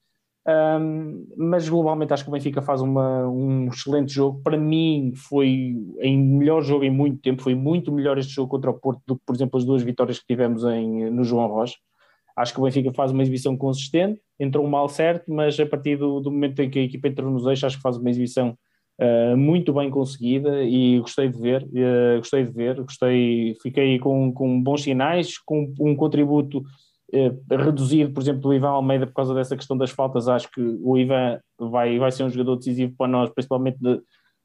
Mas 1.36 1.68
globalmente 1.68 2.12
acho 2.12 2.24
que 2.24 2.30
o 2.30 2.32
Benfica 2.32 2.62
faz 2.62 2.80
uma, 2.80 3.28
um 3.28 3.68
excelente 3.68 4.12
jogo. 4.12 4.40
Para 4.42 4.56
mim, 4.56 5.12
foi 5.14 5.76
em 6.00 6.18
melhor 6.18 6.62
jogo 6.62 6.82
em 6.82 6.90
muito 6.90 7.20
tempo. 7.20 7.42
Foi 7.42 7.54
muito 7.54 7.92
melhor 7.92 8.18
este 8.18 8.32
jogo 8.32 8.48
contra 8.48 8.70
o 8.70 8.74
Porto 8.74 9.00
do 9.06 9.16
que, 9.16 9.22
por 9.24 9.36
exemplo, 9.36 9.58
as 9.58 9.64
duas 9.64 9.82
vitórias 9.82 10.18
que 10.18 10.26
tivemos 10.26 10.64
em, 10.64 11.10
no 11.10 11.22
João 11.22 11.46
Rocha. 11.46 11.76
Acho 12.36 12.54
que 12.54 12.60
o 12.60 12.64
Benfica 12.64 12.92
faz 12.92 13.12
uma 13.12 13.22
exibição 13.22 13.56
consistente. 13.56 14.20
Entrou 14.38 14.66
mal 14.66 14.88
certo, 14.88 15.30
mas 15.32 15.60
a 15.60 15.66
partir 15.66 15.96
do, 15.96 16.20
do 16.20 16.30
momento 16.30 16.60
em 16.60 16.70
que 16.70 16.78
a 16.78 16.82
equipa 16.82 17.08
entrou 17.08 17.30
nos 17.30 17.46
eixos, 17.46 17.64
acho 17.64 17.76
que 17.76 17.82
faz 17.82 17.96
uma 17.96 18.08
exibição 18.08 18.56
Uh, 19.00 19.34
muito 19.34 19.72
bem 19.72 19.88
conseguida 19.88 20.62
e 20.62 21.00
gostei 21.00 21.26
de 21.26 21.40
ver, 21.40 21.62
uh, 21.62 22.18
gostei 22.18 22.44
de 22.44 22.50
ver, 22.52 22.82
gostei, 22.82 23.56
fiquei 23.62 23.98
com, 23.98 24.30
com 24.30 24.62
bons 24.62 24.82
sinais, 24.82 25.38
com 25.38 25.72
um 25.80 25.96
contributo 25.96 26.58
uh, 26.58 27.56
reduzido, 27.56 28.12
por 28.12 28.20
exemplo, 28.20 28.42
do 28.42 28.52
Ivan 28.52 28.68
Almeida 28.68 29.06
por 29.06 29.14
causa 29.14 29.34
dessa 29.34 29.56
questão 29.56 29.74
das 29.74 29.90
faltas, 29.90 30.28
acho 30.28 30.50
que 30.50 30.60
o 30.60 30.98
Ivan 30.98 31.40
vai, 31.58 31.98
vai 31.98 32.12
ser 32.12 32.24
um 32.24 32.30
jogador 32.30 32.56
decisivo 32.56 32.92
para 32.94 33.08
nós, 33.08 33.30
principalmente 33.30 33.78
de, 33.80 33.88
um, 33.88 34.02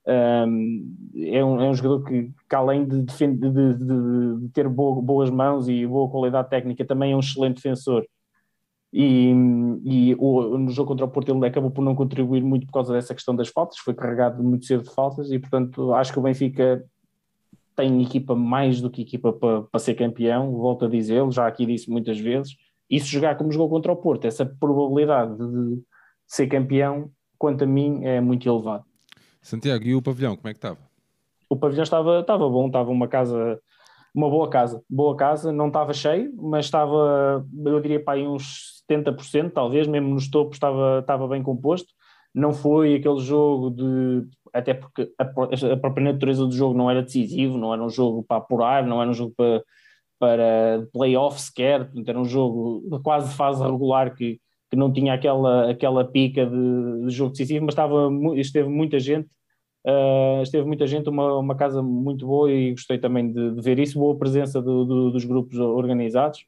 ehm, 0.07 0.86
é, 1.34 1.44
um, 1.44 1.60
é 1.60 1.69
um 1.69 1.73
jogador 1.73 2.06
que, 2.06 2.32
que 2.49 2.56
além 2.56 2.86
de, 2.86 3.02
de, 3.02 3.27
de, 3.27 4.40
de 4.40 4.49
ter 4.53 4.69
boas 4.69 5.30
mãos 5.30 5.68
e 5.68 5.86
boa 5.86 6.10
qualidade 6.10 6.49
técnica, 6.49 6.86
também 6.86 7.11
é 7.11 7.15
um 7.15 7.19
excelente 7.19 7.56
defensor 7.56 8.06
e, 8.98 9.34
e 9.84 10.16
o, 10.18 10.58
no 10.58 10.72
jogo 10.72 10.88
contra 10.88 11.04
o 11.06 11.10
Porto 11.10 11.30
ele 11.30 11.46
acabou 11.46 11.70
por 11.70 11.82
não 11.82 11.94
contribuir 11.94 12.42
muito 12.42 12.66
por 12.66 12.72
causa 12.72 12.94
dessa 12.94 13.14
questão 13.14 13.36
das 13.36 13.50
faltas, 13.50 13.78
foi 13.80 13.94
carregado 13.94 14.42
muito 14.42 14.66
cedo 14.66 14.84
de 14.84 14.94
faltas 14.94 15.30
e 15.30 15.38
portanto 15.38 15.94
acho 15.94 16.14
que 16.14 16.20
o 16.20 16.22
Benfica 16.22 16.82
tem 17.76 18.02
equipa 18.02 18.34
mais 18.34 18.80
do 18.80 18.90
que 18.90 19.02
equipa 19.02 19.34
para, 19.34 19.64
para 19.64 19.80
ser 19.82 19.96
campeão, 19.96 20.54
volto 20.54 20.86
a 20.86 20.88
dizê-lo, 20.88 21.30
já 21.30 21.46
aqui 21.46 21.66
disse 21.66 21.90
muitas 21.90 22.18
vezes, 22.18 22.56
e 22.90 22.98
se 22.98 23.08
jogar 23.08 23.36
como 23.36 23.52
jogou 23.52 23.68
contra 23.70 23.92
o 23.92 23.98
Porto, 23.98 24.28
essa 24.28 24.46
probabilidade 24.46 25.36
de 25.36 25.82
ser 26.26 26.48
campeão, 26.48 27.12
quanto 27.38 27.66
a 27.66 27.68
mim, 27.68 28.06
é 28.06 28.22
muito 28.22 28.48
elevado. 28.48 28.86
Santiago, 29.42 29.84
e 29.84 29.94
o 29.94 30.02
pavilhão, 30.02 30.38
como 30.38 30.48
é 30.48 30.54
que 30.54 30.58
estava? 30.58 30.80
O 31.50 31.58
pavilhão 31.58 31.84
estava, 31.84 32.22
estava 32.22 32.50
bom, 32.50 32.68
estava 32.68 32.90
uma 32.90 33.10
casa 33.10 33.60
uma 34.16 34.30
boa 34.30 34.50
casa, 34.50 34.82
boa 34.90 35.14
casa, 35.18 35.52
não 35.52 35.68
estava 35.68 35.92
cheio, 35.92 36.34
mas 36.38 36.64
estava, 36.64 37.46
eu 37.66 37.82
diria 37.82 38.02
para 38.02 38.14
aí 38.14 38.26
uns 38.26 38.75
70%, 38.90 39.52
talvez, 39.52 39.88
mesmo 39.88 40.10
nos 40.10 40.30
topos 40.30 40.56
estava, 40.56 40.99
estava 40.99 41.28
bem 41.28 41.44
composto. 41.44 41.94
Não 42.34 42.53
foi 42.53 42.95
aquele 42.95 43.20
jogo 43.20 43.70
de. 43.70 44.28
Até 44.53 44.74
porque 44.74 45.12
a, 45.18 45.24
a 45.74 45.78
própria 45.78 46.14
natureza 46.14 46.45
do 46.45 46.52
jogo 46.53 46.78
não 46.78 46.90
era 46.90 47.02
decisivo, 47.02 47.57
não 47.57 47.74
era 47.74 47.84
um 47.84 47.90
jogo 47.90 48.24
para 48.24 48.38
apurar, 48.38 48.86
não 48.86 49.02
era 49.02 49.10
um 49.10 49.14
jogo 49.14 49.34
para, 49.36 49.64
para 50.20 50.88
playoff 50.94 51.41
sequer, 51.41 51.90
era 52.06 52.20
um 52.20 52.26
jogo 52.26 52.99
quase 53.03 53.34
fase 53.36 53.64
regular 53.64 54.16
que, 54.16 54.40
que 54.70 54.76
não 54.76 54.91
tinha 54.91 55.14
aquela, 55.14 55.70
aquela 55.72 56.06
pica 56.06 56.45
de, 56.45 57.06
de 57.06 57.10
jogo 57.10 57.32
decisivo, 57.32 57.66
mas 57.66 57.74
estava, 57.74 58.10
esteve 58.36 58.70
muita 58.70 58.99
gente 58.99 59.30
Uh, 59.86 60.41
esteve 60.41 60.66
muita 60.66 60.88
gente, 60.88 61.07
uma, 61.07 61.38
uma 61.38 61.56
casa 61.56 61.80
muito 61.84 62.26
boa 62.26 62.52
e 62.52 62.72
gostei 62.72 62.98
também 62.98 63.32
de, 63.32 63.52
de 63.52 63.62
ver 63.62 63.78
isso, 63.78 63.99
boa 63.99 64.18
presença 64.18 64.60
do, 64.60 64.84
do, 64.84 65.12
dos 65.12 65.24
grupos 65.26 65.60
organizados. 65.60 66.44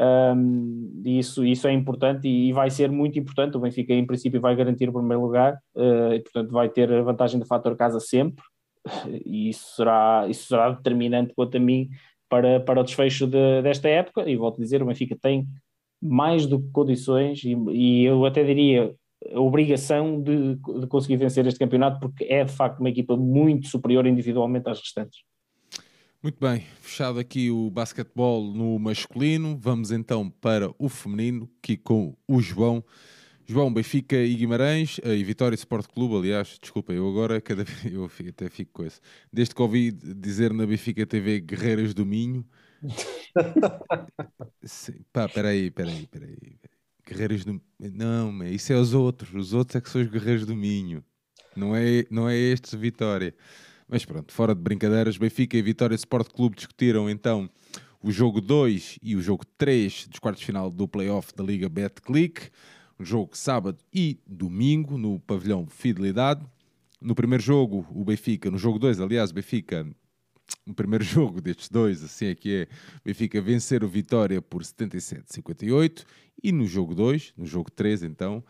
Um, 0.00 1.02
isso, 1.04 1.44
isso 1.44 1.66
é 1.66 1.72
importante 1.72 2.28
e, 2.28 2.48
e, 2.48 2.52
vai 2.52 2.70
ser 2.70 2.90
muito 2.90 3.18
importante. 3.18 3.56
O 3.56 3.60
Benfica, 3.60 3.92
em 3.92 4.06
princípio, 4.06 4.40
vai 4.40 4.54
garantir 4.54 4.88
o 4.88 4.92
primeiro 4.92 5.22
lugar 5.22 5.58
uh, 5.74 6.12
e, 6.12 6.20
portanto, 6.20 6.52
vai 6.52 6.68
ter 6.68 6.92
a 6.92 7.02
vantagem 7.02 7.40
do 7.40 7.46
fator 7.46 7.76
casa 7.76 8.00
sempre. 8.00 8.44
E 9.26 9.50
isso 9.50 9.76
será, 9.76 10.26
isso 10.28 10.48
será 10.48 10.70
determinante, 10.70 11.34
quanto 11.34 11.56
a 11.56 11.60
mim, 11.60 11.88
para, 12.28 12.60
para 12.60 12.80
o 12.80 12.84
desfecho 12.84 13.26
de, 13.26 13.60
desta 13.62 13.88
época. 13.88 14.28
E 14.28 14.36
volto 14.36 14.60
a 14.60 14.62
dizer: 14.62 14.82
o 14.82 14.86
Benfica 14.86 15.16
tem 15.20 15.46
mais 16.00 16.46
do 16.46 16.60
que 16.60 16.70
condições 16.70 17.42
e, 17.44 17.56
e 17.70 18.04
eu 18.04 18.24
até 18.24 18.44
diria 18.44 18.94
a 19.32 19.40
obrigação 19.40 20.22
de, 20.22 20.54
de, 20.54 20.86
conseguir 20.86 21.16
vencer 21.16 21.44
este 21.46 21.58
campeonato, 21.58 21.98
porque 21.98 22.24
é 22.24 22.44
de 22.44 22.52
facto 22.52 22.78
uma 22.78 22.88
equipa 22.88 23.16
muito 23.16 23.66
superior 23.66 24.06
individualmente 24.06 24.68
às 24.68 24.78
restantes. 24.78 25.20
Muito 26.20 26.40
bem, 26.40 26.66
fechado 26.80 27.20
aqui 27.20 27.48
o 27.48 27.70
basquetebol 27.70 28.52
no 28.52 28.76
masculino, 28.76 29.56
vamos 29.56 29.92
então 29.92 30.28
para 30.28 30.68
o 30.76 30.88
feminino, 30.88 31.48
aqui 31.62 31.76
com 31.76 32.16
o 32.26 32.40
João. 32.40 32.84
João, 33.46 33.72
Benfica 33.72 34.16
e 34.16 34.34
Guimarães 34.34 34.98
e 35.04 35.22
Vitória 35.22 35.54
Sport 35.54 35.86
Clube, 35.86 36.16
aliás, 36.16 36.58
desculpa, 36.60 36.92
eu 36.92 37.08
agora 37.08 37.40
cada 37.40 37.62
vez 37.62 37.84
eu 37.94 38.10
até 38.30 38.50
fico 38.50 38.72
com 38.72 38.84
isso. 38.84 39.00
Desde 39.32 39.54
que 39.54 39.62
ouvi 39.62 39.92
dizer 39.92 40.52
na 40.52 40.66
Benfica 40.66 41.06
TV 41.06 41.40
Guerreiras 41.40 41.94
do 41.94 42.04
Minho. 42.04 42.44
Sim, 44.64 45.04
pá, 45.12 45.28
peraí, 45.28 45.70
peraí, 45.70 46.08
peraí. 46.08 46.58
Guerreiros 47.06 47.44
do 47.44 47.62
Não, 47.78 48.44
isso 48.44 48.72
é 48.72 48.76
os 48.76 48.92
outros. 48.92 49.32
Os 49.32 49.54
outros 49.54 49.76
é 49.76 49.80
que 49.80 49.88
são 49.88 50.02
os 50.02 50.08
Guerreiros 50.08 50.44
do 50.44 50.56
Minho. 50.56 51.04
Não 51.54 51.76
é, 51.76 52.04
não 52.10 52.28
é 52.28 52.36
este 52.36 52.76
Vitória. 52.76 53.34
Mas 53.88 54.04
pronto, 54.04 54.32
fora 54.34 54.54
de 54.54 54.60
brincadeiras, 54.60 55.16
Benfica 55.16 55.56
e 55.56 55.62
Vitória 55.62 55.94
Sport 55.94 56.30
Clube 56.32 56.56
discutiram 56.56 57.08
então 57.08 57.48
o 58.02 58.10
jogo 58.10 58.38
2 58.40 58.98
e 59.02 59.16
o 59.16 59.22
jogo 59.22 59.46
3 59.56 60.08
dos 60.08 60.18
quartos 60.18 60.40
de 60.40 60.46
final 60.46 60.70
do 60.70 60.86
playoff 60.86 61.34
da 61.34 61.42
Liga 61.42 61.70
Betclic. 61.70 62.50
Um 63.00 63.04
jogo 63.04 63.36
sábado 63.36 63.78
e 63.92 64.20
domingo 64.26 64.98
no 64.98 65.18
pavilhão 65.20 65.66
Fidelidade. 65.66 66.44
No 67.00 67.14
primeiro 67.14 67.42
jogo, 67.42 67.86
o 67.90 68.04
Benfica, 68.04 68.50
no 68.50 68.58
jogo 68.58 68.78
2, 68.78 69.00
aliás, 69.00 69.30
o 69.30 69.34
Benfica, 69.34 69.86
no 70.66 70.74
primeiro 70.74 71.02
jogo 71.04 71.40
destes 71.40 71.70
dois, 71.70 72.04
assim 72.04 72.26
é 72.26 72.34
que 72.34 72.54
é, 72.54 72.68
Benfica 73.04 73.40
vencer 73.40 73.82
o 73.82 73.88
Vitória 73.88 74.42
por 74.42 74.62
77-58 74.62 76.04
e 76.42 76.52
no 76.52 76.66
jogo 76.66 76.94
2, 76.94 77.32
no 77.36 77.46
jogo 77.46 77.70
3 77.70 78.02
então, 78.02 78.44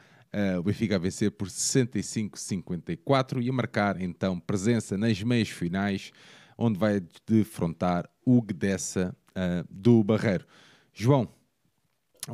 o 0.58 0.62
Benfica 0.62 0.96
a 0.96 0.98
vencer 0.98 1.30
por 1.30 1.48
65-54 1.48 3.42
e 3.42 3.48
a 3.48 3.52
marcar 3.52 4.00
então 4.00 4.38
presença 4.38 4.96
nas 4.96 5.22
meias 5.22 5.48
finais, 5.48 6.12
onde 6.56 6.78
vai 6.78 7.02
defrontar 7.26 8.08
o 8.24 8.42
Gdessa 8.42 9.16
uh, 9.30 9.64
do 9.70 10.02
Barreiro. 10.04 10.46
João, 10.92 11.28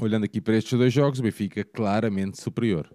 olhando 0.01 0.25
aqui 0.25 0.41
para 0.41 0.57
estes 0.57 0.79
dois 0.79 0.93
jogos, 0.93 1.21
o 1.21 1.23
Benfica 1.23 1.63
claramente 1.65 2.41
superior. 2.41 2.91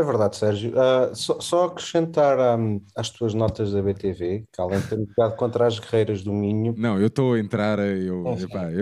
É 0.00 0.02
verdade, 0.02 0.34
Sérgio. 0.34 0.72
Uh, 0.72 1.14
só, 1.14 1.38
só, 1.40 1.64
acrescentar 1.66 2.58
um, 2.58 2.80
às 2.96 3.10
tuas 3.10 3.34
notas 3.34 3.70
da 3.70 3.82
BTV, 3.82 4.46
que 4.50 4.60
além 4.60 4.80
de 4.80 4.88
ter 4.88 4.96
jogado 4.96 5.36
contra 5.36 5.66
as 5.66 5.78
guerreiras 5.78 6.22
do 6.22 6.32
Minho. 6.32 6.74
Não, 6.78 6.98
eu 6.98 7.08
estou 7.08 7.34
a 7.34 7.38
entrar, 7.38 7.78
eu 7.78 8.24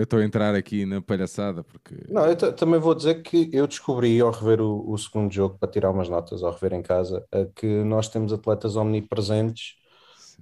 estou 0.01 0.19
a 0.19 0.23
entrar 0.23 0.55
aqui 0.55 0.85
na 0.85 1.01
palhaçada 1.01 1.61
porque. 1.61 2.05
Não, 2.07 2.25
eu 2.25 2.37
também 2.53 2.79
vou 2.79 2.95
dizer 2.95 3.21
que 3.21 3.49
eu 3.51 3.67
descobri 3.67 4.21
ao 4.21 4.31
rever 4.31 4.61
o, 4.61 4.89
o, 4.89 4.97
segundo 4.97 5.29
jogo 5.29 5.57
para 5.59 5.69
tirar 5.69 5.91
umas 5.91 6.07
notas, 6.07 6.41
ao 6.41 6.53
rever 6.53 6.71
em 6.71 6.81
casa, 6.81 7.21
uh, 7.35 7.51
que 7.53 7.67
nós 7.83 8.07
temos 8.07 8.31
atletas 8.31 8.77
omnipresentes 8.77 9.77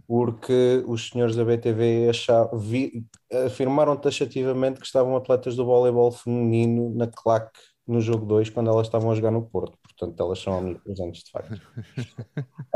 porque 0.05 0.83
os 0.85 1.09
senhores 1.09 1.35
da 1.35 1.43
BTV 1.43 2.11
vi, 2.53 3.03
afirmaram 3.47 3.97
taxativamente 3.97 4.79
que 4.79 4.85
estavam 4.85 5.17
atletas 5.17 5.55
do 5.55 5.65
voleibol 5.65 6.11
feminino 6.11 6.93
na 6.95 7.07
claque 7.07 7.59
no 7.88 8.01
jogo 8.01 8.26
2 8.26 8.49
quando 8.49 8.69
elas 8.69 8.88
estavam 8.88 9.11
a 9.11 9.15
jogar 9.15 9.31
no 9.31 9.43
Porto, 9.43 9.77
portanto 9.81 10.22
elas 10.22 10.39
são 10.39 10.59
omnipresentes 10.59 11.23
de 11.23 11.31
facto. 11.31 11.61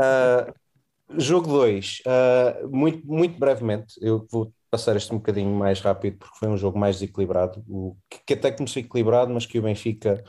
uh, 0.00 0.52
jogo 1.18 1.46
2, 1.48 2.00
uh, 2.00 2.08
ah, 2.08 2.68
muito, 2.68 3.06
muito 3.06 3.38
brevemente, 3.38 3.94
eu 4.00 4.26
vou 4.30 4.52
passar 4.70 4.96
este 4.96 5.12
um 5.12 5.18
bocadinho 5.18 5.54
mais 5.54 5.80
rápido 5.80 6.18
porque 6.18 6.38
foi 6.38 6.48
um 6.48 6.56
jogo 6.56 6.78
mais 6.78 6.98
desequilibrado, 6.98 7.62
o, 7.68 7.96
que, 8.08 8.20
que 8.26 8.34
até 8.34 8.50
começou 8.50 8.80
equilibrado, 8.80 9.32
mas 9.32 9.44
que 9.44 9.58
o 9.58 9.62
Benfica 9.62 10.24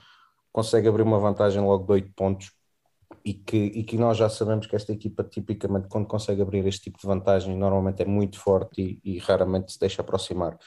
consegue 0.51 0.87
abrir 0.87 1.03
uma 1.03 1.19
vantagem 1.19 1.61
logo 1.61 1.85
de 1.85 1.91
8 1.93 2.13
pontos 2.13 2.51
e 3.25 3.33
que, 3.33 3.57
e 3.57 3.83
que 3.83 3.97
nós 3.97 4.17
já 4.17 4.29
sabemos 4.29 4.67
que 4.67 4.75
esta 4.75 4.91
equipa, 4.91 5.23
tipicamente, 5.23 5.87
quando 5.87 6.07
consegue 6.07 6.41
abrir 6.41 6.65
este 6.67 6.83
tipo 6.83 6.99
de 6.99 7.07
vantagem, 7.07 7.57
normalmente 7.57 8.01
é 8.01 8.05
muito 8.05 8.37
forte 8.37 8.99
e, 9.03 9.15
e 9.15 9.17
raramente 9.19 9.71
se 9.71 9.79
deixa 9.79 10.01
aproximar. 10.01 10.57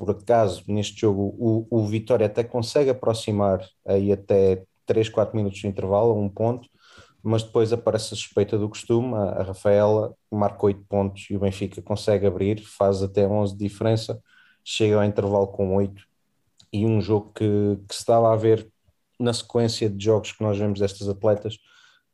Por 0.00 0.12
acaso, 0.12 0.64
neste 0.66 1.02
jogo, 1.02 1.36
o, 1.38 1.66
o 1.70 1.86
Vitória 1.86 2.24
até 2.24 2.42
consegue 2.42 2.88
aproximar 2.88 3.60
aí 3.86 4.10
até 4.10 4.64
3, 4.86 5.10
4 5.10 5.36
minutos 5.36 5.58
de 5.58 5.66
intervalo, 5.66 6.12
a 6.12 6.14
um 6.14 6.26
ponto, 6.26 6.66
mas 7.22 7.42
depois 7.42 7.70
aparece 7.70 8.14
a 8.14 8.16
suspeita 8.16 8.56
do 8.56 8.66
costume. 8.66 9.14
A, 9.14 9.40
a 9.40 9.42
Rafaela 9.42 10.14
marca 10.30 10.64
8 10.64 10.82
pontos 10.88 11.26
e 11.28 11.36
o 11.36 11.40
Benfica 11.40 11.82
consegue 11.82 12.26
abrir, 12.26 12.64
faz 12.64 13.02
até 13.02 13.28
11 13.28 13.52
de 13.52 13.58
diferença, 13.68 14.18
chega 14.64 14.96
ao 14.96 15.04
intervalo 15.04 15.48
com 15.48 15.76
8 15.76 16.02
e 16.72 16.86
um 16.86 16.98
jogo 17.02 17.30
que, 17.34 17.78
que 17.86 17.94
se 17.94 18.00
estava 18.00 18.32
a 18.32 18.36
ver 18.36 18.66
na 19.18 19.34
sequência 19.34 19.90
de 19.90 20.02
jogos 20.02 20.32
que 20.32 20.42
nós 20.42 20.56
vemos 20.56 20.80
destas 20.80 21.10
atletas 21.10 21.58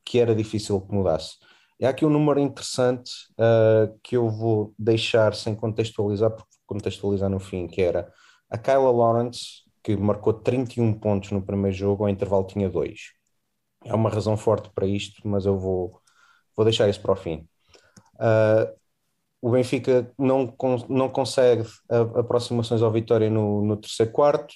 que 0.04 0.18
era 0.18 0.34
difícil 0.34 0.80
que 0.80 0.92
mudasse. 0.92 1.36
E 1.78 1.86
há 1.86 1.90
aqui 1.90 2.04
um 2.04 2.10
número 2.10 2.40
interessante 2.40 3.12
uh, 3.38 3.96
que 4.02 4.16
eu 4.16 4.28
vou 4.28 4.74
deixar 4.76 5.36
sem 5.36 5.54
contextualizar, 5.54 6.32
porque 6.32 6.55
contextualizar 6.66 7.30
no 7.30 7.38
fim, 7.38 7.66
que 7.66 7.82
era 7.82 8.12
a 8.50 8.58
Kyla 8.58 8.90
Lawrence, 8.90 9.64
que 9.82 9.96
marcou 9.96 10.32
31 10.32 10.94
pontos 10.94 11.30
no 11.30 11.42
primeiro 11.42 11.76
jogo, 11.76 12.04
ao 12.04 12.10
intervalo 12.10 12.46
tinha 12.46 12.68
dois. 12.68 13.12
É 13.84 13.94
uma 13.94 14.10
razão 14.10 14.36
forte 14.36 14.70
para 14.74 14.86
isto, 14.86 15.26
mas 15.26 15.46
eu 15.46 15.58
vou, 15.58 16.00
vou 16.56 16.64
deixar 16.64 16.88
isso 16.88 17.00
para 17.00 17.12
o 17.12 17.16
fim. 17.16 17.48
Uh, 18.14 18.76
o 19.40 19.50
Benfica 19.50 20.12
não, 20.18 20.52
não 20.88 21.08
consegue 21.08 21.64
aproximações 21.88 22.82
ao 22.82 22.90
Vitória 22.90 23.30
no, 23.30 23.64
no 23.64 23.76
terceiro 23.76 24.10
quarto, 24.10 24.52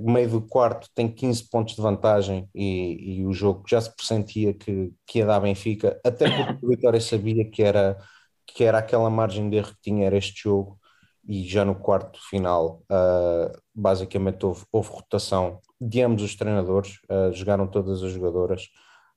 meio 0.00 0.28
do 0.28 0.42
quarto 0.42 0.88
tem 0.94 1.08
15 1.08 1.48
pontos 1.48 1.74
de 1.74 1.82
vantagem 1.82 2.48
e, 2.54 3.20
e, 3.20 3.26
o 3.26 3.32
jogo 3.32 3.64
já 3.68 3.80
se 3.80 3.94
pressentia 3.94 4.54
que, 4.54 4.92
que 5.06 5.18
ia 5.18 5.26
dar 5.26 5.40
Benfica, 5.40 5.98
até 6.04 6.30
porque 6.30 6.64
o 6.66 6.68
Vitória 6.68 7.00
sabia 7.00 7.48
que 7.50 7.62
era, 7.62 7.98
que 8.46 8.64
era 8.64 8.78
aquela 8.78 9.10
margem 9.10 9.50
de 9.50 9.56
erro 9.56 9.70
que 9.70 9.80
tinha 9.82 10.06
era 10.06 10.16
este 10.16 10.42
jogo 10.42 10.78
e 11.26 11.44
já 11.46 11.64
no 11.64 11.74
quarto 11.74 12.20
final 12.28 12.82
uh, 12.90 13.56
basicamente 13.74 14.44
houve, 14.44 14.64
houve, 14.72 14.88
rotação 14.90 15.60
de 15.80 16.02
ambos 16.02 16.22
os 16.22 16.34
treinadores, 16.34 16.98
uh, 17.10 17.32
jogaram 17.32 17.66
todas 17.66 18.02
as 18.02 18.12
jogadoras 18.12 18.68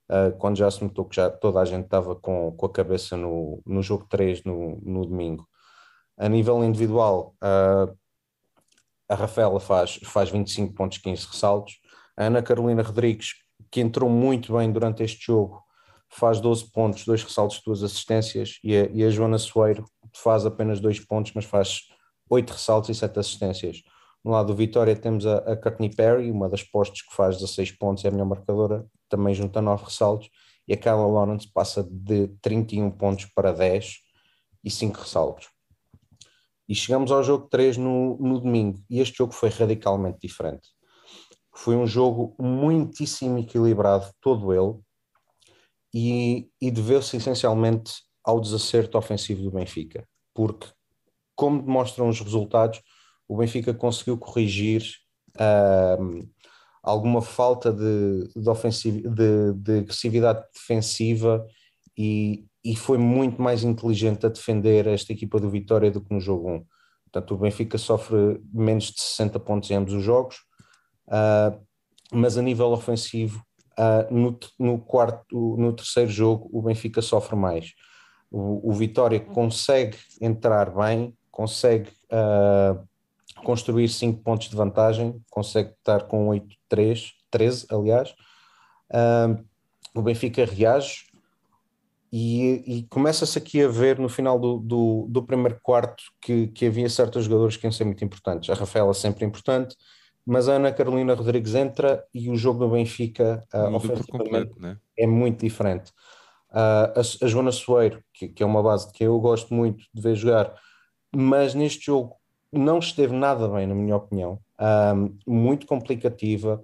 uh, 0.09 0.35
quando 0.37 0.57
já 0.57 0.69
se 0.69 0.83
notou 0.83 1.05
que 1.05 1.15
já 1.15 1.29
toda 1.29 1.59
a 1.59 1.65
gente 1.65 1.85
estava 1.85 2.15
com, 2.15 2.51
com 2.51 2.65
a 2.65 2.71
cabeça 2.71 3.17
no, 3.17 3.61
no 3.65 3.81
jogo 3.81 4.05
3 4.09 4.43
no, 4.43 4.79
no 4.83 5.05
domingo. 5.05 5.47
A 6.17 6.29
nível 6.29 6.63
individual, 6.63 7.35
a 9.09 9.15
Rafaela 9.15 9.59
faz, 9.59 9.99
faz 10.05 10.29
25 10.29 10.73
pontos, 10.73 10.97
15 10.99 11.27
ressaltos. 11.27 11.79
A 12.15 12.25
Ana 12.25 12.41
Carolina 12.41 12.81
Rodrigues, 12.81 13.33
que 13.69 13.81
entrou 13.81 14.09
muito 14.09 14.55
bem 14.55 14.71
durante 14.71 15.03
este 15.03 15.25
jogo, 15.25 15.61
faz 16.09 16.39
12 16.39 16.71
pontos, 16.71 17.05
2 17.05 17.23
ressaltos, 17.23 17.61
2 17.65 17.83
assistências. 17.83 18.59
E 18.63 18.75
a, 18.75 18.85
e 18.91 19.03
a 19.03 19.09
Joana 19.09 19.37
Soeiro 19.37 19.83
faz 20.13 20.45
apenas 20.45 20.79
2 20.79 21.01
pontos, 21.01 21.33
mas 21.35 21.43
faz 21.43 21.81
8 22.29 22.51
ressaltos 22.51 22.89
e 22.89 22.95
7 22.95 23.19
assistências. 23.19 23.83
No 24.23 24.31
lado 24.31 24.47
do 24.47 24.55
Vitória 24.55 24.95
temos 24.95 25.25
a, 25.25 25.37
a 25.37 25.55
Courtney 25.55 25.93
Perry, 25.93 26.31
uma 26.31 26.49
das 26.49 26.63
postes 26.63 27.07
que 27.07 27.15
faz 27.15 27.37
16 27.37 27.73
pontos, 27.73 28.03
é 28.03 28.07
a 28.07 28.11
melhor 28.11 28.25
marcadora, 28.25 28.85
também 29.07 29.33
junta 29.33 29.61
9 29.61 29.85
ressaltos. 29.85 30.29
E 30.67 30.73
a 30.73 30.77
Kyla 30.77 31.05
Lawrence 31.05 31.47
passa 31.51 31.83
de 31.83 32.27
31 32.41 32.89
pontos 32.91 33.25
para 33.25 33.51
10 33.51 33.97
e 34.63 34.71
5 34.71 34.99
ressaltos. 34.99 35.49
E 36.67 36.73
chegamos 36.73 37.11
ao 37.11 37.23
jogo 37.23 37.47
3 37.47 37.77
no, 37.77 38.17
no 38.17 38.39
domingo, 38.39 38.83
e 38.89 38.99
este 38.99 39.17
jogo 39.17 39.31
foi 39.31 39.49
radicalmente 39.49 40.17
diferente. 40.21 40.69
Foi 41.53 41.75
um 41.75 41.85
jogo 41.85 42.35
muitíssimo 42.39 43.37
equilibrado, 43.37 44.09
todo 44.19 44.51
ele, 44.51 44.79
e, 45.93 46.49
e 46.59 46.71
deveu-se 46.71 47.15
essencialmente 47.15 47.93
ao 48.23 48.41
desacerto 48.41 48.97
ofensivo 48.97 49.43
do 49.43 49.51
Benfica, 49.51 50.07
porque, 50.33 50.67
como 51.35 51.61
demonstram 51.61 52.09
os 52.09 52.19
resultados, 52.19 52.81
o 53.27 53.37
Benfica 53.37 53.73
conseguiu 53.73 54.17
corrigir 54.17 54.83
uh, 55.35 56.27
alguma 56.83 57.21
falta 57.21 57.73
de, 57.73 58.29
de, 58.35 59.01
de, 59.09 59.53
de 59.53 59.79
agressividade 59.79 60.45
defensiva 60.53 61.45
e, 61.97 62.45
e 62.63 62.75
foi 62.75 62.97
muito 62.97 63.41
mais 63.41 63.63
inteligente 63.63 64.25
a 64.25 64.29
defender 64.29 64.87
esta 64.87 65.11
equipa 65.11 65.39
do 65.39 65.49
Vitória 65.49 65.89
do 65.89 66.01
que 66.01 66.13
no 66.13 66.19
jogo 66.19 66.49
1. 66.51 66.65
Portanto, 67.05 67.33
o 67.33 67.37
Benfica 67.37 67.77
sofre 67.77 68.41
menos 68.53 68.91
de 68.91 69.01
60 69.01 69.39
pontos 69.39 69.71
em 69.71 69.75
ambos 69.75 69.93
os 69.93 70.03
jogos, 70.03 70.37
uh, 71.07 71.59
mas 72.11 72.37
a 72.37 72.41
nível 72.41 72.67
ofensivo, 72.67 73.41
uh, 73.79 74.13
no, 74.13 74.37
no, 74.59 74.79
quarto, 74.79 75.55
no 75.57 75.73
terceiro 75.73 76.11
jogo, 76.11 76.49
o 76.51 76.61
Benfica 76.61 77.01
sofre 77.01 77.35
mais. 77.35 77.71
O, 78.29 78.69
o 78.69 78.73
Vitória 78.73 79.19
consegue 79.19 79.97
entrar 80.21 80.69
bem, 80.71 81.15
consegue 81.35 81.91
uh, 82.11 82.81
construir 83.43 83.89
5 83.89 84.23
pontos 84.23 84.49
de 84.49 84.55
vantagem, 84.55 85.21
consegue 85.29 85.71
estar 85.71 86.03
com 86.03 86.29
8-3, 86.29 87.11
13, 87.29 87.67
aliás. 87.69 88.15
o 89.93 90.01
Benfica 90.01 90.45
reage, 90.45 91.05
e, 92.17 92.63
e 92.65 92.83
começa-se 92.83 93.37
aqui 93.37 93.61
a 93.61 93.67
ver 93.67 93.99
no 93.99 94.07
final 94.07 94.39
do, 94.39 94.57
do, 94.59 95.05
do, 95.09 95.23
primeiro 95.23 95.59
quarto 95.61 96.01
que, 96.21 96.47
que 96.47 96.67
havia 96.67 96.87
certos 96.87 97.25
jogadores 97.25 97.57
que 97.57 97.65
iam 97.67 97.73
ser 97.73 97.83
muito 97.83 98.05
importantes. 98.05 98.49
A 98.49 98.53
Rafaela 98.53 98.93
sempre 98.93 99.25
importante, 99.25 99.75
mas 100.25 100.47
a 100.47 100.53
Ana 100.53 100.71
Carolina 100.71 101.13
Rodrigues 101.13 101.55
entra 101.55 102.01
e 102.13 102.29
o 102.29 102.37
jogo 102.37 102.59
do 102.59 102.69
Benfica 102.69 103.43
uh, 103.53 103.75
ofensivamente 103.75 104.57
né? 104.57 104.77
é 104.97 105.05
muito 105.05 105.41
diferente. 105.41 105.91
Uh, 106.51 106.95
a, 106.95 107.25
a 107.25 107.27
Joana 107.27 107.51
Soeiro, 107.51 108.01
que, 108.13 108.29
que, 108.29 108.41
é 108.41 108.45
uma 108.45 108.63
base 108.63 108.89
que 108.93 109.03
eu 109.03 109.19
gosto 109.19 109.53
muito 109.53 109.83
de 109.93 110.01
ver 110.01 110.15
jogar, 110.15 110.53
mas 111.15 111.53
neste 111.53 111.85
jogo 111.85 112.15
não 112.51 112.79
esteve 112.79 113.13
nada 113.13 113.47
bem, 113.47 113.67
na 113.67 113.75
minha 113.75 113.95
opinião. 113.95 114.39
Um, 114.59 115.17
muito 115.25 115.65
complicativa, 115.65 116.61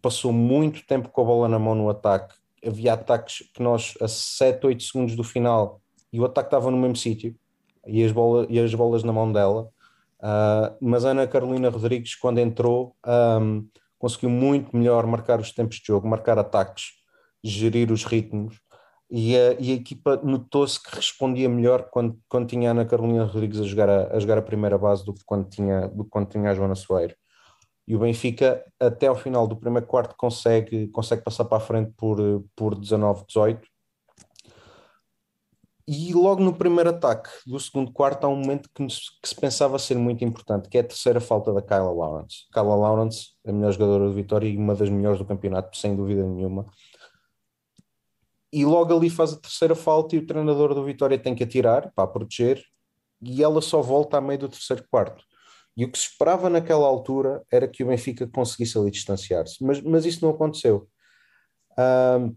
passou 0.00 0.32
muito 0.32 0.86
tempo 0.86 1.08
com 1.08 1.20
a 1.20 1.24
bola 1.24 1.48
na 1.48 1.58
mão 1.58 1.74
no 1.74 1.88
ataque. 1.88 2.34
Havia 2.66 2.94
ataques 2.94 3.48
que 3.54 3.62
nós, 3.62 3.94
a 4.00 4.08
7, 4.08 4.66
8 4.66 4.82
segundos 4.82 5.16
do 5.16 5.24
final, 5.24 5.80
e 6.12 6.20
o 6.20 6.24
ataque 6.24 6.48
estava 6.48 6.70
no 6.70 6.76
mesmo 6.76 6.96
sítio, 6.96 7.34
e 7.86 8.04
as, 8.04 8.12
e 8.48 8.58
as 8.58 8.74
bolas 8.74 9.02
na 9.02 9.12
mão 9.12 9.32
dela. 9.32 9.70
Uh, 10.20 10.76
mas 10.80 11.04
Ana 11.04 11.26
Carolina 11.26 11.70
Rodrigues, 11.70 12.14
quando 12.14 12.38
entrou, 12.38 12.94
um, 13.40 13.66
conseguiu 13.98 14.30
muito 14.30 14.76
melhor 14.76 15.06
marcar 15.06 15.40
os 15.40 15.52
tempos 15.52 15.76
de 15.76 15.86
jogo, 15.86 16.06
marcar 16.06 16.38
ataques, 16.38 16.92
gerir 17.42 17.90
os 17.90 18.04
ritmos. 18.04 18.60
E 19.10 19.36
a, 19.36 19.52
e 19.58 19.72
a 19.72 19.74
equipa 19.74 20.20
notou-se 20.22 20.80
que 20.80 20.94
respondia 20.94 21.48
melhor 21.48 21.88
quando, 21.90 22.18
quando 22.28 22.46
tinha 22.48 22.70
a 22.70 22.72
Ana 22.72 22.84
Carolina 22.84 23.24
Rodrigues 23.24 23.60
a 23.60 23.64
jogar 23.64 23.88
a, 23.88 24.16
a, 24.16 24.20
jogar 24.20 24.38
a 24.38 24.42
primeira 24.42 24.78
base 24.78 25.04
do 25.04 25.12
que 25.12 25.24
quando 25.24 25.48
tinha, 25.48 25.88
do 25.88 26.04
que 26.04 26.10
quando 26.10 26.28
tinha 26.28 26.50
a 26.50 26.54
Joana 26.54 26.76
Soeiro. 26.76 27.16
E 27.88 27.96
o 27.96 27.98
Benfica, 27.98 28.64
até 28.78 29.08
ao 29.08 29.16
final 29.16 29.48
do 29.48 29.56
primeiro 29.56 29.86
quarto, 29.86 30.14
consegue, 30.16 30.86
consegue 30.88 31.22
passar 31.24 31.44
para 31.44 31.58
a 31.58 31.60
frente 31.60 31.92
por, 31.96 32.18
por 32.54 32.76
19-18 32.76 33.60
e 35.92 36.12
logo 36.14 36.40
no 36.40 36.54
primeiro 36.54 36.90
ataque 36.90 37.28
do 37.44 37.58
segundo 37.58 37.90
quarto 37.90 38.24
há 38.24 38.28
um 38.28 38.36
momento 38.36 38.70
que, 38.72 38.86
que, 38.86 39.28
se 39.28 39.34
pensava 39.34 39.76
ser 39.76 39.96
muito 39.96 40.24
importante, 40.24 40.68
que 40.68 40.78
é 40.78 40.82
a 40.82 40.84
terceira 40.84 41.20
falta 41.20 41.52
da 41.52 41.60
Kyla 41.60 41.90
Lawrence. 41.90 42.46
Kyla 42.52 42.76
Lawrence, 42.76 43.30
a 43.44 43.50
melhor 43.50 43.72
jogadora 43.72 44.04
do 44.04 44.12
Vitória 44.12 44.46
e 44.46 44.56
uma 44.56 44.76
das 44.76 44.88
melhores 44.88 45.18
do 45.18 45.24
campeonato, 45.24 45.76
sem 45.76 45.96
dúvida 45.96 46.22
nenhuma. 46.22 46.64
E 48.52 48.64
logo 48.64 48.96
ali 48.96 49.08
faz 49.08 49.32
a 49.32 49.40
terceira 49.40 49.74
falta 49.74 50.16
e 50.16 50.18
o 50.18 50.26
treinador 50.26 50.74
do 50.74 50.84
Vitória 50.84 51.18
tem 51.18 51.34
que 51.34 51.44
atirar 51.44 51.92
para 51.94 52.08
proteger 52.08 52.62
e 53.22 53.42
ela 53.42 53.60
só 53.60 53.80
volta 53.80 54.16
a 54.16 54.20
meio 54.20 54.40
do 54.40 54.48
terceiro 54.48 54.84
quarto. 54.90 55.24
E 55.76 55.84
o 55.84 55.90
que 55.90 55.98
se 55.98 56.08
esperava 56.08 56.50
naquela 56.50 56.86
altura 56.86 57.42
era 57.50 57.68
que 57.68 57.84
o 57.84 57.86
Benfica 57.86 58.26
conseguisse 58.26 58.76
ali 58.76 58.90
distanciar-se, 58.90 59.62
mas, 59.64 59.80
mas 59.80 60.04
isso 60.04 60.24
não 60.24 60.32
aconteceu. 60.34 60.88
Um, 61.78 62.34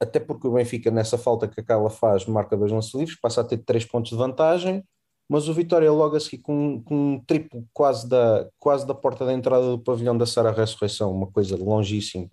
até 0.00 0.20
porque 0.20 0.46
o 0.46 0.52
Benfica, 0.52 0.90
nessa 0.90 1.18
falta 1.18 1.48
que 1.48 1.60
a 1.60 1.64
Carla 1.64 1.90
faz, 1.90 2.26
marca 2.26 2.56
dois 2.56 2.70
lances 2.70 2.94
livres, 2.94 3.18
passa 3.18 3.40
a 3.40 3.44
ter 3.44 3.58
três 3.58 3.84
pontos 3.84 4.10
de 4.10 4.16
vantagem, 4.16 4.84
mas 5.28 5.48
o 5.48 5.54
Vitória 5.54 5.90
logo 5.90 6.16
a 6.16 6.20
seguir 6.20 6.42
com, 6.42 6.82
com 6.82 7.14
um 7.14 7.24
triplo 7.24 7.66
quase 7.72 8.08
da, 8.08 8.48
quase 8.58 8.86
da 8.86 8.94
porta 8.94 9.24
da 9.24 9.32
entrada 9.32 9.70
do 9.70 9.78
pavilhão 9.78 10.16
da 10.16 10.26
Sara 10.26 10.52
Ressurreição, 10.52 11.10
uma 11.10 11.30
coisa 11.30 11.56
longíssima, 11.56 12.28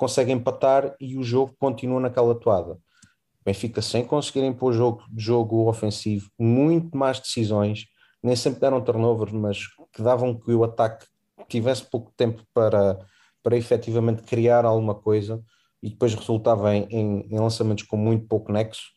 consegue 0.00 0.32
empatar 0.32 0.96
e 0.98 1.18
o 1.18 1.22
jogo 1.22 1.54
continua 1.58 2.00
naquela 2.00 2.34
toada. 2.34 2.72
O 2.72 3.44
Benfica 3.44 3.82
sem 3.82 4.02
conseguir 4.02 4.42
impor 4.46 4.72
jogo, 4.72 5.04
jogo 5.14 5.68
ofensivo, 5.68 6.30
muito 6.38 6.96
mais 6.96 7.20
decisões, 7.20 7.84
nem 8.22 8.34
sempre 8.34 8.60
deram 8.60 8.80
turnovers, 8.80 9.30
mas 9.30 9.58
que 9.92 10.02
davam 10.02 10.34
que 10.34 10.52
o 10.52 10.64
ataque 10.64 11.04
tivesse 11.48 11.84
pouco 11.84 12.10
tempo 12.16 12.42
para, 12.54 12.98
para 13.42 13.58
efetivamente 13.58 14.22
criar 14.22 14.64
alguma 14.64 14.94
coisa 14.94 15.42
e 15.82 15.90
depois 15.90 16.14
resultava 16.14 16.74
em, 16.74 16.86
em, 16.88 17.26
em, 17.30 17.38
lançamentos 17.38 17.84
com 17.84 17.98
muito 17.98 18.26
pouco 18.26 18.50
nexo. 18.50 18.92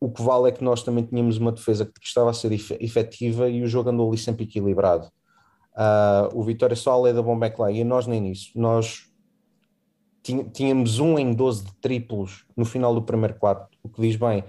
O 0.00 0.10
que 0.10 0.22
vale 0.22 0.48
é 0.48 0.52
que 0.52 0.64
nós 0.64 0.82
também 0.82 1.04
tínhamos 1.04 1.38
uma 1.38 1.52
defesa 1.52 1.86
que 1.86 2.04
estava 2.04 2.30
a 2.30 2.34
ser 2.34 2.50
efetiva 2.52 3.48
e 3.48 3.62
o 3.62 3.68
jogo 3.68 3.90
andou 3.90 4.08
ali 4.08 4.18
sempre 4.18 4.42
equilibrado. 4.42 5.06
Uh, 5.72 6.36
o 6.36 6.42
Vitória 6.42 6.74
só 6.74 6.94
a 6.94 7.00
lei 7.00 7.12
da 7.12 7.46
é 7.46 7.50
que 7.50 7.60
lá, 7.60 7.70
e 7.70 7.84
nós 7.84 8.08
nem 8.08 8.20
nisso. 8.20 8.50
Nós 8.56 9.13
tínhamos 10.52 10.98
um 10.98 11.18
em 11.18 11.34
12 11.34 11.64
de 11.64 11.74
triplos 11.76 12.46
no 12.56 12.64
final 12.64 12.94
do 12.94 13.02
primeiro 13.02 13.34
quarto, 13.34 13.76
o 13.82 13.88
que 13.88 14.00
diz 14.00 14.16
bem, 14.16 14.42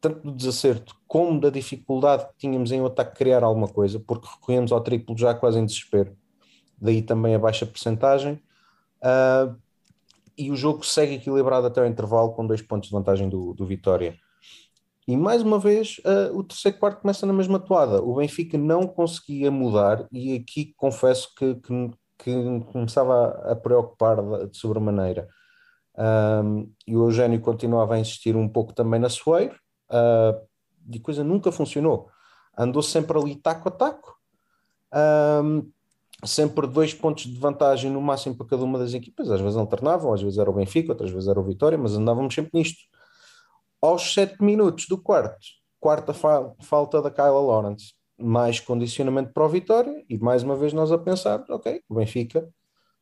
tanto 0.00 0.20
do 0.20 0.32
desacerto 0.32 0.96
como 1.06 1.38
da 1.40 1.50
dificuldade 1.50 2.26
que 2.28 2.38
tínhamos 2.38 2.72
em 2.72 2.80
o 2.80 2.86
ataque 2.86 3.16
criar 3.16 3.44
alguma 3.44 3.68
coisa, 3.68 4.00
porque 4.00 4.26
recorremos 4.26 4.72
ao 4.72 4.80
triplo 4.80 5.16
já 5.16 5.34
quase 5.34 5.58
em 5.58 5.66
desespero. 5.66 6.16
Daí 6.80 7.02
também 7.02 7.34
a 7.34 7.38
baixa 7.38 7.64
percentagem. 7.64 8.40
Uh, 9.02 9.54
e 10.36 10.50
o 10.50 10.56
jogo 10.56 10.84
segue 10.84 11.14
equilibrado 11.14 11.66
até 11.66 11.80
o 11.80 11.86
intervalo 11.86 12.32
com 12.32 12.46
dois 12.46 12.62
pontos 12.62 12.88
de 12.88 12.94
vantagem 12.94 13.28
do, 13.28 13.52
do 13.52 13.66
Vitória. 13.66 14.16
E 15.06 15.16
mais 15.16 15.42
uma 15.42 15.58
vez, 15.58 15.98
uh, 15.98 16.36
o 16.36 16.42
terceiro 16.42 16.78
quarto 16.78 17.00
começa 17.00 17.26
na 17.26 17.32
mesma 17.32 17.58
toada. 17.58 18.02
O 18.02 18.14
Benfica 18.14 18.56
não 18.56 18.86
conseguia 18.86 19.50
mudar, 19.50 20.06
e 20.10 20.36
aqui 20.36 20.72
confesso 20.76 21.34
que, 21.36 21.56
que, 21.56 21.90
que 22.22 22.32
começava 22.72 23.28
a, 23.50 23.56
preocupar 23.56 24.16
de, 24.46 24.56
sobremaneira. 24.56 25.28
Um, 25.98 26.72
e 26.86 26.96
o 26.96 27.06
Eugênio 27.06 27.40
continuava 27.40 27.94
a 27.94 27.98
insistir 27.98 28.36
um 28.36 28.48
pouco 28.48 28.72
também 28.72 29.00
na 29.00 29.08
Soeiro, 29.08 29.56
uh, 29.90 30.40
e 30.90 31.00
coisa 31.00 31.24
nunca 31.24 31.50
funcionou. 31.50 32.08
Andou 32.56 32.82
sempre 32.82 33.18
ali 33.18 33.34
taco 33.36 33.68
a 33.68 33.72
taco. 33.72 34.16
Um, 34.94 35.70
sempre 36.24 36.66
dois 36.66 36.94
pontos 36.94 37.24
de 37.24 37.38
vantagem 37.38 37.90
no 37.90 38.00
máximo 38.00 38.36
para 38.36 38.46
cada 38.46 38.62
uma 38.62 38.78
das 38.78 38.94
equipas, 38.94 39.30
às 39.30 39.40
vezes 39.40 39.56
alternavam, 39.56 40.12
às 40.12 40.22
vezes 40.22 40.38
era 40.38 40.48
o 40.48 40.52
Benfica, 40.52 40.92
outras 40.92 41.10
vezes 41.10 41.28
era 41.28 41.40
o 41.40 41.42
Vitória, 41.42 41.76
mas 41.76 41.96
andávamos 41.96 42.34
sempre 42.34 42.52
nisto. 42.54 42.78
Aos 43.80 44.14
sete 44.14 44.40
minutos 44.42 44.86
do 44.88 44.96
quarto, 44.96 45.36
quarta 45.80 46.14
fa 46.14 46.54
falta 46.60 47.02
da 47.02 47.10
Kyla 47.10 47.40
Lawrence, 47.40 47.94
mais 48.22 48.60
condicionamento 48.60 49.32
para 49.32 49.44
o 49.44 49.48
Vitória, 49.48 50.04
e 50.08 50.16
mais 50.18 50.42
uma 50.42 50.56
vez 50.56 50.72
nós 50.72 50.92
a 50.92 50.98
pensar, 50.98 51.44
ok, 51.48 51.82
o 51.88 51.94
Benfica 51.94 52.48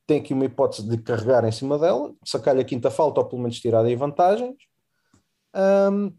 tem 0.06 0.18
aqui 0.20 0.34
uma 0.34 0.44
hipótese 0.44 0.88
de 0.88 0.98
carregar 0.98 1.44
em 1.44 1.52
cima 1.52 1.78
dela, 1.78 2.12
sacar-lhe 2.24 2.60
a 2.60 2.64
quinta 2.64 2.90
falta 2.90 3.20
ou 3.20 3.26
pelo 3.26 3.42
menos 3.42 3.60
tirar 3.60 3.84
aí 3.84 3.94
vantagens, 3.94 4.56
um, 5.92 6.12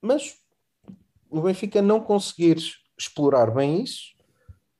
mas 0.00 0.36
o 1.28 1.40
Benfica 1.40 1.82
não 1.82 2.00
conseguir 2.00 2.56
explorar 2.98 3.50
bem 3.50 3.82
isso, 3.82 4.14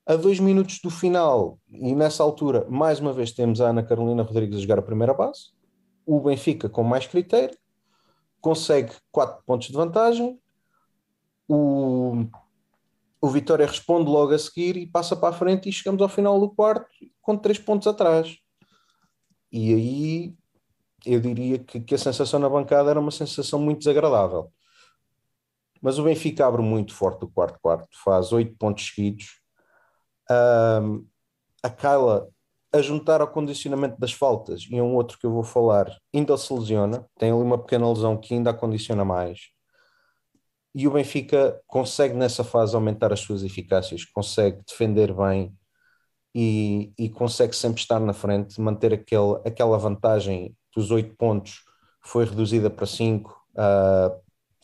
a 0.07 0.17
dois 0.17 0.41
minutos 0.41 0.81
do 0.81 0.91
final, 0.91 1.59
e 1.69 1.95
nessa 1.95 2.23
altura, 2.23 2.67
mais 2.69 3.01
uma 3.01 3.13
vez 3.13 3.33
temos 3.33 3.61
a 3.61 3.69
Ana 3.69 3.83
Carolina 3.83 4.23
Rodrigues 4.23 4.59
a 4.59 4.61
jogar 4.61 4.79
a 4.79 4.83
primeira 4.83 5.15
base, 5.15 5.51
o 6.05 6.21
Benfica 6.21 6.69
com 6.69 6.83
mais 6.83 7.07
critério, 7.07 7.57
consegue 8.41 8.93
quatro 9.13 9.43
pontos 9.45 9.69
de 9.69 9.75
vantagem, 9.75 10.39
o, 11.49 12.25
o 13.21 13.29
Vitória 13.29 13.67
responde 13.67 14.11
logo 14.11 14.33
a 14.33 14.39
seguir 14.39 14.77
e 14.77 14.87
passa 14.87 15.15
para 15.15 15.29
a 15.29 15.39
frente 15.39 15.69
e 15.69 15.73
chegamos 15.73 16.01
ao 16.01 16.09
final 16.09 16.41
do 16.41 16.51
quarto 16.51 16.87
com 17.21 17.37
três 17.37 17.59
pontos 17.59 17.87
atrás. 17.87 18.37
E 19.53 19.75
aí 19.75 20.35
eu 21.05 21.21
diria 21.21 21.59
que, 21.59 21.81
que 21.81 21.95
a 21.95 21.99
sensação 21.99 22.41
na 22.41 22.49
bancada 22.49 22.91
era 22.91 23.01
uma 23.01 23.11
sensação 23.11 23.59
muito 23.59 23.81
desagradável. 23.81 24.51
Mas 25.83 25.99
o 25.99 26.05
Benfica 26.05 26.47
abre 26.47 26.63
muito 26.63 26.95
forte 26.95 27.25
o 27.25 27.29
quarto 27.29 27.59
quarto, 27.61 27.89
faz 28.05 28.33
oito 28.33 28.57
pontos 28.57 28.87
seguidos, 28.87 29.41
um, 30.31 31.07
a 31.63 31.71
Kyla 31.71 32.29
a 32.73 32.81
juntar 32.81 33.21
ao 33.21 33.29
condicionamento 33.29 33.99
das 33.99 34.13
faltas 34.13 34.67
e 34.71 34.81
um 34.81 34.95
outro 34.95 35.19
que 35.19 35.27
eu 35.27 35.33
vou 35.33 35.43
falar 35.43 35.91
ainda 36.15 36.37
se 36.37 36.53
lesiona, 36.53 37.05
tem 37.19 37.33
ali 37.33 37.43
uma 37.43 37.59
pequena 37.59 37.89
lesão 37.89 38.17
que 38.17 38.35
ainda 38.35 38.51
a 38.51 38.55
condiciona 38.55 39.05
mais. 39.05 39.41
E 40.75 40.87
o 40.87 40.93
Benfica 40.93 41.61
consegue 41.67 42.15
nessa 42.15 42.45
fase 42.45 42.75
aumentar 42.75 43.13
as 43.13 43.21
suas 43.21 43.43
eficácias, 43.43 44.05
consegue 44.05 44.63
defender 44.67 45.13
bem 45.13 45.53
e, 46.35 46.93
e 46.99 47.09
consegue 47.09 47.55
sempre 47.55 47.81
estar 47.81 47.99
na 47.99 48.13
frente, 48.13 48.61
manter 48.61 48.95
aquele, 48.95 49.41
aquela 49.45 49.77
vantagem 49.77 50.57
dos 50.75 50.91
oito 50.91 51.17
pontos 51.17 51.65
foi 52.03 52.25
reduzida 52.25 52.71
para 52.71 52.87
cinco, 52.87 53.37
uh, 53.53 54.21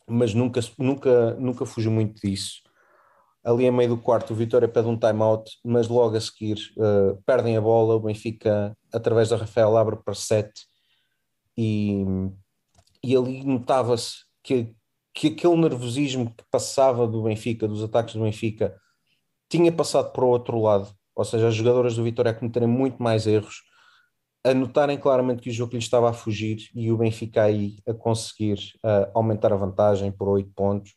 mas 0.09 0.33
nunca, 0.33 0.61
nunca, 0.79 1.35
nunca 1.35 1.67
fugiu 1.67 1.91
muito 1.91 2.21
disso. 2.21 2.63
Ali 3.45 3.65
em 3.65 3.71
meio 3.71 3.91
do 3.91 3.99
quarto 3.99 4.33
o 4.33 4.37
Vitória 4.37 4.67
pede 4.69 4.89
um 4.89 4.99
time-out, 4.99 5.51
mas 5.65 5.89
logo 5.89 6.17
a 6.17 6.21
seguir 6.21 6.57
uh, 6.77 7.21
perdem 7.25 7.57
a 7.57 7.61
bola, 7.61 7.95
o 7.95 8.01
Benfica 8.01 8.77
através 8.93 9.29
da 9.29 9.37
Rafael 9.37 9.77
abre 9.77 9.97
para 9.97 10.15
7 10.15 10.51
e, 11.57 12.05
e 13.03 13.17
ali 13.17 13.45
notava-se 13.45 14.25
que, 14.43 14.75
que 15.17 15.29
aquele 15.29 15.57
nervosismo 15.57 16.31
que 16.31 16.45
passava 16.51 17.07
do 17.07 17.23
Benfica, 17.23 17.67
dos 17.67 17.83
ataques 17.83 18.15
do 18.15 18.23
Benfica, 18.23 18.77
tinha 19.49 19.73
passado 19.73 20.13
para 20.13 20.23
o 20.23 20.29
outro 20.29 20.61
lado, 20.61 20.95
ou 21.15 21.25
seja, 21.25 21.49
as 21.49 21.55
jogadoras 21.55 21.97
do 21.97 22.05
Vitória 22.05 22.33
a 22.33 22.35
cometerem 22.35 22.69
muito 22.69 23.03
mais 23.03 23.27
erros, 23.27 23.63
a 24.45 24.53
notarem 24.53 24.99
claramente 24.99 25.41
que 25.41 25.49
o 25.49 25.53
jogo 25.53 25.73
lhe 25.73 25.79
estava 25.79 26.11
a 26.11 26.13
fugir 26.13 26.69
e 26.75 26.93
o 26.93 26.99
Benfica 26.99 27.45
aí 27.45 27.79
a 27.89 27.95
conseguir 27.95 28.59
uh, 28.85 29.11
aumentar 29.15 29.55
a 29.55 29.57
vantagem 29.57 30.13
por 30.13 30.29
8 30.29 30.53
pontos 30.55 30.93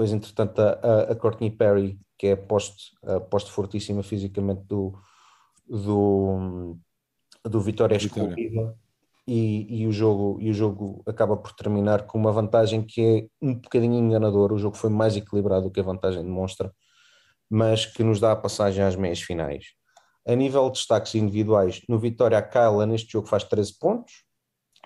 depois, 0.00 0.12
entretanto, 0.12 0.60
a, 0.60 1.12
a 1.12 1.14
Courtney 1.14 1.50
Perry, 1.50 2.00
que 2.18 2.28
é 2.28 2.36
poste, 2.36 2.96
poste 3.28 3.50
fortíssima 3.50 4.02
fisicamente 4.02 4.62
do, 4.62 4.98
do, 5.68 6.78
do 7.44 7.60
Vitória 7.60 7.96
excluída. 7.96 8.74
E, 9.32 9.82
e, 9.82 9.86
o 9.86 9.92
jogo, 9.92 10.38
e 10.40 10.50
o 10.50 10.52
jogo 10.52 11.04
acaba 11.06 11.36
por 11.36 11.52
terminar 11.52 12.04
com 12.04 12.18
uma 12.18 12.32
vantagem 12.32 12.82
que 12.82 13.00
é 13.00 13.26
um 13.40 13.54
bocadinho 13.54 13.94
enganadora. 13.94 14.54
O 14.54 14.58
jogo 14.58 14.76
foi 14.76 14.90
mais 14.90 15.16
equilibrado 15.16 15.66
do 15.66 15.70
que 15.70 15.78
a 15.78 15.84
vantagem 15.84 16.24
demonstra, 16.24 16.74
mas 17.48 17.86
que 17.86 18.02
nos 18.02 18.18
dá 18.18 18.32
a 18.32 18.36
passagem 18.36 18.82
às 18.82 18.96
meias 18.96 19.22
finais. 19.22 19.66
A 20.26 20.34
nível 20.34 20.68
de 20.68 20.78
destaques 20.78 21.14
individuais, 21.14 21.80
no 21.88 21.96
Vitória, 21.96 22.38
a 22.38 22.42
Kyla 22.42 22.86
neste 22.86 23.12
jogo 23.12 23.28
faz 23.28 23.44
13 23.44 23.78
pontos. 23.78 24.24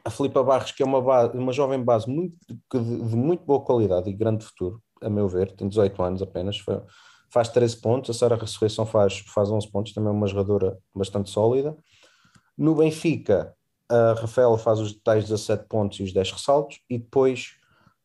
A 0.04 0.10
Filipa 0.10 0.42
Barros, 0.42 0.72
que 0.72 0.82
é 0.82 0.86
uma, 0.86 1.00
base, 1.00 1.38
uma 1.38 1.50
jovem 1.50 1.82
base 1.82 2.06
muito, 2.06 2.36
de, 2.46 2.78
de 2.78 3.16
muito 3.16 3.46
boa 3.46 3.64
qualidade 3.64 4.10
e 4.10 4.12
grande 4.12 4.44
futuro, 4.44 4.78
a 5.00 5.08
meu 5.08 5.26
ver, 5.26 5.52
tem 5.52 5.66
18 5.70 6.02
anos 6.02 6.20
apenas, 6.20 6.62
faz 7.32 7.48
13 7.48 7.80
pontos, 7.80 8.10
a 8.10 8.12
Sara 8.12 8.36
Ressurreição 8.36 8.84
faz, 8.84 9.20
faz 9.20 9.50
11 9.50 9.70
pontos, 9.70 9.94
também 9.94 10.10
é 10.10 10.12
uma 10.12 10.26
jogadora 10.26 10.78
bastante 10.94 11.30
sólida. 11.30 11.74
No 12.58 12.74
Benfica, 12.74 13.54
a 13.88 14.14
Rafaela 14.20 14.58
faz 14.58 14.80
os 14.80 14.92
detalhes 14.92 15.24
17 15.24 15.66
pontos 15.68 16.00
e 16.00 16.02
os 16.02 16.12
10 16.12 16.32
ressaltos, 16.32 16.80
e 16.88 16.98
depois 16.98 17.56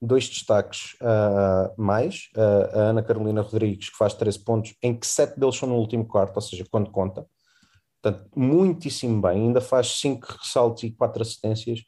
dois 0.02 0.30
destaques 0.30 0.96
uh, 1.02 1.82
mais, 1.82 2.30
uh, 2.36 2.78
a 2.78 2.82
Ana 2.90 3.04
Carolina 3.04 3.42
Rodrigues, 3.42 3.90
que 3.90 3.98
faz 3.98 4.14
13 4.14 4.40
pontos, 4.40 4.76
em 4.82 4.98
que 4.98 5.06
7 5.06 5.40
deles 5.40 5.56
são 5.56 5.68
no 5.68 5.76
último 5.76 6.06
quarto, 6.06 6.36
ou 6.36 6.42
seja, 6.42 6.66
quando 6.70 6.90
conta. 6.90 7.26
Portanto, 8.02 8.30
muitíssimo 8.36 9.22
bem, 9.22 9.48
ainda 9.48 9.60
faz 9.60 10.00
5 10.00 10.38
ressaltos 10.42 10.84
e 10.84 10.92
4 10.92 11.22
assistências, 11.22 11.82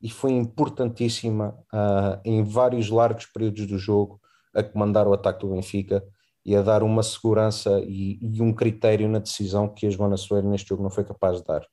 e 0.00 0.08
foi 0.08 0.32
importantíssima 0.32 1.58
uh, 1.72 2.20
em 2.24 2.42
vários 2.44 2.88
largos 2.88 3.26
períodos 3.26 3.66
do 3.66 3.78
jogo 3.78 4.20
a 4.54 4.62
comandar 4.62 5.06
o 5.06 5.12
ataque 5.12 5.40
do 5.40 5.52
Benfica 5.52 6.02
e 6.44 6.56
a 6.56 6.62
dar 6.62 6.82
uma 6.82 7.02
segurança 7.02 7.80
e, 7.80 8.18
e 8.22 8.40
um 8.40 8.52
critério 8.54 9.08
na 9.08 9.18
decisão 9.18 9.68
que 9.68 9.86
a 9.86 9.90
Joana 9.90 10.16
Soeiro 10.16 10.48
neste 10.48 10.68
jogo 10.68 10.82
não 10.82 10.90
foi 10.90 11.04
capaz 11.04 11.38
de 11.38 11.44
dar. 11.44 11.66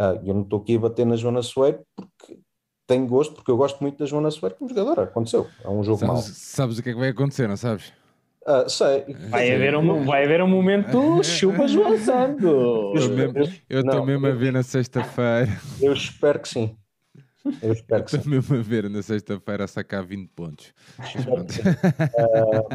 Uh, 0.00 0.18
eu 0.24 0.32
não 0.32 0.40
estou 0.40 0.60
aqui 0.60 0.76
a 0.76 0.78
bater 0.78 1.04
na 1.04 1.14
Joana 1.14 1.42
Soeiro 1.42 1.84
porque 1.94 2.40
tenho 2.86 3.06
gosto, 3.06 3.34
porque 3.34 3.50
eu 3.50 3.56
gosto 3.58 3.82
muito 3.82 3.98
da 3.98 4.06
Joana 4.06 4.30
Soeiro 4.30 4.56
como 4.56 4.70
jogadora. 4.70 5.02
Aconteceu, 5.02 5.46
é 5.62 5.68
um 5.68 5.84
jogo 5.84 5.98
sabes, 5.98 6.14
mau. 6.14 6.22
Sabes 6.22 6.78
o 6.78 6.82
que 6.82 6.88
é 6.88 6.92
que 6.94 6.98
vai 6.98 7.10
acontecer, 7.10 7.46
não 7.46 7.56
sabes? 7.58 7.92
Uh, 8.46 8.66
sei. 8.66 9.04
Vai 9.28 9.54
haver, 9.54 9.76
um, 9.76 10.04
vai 10.06 10.24
haver 10.24 10.42
um 10.42 10.48
momento 10.48 11.22
chupa 11.22 11.68
João 11.68 11.98
Santos. 11.98 13.10
Eu 13.68 13.80
estou 13.80 14.06
mesmo 14.06 14.26
a 14.26 14.30
ver 14.30 14.54
na 14.54 14.62
sexta-feira. 14.62 15.60
Eu 15.82 15.92
espero 15.92 16.40
que 16.40 16.48
sim. 16.48 16.74
Eu 17.60 17.72
espero 17.74 18.02
que 18.02 18.16
Estou 18.16 18.30
mesmo 18.30 18.56
a 18.56 18.62
ver 18.62 18.88
na 18.88 19.02
sexta-feira 19.02 19.64
a 19.64 19.68
sacar 19.68 20.02
20 20.02 20.30
pontos. 20.30 20.72
Espero 20.98 21.44
que, 21.44 21.60
uh, 21.60 22.68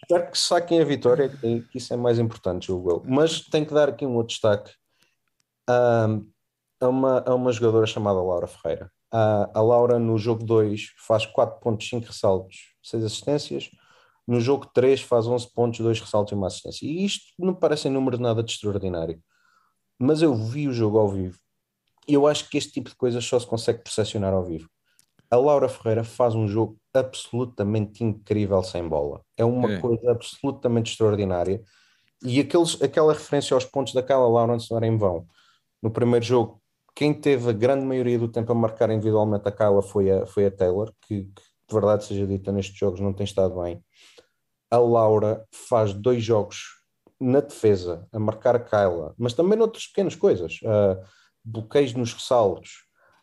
espero 0.00 0.30
que 0.30 0.38
saquem 0.38 0.80
a 0.80 0.84
vitória, 0.84 1.28
que 1.28 1.78
isso 1.78 1.92
é 1.92 1.96
mais 1.96 2.20
importante, 2.20 2.68
julgo 2.68 2.90
eu. 2.90 3.02
Mas 3.04 3.40
tenho 3.40 3.66
que 3.66 3.74
dar 3.74 3.88
aqui 3.88 4.06
um 4.06 4.14
outro 4.14 4.28
destaque 4.28 4.70
uh, 5.68 6.24
a, 6.80 6.88
uma, 6.88 7.20
a 7.26 7.34
uma 7.34 7.52
jogadora 7.52 7.86
chamada 7.86 8.20
Laura 8.20 8.46
Ferreira. 8.46 8.90
Uh, 9.12 9.50
a 9.54 9.60
Laura, 9.60 9.98
no 9.98 10.18
jogo 10.18 10.44
2, 10.44 10.94
faz 11.06 11.26
4 11.26 11.60
pontos, 11.60 11.88
5 11.88 12.06
ressaltos, 12.06 12.74
6 12.82 13.04
assistências. 13.04 13.70
No 14.26 14.40
jogo 14.40 14.66
3, 14.74 15.00
faz 15.00 15.26
11 15.26 15.52
pontos, 15.52 15.80
2 15.80 16.00
ressaltos 16.00 16.32
e 16.32 16.34
uma 16.34 16.46
assistência. 16.46 16.86
E 16.86 17.04
isto 17.04 17.24
não 17.38 17.54
parece 17.54 17.88
número 17.88 18.18
nada 18.18 18.42
de 18.42 18.52
extraordinário. 18.52 19.20
Mas 19.98 20.22
eu 20.22 20.34
vi 20.34 20.68
o 20.68 20.72
jogo 20.72 20.98
ao 20.98 21.08
vivo 21.08 21.38
eu 22.08 22.26
acho 22.26 22.48
que 22.48 22.56
este 22.56 22.72
tipo 22.72 22.88
de 22.88 22.96
coisas 22.96 23.22
só 23.24 23.38
se 23.38 23.46
consegue 23.46 23.82
percepcionar 23.82 24.32
ao 24.32 24.44
vivo. 24.44 24.68
A 25.30 25.36
Laura 25.36 25.68
Ferreira 25.68 26.02
faz 26.02 26.34
um 26.34 26.48
jogo 26.48 26.80
absolutamente 26.94 28.02
incrível 28.02 28.62
sem 28.62 28.88
bola. 28.88 29.20
É 29.36 29.44
uma 29.44 29.74
é. 29.74 29.78
coisa 29.78 30.10
absolutamente 30.10 30.90
extraordinária. 30.90 31.62
E 32.24 32.40
aqueles, 32.40 32.80
aquela 32.80 33.12
referência 33.12 33.54
aos 33.54 33.66
pontos 33.66 33.92
daquela 33.92 34.26
Lawrence 34.26 34.70
não 34.70 34.78
era 34.78 34.86
em 34.86 34.96
vão. 34.96 35.26
No 35.82 35.90
primeiro 35.90 36.24
jogo, 36.24 36.62
quem 36.98 37.14
teve 37.14 37.48
a 37.48 37.52
grande 37.52 37.86
maioria 37.86 38.18
do 38.18 38.26
tempo 38.26 38.50
a 38.50 38.54
marcar 38.56 38.90
individualmente 38.90 39.46
a 39.46 39.52
Kyla 39.52 39.82
foi 39.82 40.10
a, 40.10 40.26
foi 40.26 40.46
a 40.46 40.50
Taylor, 40.50 40.92
que, 41.02 41.26
que 41.26 41.42
de 41.68 41.72
verdade 41.72 42.04
seja 42.04 42.26
dita 42.26 42.50
nestes 42.50 42.76
jogos 42.76 42.98
não 42.98 43.12
tem 43.12 43.22
estado 43.22 43.62
bem. 43.62 43.80
A 44.68 44.78
Laura 44.78 45.46
faz 45.52 45.92
dois 45.92 46.24
jogos 46.24 46.64
na 47.20 47.38
defesa 47.38 48.04
a 48.12 48.18
marcar 48.18 48.56
a 48.56 48.58
Kyla, 48.58 49.14
mas 49.16 49.32
também 49.32 49.56
noutras 49.56 49.86
pequenas 49.86 50.16
coisas. 50.16 50.58
Uh, 50.60 51.00
bloqueios 51.44 51.94
nos 51.94 52.12
ressaltos, 52.12 52.70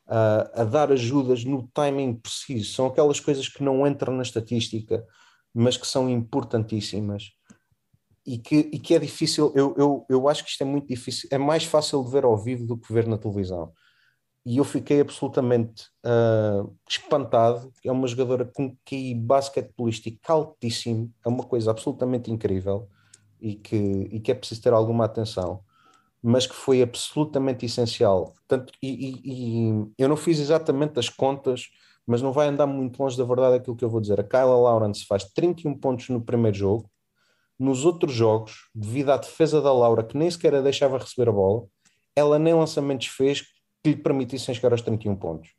uh, 0.08 0.62
a 0.62 0.64
dar 0.64 0.90
ajudas 0.94 1.44
no 1.44 1.70
timing 1.74 2.14
preciso, 2.14 2.74
são 2.74 2.86
aquelas 2.86 3.20
coisas 3.20 3.50
que 3.50 3.62
não 3.62 3.86
entram 3.86 4.16
na 4.16 4.24
estatística, 4.24 5.06
mas 5.54 5.76
que 5.76 5.86
são 5.86 6.10
importantíssimas 6.10 7.32
e 8.26 8.38
que, 8.38 8.56
e 8.72 8.80
que 8.80 8.96
é 8.96 9.00
difícil. 9.00 9.52
Eu, 9.56 9.76
eu, 9.78 10.06
eu 10.10 10.28
acho 10.28 10.44
que 10.44 10.50
isto 10.50 10.62
é 10.62 10.66
muito 10.66 10.88
difícil, 10.88 11.30
é 11.32 11.38
mais 11.38 11.64
fácil 11.66 12.04
de 12.04 12.12
ver 12.12 12.24
ao 12.24 12.38
vivo 12.38 12.66
do 12.66 12.78
que 12.78 12.92
ver 12.92 13.08
na 13.08 13.18
televisão. 13.18 13.72
E 14.46 14.58
eu 14.58 14.64
fiquei 14.64 15.02
absolutamente 15.02 15.86
uh, 16.06 16.72
espantado. 16.88 17.72
É 17.84 17.92
uma 17.92 18.08
jogadora 18.08 18.46
com 18.46 18.76
QI 18.86 19.16
basquetebolístico 19.16 20.20
altíssimo, 20.28 21.12
é 21.26 21.30
uma 21.30 21.44
coisa 21.44 21.72
absolutamente 21.72 22.32
incrível 22.32 22.88
e 23.42 23.56
que, 23.56 23.76
e 23.76 24.20
que 24.20 24.32
é 24.32 24.36
preciso 24.36 24.62
ter 24.62 24.74
alguma 24.74 25.06
atenção 25.06 25.64
mas 26.28 26.48
que 26.48 26.56
foi 26.56 26.82
absolutamente 26.82 27.68
essencial. 27.68 28.34
Tanto, 28.48 28.74
e, 28.82 29.22
e, 29.24 29.92
eu 29.96 30.10
não 30.10 30.18
fiz 30.18 30.40
exatamente 30.40 30.98
as 30.98 31.08
contas, 31.08 31.70
mas 32.06 32.20
não 32.20 32.32
vai 32.32 32.48
andar 32.48 32.66
muito 32.66 33.00
longe 33.00 33.16
da 33.16 33.24
verdade 33.24 33.58
aquilo 33.58 33.76
que 33.76 33.86
eu 33.86 33.90
vou 33.92 34.02
dizer. 34.02 34.20
A 34.20 34.24
Kyla 34.24 34.58
Lawrence 34.58 35.06
faz 35.06 35.24
31 35.24 35.78
pontos 35.78 36.10
no 36.10 36.20
primeiro 36.20 36.58
jogo, 36.58 36.90
nos 37.57 37.86
outros 37.86 38.14
jogos, 38.14 38.69
devido 38.73 39.11
à 39.11 39.18
defesa 39.18 39.61
da 39.61 39.72
Laura, 39.72 40.03
que 40.03 40.18
nem 40.18 40.30
sequer 40.30 40.56
a 40.56 40.61
deixava 40.61 40.98
receber 40.98 41.30
a 41.30 41.32
bola, 41.32 41.65
ela 42.15 42.38
nem 42.38 42.53
lançamentos 42.53 43.07
fez 43.07 43.41
que 43.84 43.91
lhe 43.91 43.95
permitissem 43.95 44.53
chegar 44.53 44.72
aos 44.72 44.82
31 44.82 45.15
pontos. 45.15 45.52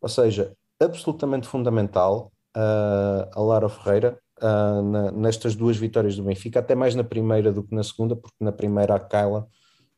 Ou 0.00 0.08
seja, 0.08 0.54
absolutamente 0.80 1.46
fundamental 1.46 2.32
uh, 2.56 3.30
a 3.34 3.40
Laura 3.40 3.68
Ferreira 3.68 4.18
uh, 4.40 4.82
na, 4.82 5.10
nestas 5.10 5.54
duas 5.54 5.76
vitórias 5.76 6.16
do 6.16 6.24
Benfica, 6.24 6.60
até 6.60 6.74
mais 6.74 6.94
na 6.94 7.04
primeira 7.04 7.52
do 7.52 7.62
que 7.62 7.74
na 7.74 7.82
segunda, 7.82 8.14
porque 8.16 8.36
na 8.40 8.52
primeira 8.52 8.94
a 8.94 9.00
Kyla 9.00 9.46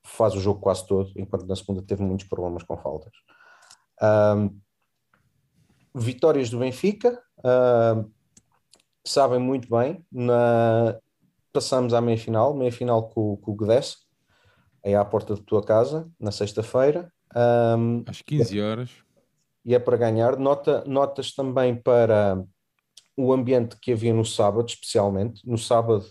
faz 0.02 0.34
o 0.34 0.40
jogo 0.40 0.60
quase 0.60 0.86
todo, 0.86 1.12
enquanto 1.16 1.46
na 1.46 1.56
segunda 1.56 1.82
teve 1.82 2.02
muitos 2.02 2.26
problemas 2.26 2.62
com 2.62 2.76
faltas. 2.76 3.12
Uh, 4.00 4.56
vitórias 5.94 6.50
do 6.50 6.58
Benfica, 6.58 7.20
sabem 9.08 9.38
muito 9.38 9.68
bem, 9.68 10.04
na, 10.10 10.98
passamos 11.52 11.94
à 11.94 12.00
meia-final, 12.00 12.54
meia-final 12.54 13.08
com, 13.08 13.36
com 13.36 13.52
o 13.52 13.56
Gdes, 13.56 13.96
aí 14.84 14.94
à 14.94 15.04
porta 15.04 15.34
da 15.34 15.42
tua 15.42 15.62
casa, 15.62 16.10
na 16.18 16.30
sexta-feira. 16.30 17.12
Um, 17.34 18.04
Às 18.06 18.22
15 18.22 18.60
horas. 18.60 18.90
E 19.64 19.74
é 19.74 19.78
para 19.78 19.96
ganhar. 19.96 20.38
Nota, 20.38 20.84
notas 20.86 21.32
também 21.32 21.74
para 21.74 22.42
o 23.16 23.32
ambiente 23.32 23.76
que 23.80 23.92
havia 23.92 24.14
no 24.14 24.24
sábado, 24.24 24.68
especialmente. 24.68 25.46
No 25.46 25.58
sábado, 25.58 26.06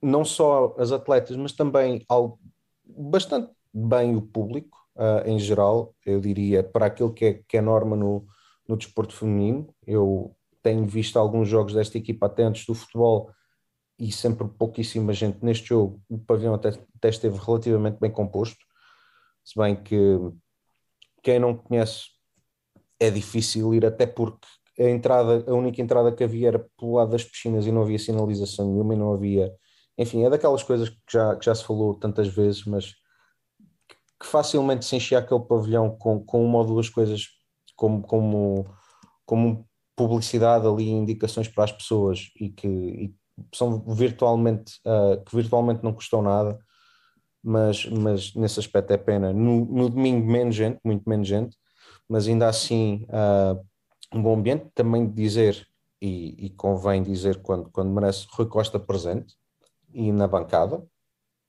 não 0.00 0.24
só 0.24 0.74
as 0.78 0.92
atletas, 0.92 1.36
mas 1.36 1.52
também 1.52 2.04
algo 2.08 2.38
bastante 2.84 3.50
bem 3.74 4.16
o 4.16 4.22
público 4.22 4.78
uh, 4.96 5.28
em 5.28 5.38
geral, 5.38 5.94
eu 6.04 6.20
diria, 6.20 6.62
para 6.62 6.86
aquilo 6.86 7.12
que 7.12 7.24
é, 7.24 7.42
que 7.46 7.56
é 7.56 7.60
norma 7.60 7.96
no, 7.96 8.26
no 8.68 8.76
desporto 8.76 9.14
feminino. 9.14 9.74
Eu 9.86 10.35
tenho 10.66 10.84
visto 10.84 11.16
alguns 11.16 11.46
jogos 11.46 11.74
desta 11.74 11.96
equipa 11.96 12.26
até 12.26 12.42
antes 12.42 12.66
do 12.66 12.74
futebol 12.74 13.30
e 13.96 14.10
sempre 14.10 14.48
pouquíssima 14.48 15.12
gente 15.12 15.38
neste 15.40 15.68
jogo. 15.68 16.02
O 16.08 16.18
pavilhão 16.18 16.54
até, 16.54 16.70
até 16.70 17.08
esteve 17.08 17.38
relativamente 17.38 18.00
bem 18.00 18.10
composto, 18.10 18.58
se 19.44 19.56
bem 19.56 19.80
que 19.80 20.18
quem 21.22 21.38
não 21.38 21.56
conhece 21.56 22.06
é 22.98 23.08
difícil 23.12 23.72
ir, 23.74 23.86
até 23.86 24.08
porque 24.08 24.44
a 24.76 24.90
entrada, 24.90 25.44
a 25.48 25.54
única 25.54 25.80
entrada 25.80 26.10
que 26.10 26.24
havia 26.24 26.48
era 26.48 26.68
pelo 26.76 26.94
lado 26.94 27.12
das 27.12 27.22
piscinas 27.22 27.64
e 27.64 27.70
não 27.70 27.82
havia 27.82 27.98
sinalização 28.00 28.66
nenhuma 28.66 28.94
e 28.94 28.98
não 28.98 29.12
havia, 29.12 29.54
enfim, 29.96 30.24
é 30.24 30.30
daquelas 30.30 30.64
coisas 30.64 30.88
que 30.88 30.98
já, 31.08 31.36
que 31.36 31.46
já 31.46 31.54
se 31.54 31.62
falou 31.62 31.94
tantas 31.94 32.26
vezes, 32.26 32.64
mas 32.64 32.92
que 34.20 34.26
facilmente 34.26 34.84
se 34.84 34.96
enchia 34.96 35.20
aquele 35.20 35.44
pavilhão 35.44 35.96
com, 35.96 36.24
com 36.24 36.44
uma 36.44 36.58
ou 36.58 36.64
duas 36.64 36.88
coisas 36.88 37.28
como, 37.76 38.02
como, 38.02 38.66
como 39.24 39.68
publicidade 39.96 40.66
ali, 40.66 40.90
indicações 40.90 41.48
para 41.48 41.64
as 41.64 41.72
pessoas 41.72 42.30
e 42.38 42.50
que 42.50 42.68
e 42.68 43.14
são 43.54 43.80
virtualmente, 43.80 44.80
uh, 44.86 45.22
que 45.24 45.34
virtualmente 45.34 45.82
não 45.82 45.92
custam 45.92 46.22
nada, 46.22 46.58
mas, 47.42 47.86
mas 47.86 48.34
nesse 48.34 48.60
aspecto 48.60 48.92
é 48.92 48.96
pena. 48.96 49.32
No, 49.32 49.64
no 49.64 49.88
domingo 49.88 50.26
menos 50.26 50.54
gente, 50.54 50.80
muito 50.84 51.08
menos 51.08 51.28
gente, 51.28 51.56
mas 52.08 52.26
ainda 52.26 52.48
assim 52.48 53.06
uh, 53.08 53.62
um 54.12 54.22
bom 54.22 54.36
ambiente, 54.36 54.66
também 54.74 55.08
dizer, 55.08 55.66
e, 56.00 56.46
e, 56.46 56.50
convém 56.50 57.02
dizer 57.02 57.40
quando, 57.42 57.70
quando 57.70 57.90
merece, 57.90 58.26
Rui 58.30 58.46
Costa 58.46 58.78
presente 58.78 59.34
e 59.92 60.12
na 60.12 60.26
bancada, 60.26 60.78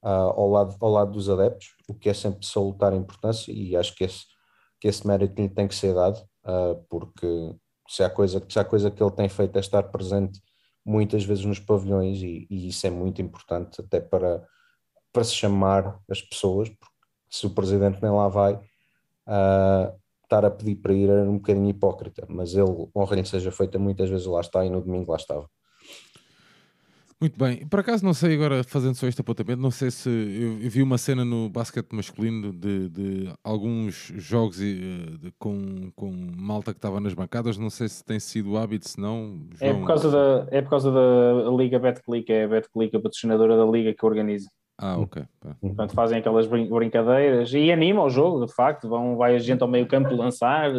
uh, 0.03 0.07
ao, 0.07 0.49
lado, 0.49 0.75
ao 0.79 0.91
lado 0.91 1.11
dos 1.11 1.29
adeptos, 1.29 1.75
o 1.87 1.93
que 1.93 2.09
é 2.09 2.13
sempre 2.13 2.45
salutar 2.45 2.93
a 2.93 2.97
importância 2.97 3.51
e 3.51 3.75
acho 3.75 3.95
que 3.95 4.03
esse, 4.03 4.25
que 4.79 4.87
esse 4.87 5.05
mérito 5.05 5.41
lhe 5.41 5.49
tem 5.49 5.67
que 5.67 5.75
ser 5.75 5.93
dado, 5.93 6.21
porque 6.87 7.55
se 7.87 8.03
há, 8.03 8.09
coisa, 8.09 8.43
se 8.47 8.59
há 8.59 8.63
coisa 8.65 8.91
que 8.91 9.01
ele 9.01 9.11
tem 9.11 9.29
feito 9.29 9.55
é 9.55 9.59
estar 9.59 9.83
presente 9.83 10.41
muitas 10.85 11.23
vezes 11.23 11.43
nos 11.43 11.59
pavilhões 11.59 12.21
e, 12.21 12.47
e 12.49 12.69
isso 12.69 12.85
é 12.87 12.89
muito 12.89 13.21
importante 13.21 13.81
até 13.81 13.99
para, 13.99 14.45
para 15.11 15.23
se 15.23 15.33
chamar 15.33 15.99
as 16.09 16.21
pessoas, 16.21 16.69
porque 16.69 16.93
se 17.29 17.45
o 17.45 17.49
presidente 17.49 18.01
nem 18.01 18.11
lá 18.11 18.27
vai, 18.27 18.53
uh, 18.55 19.93
estar 20.23 20.45
a 20.45 20.51
pedir 20.51 20.75
para 20.75 20.93
ir 20.93 21.09
era 21.09 21.29
um 21.29 21.37
bocadinho 21.37 21.69
hipócrita, 21.69 22.25
mas 22.29 22.53
ele, 22.53 22.89
honra 22.95 23.15
lhe 23.15 23.25
seja 23.25 23.51
feita, 23.51 23.79
muitas 23.79 24.09
vezes 24.09 24.25
lá 24.25 24.41
está 24.41 24.65
e 24.65 24.69
no 24.69 24.81
domingo 24.81 25.11
lá 25.11 25.17
estava. 25.17 25.49
Muito 27.19 27.35
bem, 27.35 27.65
por 27.67 27.79
acaso 27.79 28.05
não 28.05 28.13
sei 28.13 28.35
agora, 28.35 28.63
fazendo 28.63 28.93
só 28.93 29.07
este 29.07 29.21
apontamento, 29.21 29.59
não 29.59 29.71
sei 29.71 29.89
se 29.89 30.07
eu, 30.07 30.69
vi 30.69 30.83
uma 30.83 30.99
cena 30.99 31.25
no 31.25 31.49
basquete 31.49 31.91
masculino 31.91 32.53
de, 32.53 32.89
de 32.89 33.33
alguns 33.43 34.13
jogos 34.15 34.57
de, 34.57 35.17
de, 35.17 35.31
com, 35.39 35.91
com 35.95 36.11
malta 36.37 36.73
que 36.73 36.77
estava 36.77 36.99
nas 36.99 37.15
bancadas, 37.15 37.57
não 37.57 37.71
sei 37.71 37.89
se 37.89 38.05
tem 38.05 38.19
sido 38.19 38.51
o 38.51 38.57
hábito, 38.57 38.87
se 38.87 38.99
não. 38.99 39.47
É 39.59 39.73
por 39.73 39.87
causa 39.87 40.11
da, 40.11 40.47
é 40.51 40.61
por 40.61 40.69
causa 40.69 40.91
da 40.91 41.49
Liga 41.57 41.79
BetClick, 41.79 42.31
é 42.31 42.43
a 42.43 42.47
BetClick, 42.47 42.95
a 42.95 42.99
patrocinadora 42.99 43.57
da 43.57 43.65
Liga 43.65 43.91
que 43.95 44.05
organiza. 44.05 44.47
Ah, 44.79 44.99
ok. 44.99 45.23
Portanto, 45.59 45.93
fazem 45.93 46.19
aquelas 46.19 46.45
brin 46.45 46.69
brincadeiras 46.69 47.51
e 47.51 47.71
animam 47.71 48.05
o 48.05 48.09
jogo, 48.11 48.45
de 48.45 48.53
facto. 48.53 48.87
Vão, 48.87 49.17
vai 49.17 49.35
a 49.35 49.39
gente 49.39 49.63
ao 49.63 49.67
meio 49.67 49.87
campo 49.87 50.13
lançar. 50.15 50.71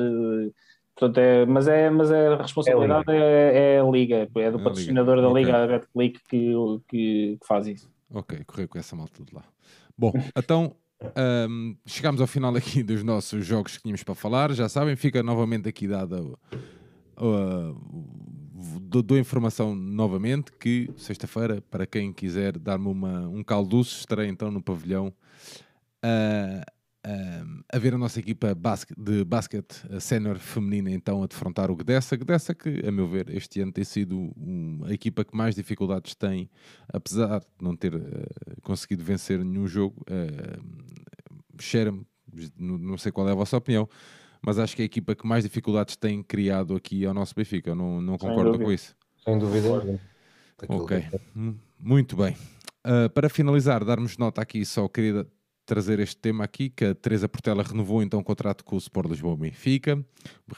Portanto, 0.98 1.18
é, 1.18 1.46
mas, 1.46 1.68
é, 1.68 1.88
mas 1.90 2.10
é, 2.10 2.26
a 2.26 2.42
responsabilidade 2.42 3.04
é, 3.12 3.76
é 3.76 3.80
a 3.80 3.84
Liga, 3.84 4.16
é 4.16 4.50
do 4.50 4.58
é 4.58 4.62
patrocinador 4.62 5.14
liga. 5.14 5.28
da 5.28 5.34
Liga, 5.34 5.50
okay. 5.50 5.62
a 5.62 5.66
BetClick, 5.78 6.20
que, 6.28 6.52
que, 6.88 7.38
que 7.40 7.46
faz 7.46 7.68
isso. 7.68 7.88
Ok, 8.12 8.42
correu 8.44 8.66
com 8.66 8.78
essa 8.78 8.96
malta 8.96 9.22
de 9.24 9.32
lá. 9.32 9.44
Bom, 9.96 10.12
então 10.36 10.74
um, 11.48 11.76
chegamos 11.86 12.20
ao 12.20 12.26
final 12.26 12.54
aqui 12.56 12.82
dos 12.82 13.04
nossos 13.04 13.46
jogos 13.46 13.76
que 13.76 13.82
tínhamos 13.82 14.02
para 14.02 14.16
falar. 14.16 14.52
Já 14.52 14.68
sabem, 14.68 14.96
fica 14.96 15.22
novamente 15.22 15.68
aqui 15.68 15.86
dada. 15.86 16.20
Uh, 16.20 17.78
dou, 18.80 19.02
dou, 19.02 19.18
informação 19.18 19.76
novamente 19.76 20.50
que 20.52 20.90
sexta-feira, 20.96 21.62
para 21.70 21.86
quem 21.86 22.12
quiser 22.12 22.58
dar-me 22.58 22.88
um 22.88 23.44
calduço, 23.44 24.00
estarei 24.00 24.28
então 24.28 24.50
no 24.50 24.60
pavilhão 24.60 25.12
uh, 26.04 26.77
uh, 27.06 27.64
a 27.72 27.78
ver 27.78 27.94
a 27.94 27.98
nossa 27.98 28.18
equipa 28.20 28.56
de 28.96 29.24
basquete 29.24 29.82
sénior 30.00 30.38
feminina 30.38 30.90
então 30.90 31.22
a 31.22 31.26
defrontar 31.26 31.70
o 31.70 31.76
Gdessa. 31.76 32.16
Gdessa 32.16 32.54
que, 32.54 32.86
a 32.86 32.90
meu 32.90 33.08
ver, 33.08 33.30
este 33.30 33.60
ano 33.60 33.72
tem 33.72 33.84
sido 33.84 34.16
um, 34.36 34.80
a 34.84 34.92
equipa 34.92 35.24
que 35.24 35.36
mais 35.36 35.54
dificuldades 35.54 36.14
tem, 36.14 36.50
apesar 36.92 37.40
de 37.40 37.46
não 37.60 37.76
ter 37.76 37.94
uh, 37.94 38.00
conseguido 38.62 39.04
vencer 39.04 39.44
nenhum 39.44 39.66
jogo. 39.66 40.04
Uh, 40.10 40.88
Cheira-me, 41.60 42.06
não 42.56 42.96
sei 42.96 43.10
qual 43.10 43.28
é 43.28 43.32
a 43.32 43.34
vossa 43.34 43.56
opinião, 43.56 43.88
mas 44.40 44.58
acho 44.58 44.76
que 44.76 44.82
é 44.82 44.84
a 44.84 44.86
equipa 44.86 45.14
que 45.14 45.26
mais 45.26 45.42
dificuldades 45.42 45.96
tem 45.96 46.22
criado 46.22 46.76
aqui 46.76 47.04
ao 47.04 47.12
nosso 47.12 47.34
Benfica. 47.34 47.70
Eu 47.70 47.74
não, 47.74 48.00
não 48.00 48.16
concordo 48.16 48.58
com 48.58 48.70
isso. 48.70 48.94
Sem 49.24 49.38
dúvida. 49.38 50.00
Ok, 50.68 51.04
muito 51.78 52.16
bem. 52.16 52.36
Uh, 52.86 53.10
para 53.12 53.28
finalizar, 53.28 53.84
darmos 53.84 54.16
nota 54.16 54.40
aqui, 54.40 54.64
só 54.64 54.88
queria 54.88 55.26
trazer 55.68 56.00
este 56.00 56.16
tema 56.16 56.44
aqui, 56.44 56.70
que 56.70 56.82
a 56.82 56.94
Teresa 56.94 57.28
Portela 57.28 57.62
renovou 57.62 58.02
então 58.02 58.18
o 58.18 58.24
contrato 58.24 58.64
com 58.64 58.74
o 58.74 58.78
Sport 58.78 59.10
Lisboa 59.10 59.36
Benfica. 59.36 60.02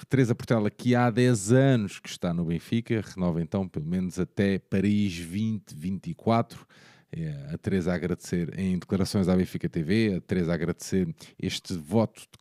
Teresa 0.09 0.37
Portela, 0.37 0.71
que 0.71 0.95
há 0.95 1.11
10 1.11 1.51
anos 1.51 1.99
que 1.99 2.09
está 2.09 2.33
no 2.33 2.45
Benfica, 2.45 3.03
renova 3.05 3.43
então 3.43 3.67
pelo 3.67 3.87
menos 3.87 4.21
até 4.21 4.61
Paris 4.61 5.19
2024. 5.19 6.65
É, 7.13 7.55
a 7.55 7.59
Teresa 7.59 7.91
a 7.91 7.95
agradecer 7.95 8.57
em 8.59 8.79
declarações 8.79 9.29
à 9.29 9.35
Benfica 9.35 9.69
TV, 9.69 10.15
a 10.17 10.21
Teresa 10.21 10.53
a 10.53 10.55
agradecer 10.55 11.13
este 11.39 11.75
voto 11.75 12.23
de 12.23 12.39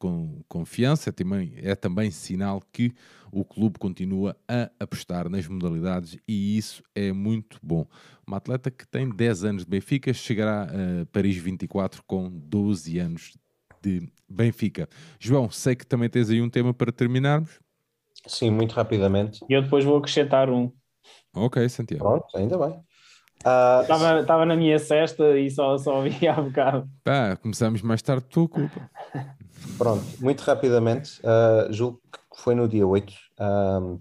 confiança, 0.47 1.11
também, 1.11 1.53
é 1.57 1.75
também 1.75 2.11
sinal 2.11 2.61
que 2.71 2.93
o 3.31 3.43
clube 3.43 3.79
continua 3.79 4.37
a 4.47 4.69
apostar 4.79 5.27
nas 5.27 5.47
modalidades 5.47 6.17
e 6.27 6.57
isso 6.57 6.83
é 6.93 7.11
muito 7.11 7.57
bom. 7.63 7.87
Uma 8.27 8.37
atleta 8.37 8.69
que 8.69 8.87
tem 8.87 9.09
10 9.09 9.43
anos 9.43 9.63
de 9.65 9.69
Benfica 9.69 10.13
chegará 10.13 10.63
a 10.63 11.05
Paris 11.11 11.37
24 11.37 12.03
com 12.05 12.29
12 12.29 12.99
anos 12.99 13.37
de 13.81 14.07
Benfica. 14.29 14.87
João, 15.19 15.49
sei 15.49 15.75
que 15.75 15.85
também 15.85 16.09
tens 16.09 16.29
aí 16.29 16.41
um 16.41 16.49
tema 16.49 16.73
para 16.73 16.91
terminarmos. 16.91 17.59
Sim, 18.27 18.51
muito 18.51 18.73
rapidamente. 18.73 19.43
E 19.49 19.53
eu 19.53 19.61
depois 19.61 19.83
vou 19.83 19.97
acrescentar 19.97 20.49
um. 20.49 20.71
Ok, 21.33 21.67
Santiago. 21.69 22.03
Pronto, 22.03 22.37
ainda 22.37 22.57
bem. 22.57 22.79
Estava 23.39 24.43
uh, 24.43 24.45
na 24.45 24.55
minha 24.55 24.77
cesta 24.77 25.37
e 25.37 25.49
só, 25.49 25.77
só 25.77 26.01
vi 26.01 26.27
há 26.27 26.33
bocado. 26.33 26.89
Pá, 27.03 27.37
começamos 27.37 27.81
mais 27.81 28.01
tarde 28.01 28.23
por 28.23 28.29
tua 28.29 28.49
culpa. 28.49 28.89
Pronto, 29.77 30.03
muito 30.19 30.41
rapidamente, 30.41 31.19
uh, 31.21 31.71
julgo 31.71 32.01
que 32.11 32.41
foi 32.41 32.53
no 32.53 32.67
dia 32.67 32.85
8. 32.85 33.13
Um, 33.39 33.99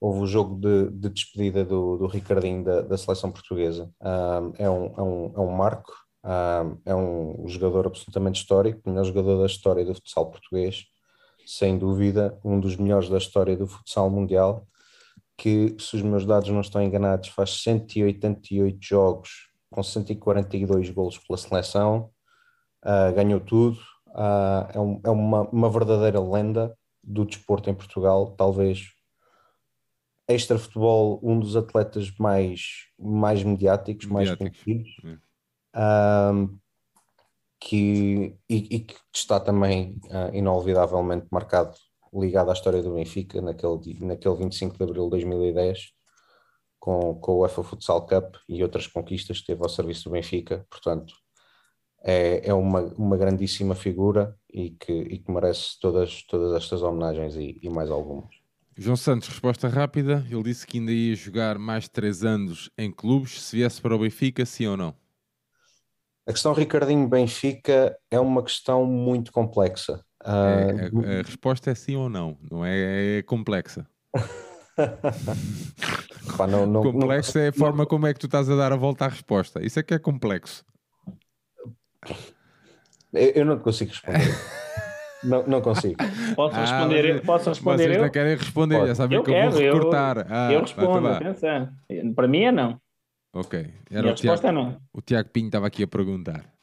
houve 0.00 0.20
o 0.20 0.26
jogo 0.26 0.58
de, 0.58 0.90
de 0.90 1.10
despedida 1.10 1.64
do, 1.64 1.98
do 1.98 2.06
Ricardinho 2.06 2.64
da, 2.64 2.80
da 2.82 2.96
seleção 2.96 3.30
portuguesa. 3.30 3.90
Um, 4.00 4.52
é, 4.58 4.70
um, 4.70 4.94
é, 4.96 5.02
um, 5.02 5.32
é 5.36 5.40
um 5.40 5.50
marco, 5.50 5.92
um, 6.24 6.78
é 6.86 6.94
um 6.94 7.44
jogador 7.46 7.86
absolutamente 7.86 8.40
histórico, 8.40 8.80
o 8.84 8.90
melhor 8.90 9.04
jogador 9.04 9.40
da 9.40 9.46
história 9.46 9.84
do 9.84 9.94
futsal 9.94 10.30
português, 10.30 10.84
sem 11.46 11.78
dúvida, 11.78 12.38
um 12.44 12.58
dos 12.58 12.76
melhores 12.76 13.08
da 13.08 13.18
história 13.18 13.56
do 13.56 13.66
futsal 13.66 14.10
mundial 14.10 14.66
que, 15.36 15.76
se 15.78 15.96
os 15.96 16.02
meus 16.02 16.24
dados 16.24 16.48
não 16.48 16.60
estão 16.60 16.82
enganados, 16.82 17.28
faz 17.28 17.62
188 17.62 18.78
jogos 18.80 19.50
com 19.70 19.82
142 19.82 20.90
golos 20.90 21.18
pela 21.18 21.36
seleção, 21.36 22.10
uh, 22.84 23.14
ganhou 23.14 23.40
tudo, 23.40 23.78
uh, 24.08 24.70
é, 24.72 24.80
um, 24.80 25.00
é 25.04 25.10
uma, 25.10 25.42
uma, 25.50 25.70
verdadeira 25.70 26.20
lenda 26.20 26.76
do 27.02 27.24
desporto 27.24 27.68
em 27.68 27.74
Portugal, 27.74 28.34
talvez 28.36 28.92
extra 30.28 30.58
futebol, 30.58 31.20
um 31.22 31.38
dos 31.38 31.56
atletas 31.56 32.10
mais, 32.18 32.86
mais 32.98 33.42
mediáticos, 33.42 34.06
mediáticos. 34.06 34.40
mais 34.40 34.64
conhecidos. 34.64 35.20
Uh, 35.74 36.58
que, 37.60 38.36
e, 38.48 38.76
e, 38.76 38.80
que 38.80 38.94
está 39.14 39.40
também 39.40 40.00
uh, 40.06 40.34
inolvidavelmente 40.34 41.26
marcado 41.30 41.74
ligado 42.18 42.50
à 42.50 42.52
história 42.52 42.82
do 42.82 42.94
Benfica 42.94 43.40
naquele, 43.40 43.98
naquele 44.00 44.36
25 44.36 44.76
de 44.76 44.84
abril 44.84 45.04
de 45.04 45.10
2010 45.10 45.92
com, 46.78 47.14
com 47.16 47.32
o 47.32 47.38
UEFA 47.40 47.62
Futsal 47.62 48.06
Cup 48.06 48.36
e 48.48 48.62
outras 48.62 48.86
conquistas 48.86 49.40
que 49.40 49.46
teve 49.46 49.62
ao 49.62 49.68
serviço 49.68 50.04
do 50.04 50.10
Benfica, 50.10 50.66
portanto 50.70 51.14
é, 52.02 52.48
é 52.48 52.54
uma, 52.54 52.82
uma 52.96 53.16
grandíssima 53.16 53.74
figura 53.74 54.36
e 54.48 54.70
que, 54.70 54.92
e 54.92 55.18
que 55.18 55.30
merece 55.30 55.78
todas, 55.80 56.22
todas 56.22 56.54
estas 56.54 56.82
homenagens 56.82 57.34
e, 57.34 57.58
e 57.60 57.68
mais 57.68 57.90
algumas. 57.90 58.34
João 58.78 58.96
Santos, 58.96 59.28
resposta 59.28 59.68
rápida. 59.68 60.24
Ele 60.30 60.42
disse 60.42 60.66
que 60.66 60.78
ainda 60.78 60.92
ia 60.92 61.16
jogar 61.16 61.58
mais 61.58 61.88
três 61.88 62.22
anos 62.22 62.70
em 62.76 62.92
clubes. 62.92 63.42
Se 63.42 63.56
viesse 63.56 63.80
para 63.80 63.96
o 63.96 63.98
Benfica, 63.98 64.44
sim 64.44 64.66
ou 64.66 64.76
não? 64.76 64.94
A 66.26 66.32
questão 66.32 66.52
Ricardinho 66.52 67.08
Benfica 67.08 67.96
é 68.10 68.20
uma 68.20 68.42
questão 68.42 68.84
muito 68.84 69.32
complexa. 69.32 70.04
É, 70.26 70.30
a, 70.30 71.20
a, 71.20 71.22
resposta 71.22 71.70
é 71.70 71.74
sim 71.74 71.94
ou 71.94 72.08
não, 72.08 72.36
não 72.50 72.64
é, 72.64 73.18
é 73.18 73.22
complexa. 73.22 73.86
Pá, 76.36 76.46
não, 76.46 76.66
não, 76.66 76.82
complexo 76.82 77.38
não, 77.38 77.44
é 77.44 77.48
a 77.48 77.52
forma 77.52 77.86
como 77.86 78.06
é 78.06 78.12
que 78.12 78.18
tu 78.18 78.26
estás 78.26 78.50
a 78.50 78.56
dar 78.56 78.72
a 78.72 78.76
volta 78.76 79.04
à 79.04 79.08
resposta. 79.08 79.64
Isso 79.64 79.78
é 79.78 79.82
que 79.82 79.94
é 79.94 79.98
complexo. 79.98 80.64
Eu, 83.12 83.30
eu 83.34 83.44
não 83.44 83.58
consigo 83.58 83.90
responder. 83.90 84.20
não, 85.24 85.46
não 85.46 85.60
consigo. 85.60 85.96
Posso 86.34 86.56
ah, 86.56 86.60
responder, 86.60 87.16
ah, 87.16 87.22
posso 87.24 87.48
responder 87.48 87.84
vocês 87.84 87.96
eu? 87.96 88.02
não 88.02 88.10
querem 88.10 88.36
responder, 88.36 88.76
Pode. 88.76 88.88
já 88.88 88.94
sabem 88.94 89.16
eu 89.16 89.22
que 89.22 89.30
quero, 89.30 89.46
eu 89.46 89.52
vou 89.52 89.60
recortar. 89.60 90.18
Eu, 90.18 90.24
ah, 90.28 90.52
eu 90.52 90.60
respondo, 90.60 91.08
atenção. 91.08 91.68
Para 92.14 92.28
mim 92.28 92.42
é 92.42 92.52
não. 92.52 92.80
Ok. 93.32 93.66
Era 93.90 94.08
a 94.08 94.10
resposta 94.10 94.22
Tiago, 94.22 94.46
é 94.46 94.52
não. 94.52 94.76
O 94.92 95.00
Tiago 95.00 95.28
Pinho 95.30 95.46
estava 95.46 95.66
aqui 95.66 95.82
a 95.82 95.86
perguntar. 95.86 96.55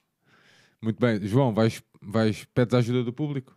Muito 0.83 0.99
bem. 0.99 1.17
João, 1.25 1.53
vais, 1.53 1.81
vais, 2.01 2.45
pedes 2.53 2.73
a 2.73 2.79
ajuda 2.79 3.05
do 3.05 3.13
público? 3.13 3.55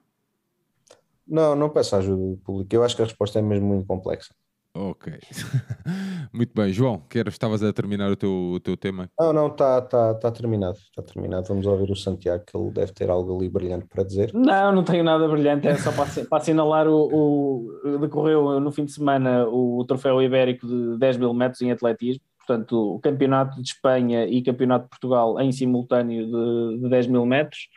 Não, 1.27 1.57
não 1.57 1.69
peço 1.69 1.97
a 1.97 1.99
ajuda 1.99 2.23
do 2.23 2.37
público. 2.37 2.73
Eu 2.73 2.85
acho 2.85 2.95
que 2.95 3.03
a 3.03 3.05
resposta 3.05 3.41
é 3.41 3.43
mesmo 3.43 3.67
muito 3.67 3.85
complexa. 3.85 4.33
Ok. 4.73 5.13
muito 6.33 6.53
bem. 6.55 6.73
João, 6.73 7.01
queres, 7.11 7.35
estavas 7.35 7.65
a 7.65 7.73
terminar 7.73 8.13
o 8.13 8.17
teu, 8.17 8.31
o 8.31 8.61
teu 8.61 8.77
tema? 8.77 9.11
Não, 9.19 9.33
não, 9.33 9.49
está 9.49 9.83
tá, 9.83 10.15
tá 10.15 10.31
terminado. 10.31 10.79
Está 10.79 11.03
terminado. 11.03 11.49
Vamos 11.49 11.67
ouvir 11.67 11.91
o 11.91 11.97
Santiago, 11.97 12.45
que 12.47 12.57
ele 12.57 12.71
deve 12.71 12.93
ter 12.93 13.11
algo 13.11 13.37
ali 13.37 13.49
brilhante 13.49 13.87
para 13.87 14.05
dizer. 14.05 14.33
Não, 14.33 14.71
não 14.71 14.85
tenho 14.85 15.03
nada 15.03 15.27
brilhante. 15.27 15.67
É 15.67 15.77
só 15.79 15.91
para, 15.91 16.25
para 16.27 16.39
assinalar 16.39 16.87
o, 16.87 17.09
o... 17.13 17.99
Decorreu 17.99 18.61
no 18.61 18.71
fim 18.71 18.85
de 18.85 18.93
semana 18.93 19.49
o, 19.49 19.81
o 19.81 19.85
troféu 19.85 20.23
ibérico 20.23 20.65
de 20.65 20.97
10 20.97 21.17
mil 21.17 21.35
metros 21.35 21.61
em 21.61 21.73
atletismo 21.73 22.23
portanto, 22.47 22.95
o 22.95 23.01
Campeonato 23.01 23.61
de 23.61 23.69
Espanha 23.69 24.27
e 24.27 24.43
Campeonato 24.43 24.85
de 24.85 24.91
Portugal 24.91 25.41
em 25.41 25.51
simultâneo 25.51 26.27
de, 26.27 26.83
de 26.83 26.89
10 26.89 27.09
mil 27.09 27.27
metros. 27.27 27.69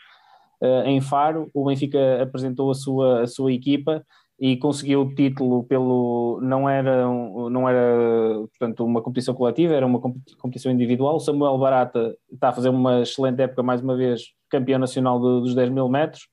Uh, 0.62 0.84
em 0.86 1.02
Faro, 1.02 1.50
o 1.54 1.66
Benfica 1.66 2.22
apresentou 2.22 2.70
a 2.70 2.76
sua, 2.76 3.22
a 3.22 3.28
sua 3.28 3.52
equipa 3.52 4.06
e 4.40 4.56
conseguiu 4.58 5.02
o 5.02 5.16
título 5.16 5.64
pelo 5.64 6.40
não 6.42 6.70
era 6.70 7.06
não 7.50 7.68
era 7.68 8.48
portanto 8.58 8.86
uma 8.86 9.02
competição 9.02 9.34
coletiva 9.34 9.74
era 9.74 9.86
uma 9.86 10.00
competição 10.00 10.72
individual 10.72 11.18
o 11.18 11.20
Samuel 11.20 11.58
Barata 11.58 12.16
está 12.32 12.48
a 12.48 12.54
fazer 12.54 12.70
uma 12.70 13.02
excelente 13.02 13.42
época 13.42 13.62
mais 13.62 13.82
uma 13.82 13.98
vez 13.98 14.34
campeão 14.50 14.80
nacional 14.80 15.20
de, 15.20 15.42
dos 15.42 15.56
10 15.56 15.70
mil 15.72 15.90
metros 15.90 16.30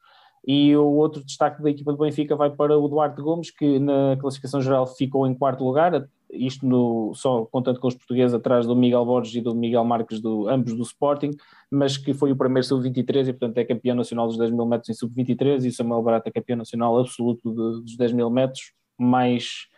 e 0.46 0.76
o 0.76 0.84
outro 0.84 1.24
destaque 1.24 1.60
da 1.60 1.70
equipa 1.70 1.92
do 1.92 1.98
Benfica 1.98 2.36
vai 2.36 2.50
para 2.50 2.78
o 2.78 2.86
Duarte 2.86 3.20
Gomes 3.20 3.50
que 3.50 3.80
na 3.80 4.16
classificação 4.20 4.60
geral 4.60 4.86
ficou 4.86 5.26
em 5.26 5.34
quarto 5.34 5.64
lugar 5.64 6.06
isto 6.30 6.66
no, 6.66 7.12
só 7.14 7.44
contando 7.46 7.80
com 7.80 7.88
os 7.88 7.94
portugueses 7.94 8.34
atrás 8.34 8.66
do 8.66 8.74
Miguel 8.74 9.04
Borges 9.04 9.34
e 9.34 9.40
do 9.40 9.54
Miguel 9.54 9.84
Marques, 9.84 10.20
do, 10.20 10.48
ambos 10.48 10.74
do 10.74 10.82
Sporting, 10.82 11.30
mas 11.70 11.96
que 11.96 12.12
foi 12.12 12.32
o 12.32 12.36
primeiro 12.36 12.66
sub-23 12.66 13.28
e 13.28 13.32
portanto 13.32 13.58
é 13.58 13.64
campeão 13.64 13.96
nacional 13.96 14.26
dos 14.26 14.36
10 14.36 14.50
mil 14.50 14.66
metros 14.66 14.90
em 14.90 14.94
sub-23 14.94 15.64
e 15.64 15.72
Samuel 15.72 16.02
Barata 16.02 16.28
é 16.28 16.32
campeão 16.32 16.56
nacional 16.56 16.98
absoluto 16.98 17.50
de, 17.50 17.82
dos 17.82 17.96
10 17.96 18.12
mil 18.12 18.30
metros, 18.30 18.72
mais 18.98 19.68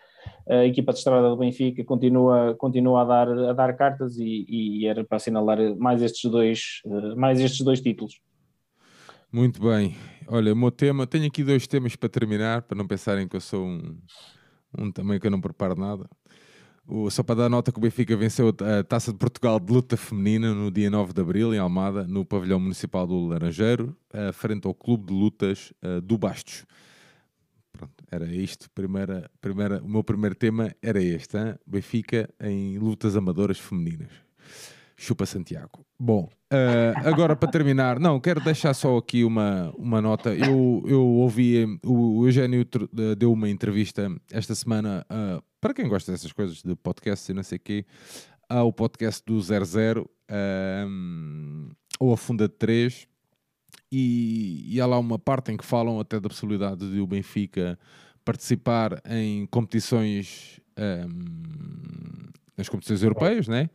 a 0.48 0.64
equipa 0.64 0.92
de 0.92 0.98
estrada 0.98 1.28
do 1.28 1.36
Benfica 1.36 1.84
continua, 1.84 2.54
continua 2.54 3.02
a, 3.02 3.04
dar, 3.04 3.28
a 3.28 3.52
dar 3.52 3.76
cartas 3.76 4.18
e, 4.18 4.46
e 4.48 4.86
era 4.86 5.04
para 5.04 5.16
assinalar 5.16 5.58
mais 5.76 6.02
estes 6.02 6.30
dois, 6.30 6.80
mais 7.16 7.40
estes 7.40 7.64
dois 7.64 7.80
títulos. 7.80 8.20
Muito 9.32 9.60
bem. 9.60 9.94
Olha, 10.26 10.52
o 10.52 10.56
meu 10.56 10.70
tema, 10.70 11.06
tenho 11.06 11.26
aqui 11.26 11.44
dois 11.44 11.66
temas 11.66 11.96
para 11.96 12.08
terminar, 12.08 12.62
para 12.62 12.76
não 12.76 12.86
pensarem 12.86 13.28
que 13.28 13.36
eu 13.36 13.40
sou 13.40 13.64
um, 13.64 13.98
um 14.78 14.90
também 14.90 15.20
que 15.20 15.26
eu 15.26 15.30
não 15.30 15.40
preparo 15.40 15.78
nada. 15.78 16.08
O, 16.90 17.10
só 17.10 17.22
para 17.22 17.34
dar 17.34 17.48
nota 17.50 17.70
que 17.70 17.76
o 17.76 17.82
Benfica 17.82 18.16
venceu 18.16 18.48
a 18.48 18.82
Taça 18.82 19.12
de 19.12 19.18
Portugal 19.18 19.60
de 19.60 19.70
luta 19.70 19.94
feminina 19.94 20.54
no 20.54 20.70
dia 20.70 20.88
9 20.88 21.12
de 21.12 21.20
Abril, 21.20 21.54
em 21.54 21.58
Almada, 21.58 22.06
no 22.06 22.24
pavilhão 22.24 22.58
municipal 22.58 23.06
do 23.06 23.26
Laranjeiro, 23.26 23.94
frente 24.32 24.66
ao 24.66 24.72
Clube 24.72 25.08
de 25.08 25.12
Lutas 25.12 25.70
uh, 25.84 26.00
do 26.00 26.16
Bastos. 26.16 26.64
Pronto, 27.70 27.92
era 28.10 28.26
isto. 28.34 28.70
Primeira, 28.70 29.30
primeira, 29.38 29.82
o 29.84 29.88
meu 29.88 30.02
primeiro 30.02 30.34
tema 30.34 30.74
era 30.80 31.02
este: 31.02 31.36
hein? 31.36 31.56
Benfica 31.66 32.28
em 32.40 32.78
lutas 32.78 33.16
amadoras 33.16 33.58
femininas. 33.58 34.27
Chupa 35.00 35.24
Santiago. 35.24 35.86
Bom, 35.96 36.28
uh, 36.52 37.08
agora 37.08 37.36
para 37.36 37.48
terminar, 37.48 38.00
não, 38.00 38.18
quero 38.18 38.40
deixar 38.40 38.74
só 38.74 38.96
aqui 38.96 39.22
uma, 39.22 39.72
uma 39.78 40.02
nota. 40.02 40.34
Eu, 40.34 40.82
eu 40.88 41.00
ouvi, 41.00 41.78
o 41.86 42.26
Eugênio 42.26 42.66
deu 43.16 43.32
uma 43.32 43.48
entrevista 43.48 44.10
esta 44.32 44.56
semana, 44.56 45.06
uh, 45.08 45.40
para 45.60 45.72
quem 45.72 45.86
gosta 45.86 46.10
dessas 46.10 46.32
coisas, 46.32 46.64
de 46.64 46.74
podcast 46.74 47.30
e 47.30 47.34
não 47.34 47.44
sei 47.44 47.58
o 47.58 47.60
quê, 47.60 47.86
ao 48.48 48.72
podcast 48.72 49.22
do 49.24 49.40
00, 49.40 50.02
uh, 50.02 51.70
ou 52.00 52.12
a 52.12 52.16
Funda 52.16 52.48
de 52.48 52.54
3, 52.54 53.06
e, 53.92 54.64
e 54.74 54.80
há 54.80 54.86
lá 54.86 54.98
uma 54.98 55.18
parte 55.18 55.52
em 55.52 55.56
que 55.56 55.64
falam 55.64 56.00
até 56.00 56.18
da 56.18 56.28
possibilidade 56.28 56.90
de 56.90 56.98
o 56.98 57.06
Benfica 57.06 57.78
participar 58.24 59.00
em 59.08 59.46
competições, 59.46 60.60
um, 60.76 62.30
nas 62.56 62.68
competições 62.68 63.02
europeias, 63.02 63.46
né? 63.46 63.70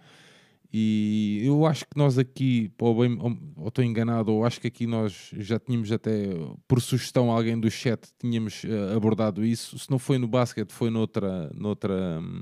E 0.75 1.39
eu 1.43 1.67
acho 1.67 1.85
que 1.85 1.95
nós 1.95 2.17
aqui, 2.17 2.71
ou, 2.81 2.99
bem, 2.99 3.15
ou 3.55 3.67
estou 3.67 3.83
enganado, 3.83 4.33
ou 4.33 4.43
acho 4.43 4.59
que 4.59 4.65
aqui 4.65 4.87
nós 4.87 5.29
já 5.37 5.59
tínhamos 5.59 5.91
até, 5.91 6.29
por 6.67 6.81
sugestão, 6.81 7.29
alguém 7.29 7.59
do 7.59 7.69
chat, 7.69 8.09
tínhamos 8.17 8.63
uh, 8.63 8.97
abordado 8.97 9.45
isso. 9.45 9.77
Se 9.77 9.91
não 9.91 9.99
foi 9.99 10.17
no 10.17 10.27
basquete, 10.27 10.71
foi 10.71 10.89
noutra, 10.89 11.51
noutra 11.53 12.19
um, 12.19 12.41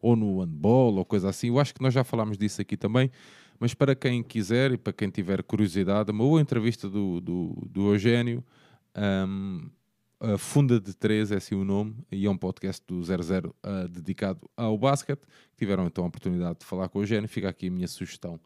ou 0.00 0.16
no 0.16 0.40
handball, 0.40 0.94
ou 0.94 1.04
coisa 1.04 1.28
assim. 1.28 1.48
Eu 1.48 1.60
acho 1.60 1.74
que 1.74 1.82
nós 1.82 1.92
já 1.92 2.02
falámos 2.02 2.38
disso 2.38 2.62
aqui 2.62 2.74
também. 2.74 3.10
Mas 3.60 3.74
para 3.74 3.94
quem 3.94 4.22
quiser 4.22 4.72
e 4.72 4.78
para 4.78 4.92
quem 4.94 5.10
tiver 5.10 5.42
curiosidade, 5.42 6.10
uma 6.10 6.24
boa 6.24 6.40
entrevista 6.40 6.88
do, 6.88 7.20
do, 7.20 7.68
do 7.68 7.92
Eugênio. 7.92 8.42
Um, 8.96 9.68
a 10.20 10.36
Funda 10.36 10.80
de 10.80 10.94
3 10.94 11.32
é 11.32 11.36
assim 11.36 11.54
o 11.54 11.64
nome, 11.64 11.96
e 12.10 12.26
é 12.26 12.30
um 12.30 12.36
podcast 12.36 12.84
do 12.86 13.02
00 13.02 13.54
uh, 13.64 13.88
dedicado 13.88 14.40
ao 14.56 14.76
basquete. 14.76 15.22
Tiveram 15.56 15.86
então 15.86 16.04
a 16.04 16.08
oportunidade 16.08 16.58
de 16.60 16.66
falar 16.66 16.88
com 16.88 16.98
o 16.98 17.02
Eugênio. 17.02 17.28
Fica 17.28 17.48
aqui 17.48 17.68
a 17.68 17.70
minha 17.70 17.88
sugestão 17.88 18.40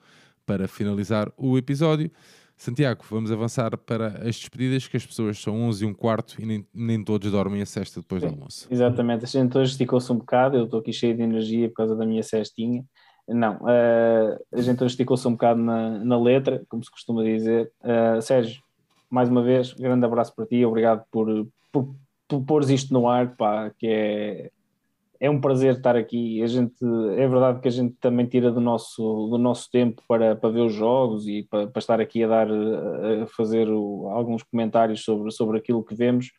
para 0.45 0.69
finalizar 0.69 1.33
o 1.37 1.57
episódio. 1.57 2.11
Santiago, 2.57 3.03
vamos 3.11 3.33
avançar 3.33 3.77
para 3.77 4.09
as 4.19 4.37
despedidas, 4.37 4.87
que 4.87 4.97
as 4.97 5.05
pessoas 5.05 5.39
são 5.39 5.63
11 5.63 5.85
e 5.85 5.89
um 5.89 5.95
quarto 5.95 6.41
e 6.41 6.47
nem, 6.47 6.67
nem 6.73 7.03
todos 7.03 7.31
dormem 7.31 7.63
a 7.63 7.67
cesta 7.67 8.01
depois 8.01 8.23
do 8.23 8.29
almoço. 8.29 8.69
Exatamente, 8.71 9.25
a 9.25 9.27
gente 9.27 9.57
hoje 9.57 9.73
esticou-se 9.73 10.13
um 10.13 10.19
bocado, 10.19 10.57
eu 10.57 10.65
estou 10.65 10.81
aqui 10.81 10.93
cheio 10.93 11.17
de 11.17 11.23
energia 11.23 11.69
por 11.69 11.77
causa 11.77 11.97
da 11.97 12.07
minha 12.07 12.23
cestinha. 12.23 12.85
Não, 13.27 13.57
uh, 13.57 14.39
a 14.53 14.61
gente 14.61 14.83
hoje 14.85 14.93
esticou-se 14.93 15.27
um 15.27 15.33
bocado 15.33 15.61
na, 15.61 16.05
na 16.05 16.21
letra, 16.21 16.63
como 16.69 16.85
se 16.85 16.91
costuma 16.91 17.25
dizer. 17.25 17.73
Uh, 17.81 18.21
Sérgio, 18.21 18.63
mais 19.11 19.29
uma 19.29 19.43
vez, 19.43 19.73
grande 19.73 20.05
abraço 20.05 20.35
para 20.35 20.47
ti, 20.47 20.65
obrigado 20.65 21.05
por, 21.11 21.29
por, 21.73 21.97
por 22.29 22.45
pôres 22.45 22.71
isto 22.71 22.93
no 22.93 23.09
ar, 23.09 23.35
pá, 23.37 23.71
que 23.79 23.87
é, 23.87 24.51
é 25.19 25.31
um 25.31 25.41
prazer 25.41 25.77
estar 25.77 25.97
aqui. 25.97 26.43
A 26.43 26.47
gente, 26.47 26.85
é 27.17 27.27
verdade 27.27 27.61
que 27.61 27.69
a 27.69 27.71
gente 27.71 27.95
também 28.01 28.27
tira 28.27 28.53
do 28.53 28.61
nosso, 28.61 29.29
do 29.29 29.39
nosso 29.39 29.71
tempo 29.71 30.03
para, 30.07 30.37
para 30.37 30.51
ver 30.51 30.61
os 30.61 30.75
jogos 30.75 31.27
e 31.27 31.45
para, 31.45 31.67
para 31.67 31.81
estar 31.81 32.01
aqui 32.01 32.23
a 32.23 32.29
dar, 32.29 32.49
a 32.51 33.27
fazer 33.27 33.69
o, 33.69 34.09
alguns 34.11 34.43
comentários 34.43 35.03
sobre, 35.03 35.31
sobre 35.31 35.59
aquilo 35.59 35.85
que 35.85 35.95
vemos, 35.95 36.31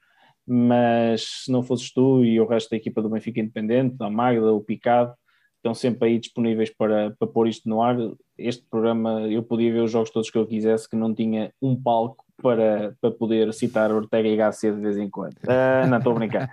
mas 0.46 1.44
se 1.44 1.52
não 1.52 1.64
fosses 1.64 1.92
tu 1.94 2.24
e 2.24 2.40
o 2.40 2.46
resto 2.46 2.70
da 2.70 2.78
equipa 2.78 3.02
do 3.02 3.10
Benfica 3.10 3.40
Independente, 3.40 3.96
a 4.00 4.10
Magda, 4.10 4.54
o 4.54 4.62
Picado, 4.62 5.14
estão 5.58 5.74
sempre 5.74 6.10
aí 6.10 6.20
disponíveis 6.20 6.70
para, 6.70 7.12
para 7.18 7.28
pôr 7.28 7.48
isto 7.48 7.70
no 7.70 7.82
ar. 7.82 7.96
Este 8.38 8.66
programa 8.70 9.22
eu 9.30 9.42
podia 9.42 9.72
ver 9.72 9.80
os 9.80 9.92
jogos 9.92 10.10
todos 10.10 10.30
que 10.30 10.38
eu 10.38 10.46
quisesse, 10.46 10.90
que 10.90 10.96
não 10.98 11.16
tinha 11.16 11.54
um 11.62 11.82
palco 11.82 12.26
para, 12.42 12.96
para 13.00 13.12
poder 13.12 13.54
citar 13.54 13.92
Ortega 13.92 14.28
e 14.28 14.36
Gasset 14.36 14.76
de 14.76 14.82
vez 14.82 14.98
em 14.98 15.10
quando. 15.10 15.36
Uh, 15.44 15.88
não, 15.88 15.98
estou 15.98 16.14
a 16.14 16.16
brincar. 16.16 16.50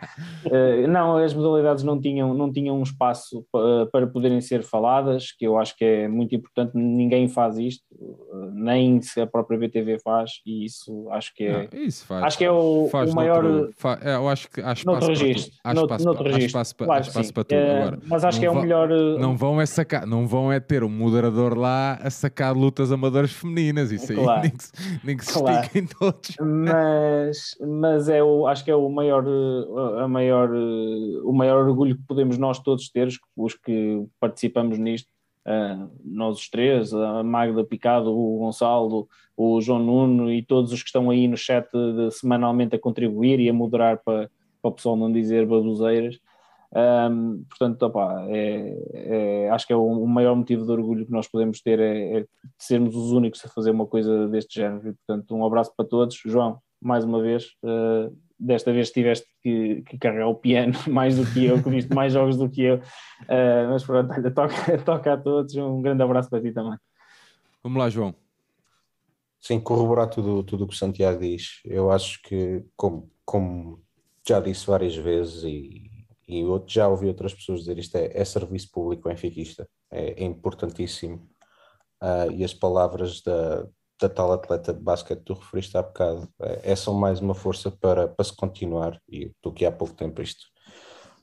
Uh, 0.47 0.87
não, 0.89 1.17
as 1.17 1.35
modalidades 1.35 1.83
não 1.85 2.01
tinham, 2.01 2.35
não 2.35 2.53
tinham 2.53 2.79
um 2.79 2.83
espaço 2.83 3.45
para, 3.51 3.87
para 3.87 4.07
poderem 4.07 4.41
ser 4.41 4.63
faladas, 4.63 5.33
que 5.33 5.47
eu 5.47 5.59
acho 5.59 5.77
que 5.77 5.85
é 5.85 6.09
muito 6.09 6.35
importante. 6.35 6.73
Ninguém 6.75 7.29
faz 7.29 7.59
isto, 7.59 7.85
nem 8.53 9.01
se 9.01 9.21
a 9.21 9.27
própria 9.27 9.59
BTV 9.59 9.99
faz, 9.99 10.41
e 10.47 10.65
isso 10.65 11.09
acho 11.11 11.35
que 11.35 11.45
é. 11.45 11.69
Não, 11.73 11.81
isso 11.81 12.07
faz, 12.07 12.25
acho 12.25 12.39
que 12.39 12.45
é 12.45 12.51
o, 12.51 12.87
o 12.87 13.15
maior. 13.15 13.43
Noutro, 13.43 13.75
fa, 13.77 13.99
é, 14.03 14.15
eu 14.15 14.29
acho 14.29 14.51
que 14.51 14.61
há 14.61 14.73
espaço 14.73 14.99
para 14.99 15.09
registro, 15.09 15.51
tudo. 15.51 15.61
Há 15.65 15.73
espaço, 15.73 16.05
noutro 16.05 16.25
para, 16.25 16.35
há 16.35 16.39
espaço, 16.39 16.77
para, 16.77 16.87
claro, 16.87 17.05
há 17.05 17.09
espaço 17.09 17.35
para 17.35 17.45
tudo. 17.45 17.59
Agora, 17.59 17.99
mas 18.07 18.25
acho 18.25 18.41
que 18.41 18.47
é 18.47 18.51
o 18.51 18.61
melhor. 18.61 18.89
Não 19.19 19.37
vão 19.37 19.61
é 19.61 19.67
sacar, 19.67 20.07
não 20.07 20.27
vão 20.27 20.53
é 20.53 20.61
ter 20.61 20.85
um 20.85 20.89
moderador 20.89 21.57
lá 21.57 21.95
a 21.95 22.11
sacar 22.11 22.55
lutas 22.55 22.93
amadoras 22.93 23.33
femininas, 23.33 23.91
isso 23.91 24.13
aí 24.13 24.19
claro. 24.19 24.43
nem 24.43 24.51
que, 24.51 24.65
nem 25.05 25.17
que 25.17 25.25
se 25.25 25.33
claro. 25.33 25.69
Estiquem 25.81 25.87
todos 25.87 26.37
mas, 26.41 27.57
mas 27.61 28.09
é 28.09 28.23
o, 28.23 28.47
acho 28.47 28.65
que 28.65 28.71
é 28.71 28.75
o 28.75 28.89
maior, 28.89 29.25
a 29.99 30.09
maior, 30.09 30.51
o 30.53 31.33
maior 31.33 31.67
orgulho 31.67 31.97
que 31.97 32.03
podemos 32.03 32.39
nós 32.39 32.59
todos 32.59 32.89
ter, 32.89 33.09
os 33.37 33.55
que 33.55 34.05
participamos 34.19 34.79
nisto, 34.79 35.09
uh, 35.47 35.91
nós 36.05 36.39
os 36.39 36.49
três, 36.49 36.93
a 36.93 37.23
Magda 37.23 37.65
Picado, 37.65 38.11
o 38.11 38.39
Gonçalo, 38.39 39.09
o 39.37 39.61
João 39.61 39.79
Nuno 39.79 40.33
e 40.33 40.43
todos 40.43 40.73
os 40.73 40.83
que 40.83 40.89
estão 40.89 41.11
aí 41.11 41.27
no 41.27 41.37
chat 41.37 41.67
de, 41.73 42.11
semanalmente 42.11 42.75
a 42.75 42.79
contribuir 42.79 43.41
e 43.41 43.49
a 43.49 43.53
moderar 43.53 43.99
para, 44.05 44.31
para 44.61 44.69
o 44.69 44.73
pessoal 44.73 44.97
não 44.97 45.11
dizer 45.11 45.47
baboseiras. 45.47 46.19
Um, 46.73 47.45
portanto, 47.49 47.83
opa, 47.83 48.27
é, 48.29 48.77
é, 48.93 49.51
acho 49.51 49.67
que 49.67 49.73
é 49.73 49.77
o, 49.77 49.85
o, 49.85 50.07
maior 50.07 50.37
motivo 50.37 50.65
de 50.65 50.71
orgulho 50.71 51.05
que 51.05 51.11
nós 51.11 51.27
podemos 51.27 51.61
ter 51.61 51.81
é, 51.81 52.21
é, 52.21 52.27
sermos 52.57 52.95
os 52.95 53.11
únicos 53.11 53.45
a 53.45 53.49
fazer 53.49 53.73
uma 53.73 53.87
coisa 53.87 54.29
deste 54.29 54.61
género. 54.61 54.89
E, 54.89 54.93
portanto, 54.93 55.35
um 55.35 55.45
abraço 55.45 55.73
para 55.77 55.89
todos. 55.89 56.21
João, 56.25 56.61
mais 56.81 57.05
uma 57.05 57.21
vez, 57.21 57.47
uh, 57.65 58.17
desta 58.39 58.73
vez 58.73 58.91
tiveste 58.91 59.27
que, 59.43 59.83
que, 59.83 59.99
carregar 59.99 60.29
o 60.29 60.35
piano 60.35 60.73
mais 60.89 61.17
do 61.17 61.27
que 61.33 61.45
eu, 61.45 61.61
que 61.61 61.71
viste 61.71 61.93
mais 61.93 62.13
jogos 62.13 62.37
do 62.37 62.49
que 62.49 62.63
eu. 62.63 62.77
Uh, 62.77 63.71
mas 63.71 63.85
pronto, 63.85 64.13
olha, 64.13 64.31
toca, 64.31 64.79
toca 64.85 65.13
a 65.13 65.17
todos. 65.17 65.55
Um 65.57 65.83
grande 65.83 66.03
abraço 66.03 66.31
para 66.31 66.41
ti 66.41 66.53
também. 66.53 66.79
Vamos 67.63 67.79
lá, 67.79 67.91
João. 67.91 68.15
Sim, 69.41 69.59
corroborar 69.59 70.09
tudo, 70.09 70.45
tudo 70.45 70.65
o 70.65 70.69
que 70.69 70.75
o 70.75 70.77
Santiago 70.77 71.19
diz. 71.19 71.61
Eu 71.65 71.91
acho 71.91 72.23
que, 72.23 72.63
como, 72.77 73.11
como 73.25 73.83
já 74.27 74.39
disse 74.39 74.67
várias 74.67 74.95
vezes 74.95 75.43
e 75.45 75.90
e 76.31 76.45
outro, 76.45 76.73
já 76.73 76.87
ouvi 76.87 77.09
outras 77.09 77.35
pessoas 77.35 77.61
dizer 77.61 77.79
isto 77.79 77.97
é, 77.97 78.11
é 78.15 78.25
serviço 78.25 78.71
público 78.71 79.09
benfiquista, 79.09 79.69
é, 79.91 80.23
é 80.23 80.25
importantíssimo. 80.25 81.29
Uh, 82.01 82.31
e 82.33 82.45
as 82.45 82.55
palavras 82.55 83.21
da, 83.21 83.67
da 84.01 84.09
tal 84.09 84.33
atleta 84.33 84.73
de 84.73 84.81
basquete 84.81 85.19
que 85.19 85.25
tu 85.25 85.35
referiste 85.35 85.77
há 85.77 85.83
bocado, 85.83 86.29
é, 86.41 86.73
é 86.73 86.77
só 86.77 86.95
mais 86.95 87.21
uma 87.21 87.35
força 87.35 87.71
para, 87.71 88.07
para 88.07 88.25
se 88.25 88.35
continuar. 88.35 89.01
E 89.09 89.33
do 89.43 89.53
que 89.53 89.67
há 89.67 89.73
pouco 89.73 89.95
tempo 89.95 90.23
isto, 90.23 90.47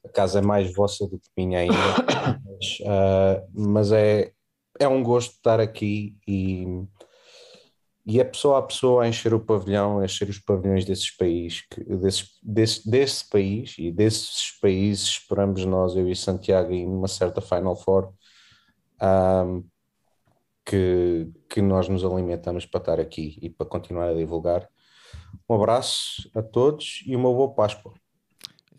a 0.05 0.09
casa 0.09 0.39
é 0.39 0.41
mais 0.41 0.73
vossa 0.73 1.07
do 1.07 1.17
que 1.17 1.29
minha 1.37 1.59
ainda, 1.59 1.73
mas, 2.45 2.79
uh, 2.81 3.49
mas 3.53 3.91
é, 3.93 4.31
é 4.79 4.87
um 4.87 5.01
gosto 5.01 5.31
estar 5.31 5.59
aqui 5.59 6.17
e 6.27 6.65
e 8.09 8.21
é 8.21 8.23
pessoa 8.23 8.59
a 8.59 8.61
pessoa 8.61 9.03
a 9.03 9.07
encher 9.09 9.33
o 9.33 9.39
pavilhão, 9.39 9.99
a 9.99 10.05
encher 10.05 10.29
os 10.29 10.39
pavilhões 10.39 10.85
desses 10.85 11.11
países, 11.11 11.65
desses, 11.77 12.39
desse, 12.41 12.89
desse 12.89 13.29
país 13.29 13.75
e 13.77 13.91
desses 13.91 14.57
países 14.61 15.09
esperamos 15.09 15.65
nós, 15.65 15.93
eu 15.93 16.07
e 16.07 16.15
Santiago, 16.15 16.71
em 16.71 16.87
uma 16.87 17.09
certa 17.09 17.41
Final 17.41 17.75
Four, 17.75 18.13
um, 19.01 19.61
que, 20.65 21.29
que 21.49 21.61
nós 21.61 21.89
nos 21.89 22.05
alimentamos 22.05 22.65
para 22.65 22.79
estar 22.79 22.99
aqui 23.01 23.37
e 23.41 23.49
para 23.49 23.65
continuar 23.65 24.07
a 24.07 24.13
divulgar. 24.13 24.69
Um 25.49 25.55
abraço 25.55 26.31
a 26.33 26.41
todos 26.41 27.03
e 27.05 27.13
uma 27.13 27.29
boa 27.29 27.53
Páscoa. 27.53 27.93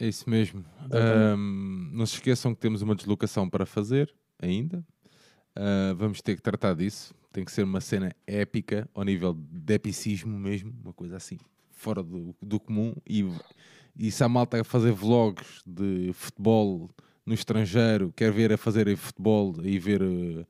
É 0.00 0.06
isso 0.06 0.28
mesmo. 0.30 0.64
Um, 0.90 1.90
não 1.92 2.06
se 2.06 2.14
esqueçam 2.14 2.54
que 2.54 2.60
temos 2.62 2.80
uma 2.80 2.94
deslocação 2.94 3.46
para 3.50 3.66
fazer 3.66 4.10
ainda. 4.40 4.82
Uh, 5.58 5.94
vamos 5.96 6.22
ter 6.22 6.36
que 6.36 6.42
tratar 6.42 6.74
disso 6.74 7.12
tem 7.38 7.44
que 7.44 7.52
ser 7.52 7.62
uma 7.62 7.80
cena 7.80 8.12
épica, 8.26 8.88
ao 8.94 9.04
nível 9.04 9.32
de 9.34 9.74
epicismo 9.74 10.36
mesmo, 10.38 10.74
uma 10.82 10.92
coisa 10.92 11.16
assim, 11.16 11.38
fora 11.70 12.02
do, 12.02 12.34
do 12.42 12.58
comum. 12.58 12.94
E, 13.08 13.24
e 13.96 14.10
se 14.10 14.24
a 14.24 14.28
malta 14.28 14.60
a 14.60 14.64
fazer 14.64 14.92
vlogs 14.92 15.62
de 15.66 16.10
futebol 16.14 16.90
no 17.24 17.34
estrangeiro, 17.34 18.12
quer 18.16 18.32
ver 18.32 18.52
a 18.52 18.56
fazerem 18.56 18.96
futebol 18.96 19.54
e 19.62 19.78
ver 19.78 20.02
uh, 20.02 20.46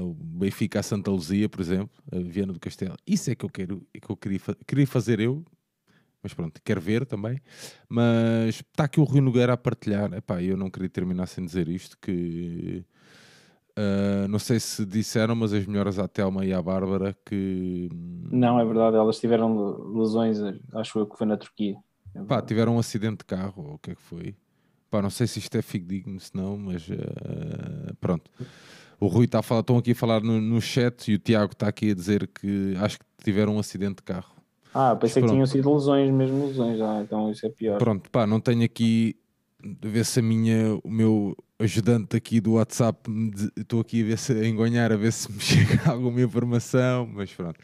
o 0.00 0.14
Benfica 0.14 0.80
a 0.80 0.82
Santa 0.82 1.10
Luzia, 1.10 1.48
por 1.48 1.60
exemplo, 1.60 1.90
a 2.10 2.18
Viana 2.18 2.52
do 2.52 2.58
Castelo, 2.58 2.96
isso 3.06 3.30
é 3.30 3.34
que 3.34 3.44
eu 3.44 3.50
quero, 3.50 3.86
é 3.92 4.00
que 4.00 4.10
eu 4.10 4.16
queria, 4.16 4.40
queria 4.66 4.86
fazer 4.86 5.20
eu, 5.20 5.44
mas 6.20 6.34
pronto, 6.34 6.60
quero 6.64 6.80
ver 6.80 7.06
também. 7.06 7.40
Mas 7.88 8.56
está 8.56 8.84
aqui 8.84 8.98
o 8.98 9.04
Rui 9.04 9.20
Nogueira 9.20 9.52
a 9.52 9.56
partilhar. 9.56 10.12
Epá, 10.14 10.42
eu 10.42 10.56
não 10.56 10.68
queria 10.68 10.88
terminar 10.88 11.26
sem 11.26 11.44
dizer 11.44 11.68
isto: 11.68 11.96
que 12.02 12.84
Uh, 13.78 14.26
não 14.26 14.40
sei 14.40 14.58
se 14.58 14.84
disseram, 14.84 15.36
mas 15.36 15.52
as 15.52 15.64
melhoras 15.64 16.00
à 16.00 16.08
Telma 16.08 16.44
e 16.44 16.52
à 16.52 16.60
Bárbara 16.60 17.16
que. 17.24 17.88
Não, 17.92 18.58
é 18.58 18.64
verdade, 18.64 18.96
elas 18.96 19.20
tiveram 19.20 19.92
lesões, 19.96 20.38
acho 20.74 20.98
eu 20.98 21.06
que 21.06 21.16
foi 21.16 21.28
na 21.28 21.36
Turquia. 21.36 21.76
É 22.12 22.20
Pá, 22.24 22.42
tiveram 22.42 22.74
um 22.74 22.78
acidente 22.80 23.18
de 23.18 23.24
carro, 23.24 23.64
ou 23.68 23.74
o 23.74 23.78
que 23.78 23.92
é 23.92 23.94
que 23.94 24.02
foi? 24.02 24.34
Pá, 24.90 25.00
não 25.00 25.10
sei 25.10 25.28
se 25.28 25.38
isto 25.38 25.56
é 25.56 25.62
fidedigno, 25.62 26.18
se 26.18 26.34
não, 26.34 26.58
mas 26.58 26.88
uh, 26.88 27.94
pronto. 28.00 28.28
O 28.98 29.06
Rui 29.06 29.26
está 29.26 29.38
a 29.38 29.42
falar, 29.42 29.60
estão 29.60 29.78
aqui 29.78 29.92
a 29.92 29.94
falar 29.94 30.22
no, 30.22 30.40
no 30.40 30.60
chat 30.60 31.12
e 31.12 31.14
o 31.14 31.18
Tiago 31.18 31.52
está 31.52 31.68
aqui 31.68 31.92
a 31.92 31.94
dizer 31.94 32.26
que 32.26 32.74
acho 32.80 32.98
que 32.98 33.04
tiveram 33.22 33.54
um 33.54 33.58
acidente 33.60 33.98
de 33.98 34.02
carro. 34.02 34.34
Ah, 34.74 34.96
pensei 34.96 35.22
que 35.22 35.28
tinham 35.28 35.46
sido 35.46 35.72
lesões, 35.72 36.10
mesmo 36.10 36.46
lesões, 36.46 36.80
ah, 36.80 37.00
então 37.00 37.30
isso 37.30 37.46
é 37.46 37.48
pior. 37.48 37.78
Pronto, 37.78 38.10
pá, 38.10 38.26
não 38.26 38.40
tenho 38.40 38.64
aqui 38.64 39.16
ver 39.82 40.04
se 40.04 40.20
a 40.20 40.22
minha, 40.22 40.78
o 40.84 40.90
meu 40.90 41.36
ajudante 41.58 42.16
aqui 42.16 42.40
do 42.40 42.52
WhatsApp, 42.52 43.10
estou 43.56 43.80
aqui 43.80 44.02
a 44.02 44.06
ver 44.06 44.18
se 44.18 44.32
a 44.32 44.46
engonhar, 44.46 44.92
a 44.92 44.96
ver 44.96 45.12
se 45.12 45.30
me 45.30 45.40
chega 45.40 45.90
alguma 45.90 46.20
informação, 46.20 47.06
mas 47.12 47.32
pronto. 47.32 47.58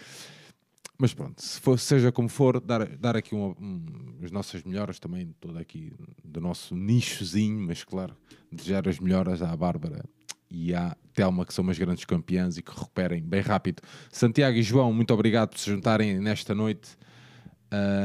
Mas 0.97 1.13
pronto, 1.13 1.43
se 1.43 1.61
for, 1.61 1.79
seja 1.79 2.13
como 2.13 2.29
for, 2.29 2.61
dar, 2.61 2.87
dar 2.97 3.17
aqui 3.17 3.35
um, 3.35 3.55
um, 3.61 4.15
as 4.23 4.31
nossas 4.31 4.63
melhoras 4.63 5.01
também, 5.01 5.35
todo 5.41 5.59
aqui 5.59 5.93
do 6.25 6.41
nosso 6.41 6.77
nichozinho, 6.77 7.67
mas 7.67 7.83
claro, 7.83 8.17
desejar 8.51 8.89
as 8.89 9.01
melhoras 9.01 9.43
à 9.43 9.57
Bárbara 9.57 10.05
e 10.49 10.73
à 10.73 10.97
Telma, 11.13 11.45
que 11.45 11.53
são 11.53 11.65
umas 11.65 11.79
grandes 11.79 12.05
campeãs 12.05 12.57
e 12.57 12.63
que 12.63 12.71
recuperem 12.71 13.21
bem 13.21 13.41
rápido. 13.41 13.83
Santiago 14.09 14.57
e 14.57 14.63
João, 14.63 14.93
muito 14.93 15.13
obrigado 15.13 15.51
por 15.51 15.59
se 15.59 15.69
juntarem 15.69 16.21
nesta 16.21 16.55
noite. 16.55 16.97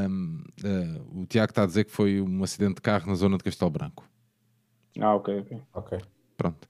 Um, 0.09 0.43
uh, 0.63 1.21
o 1.21 1.25
Tiago 1.25 1.51
está 1.51 1.63
a 1.63 1.65
dizer 1.65 1.85
que 1.85 1.91
foi 1.91 2.21
um 2.21 2.43
acidente 2.43 2.75
de 2.75 2.81
carro 2.81 3.07
na 3.07 3.15
zona 3.15 3.37
de 3.37 3.43
Castelo 3.43 3.71
Branco. 3.71 4.07
Ah, 4.99 5.15
ok, 5.15 5.39
ok. 5.39 5.61
Ok. 5.73 5.97
Pronto. 6.35 6.67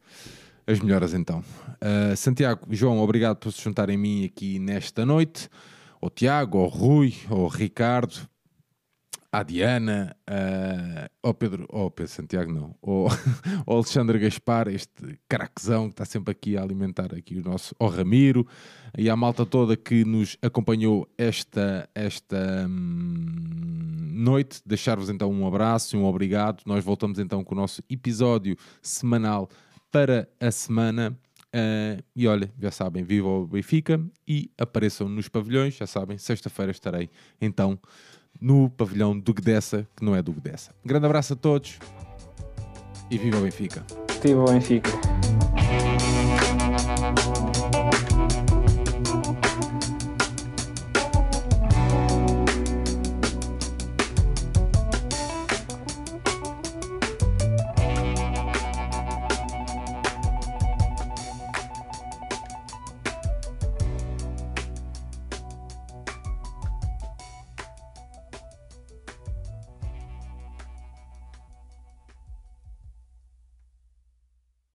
As 0.67 0.79
melhoras 0.79 1.13
então. 1.13 1.43
Uh, 1.81 2.15
Santiago, 2.15 2.65
João, 2.69 2.99
obrigado 2.99 3.37
por 3.37 3.51
se 3.51 3.61
juntarem 3.61 3.95
a 3.95 3.99
mim 3.99 4.25
aqui 4.25 4.59
nesta 4.59 5.05
noite 5.05 5.49
ao 6.01 6.09
Tiago, 6.09 6.59
ao 6.59 6.67
Rui, 6.67 7.13
ao 7.29 7.47
Ricardo, 7.47 8.27
à 9.31 9.43
Diana, 9.43 10.15
uh, 10.27 11.09
ao 11.21 11.33
Pedro, 11.33 11.67
ao 11.71 11.91
Pedro 11.91 12.11
Santiago 12.11 12.51
não, 12.51 12.75
ao, 12.81 13.07
ao 13.65 13.75
Alexandre 13.75 14.17
Gaspar, 14.17 14.67
este 14.67 15.19
craquezão 15.27 15.87
que 15.87 15.93
está 15.93 16.05
sempre 16.05 16.31
aqui 16.31 16.57
a 16.57 16.63
alimentar 16.63 17.13
aqui 17.13 17.37
o 17.37 17.43
nosso, 17.43 17.75
ao 17.79 17.89
Ramiro 17.89 18.45
e 18.97 19.09
à 19.09 19.15
malta 19.15 19.45
toda 19.45 19.77
que 19.77 20.03
nos 20.03 20.35
acompanhou 20.41 21.07
esta, 21.17 21.87
esta 21.93 22.65
hum, 22.67 24.11
noite. 24.13 24.61
Deixar-vos 24.65 25.09
então 25.09 25.31
um 25.31 25.45
abraço 25.45 25.95
e 25.95 25.99
um 25.99 26.05
obrigado. 26.05 26.63
Nós 26.65 26.83
voltamos 26.83 27.19
então 27.19 27.43
com 27.43 27.53
o 27.53 27.57
nosso 27.57 27.83
episódio 27.89 28.57
semanal 28.81 29.47
para 29.91 30.27
a 30.39 30.51
semana. 30.51 31.15
Uh, 31.53 32.03
e 32.15 32.27
olha, 32.27 32.51
já 32.59 32.69
sabem, 32.69 33.03
viva 33.03 33.27
o 33.27 33.47
Benfica 33.47 33.99
e 34.27 34.51
apareçam 34.55 35.09
nos 35.09 35.27
pavilhões, 35.27 35.73
já 35.73 35.87
sabem, 35.87 36.15
sexta-feira 36.15 36.71
estarei 36.71 37.09
então 37.41 37.79
no 38.39 38.69
pavilhão 38.69 39.17
do 39.17 39.33
Gdessa, 39.33 39.87
que 39.95 40.03
não 40.03 40.15
é 40.15 40.21
do 40.21 40.31
Gdessa. 40.31 40.71
Grande 40.83 41.05
abraço 41.05 41.33
a 41.33 41.35
todos 41.35 41.79
e 43.09 43.17
viva 43.17 43.37
o 43.37 43.41
Benfica. 43.41 43.85
Viva 44.21 44.41
o 44.41 44.45
Benfica. 44.45 44.89